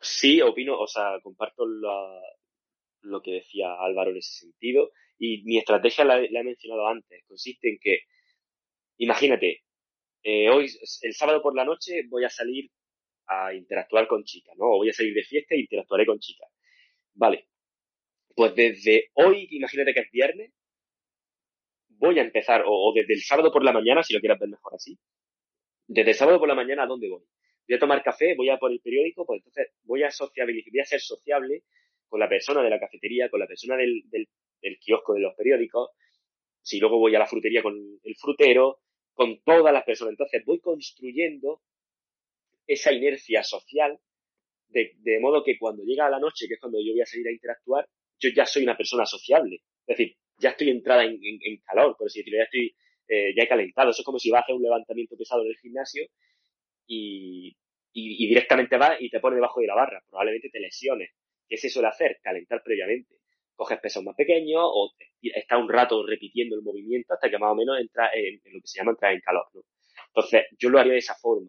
sí, 0.01 0.41
opino, 0.43 0.79
o 0.81 0.87
sea, 0.87 1.21
comparto 1.23 1.65
lo 3.05 3.23
que 3.23 3.33
decía 3.33 3.75
Álvaro 3.75 4.11
en 4.11 4.19
ese 4.19 4.47
sentido. 4.47 4.91
Y 5.19 5.43
mi 5.45 5.59
estrategia 5.59 6.05
la, 6.05 6.19
he 6.23 6.45
mencionado 6.45 6.87
antes. 6.89 7.25
Consiste 7.27 7.69
en 7.69 7.79
que, 7.81 8.01
imagínate, 8.99 9.63
eh, 10.23 10.51
hoy, 10.51 10.67
el 11.03 11.15
sábado 11.15 11.43
por 11.43 11.55
la 11.55 11.65
noche, 11.65 12.03
voy 12.09 12.25
a 12.25 12.31
salir 12.31 12.71
a 13.27 13.55
interactuar 13.55 14.07
con 14.07 14.25
chicas, 14.25 14.55
¿no? 14.59 14.67
O 14.67 14.77
voy 14.79 14.91
a 14.91 14.93
salir 14.93 15.15
de 15.15 15.23
fiesta 15.23 15.55
e 15.55 15.61
interactuaré 15.61 16.07
con 16.07 16.19
chicas. 16.19 16.49
Vale. 17.15 17.49
Pues 18.35 18.55
desde 18.55 19.11
hoy, 19.15 19.47
imagínate 19.51 19.95
que 19.95 20.01
es 20.01 20.11
viernes, 20.11 20.53
voy 21.89 22.19
a 22.19 22.23
empezar, 22.23 22.65
o, 22.67 22.93
desde 22.95 23.15
el 23.15 23.23
sábado 23.23 23.53
por 23.53 23.65
la 23.65 23.73
mañana, 23.73 24.03
si 24.03 24.13
lo 24.13 24.21
quieras 24.21 24.39
ver 24.41 24.49
mejor 24.49 24.75
así, 24.75 24.99
desde 25.87 26.11
el 26.11 26.17
sábado 26.17 26.39
por 26.39 26.49
la 26.49 26.55
mañana, 26.55 26.83
¿a 26.83 26.87
dónde 26.87 27.09
voy? 27.09 27.23
Voy 27.67 27.77
a 27.77 27.79
tomar 27.79 28.03
café, 28.03 28.35
voy 28.35 28.51
a 28.51 28.59
por 28.59 28.73
el 28.73 28.81
periódico, 28.81 29.25
pues 29.25 29.39
entonces 29.39 29.69
voy 29.85 30.03
a 30.03 30.11
sociabilizar, 30.11 30.73
voy 30.73 30.81
a 30.81 30.85
ser 30.85 31.01
sociable 31.01 31.63
con 32.09 32.21
la 32.21 32.29
persona 32.29 32.63
de 32.63 32.71
la 32.71 32.81
cafetería, 32.81 33.29
con 33.29 33.41
la 33.41 33.47
persona 33.47 33.77
del, 33.77 34.03
del, 34.07 34.29
del 34.61 34.79
kiosco 34.79 35.15
de 35.15 35.21
los 35.21 35.35
periódicos, 35.35 35.91
si 36.63 36.79
luego 36.79 36.99
voy 36.99 37.15
a 37.15 37.19
la 37.19 37.27
frutería 37.27 37.63
con 37.63 37.77
el 38.03 38.17
frutero, 38.17 38.81
con 39.13 39.41
todas 39.43 39.73
las 39.73 39.85
personas. 39.85 40.13
Entonces 40.13 40.45
voy 40.45 40.61
construyendo 40.61 41.61
esa 42.67 42.93
inercia 42.93 43.43
social 43.43 43.99
de, 44.69 44.93
de, 44.97 45.21
modo 45.21 45.45
que 45.45 45.59
cuando 45.59 45.85
llega 45.85 46.09
la 46.09 46.19
noche, 46.19 46.47
que 46.49 46.55
es 46.55 46.61
cuando 46.61 46.79
yo 46.81 46.93
voy 46.93 47.03
a 47.03 47.07
salir 47.07 47.29
a 47.29 47.33
interactuar, 47.33 47.87
yo 48.19 48.31
ya 48.35 48.47
soy 48.47 48.65
una 48.65 48.77
persona 48.77 49.07
sociable. 49.07 49.63
Es 49.87 49.97
decir, 49.97 50.17
ya 50.39 50.51
estoy 50.51 50.71
entrada 50.71 51.05
en, 51.05 51.19
calor, 51.65 51.97
por 51.97 52.07
así 52.07 52.21
decirlo, 52.21 52.39
ya 52.39 52.45
estoy, 52.45 52.75
eh, 53.09 53.35
ya 53.37 53.45
he 53.45 53.49
calentado. 53.49 53.91
Eso 53.91 54.03
es 54.03 54.07
como 54.07 54.19
si 54.19 54.31
vas 54.31 54.41
a 54.41 54.43
hacer 54.45 54.55
un 54.55 54.63
levantamiento 54.63 55.17
pesado 55.17 55.43
en 55.43 55.49
el 55.49 55.59
gimnasio 55.59 56.07
y, 56.87 57.57
y, 57.93 58.27
directamente 58.27 58.77
vas 58.77 59.01
y 59.01 59.11
te 59.11 59.21
pones 59.21 59.37
debajo 59.37 59.61
de 59.61 59.67
la 59.67 59.75
barra. 59.75 60.03
Probablemente 60.09 60.51
te 60.51 60.61
lesiones. 60.61 61.11
¿Qué 61.49 61.57
se 61.57 61.69
suele 61.69 61.89
hacer? 61.89 62.19
Calentar 62.23 62.63
previamente. 62.63 63.21
Coges 63.55 63.79
pesos 63.81 64.03
más 64.03 64.17
pequeños 64.17 64.63
o 64.63 64.93
estás 65.23 65.61
un 65.61 65.69
rato 65.69 66.05
repitiendo 66.07 66.57
el 66.57 66.63
movimiento 66.63 67.15
hasta 67.15 67.31
que 67.31 67.39
más 67.39 67.53
o 67.53 67.55
menos 67.55 67.79
entra 67.81 68.11
en, 68.13 68.41
lo 68.53 68.61
que 68.61 68.67
se 68.67 68.79
llama 68.79 68.93
entrar 68.93 69.13
en 69.13 69.21
calor. 69.21 69.47
¿no? 69.55 69.63
Entonces, 70.09 70.47
yo 70.59 70.71
lo 70.71 70.79
haría 70.79 70.93
de 70.93 70.99
esa 70.99 71.15
forma. 71.15 71.49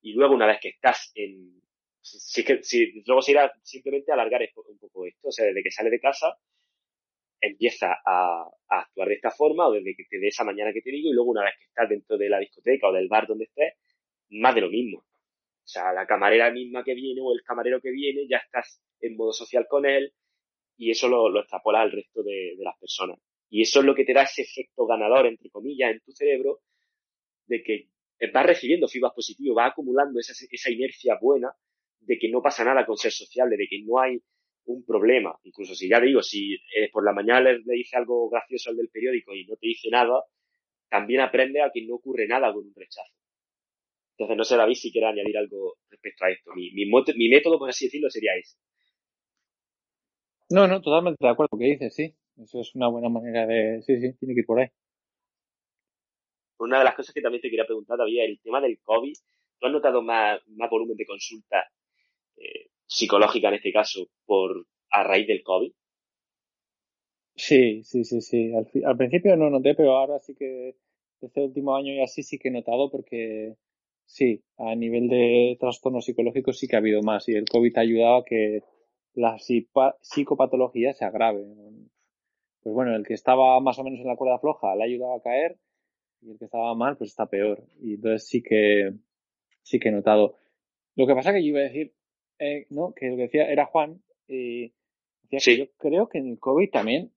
Y 0.00 0.12
luego, 0.12 0.34
una 0.34 0.46
vez 0.46 0.58
que 0.60 0.68
estás 0.68 1.10
en... 1.14 1.60
Si, 2.00 2.42
si, 2.62 3.02
luego 3.04 3.20
se 3.20 3.32
irá 3.32 3.52
simplemente 3.62 4.10
a 4.10 4.14
alargar 4.14 4.40
un 4.42 4.78
poco 4.78 5.06
esto. 5.06 5.28
O 5.28 5.32
sea, 5.32 5.46
desde 5.46 5.62
que 5.62 5.70
sale 5.70 5.90
de 5.90 6.00
casa, 6.00 6.38
empieza 7.40 7.98
a, 8.04 8.48
actuar 8.68 9.08
de 9.08 9.14
esta 9.14 9.30
forma 9.30 9.66
o 9.66 9.72
desde 9.72 9.94
que 9.96 10.04
te 10.04 10.18
dé 10.18 10.28
esa 10.28 10.44
mañana 10.44 10.72
que 10.72 10.82
te 10.82 10.90
digo 10.90 11.10
y 11.10 11.14
luego 11.14 11.30
una 11.30 11.44
vez 11.44 11.54
que 11.58 11.64
estás 11.64 11.88
dentro 11.88 12.16
de 12.18 12.28
la 12.28 12.38
discoteca 12.38 12.88
o 12.88 12.92
del 12.92 13.08
bar 13.08 13.26
donde 13.26 13.44
estés, 13.44 13.74
más 14.30 14.54
de 14.54 14.60
lo 14.60 14.70
mismo. 14.70 14.98
O 14.98 15.70
sea, 15.70 15.92
la 15.92 16.06
camarera 16.06 16.50
misma 16.50 16.84
que 16.84 16.94
viene 16.94 17.20
o 17.22 17.32
el 17.32 17.42
camarero 17.42 17.80
que 17.80 17.90
viene, 17.90 18.26
ya 18.28 18.38
estás 18.38 18.80
en 19.00 19.16
modo 19.16 19.32
social 19.32 19.66
con 19.68 19.86
él 19.86 20.12
y 20.76 20.90
eso 20.90 21.08
lo, 21.08 21.28
lo 21.28 21.40
al 21.40 21.92
resto 21.92 22.22
de, 22.22 22.54
las 22.58 22.78
personas. 22.78 23.18
Y 23.50 23.62
eso 23.62 23.80
es 23.80 23.86
lo 23.86 23.94
que 23.94 24.04
te 24.04 24.12
da 24.12 24.22
ese 24.22 24.42
efecto 24.42 24.86
ganador, 24.86 25.26
entre 25.26 25.50
comillas, 25.50 25.90
en 25.92 26.00
tu 26.00 26.12
cerebro, 26.12 26.60
de 27.46 27.62
que 27.62 27.88
vas 28.32 28.46
recibiendo 28.46 28.88
feedback 28.88 29.14
positivo, 29.14 29.54
vas 29.54 29.72
acumulando 29.72 30.20
esa, 30.20 30.32
esa 30.50 30.70
inercia 30.70 31.18
buena 31.20 31.50
de 32.00 32.18
que 32.18 32.28
no 32.28 32.42
pasa 32.42 32.64
nada 32.64 32.86
con 32.86 32.96
ser 32.96 33.12
sociable, 33.12 33.56
de 33.56 33.66
que 33.68 33.82
no 33.82 33.98
hay 33.98 34.20
un 34.68 34.84
problema. 34.84 35.36
Incluso 35.44 35.74
si 35.74 35.88
ya 35.88 36.00
digo, 36.00 36.22
si 36.22 36.54
eh, 36.54 36.90
por 36.92 37.04
la 37.04 37.12
mañana 37.12 37.52
le, 37.52 37.58
dice 37.64 37.96
algo 37.96 38.28
gracioso 38.28 38.70
al 38.70 38.76
del 38.76 38.88
periódico 38.90 39.34
y 39.34 39.46
no 39.46 39.56
te 39.56 39.66
dice 39.66 39.88
nada, 39.90 40.22
también 40.88 41.20
aprende 41.20 41.62
a 41.62 41.70
que 41.72 41.84
no 41.84 41.96
ocurre 41.96 42.26
nada 42.26 42.52
con 42.52 42.66
un 42.66 42.74
rechazo. 42.74 43.12
Entonces, 44.12 44.36
no 44.36 44.44
sé, 44.44 44.56
David, 44.56 44.74
si 44.74 44.90
quiere 44.90 45.06
añadir 45.06 45.38
algo 45.38 45.76
respecto 45.88 46.24
a 46.24 46.30
esto. 46.30 46.52
Mi, 46.54 46.72
mi, 46.72 47.28
método, 47.28 47.58
por 47.58 47.68
así 47.68 47.86
decirlo, 47.86 48.10
sería 48.10 48.34
ese. 48.36 48.56
No, 50.50 50.66
no, 50.66 50.80
totalmente 50.80 51.18
de 51.20 51.30
acuerdo 51.30 51.50
con 51.50 51.58
lo 51.58 51.64
que 51.64 51.70
dices, 51.72 51.94
sí. 51.94 52.14
Eso 52.36 52.60
es 52.60 52.74
una 52.74 52.88
buena 52.88 53.08
manera 53.08 53.46
de... 53.46 53.82
Sí, 53.82 54.00
sí, 54.00 54.12
tiene 54.14 54.34
que 54.34 54.40
ir 54.40 54.46
por 54.46 54.60
ahí. 54.60 54.68
Una 56.58 56.78
de 56.78 56.84
las 56.84 56.94
cosas 56.94 57.14
que 57.14 57.20
también 57.20 57.42
te 57.42 57.50
quería 57.50 57.66
preguntar, 57.66 57.98
David, 57.98 58.20
el 58.20 58.40
tema 58.40 58.60
del 58.60 58.78
COVID. 58.80 59.14
¿Tú 59.58 59.66
has 59.66 59.72
notado 59.72 60.02
más, 60.02 60.40
más 60.48 60.70
volumen 60.70 60.96
de 60.96 61.06
consultas 61.06 61.66
eh, 62.36 62.68
psicológica 62.86 63.48
en 63.48 63.54
este 63.54 63.72
caso 63.72 64.08
por 64.24 64.66
a 64.90 65.02
raíz 65.02 65.26
del 65.26 65.42
COVID? 65.42 65.72
Sí, 67.34 67.82
sí, 67.84 68.04
sí, 68.04 68.20
sí. 68.20 68.52
Al, 68.54 68.68
al, 68.84 68.96
principio 68.96 69.36
no 69.36 69.50
noté, 69.50 69.74
pero 69.74 69.96
ahora 69.96 70.18
sí 70.20 70.34
que 70.34 70.76
este 71.20 71.40
último 71.40 71.76
año 71.76 71.94
ya 71.94 72.06
sí, 72.06 72.22
sí 72.22 72.38
que 72.38 72.48
he 72.48 72.52
notado 72.52 72.90
porque 72.90 73.56
sí, 74.06 74.42
a 74.56 74.74
nivel 74.74 75.08
de 75.08 75.56
trastornos 75.60 76.04
psicológicos 76.04 76.58
sí 76.58 76.66
que 76.66 76.76
ha 76.76 76.80
habido 76.80 77.02
más 77.02 77.28
y 77.28 77.34
el 77.34 77.48
COVID 77.48 77.76
ha 77.76 77.80
ayudado 77.80 78.16
a 78.16 78.24
que 78.24 78.62
la 79.18 79.36
psicopatología 80.00 80.92
se 80.92 81.04
agrave. 81.04 81.44
Pues 82.62 82.74
bueno, 82.74 82.94
el 82.94 83.04
que 83.04 83.14
estaba 83.14 83.58
más 83.60 83.78
o 83.78 83.84
menos 83.84 84.00
en 84.00 84.06
la 84.06 84.16
cuerda 84.16 84.38
floja 84.38 84.76
le 84.76 84.82
ha 84.82 84.86
ayudado 84.86 85.14
a 85.14 85.22
caer 85.22 85.58
y 86.20 86.30
el 86.30 86.38
que 86.38 86.44
estaba 86.44 86.74
mal 86.74 86.96
pues 86.96 87.10
está 87.10 87.26
peor. 87.26 87.64
Y 87.80 87.94
entonces 87.94 88.28
sí 88.28 88.42
que 88.42 88.92
sí 89.62 89.80
que 89.80 89.88
he 89.88 89.92
notado. 89.92 90.36
Lo 90.94 91.06
que 91.06 91.14
pasa 91.14 91.32
que 91.32 91.42
yo 91.42 91.48
iba 91.48 91.60
a 91.60 91.64
decir 91.64 91.92
eh, 92.38 92.66
¿no? 92.70 92.94
que 92.94 93.06
lo 93.08 93.16
que 93.16 93.22
decía 93.22 93.50
era 93.50 93.66
Juan, 93.66 94.02
y 94.28 94.72
decía 95.22 95.40
que 95.44 95.58
yo 95.58 95.66
creo 95.76 96.08
que 96.08 96.18
en 96.18 96.28
el 96.28 96.38
COVID 96.38 96.70
también 96.70 97.12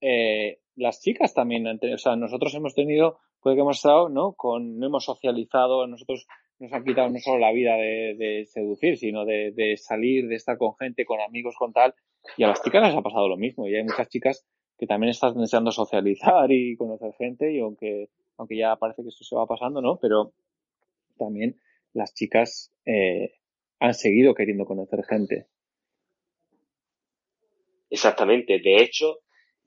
eh, 0.00 0.60
las 0.76 1.00
chicas 1.00 1.34
también 1.34 1.66
o 1.66 1.98
sea, 1.98 2.14
nosotros 2.14 2.54
hemos 2.54 2.74
tenido, 2.74 3.18
puede 3.40 3.56
que 3.56 3.62
hemos 3.62 3.78
estado, 3.78 4.08
¿no? 4.08 4.34
Con, 4.34 4.78
no 4.78 4.86
hemos 4.86 5.04
socializado, 5.04 5.86
nosotros 5.86 6.26
nos 6.58 6.72
han 6.72 6.84
quitado 6.84 7.10
no 7.10 7.18
solo 7.18 7.38
la 7.38 7.52
vida 7.52 7.76
de, 7.76 8.46
seducir, 8.46 8.96
sino 8.96 9.24
de, 9.24 9.52
de, 9.52 9.76
salir, 9.76 10.28
de 10.28 10.36
estar 10.36 10.56
con 10.56 10.76
gente, 10.76 11.04
con 11.04 11.20
amigos, 11.20 11.56
con 11.58 11.72
tal, 11.72 11.94
y 12.36 12.44
a 12.44 12.48
las 12.48 12.62
chicas 12.62 12.82
les 12.82 12.96
ha 12.96 13.02
pasado 13.02 13.28
lo 13.28 13.36
mismo, 13.36 13.66
y 13.66 13.74
hay 13.74 13.84
muchas 13.84 14.08
chicas 14.08 14.46
que 14.78 14.86
también 14.86 15.10
están 15.10 15.38
deseando 15.38 15.70
socializar 15.72 16.50
y 16.50 16.76
conocer 16.76 17.12
gente, 17.18 17.52
y 17.52 17.60
aunque, 17.60 18.08
aunque 18.36 18.56
ya 18.56 18.76
parece 18.76 19.02
que 19.02 19.08
esto 19.08 19.24
se 19.24 19.36
va 19.36 19.46
pasando, 19.46 19.80
¿no? 19.80 19.98
Pero 20.00 20.32
también 21.18 21.60
las 21.92 22.14
chicas 22.14 22.72
eh, 22.84 23.34
han 23.78 23.94
seguido 23.94 24.34
queriendo 24.34 24.64
conocer 24.64 25.04
gente. 25.04 25.46
Exactamente. 27.90 28.58
De 28.58 28.82
hecho, 28.82 29.20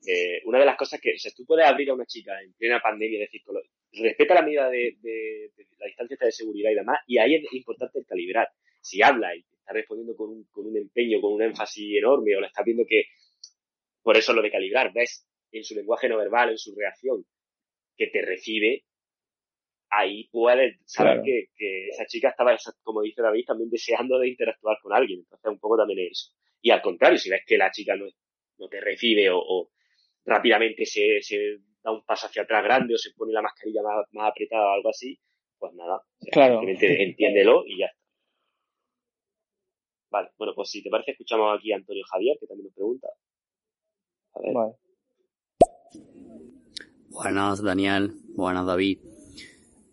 eh, 0.06 0.42
una 0.44 0.58
de 0.58 0.66
las 0.66 0.76
cosas 0.76 1.00
que, 1.00 1.14
o 1.14 1.18
sea, 1.18 1.32
tú 1.34 1.44
puedes 1.46 1.66
abrir 1.66 1.90
a 1.90 1.94
una 1.94 2.04
chica 2.04 2.32
en 2.42 2.52
plena 2.52 2.80
pandemia 2.80 3.18
y 3.18 3.20
decir, 3.20 3.40
respeta 3.92 4.34
la 4.34 4.42
medida 4.42 4.68
de, 4.68 4.96
la 5.78 5.86
distancia 5.86 6.16
de 6.20 6.32
seguridad 6.32 6.70
y 6.70 6.74
demás, 6.74 6.98
y 7.06 7.18
ahí 7.18 7.34
es 7.34 7.52
importante 7.52 7.98
el 7.98 8.06
calibrar. 8.06 8.48
Si 8.80 9.02
habla 9.02 9.34
y 9.34 9.40
está 9.40 9.72
respondiendo 9.72 10.16
con 10.16 10.30
un, 10.30 10.44
con 10.50 10.66
un 10.66 10.76
empeño, 10.76 11.20
con 11.20 11.32
un 11.32 11.42
énfasis 11.42 11.98
enorme, 11.98 12.36
o 12.36 12.40
le 12.40 12.46
estás 12.46 12.64
viendo 12.64 12.84
que, 12.86 13.04
por 14.02 14.16
eso 14.16 14.32
lo 14.32 14.42
de 14.42 14.50
calibrar, 14.50 14.92
ves 14.92 15.26
en 15.52 15.64
su 15.64 15.74
lenguaje 15.74 16.08
no 16.08 16.18
verbal, 16.18 16.50
en 16.50 16.58
su 16.58 16.74
reacción, 16.74 17.24
que 17.96 18.08
te 18.08 18.22
recibe, 18.22 18.84
ahí 19.90 20.28
puedes 20.30 20.76
saber 20.84 21.22
que, 21.24 21.46
que, 21.56 21.88
esa 21.88 22.06
chica 22.06 22.28
estaba, 22.28 22.56
como 22.82 23.02
dice 23.02 23.22
David, 23.22 23.44
también 23.46 23.70
deseando 23.70 24.18
de 24.18 24.28
interactuar 24.28 24.78
con 24.82 24.92
alguien. 24.92 25.20
Entonces, 25.20 25.50
un 25.50 25.58
poco 25.58 25.76
también 25.76 26.00
es 26.00 26.12
eso. 26.12 26.32
Y 26.60 26.70
al 26.70 26.82
contrario, 26.82 27.18
si 27.18 27.30
ves 27.30 27.42
que 27.46 27.56
la 27.56 27.70
chica 27.70 27.96
no, 27.96 28.06
no 28.58 28.68
te 28.68 28.80
recibe 28.80 29.28
o, 29.30 29.70
rápidamente 30.24 30.84
se, 30.84 31.22
se 31.22 31.58
da 31.88 31.92
un 31.92 32.04
paso 32.04 32.26
hacia 32.26 32.42
atrás 32.42 32.62
grande 32.62 32.94
o 32.94 32.98
se 32.98 33.10
pone 33.16 33.32
la 33.32 33.42
mascarilla 33.42 33.82
más, 33.82 34.06
más 34.12 34.30
apretada 34.30 34.68
o 34.68 34.74
algo 34.74 34.90
así, 34.90 35.18
pues 35.58 35.72
nada, 35.74 36.02
claro. 36.32 36.60
simplemente 36.60 37.02
entiéndelo 37.08 37.64
y 37.66 37.78
ya 37.78 37.86
está. 37.86 37.98
Vale, 40.10 40.30
bueno, 40.38 40.54
pues 40.54 40.70
si 40.70 40.82
te 40.82 40.88
parece, 40.88 41.10
escuchamos 41.12 41.58
aquí 41.58 41.72
a 41.72 41.76
Antonio 41.76 42.02
Javier, 42.10 42.38
que 42.40 42.46
también 42.46 42.66
nos 42.66 42.74
pregunta. 42.74 43.08
A 44.34 44.40
ver. 44.40 44.54
Vale. 44.54 44.74
Buenas, 47.10 47.62
Daniel. 47.62 48.14
Buenas, 48.34 48.66
David. 48.66 49.00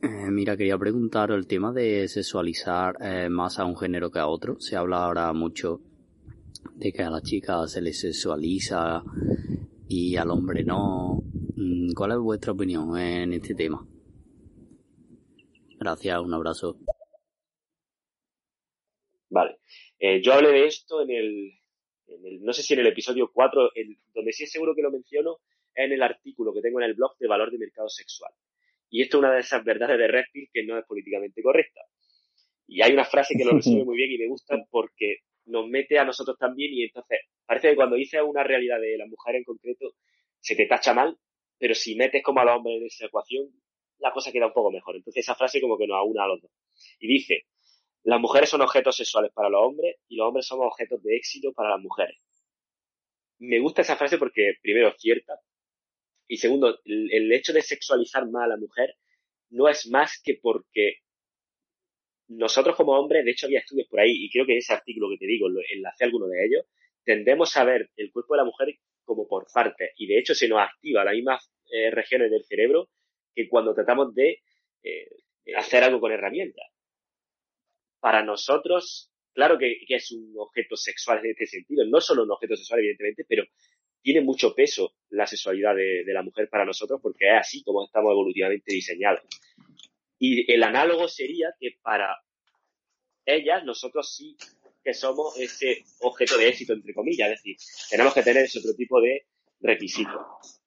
Eh, 0.01 0.31
mira, 0.31 0.55
quería 0.55 0.77
preguntar 0.77 1.31
el 1.31 1.47
tema 1.47 1.73
de 1.73 2.07
sexualizar 2.07 2.95
eh, 3.01 3.27
más 3.27 3.59
a 3.59 3.65
un 3.65 3.76
género 3.76 4.09
que 4.09 4.19
a 4.19 4.27
otro. 4.27 4.59
Se 4.59 4.77
habla 4.77 5.03
ahora 5.03 5.34
mucho 5.34 5.81
de 6.76 6.93
que 6.93 7.03
a 7.03 7.09
la 7.09 7.22
chica 7.22 7.67
se 7.67 7.81
le 7.81 7.91
sexualiza 7.91 9.03
y 9.88 10.15
al 10.15 10.30
hombre 10.30 10.63
no. 10.63 11.23
Mm, 11.57 11.94
¿Cuál 11.94 12.11
es 12.11 12.18
vuestra 12.18 12.52
opinión 12.52 12.98
en 12.98 13.32
este 13.32 13.56
tema? 13.56 13.88
Gracias, 15.80 16.19
un 16.19 16.34
abrazo. 16.34 16.77
Vale. 19.30 19.57
Eh, 19.98 20.22
yo 20.22 20.34
hablé 20.34 20.49
de 20.49 20.65
esto 20.65 21.02
en 21.02 21.11
el, 21.11 21.52
en 22.07 22.26
el, 22.26 22.44
no 22.44 22.52
sé 22.52 22.61
si 22.61 22.73
en 22.73 22.82
el 22.82 22.88
episodio 22.88 23.32
4, 23.34 23.72
el, 23.76 23.98
donde 24.14 24.34
sí 24.34 24.44
es 24.44 24.52
seguro 24.52 24.76
que 24.76 24.82
lo 24.82 24.91
menciono, 24.91 25.38
es 25.73 25.86
en 25.86 25.94
el 25.94 26.03
artículo 26.03 26.53
que 26.53 26.61
tengo 26.61 26.80
en 26.82 26.88
el 26.88 26.94
blog 26.94 27.18
de 27.19 27.27
valor 27.27 27.52
de 27.52 27.57
mercado 27.57 27.88
sexual. 27.88 28.34
Y 28.90 29.02
esto 29.02 29.18
es 29.18 29.19
una 29.19 29.34
de 29.34 29.40
esas 29.40 29.64
verdades 29.64 29.98
de 29.98 30.07
Redfield 30.07 30.49
que 30.52 30.64
no 30.64 30.77
es 30.77 30.86
políticamente 30.86 31.41
correcta. 31.41 31.82
Y 32.68 32.82
hay 32.82 32.91
una 32.91 33.06
frase 33.06 33.36
que 33.38 33.45
lo 33.45 33.52
resume 33.56 33.86
muy 33.86 33.95
bien 33.95 34.11
y 34.11 34.18
me 34.18 34.27
gusta 34.27 34.57
porque 34.69 35.19
nos 35.45 35.68
mete 35.68 35.99
a 35.99 36.06
nosotros 36.06 36.38
también 36.38 36.73
y 36.73 36.84
entonces 36.84 37.19
parece 37.45 37.69
que 37.69 37.76
cuando 37.76 37.95
dices 37.95 38.22
una 38.26 38.44
realidad 38.44 38.80
de 38.82 38.98
la 38.98 39.06
mujer 39.06 39.36
en 39.36 39.44
concreto 39.44 39.94
se 40.40 40.56
te 40.56 40.65
tacha 40.65 40.94
mal, 40.94 41.18
pero 41.57 41.76
si 41.76 41.95
metes 41.95 42.23
como 42.23 42.40
a 42.41 42.45
los 42.45 42.57
hombres 42.57 42.77
en 42.77 42.86
esa 42.88 43.06
ecuación, 43.06 43.49
la 43.99 44.11
cosa 44.11 44.32
queda 44.32 44.48
un 44.48 44.53
poco 44.53 44.72
mejor. 44.72 44.95
Entonces 44.95 45.23
esa 45.23 45.36
frase 45.36 45.61
como 45.61 45.77
que 45.77 45.88
nos 45.88 45.98
aúna 45.98 46.23
a 46.23 46.27
los 46.27 46.41
dos. 46.41 46.52
Y 46.99 47.07
dice, 47.07 47.45
las 48.03 48.19
mujeres 48.19 48.49
son 48.49 48.61
objetos 48.61 48.95
sexuales 48.98 49.32
para 49.34 49.49
los 49.49 49.61
hombres 49.64 49.98
y 50.07 50.18
los 50.18 50.27
hombres 50.27 50.45
somos 50.45 50.68
objetos 50.68 51.02
de 51.03 51.15
éxito 51.15 51.53
para 51.53 51.72
las 51.72 51.82
mujeres. 51.82 52.18
Me 53.40 53.60
gusta 53.60 53.82
esa 53.82 53.95
frase 53.98 54.18
porque 54.18 54.53
primero 54.61 54.90
es 54.90 54.95
cierta 54.98 55.40
y 56.27 56.38
segundo, 56.38 56.80
el, 56.86 57.32
hecho 57.32 57.53
de 57.53 57.61
sexualizar 57.61 58.27
más 58.30 58.45
a 58.45 58.48
la 58.48 58.57
mujer 58.57 58.95
no 59.49 59.69
es 59.69 59.88
más 59.88 60.19
que 60.23 60.40
porque 60.41 60.99
nosotros 62.27 62.76
como 62.76 62.94
hombres, 62.94 63.23
de 63.23 63.32
hecho 63.32 63.45
había 63.45 63.60
estudios 63.60 63.88
por 63.88 63.99
ahí 63.99 64.11
y 64.11 64.32
creo 64.32 64.45
que 64.45 64.53
en 64.53 64.57
ese 64.57 64.73
artículo 64.73 65.10
que 65.10 65.18
te 65.18 65.27
digo, 65.27 65.48
lo, 65.49 65.61
enlacé 65.72 66.06
alguno 66.06 66.27
de 66.27 66.45
ellos, 66.45 66.65
tendemos 67.03 67.56
a 67.57 67.64
ver 67.64 67.91
el 67.95 68.11
cuerpo 68.11 68.34
de 68.34 68.38
la 68.38 68.45
mujer 68.45 68.80
como 69.06 69.27
por 69.27 69.45
partes 69.53 69.91
y 69.98 70.07
de 70.07 70.19
hecho 70.19 70.36
se 70.36 70.48
nos 70.48 70.60
activa 70.60 71.06
las 71.06 71.14
mismas 71.14 71.49
eh, 71.72 71.91
regiones 71.91 72.32
del 72.32 72.44
cerebro 72.44 72.90
que 73.34 73.48
cuando 73.48 73.73
tratamos 73.73 74.14
de 74.14 74.41
eh, 74.84 75.10
hacer 75.56 75.84
algo 75.84 75.99
con 75.99 76.11
herramientas. 76.11 76.65
Para 77.99 78.23
nosotros, 78.23 79.11
claro 79.34 79.57
que, 79.57 79.77
es 79.88 80.11
un 80.11 80.34
objeto 80.38 80.76
sexual 80.76 81.19
en 81.19 81.32
este 81.32 81.45
sentido, 81.45 81.86
no 81.86 81.99
solo 82.02 82.23
un 82.23 82.32
objeto 82.32 82.56
sexual, 82.56 82.80
evidentemente, 82.80 83.26
pero 83.27 83.44
tiene 84.02 84.22
mucho 84.22 84.53
peso 84.53 84.94
la 85.10 85.26
sexualidad 85.26 85.76
de, 85.76 86.03
la 86.07 86.22
mujer 86.22 86.48
para 86.49 86.65
nosotros 86.65 86.99
porque 87.02 87.27
es 87.27 87.40
así 87.40 87.64
como 87.64 87.84
estamos 87.84 88.11
evolutivamente 88.11 88.73
diseñados. 88.73 89.22
Y 90.19 90.52
el 90.52 90.64
análogo 90.64 91.07
sería 91.07 91.49
que 91.60 91.77
para 91.82 92.15
ellas 93.26 93.65
nosotros 93.65 94.15
sí 94.15 94.38
que 94.86 94.94
somos 94.94 95.36
ese 95.38 95.84
objeto 96.02 96.38
de 96.38 96.48
éxito, 96.48 96.74
entre 96.74 96.94
comillas, 96.94 97.32
es 97.32 97.41
decir, 97.41 97.57
tenemos 97.90 98.14
que 98.14 98.22
tener 98.22 98.45
ese 98.45 98.60
otro 98.60 98.76
tipo 98.76 99.02
de 99.02 99.26
requisitos. 99.60 100.62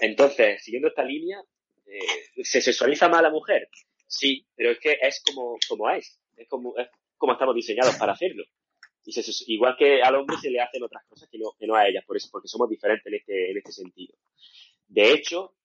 Entonces, 0.00 0.62
siguiendo 0.62 0.88
esta 0.88 1.02
línea, 1.02 1.42
eh, 1.86 2.44
¿se 2.44 2.60
sexualiza 2.60 3.08
más 3.08 3.18
a 3.18 3.24
la 3.24 3.30
mujer? 3.30 3.68
Sí, 4.06 4.46
pero 4.54 4.70
es 4.70 4.78
que 4.78 4.96
es 5.00 5.22
como, 5.24 5.58
como 5.68 5.90
es 5.90 6.18
es 6.36 6.48
como, 6.48 6.76
es 6.78 6.88
como 7.16 7.32
estamos 7.32 7.54
diseñados 7.54 7.96
para 7.96 8.12
hacerlo. 8.12 8.44
Y 9.04 9.54
igual 9.54 9.74
que 9.76 10.00
al 10.00 10.14
hombre 10.14 10.36
se 10.40 10.50
le 10.50 10.60
hacen 10.60 10.82
otras 10.82 11.04
cosas 11.08 11.28
que 11.28 11.38
no, 11.66 11.74
a 11.74 11.88
ellas, 11.88 12.04
por 12.04 12.16
eso, 12.16 12.28
porque 12.30 12.46
somos 12.46 12.70
diferentes 12.70 13.06
en 13.06 13.14
este, 13.14 13.58
este 13.58 13.72
sentido. 13.72 14.16
De 14.86 15.12
hecho, 15.12 15.56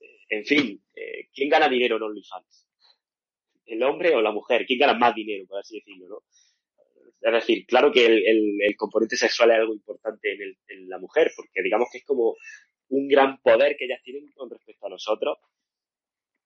eh, 0.00 0.20
en 0.28 0.44
fin, 0.44 0.84
eh, 0.94 1.28
¿quién 1.32 1.48
gana 1.48 1.68
dinero 1.68 1.96
en 1.96 2.02
OnlyFans? 2.02 2.66
¿El 3.64 3.82
hombre 3.82 4.14
o 4.14 4.20
la 4.20 4.30
mujer? 4.30 4.66
¿Quién 4.66 4.78
gana 4.78 4.94
más 4.94 5.14
dinero, 5.14 5.46
por 5.46 5.58
así 5.58 5.76
decirlo, 5.76 6.08
no? 6.08 6.22
Es 7.20 7.32
decir, 7.32 7.66
claro 7.66 7.90
que 7.90 8.06
el, 8.06 8.22
el, 8.62 8.76
componente 8.76 9.16
sexual 9.16 9.50
es 9.50 9.56
algo 9.58 9.72
importante 9.74 10.34
en, 10.34 10.42
el, 10.42 10.58
en 10.68 10.88
la 10.88 10.98
mujer, 10.98 11.32
porque 11.34 11.62
digamos 11.62 11.88
que 11.90 11.98
es 11.98 12.04
como 12.04 12.36
un 12.88 13.08
gran 13.08 13.40
poder 13.40 13.76
que 13.76 13.86
ellas 13.86 14.00
tienen 14.02 14.30
con 14.34 14.50
respecto 14.50 14.86
a 14.86 14.90
nosotros, 14.90 15.38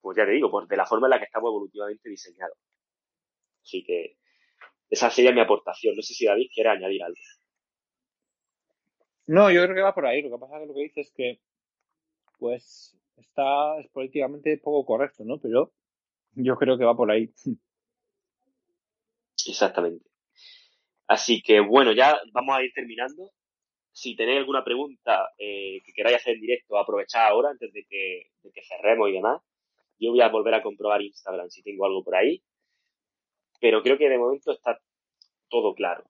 pues 0.00 0.16
ya 0.16 0.24
te 0.24 0.32
digo, 0.32 0.50
por 0.50 0.66
de 0.66 0.76
la 0.76 0.86
forma 0.86 1.06
en 1.06 1.10
la 1.10 1.18
que 1.18 1.26
estamos 1.26 1.50
evolutivamente 1.50 2.08
diseñados. 2.08 2.56
Así 3.62 3.84
que 3.84 4.16
esa 4.88 5.10
sería 5.10 5.32
mi 5.32 5.40
aportación. 5.40 5.94
No 5.96 6.02
sé 6.02 6.14
si 6.14 6.26
David 6.26 6.48
quiere 6.52 6.70
añadir 6.70 7.02
algo. 7.02 7.20
No, 9.26 9.50
yo 9.50 9.62
creo 9.62 9.74
que 9.76 9.82
va 9.82 9.94
por 9.94 10.06
ahí. 10.06 10.22
Lo 10.22 10.30
que 10.30 10.40
pasa 10.40 10.56
es 10.56 10.62
que 10.62 10.66
lo 10.66 10.74
que 10.74 10.82
dice 10.82 11.00
es 11.02 11.12
que, 11.12 11.40
pues, 12.38 12.96
está 13.16 13.78
es 13.78 13.88
políticamente 13.90 14.58
poco 14.58 14.84
correcto, 14.84 15.24
¿no? 15.24 15.38
Pero 15.38 15.72
yo 16.32 16.56
creo 16.56 16.76
que 16.78 16.84
va 16.84 16.96
por 16.96 17.10
ahí. 17.10 17.32
Exactamente. 19.46 20.09
Así 21.14 21.42
que, 21.42 21.60
bueno, 21.60 21.92
ya 21.92 22.20
vamos 22.32 22.56
a 22.56 22.62
ir 22.62 22.72
terminando. 22.72 23.30
Si 23.92 24.14
tenéis 24.16 24.38
alguna 24.38 24.62
pregunta 24.64 25.28
eh, 25.38 25.80
que 25.84 25.92
queráis 25.92 26.18
hacer 26.18 26.34
en 26.36 26.40
directo, 26.40 26.78
aprovechad 26.78 27.26
ahora 27.26 27.50
antes 27.50 27.72
de 27.72 27.84
que, 27.88 28.30
de 28.42 28.52
que 28.52 28.62
cerremos 28.62 29.08
y 29.10 29.14
demás. 29.14 29.42
Yo 29.98 30.10
voy 30.12 30.20
a 30.22 30.28
volver 30.28 30.54
a 30.54 30.62
comprobar 30.62 31.02
Instagram 31.02 31.50
si 31.50 31.62
tengo 31.62 31.84
algo 31.84 32.04
por 32.04 32.14
ahí 32.16 32.42
pero 33.60 33.82
creo 33.82 33.98
que 33.98 34.08
de 34.08 34.18
momento 34.18 34.52
está 34.52 34.80
todo 35.48 35.74
claro. 35.74 36.04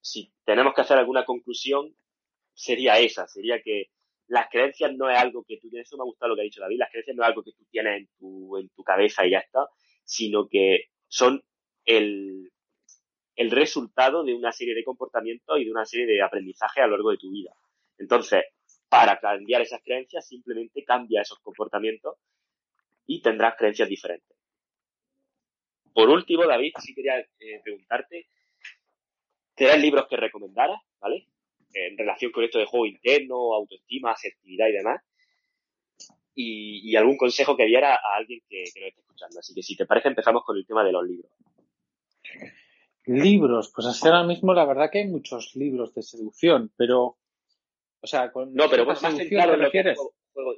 Si 0.00 0.32
tenemos 0.44 0.74
que 0.74 0.82
hacer 0.82 0.98
alguna 0.98 1.24
conclusión, 1.24 1.96
sería 2.52 3.00
esa, 3.00 3.26
sería 3.26 3.60
que 3.62 3.86
las 4.26 4.48
creencias 4.50 4.92
no 4.94 5.10
es 5.10 5.18
algo 5.18 5.44
que 5.44 5.58
tú 5.58 5.70
tienes, 5.70 5.88
eso 5.88 5.96
me 5.96 6.02
ha 6.02 6.04
gustado 6.04 6.30
lo 6.30 6.36
que 6.36 6.42
ha 6.42 6.44
dicho 6.44 6.60
David, 6.60 6.78
las 6.78 6.90
creencias 6.90 7.16
no 7.16 7.22
es 7.22 7.28
algo 7.28 7.42
que 7.42 7.52
tú 7.52 7.64
tienes 7.70 8.00
en 8.00 8.08
tu, 8.18 8.56
en 8.58 8.68
tu 8.70 8.82
cabeza 8.82 9.26
y 9.26 9.30
ya 9.30 9.38
está, 9.38 9.66
sino 10.04 10.48
que 10.48 10.88
son 11.08 11.42
el, 11.84 12.52
el 13.36 13.50
resultado 13.50 14.22
de 14.24 14.34
una 14.34 14.52
serie 14.52 14.74
de 14.74 14.84
comportamientos 14.84 15.58
y 15.58 15.64
de 15.64 15.70
una 15.70 15.84
serie 15.84 16.06
de 16.06 16.22
aprendizajes 16.22 16.82
a 16.82 16.86
lo 16.86 16.92
largo 16.92 17.10
de 17.10 17.18
tu 17.18 17.30
vida. 17.30 17.52
Entonces, 17.98 18.44
para 18.88 19.18
cambiar 19.18 19.62
esas 19.62 19.82
creencias, 19.82 20.26
simplemente 20.26 20.84
cambia 20.84 21.22
esos 21.22 21.40
comportamientos 21.40 22.16
y 23.06 23.20
tendrás 23.22 23.56
creencias 23.56 23.88
diferentes. 23.88 24.36
Por 25.92 26.10
último, 26.10 26.46
David, 26.46 26.72
sí 26.80 26.94
quería 26.94 27.18
eh, 27.18 27.60
preguntarte, 27.62 28.26
¿tres 29.54 29.80
libros 29.80 30.06
que 30.08 30.16
recomendaras, 30.16 30.80
¿vale? 31.00 31.28
En 31.72 31.96
relación 31.98 32.32
con 32.32 32.44
esto 32.44 32.58
de 32.58 32.66
juego 32.66 32.86
interno, 32.86 33.54
autoestima, 33.54 34.12
asertividad 34.12 34.68
y 34.68 34.72
demás. 34.72 35.02
Y, 36.36 36.96
algún 36.96 37.16
consejo 37.16 37.56
que 37.56 37.64
diera 37.64 37.94
a 37.94 38.16
alguien 38.16 38.40
que, 38.48 38.64
que 38.74 38.80
nos 38.80 38.88
esté 38.88 39.00
escuchando. 39.00 39.38
Así 39.38 39.54
que 39.54 39.62
si 39.62 39.76
te 39.76 39.86
parece, 39.86 40.08
empezamos 40.08 40.44
con 40.44 40.56
el 40.56 40.66
tema 40.66 40.84
de 40.84 40.92
los 40.92 41.06
libros. 41.06 41.30
Libros, 43.06 43.70
pues 43.74 43.86
hasta 43.86 44.08
ahora 44.08 44.24
mismo 44.24 44.54
la 44.54 44.64
verdad 44.64 44.90
que 44.90 45.00
hay 45.00 45.08
muchos 45.08 45.54
libros 45.56 45.94
de 45.94 46.02
seducción, 46.02 46.72
pero, 46.76 47.18
o 48.00 48.06
sea, 48.06 48.32
con 48.32 48.54
no, 48.54 48.64
pero 48.70 48.86
más 48.86 49.00
centrado 49.00 49.56
lo 49.56 49.70
que 49.70 49.94
juego, 50.32 50.54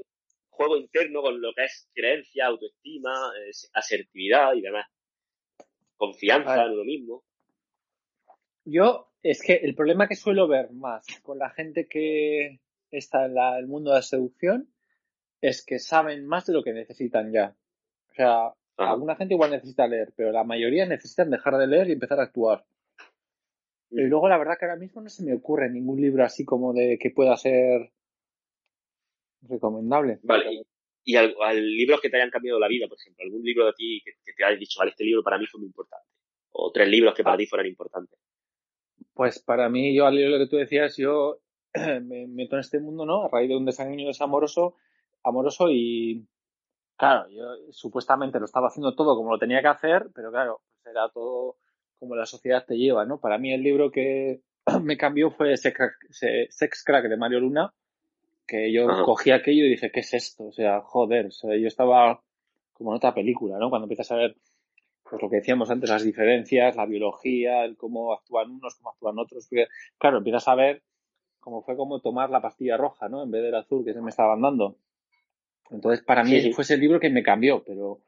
juego, 0.51 0.77
interno 0.77 1.23
con 1.23 1.40
lo 1.40 1.52
que 1.55 1.64
es 1.64 1.89
creencia, 1.93 2.47
autoestima, 2.47 3.32
asertividad 3.74 4.55
y 4.55 4.60
demás 4.60 4.86
confianza 5.97 6.64
en 6.64 6.73
uno 6.73 6.85
mismo. 6.85 7.24
Yo, 8.64 9.12
es 9.23 9.43
que 9.43 9.55
el 9.55 9.74
problema 9.74 10.09
que 10.09 10.16
suelo 10.16 10.48
ver 10.48 10.73
más 10.73 11.06
con 11.23 11.39
la 11.39 11.51
gente 11.51 11.89
que 11.89 12.60
está 12.90 13.27
en 13.27 13.36
el 13.39 13.66
mundo 13.66 13.90
de 13.90 13.97
la 13.97 14.02
seducción 14.02 14.73
es 15.40 15.64
que 15.64 15.78
saben 15.78 16.27
más 16.27 16.47
de 16.47 16.52
lo 16.52 16.62
que 16.62 16.73
necesitan 16.73 17.32
ya. 17.32 17.56
O 18.10 18.14
sea, 18.14 18.55
alguna 18.77 19.16
gente 19.16 19.35
igual 19.35 19.51
necesita 19.51 19.86
leer, 19.86 20.12
pero 20.16 20.32
la 20.32 20.44
mayoría 20.44 20.86
necesitan 20.86 21.31
dejar 21.31 21.57
de 21.57 21.66
leer 21.66 21.89
y 21.89 21.93
empezar 21.93 22.20
a 22.20 22.24
actuar. 22.24 22.65
Y 23.90 24.03
luego 24.03 24.28
la 24.28 24.39
verdad 24.39 24.57
que 24.59 24.65
ahora 24.65 24.77
mismo 24.77 25.01
no 25.01 25.09
se 25.09 25.24
me 25.24 25.35
ocurre 25.35 25.70
ningún 25.70 26.01
libro 26.01 26.24
así 26.24 26.44
como 26.44 26.73
de 26.73 26.98
que 26.98 27.11
pueda 27.11 27.36
ser 27.36 27.93
recomendable. 29.43 30.19
Vale, 30.23 30.66
y 31.05 31.15
al, 31.15 31.35
libros 31.77 32.01
que 32.01 32.11
te 32.11 32.16
hayan 32.16 32.31
cambiado 32.31 32.59
la 32.59 32.66
vida, 32.66 32.89
por 32.89 32.98
ejemplo, 32.98 33.24
algún 33.24 33.43
libro 33.43 33.66
de 33.66 33.73
ti 33.74 34.03
que, 34.05 34.32
te 34.32 34.44
hayas 34.44 34.59
dicho, 34.59 34.81
vale, 34.81 34.90
este 34.90 35.05
libro 35.05 35.23
para 35.23 35.39
mí 35.39 35.47
fue 35.47 35.61
muy 35.61 35.69
importante, 35.69 36.09
o 36.51 36.73
tres 36.73 36.89
libros 36.89 37.15
que 37.15 37.23
para 37.23 37.36
ti 37.36 37.47
fueran 37.47 37.69
importantes. 37.69 38.19
Pues 39.15 39.39
para 39.39 39.69
mí, 39.69 39.94
yo 39.94 40.05
al 40.05 40.16
libro 40.16 40.36
que 40.39 40.48
tú 40.48 40.57
decías, 40.57 40.97
yo 40.97 41.39
me 42.03 42.27
meto 42.27 42.57
en 42.57 42.61
este 42.61 42.81
mundo, 42.81 43.07
¿no? 43.07 43.24
A 43.24 43.28
raíz 43.28 43.48
de 43.48 43.57
un 43.57 43.65
desengaño 43.65 44.09
desamoroso, 44.09 44.74
amoroso 45.23 45.70
y, 45.70 46.27
claro, 46.97 47.28
yo 47.31 47.44
supuestamente 47.70 48.39
lo 48.39 48.47
estaba 48.47 48.68
haciendo 48.68 48.94
todo 48.94 49.16
como 49.16 49.31
lo 49.31 49.39
tenía 49.39 49.60
que 49.60 49.68
hacer, 49.68 50.09
pero 50.14 50.31
claro, 50.31 50.60
pues 50.82 50.86
era 50.86 51.09
todo 51.10 51.56
como 51.98 52.14
la 52.16 52.27
sociedad 52.27 52.64
te 52.66 52.77
lleva, 52.77 53.05
¿no? 53.05 53.18
Para 53.20 53.39
mí 53.39 53.52
el 53.52 53.62
libro 53.62 53.90
que 53.90 54.43
me 54.82 54.97
cambió 54.97 55.31
fue 55.31 55.56
Sex 55.56 56.85
Crack 56.85 57.09
de 57.09 57.16
Mario 57.16 57.40
Luna, 57.40 57.73
que 58.47 58.73
yo 58.73 58.86
cogí 59.05 59.31
aquello 59.31 59.64
y 59.64 59.70
dije, 59.70 59.90
¿qué 59.90 60.01
es 60.01 60.14
esto? 60.14 60.44
O 60.47 60.52
sea, 60.52 60.81
joder, 60.81 61.27
o 61.27 61.31
sea, 61.31 61.56
yo 61.56 61.66
estaba 61.66 62.23
como 62.73 62.93
en 62.93 62.97
otra 62.97 63.14
película, 63.14 63.59
¿no? 63.59 63.70
Cuando 63.70 63.86
empiezas 63.86 64.12
a 64.12 64.16
ver, 64.16 64.36
pues 65.02 65.23
lo 65.23 65.31
que 65.31 65.36
decíamos 65.36 65.70
antes, 65.70 65.89
las 65.90 66.05
diferencias, 66.05 66.77
la 66.77 66.86
biología, 66.86 67.64
el 67.64 67.77
cómo 67.77 68.12
actúan 68.12 68.51
unos, 68.51 68.74
cómo 68.77 68.90
actúan 68.90 69.18
otros, 69.18 69.47
porque, 69.48 69.66
claro, 69.98 70.18
empiezas 70.18 70.47
a 70.48 70.55
ver 70.55 70.82
cómo 71.40 71.62
fue 71.62 71.77
como 71.77 72.01
tomar 72.01 72.31
la 72.31 72.43
pastilla 72.43 72.77
roja, 72.77 73.09
¿no? 73.09 73.23
En 73.23 73.31
vez 73.31 73.43
del 73.43 73.55
azul 73.55 73.85
que 73.85 73.94
se 73.94 74.02
me 74.02 74.10
estaban 74.10 74.43
dando. 74.43 74.77
Entonces, 75.70 76.05
para 76.05 76.22
mí 76.24 76.52
fue 76.52 76.62
ese 76.62 76.76
libro 76.76 77.01
que 77.01 77.10
me 77.10 77.22
cambió, 77.22 77.62
pero 77.64 78.02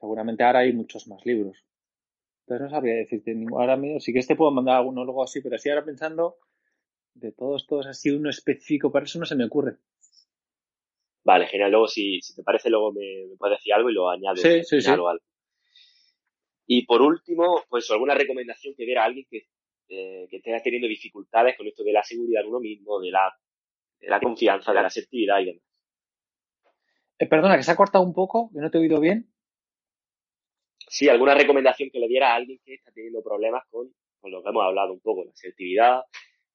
seguramente 0.00 0.42
ahora 0.42 0.60
hay 0.60 0.72
muchos 0.72 1.06
más 1.08 1.24
libros. 1.24 1.64
Entonces 2.40 2.64
no 2.64 2.70
sabría 2.70 2.94
decirte 2.94 3.34
ninguno. 3.34 3.60
Ahora 3.60 3.76
mismo, 3.76 4.00
sí 4.00 4.12
que 4.12 4.18
este 4.18 4.36
puedo 4.36 4.50
mandar 4.50 4.76
alguno 4.76 5.04
luego 5.04 5.22
así, 5.22 5.40
pero 5.40 5.56
así 5.56 5.70
ahora 5.70 5.84
pensando, 5.84 6.36
de 7.14 7.32
todos, 7.32 7.66
todos 7.66 7.86
así, 7.86 8.10
uno 8.10 8.28
específico 8.30 8.92
para 8.92 9.04
eso 9.04 9.18
no 9.18 9.24
se 9.24 9.36
me 9.36 9.44
ocurre. 9.44 9.76
Vale, 11.24 11.46
genial. 11.46 11.70
Luego, 11.70 11.88
si, 11.88 12.20
si 12.20 12.34
te 12.34 12.42
parece, 12.42 12.68
luego 12.68 12.92
me, 12.92 13.34
puedes 13.38 13.58
decir 13.58 13.72
algo 13.72 13.88
y 13.88 13.94
lo 13.94 14.10
añado. 14.10 14.36
Sí, 14.36 14.62
sí, 14.62 14.80
sí. 14.80 14.90
Algo. 14.90 15.10
Y 16.66 16.84
por 16.86 17.02
último, 17.02 17.62
pues 17.68 17.90
alguna 17.90 18.14
recomendación 18.14 18.74
que 18.76 18.84
diera 18.84 19.02
a 19.02 19.06
alguien 19.06 19.26
que, 19.30 19.48
eh, 19.88 20.26
que 20.30 20.36
esté 20.36 20.60
teniendo 20.62 20.88
dificultades 20.88 21.56
con 21.56 21.66
esto 21.66 21.82
de 21.82 21.92
la 21.92 22.02
seguridad 22.02 22.42
de 22.42 22.48
uno 22.48 22.60
mismo, 22.60 23.00
de 23.00 23.10
la, 23.10 23.32
de 24.00 24.08
la 24.08 24.20
confianza, 24.20 24.72
de 24.72 24.80
la 24.80 24.86
asertividad 24.88 25.40
y 25.40 25.46
demás. 25.46 25.62
Eh, 27.18 27.26
perdona, 27.26 27.56
que 27.56 27.62
se 27.62 27.70
ha 27.70 27.76
cortado 27.76 28.04
un 28.04 28.14
poco, 28.14 28.50
que 28.52 28.60
no 28.60 28.70
te 28.70 28.78
he 28.78 28.80
oído 28.80 29.00
bien. 29.00 29.30
Sí, 30.88 31.08
alguna 31.08 31.34
recomendación 31.34 31.90
que 31.90 31.98
le 31.98 32.08
diera 32.08 32.32
a 32.32 32.36
alguien 32.36 32.60
que 32.64 32.74
está 32.74 32.92
teniendo 32.92 33.22
problemas 33.22 33.64
con, 33.70 33.92
con 34.20 34.30
lo 34.30 34.42
que 34.42 34.48
hemos 34.48 34.64
hablado 34.64 34.92
un 34.92 35.00
poco, 35.00 35.24
la 35.24 35.32
asertividad, 35.32 36.02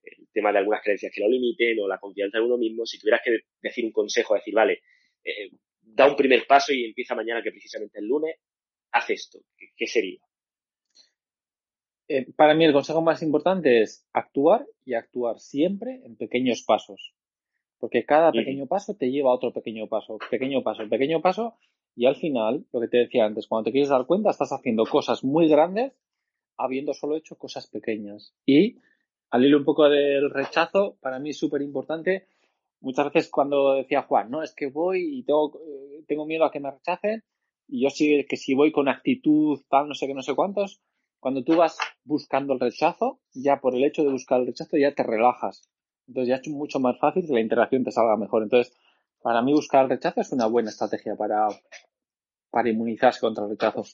el 0.02 0.28
tema 0.32 0.52
de 0.52 0.58
algunas 0.58 0.82
creencias 0.82 1.12
que 1.14 1.20
lo 1.20 1.28
limiten 1.28 1.78
o 1.80 1.88
la 1.88 1.98
confianza 1.98 2.38
en 2.38 2.44
uno 2.44 2.56
mismo, 2.56 2.86
si 2.86 2.98
tuvieras 2.98 3.20
que 3.24 3.40
decir 3.60 3.84
un 3.84 3.92
consejo, 3.92 4.34
decir, 4.34 4.54
vale, 4.54 4.80
eh, 5.24 5.50
da 5.80 6.08
un 6.08 6.16
primer 6.16 6.46
paso 6.46 6.72
y 6.72 6.84
empieza 6.84 7.14
mañana, 7.14 7.42
que 7.42 7.50
precisamente 7.50 7.98
el 7.98 8.06
lunes, 8.06 8.36
haz 8.92 9.10
esto, 9.10 9.40
¿qué, 9.76 9.86
sería? 9.86 10.20
Eh, 12.08 12.26
para 12.34 12.54
mí 12.54 12.64
el 12.64 12.72
consejo 12.72 13.02
más 13.02 13.22
importante 13.22 13.82
es 13.82 14.06
actuar 14.12 14.66
y 14.84 14.94
actuar 14.94 15.38
siempre 15.38 16.00
en 16.04 16.16
pequeños 16.16 16.62
pasos. 16.62 17.14
Porque 17.80 18.04
cada 18.04 18.30
pequeño 18.30 18.66
paso 18.66 18.94
te 18.94 19.10
lleva 19.10 19.30
a 19.30 19.34
otro 19.34 19.52
pequeño 19.52 19.88
paso, 19.88 20.18
pequeño 20.30 20.62
paso, 20.62 20.88
pequeño 20.88 21.20
paso, 21.20 21.56
y 21.96 22.06
al 22.06 22.14
final, 22.14 22.66
lo 22.72 22.80
que 22.80 22.88
te 22.88 22.98
decía 22.98 23.24
antes, 23.24 23.46
cuando 23.46 23.64
te 23.64 23.72
quieres 23.72 23.88
dar 23.88 24.06
cuenta, 24.06 24.30
estás 24.30 24.52
haciendo 24.52 24.84
cosas 24.84 25.24
muy 25.24 25.48
grandes 25.48 25.92
habiendo 26.56 26.92
solo 26.92 27.16
hecho 27.16 27.36
cosas 27.36 27.66
pequeñas. 27.66 28.34
Y 28.44 28.76
al 29.30 29.44
hilo 29.44 29.58
un 29.58 29.64
poco 29.64 29.88
del 29.88 30.30
rechazo, 30.30 30.98
para 31.00 31.18
mí 31.18 31.30
es 31.30 31.38
súper 31.38 31.62
importante. 31.62 32.26
Muchas 32.80 33.06
veces 33.06 33.30
cuando 33.30 33.74
decía 33.74 34.02
Juan, 34.02 34.30
no, 34.30 34.42
es 34.42 34.54
que 34.54 34.66
voy 34.66 35.18
y 35.18 35.22
tengo, 35.22 35.58
eh, 35.66 36.04
tengo 36.06 36.26
miedo 36.26 36.44
a 36.44 36.50
que 36.50 36.60
me 36.60 36.70
rechacen, 36.70 37.24
y 37.66 37.82
yo 37.82 37.90
sí 37.90 38.26
que 38.28 38.36
si 38.36 38.54
voy 38.54 38.72
con 38.72 38.88
actitud 38.88 39.60
tal, 39.68 39.88
no 39.88 39.94
sé 39.94 40.06
qué, 40.06 40.14
no 40.14 40.22
sé 40.22 40.34
cuántos, 40.34 40.80
cuando 41.18 41.44
tú 41.44 41.56
vas 41.56 41.78
buscando 42.04 42.54
el 42.54 42.60
rechazo, 42.60 43.20
ya 43.32 43.60
por 43.60 43.74
el 43.74 43.84
hecho 43.84 44.02
de 44.02 44.10
buscar 44.10 44.40
el 44.40 44.46
rechazo 44.46 44.76
ya 44.76 44.94
te 44.94 45.02
relajas. 45.02 45.68
Entonces 46.10 46.28
ya 46.28 46.34
es 46.36 46.48
mucho 46.48 46.80
más 46.80 46.98
fácil 46.98 47.24
que 47.24 47.32
la 47.32 47.40
interacción 47.40 47.84
te 47.84 47.92
salga 47.92 48.16
mejor. 48.16 48.42
Entonces, 48.42 48.76
para 49.22 49.42
mí 49.42 49.52
buscar 49.52 49.84
el 49.84 49.90
rechazo 49.90 50.20
es 50.20 50.32
una 50.32 50.46
buena 50.46 50.70
estrategia 50.70 51.14
para, 51.14 51.46
para 52.50 52.68
inmunizarse 52.68 53.20
contra 53.20 53.44
el 53.44 53.50
rechazo. 53.50 53.84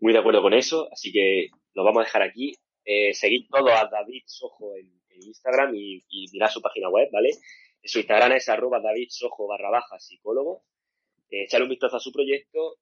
Muy 0.00 0.12
de 0.12 0.18
acuerdo 0.18 0.42
con 0.42 0.54
eso, 0.54 0.88
así 0.90 1.12
que 1.12 1.50
lo 1.74 1.84
vamos 1.84 2.00
a 2.00 2.04
dejar 2.04 2.22
aquí. 2.22 2.52
Eh, 2.84 3.14
seguid 3.14 3.46
todo 3.48 3.68
a 3.68 3.88
David 3.88 4.22
Sojo 4.26 4.76
en, 4.76 4.90
Instagram 5.24 5.72
y, 5.76 6.02
y 6.08 6.26
mirad 6.32 6.48
su 6.48 6.60
página 6.60 6.88
web, 6.88 7.08
¿vale? 7.12 7.30
Su 7.84 8.00
Instagram 8.00 8.32
es 8.32 8.48
arroba 8.48 8.80
David 8.80 9.08
barra 9.48 9.70
baja 9.70 10.00
psicólogo. 10.00 10.64
Eh, 11.30 11.46
un 11.62 11.68
vistazo 11.68 11.98
a 11.98 12.00
su 12.00 12.10
proyecto 12.10 12.78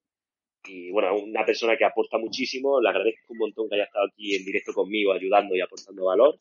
y 0.63 0.89
bueno, 0.91 1.15
una 1.19 1.45
persona 1.45 1.77
que 1.77 1.85
aporta 1.85 2.17
muchísimo. 2.17 2.81
Le 2.81 2.89
agradezco 2.89 3.33
un 3.33 3.37
montón 3.37 3.69
que 3.69 3.75
haya 3.75 3.83
estado 3.83 4.07
aquí 4.07 4.35
en 4.35 4.43
directo 4.43 4.73
conmigo, 4.73 5.13
ayudando 5.13 5.55
y 5.55 5.61
aportando 5.61 6.05
valor. 6.05 6.39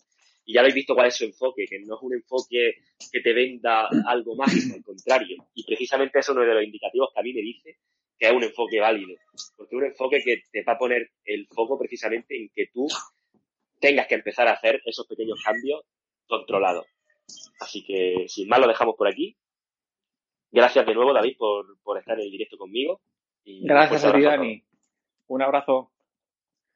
Y 0.50 0.54
ya 0.54 0.62
habéis 0.62 0.74
visto 0.74 0.96
cuál 0.96 1.06
es 1.06 1.14
su 1.14 1.26
enfoque, 1.26 1.64
que 1.64 1.78
no 1.78 1.94
es 1.94 2.02
un 2.02 2.12
enfoque 2.12 2.82
que 3.12 3.20
te 3.20 3.32
venda 3.32 3.88
algo 4.08 4.34
mágico, 4.34 4.74
al 4.74 4.82
contrario. 4.82 5.46
Y 5.54 5.64
precisamente 5.64 6.18
eso 6.18 6.32
es 6.32 6.36
uno 6.36 6.44
de 6.44 6.54
los 6.54 6.64
indicativos 6.64 7.10
que 7.14 7.20
a 7.20 7.22
mí 7.22 7.32
me 7.32 7.40
dice 7.40 7.76
que 8.18 8.26
es 8.26 8.32
un 8.32 8.42
enfoque 8.42 8.80
válido. 8.80 9.16
Porque 9.56 9.76
es 9.76 9.80
un 9.80 9.86
enfoque 9.86 10.20
que 10.24 10.42
te 10.50 10.64
va 10.64 10.72
a 10.72 10.78
poner 10.78 11.08
el 11.24 11.46
foco 11.46 11.78
precisamente 11.78 12.36
en 12.36 12.50
que 12.52 12.66
tú 12.66 12.88
tengas 13.78 14.08
que 14.08 14.16
empezar 14.16 14.48
a 14.48 14.54
hacer 14.54 14.82
esos 14.86 15.06
pequeños 15.06 15.40
cambios 15.40 15.82
controlados. 16.26 16.84
Así 17.60 17.84
que 17.84 18.24
sin 18.26 18.48
más 18.48 18.58
lo 18.58 18.66
dejamos 18.66 18.96
por 18.96 19.06
aquí. 19.06 19.36
Gracias 20.50 20.84
de 20.84 20.94
nuevo, 20.94 21.12
David, 21.12 21.36
por, 21.38 21.80
por 21.80 21.96
estar 21.96 22.18
en 22.18 22.24
el 22.24 22.30
directo 22.32 22.58
conmigo. 22.58 23.00
Gracias 23.44 24.04
a 24.04 24.12
ti, 24.12 24.22
Dani. 24.22 24.64
Un 25.28 25.42
abrazo. 25.42 25.92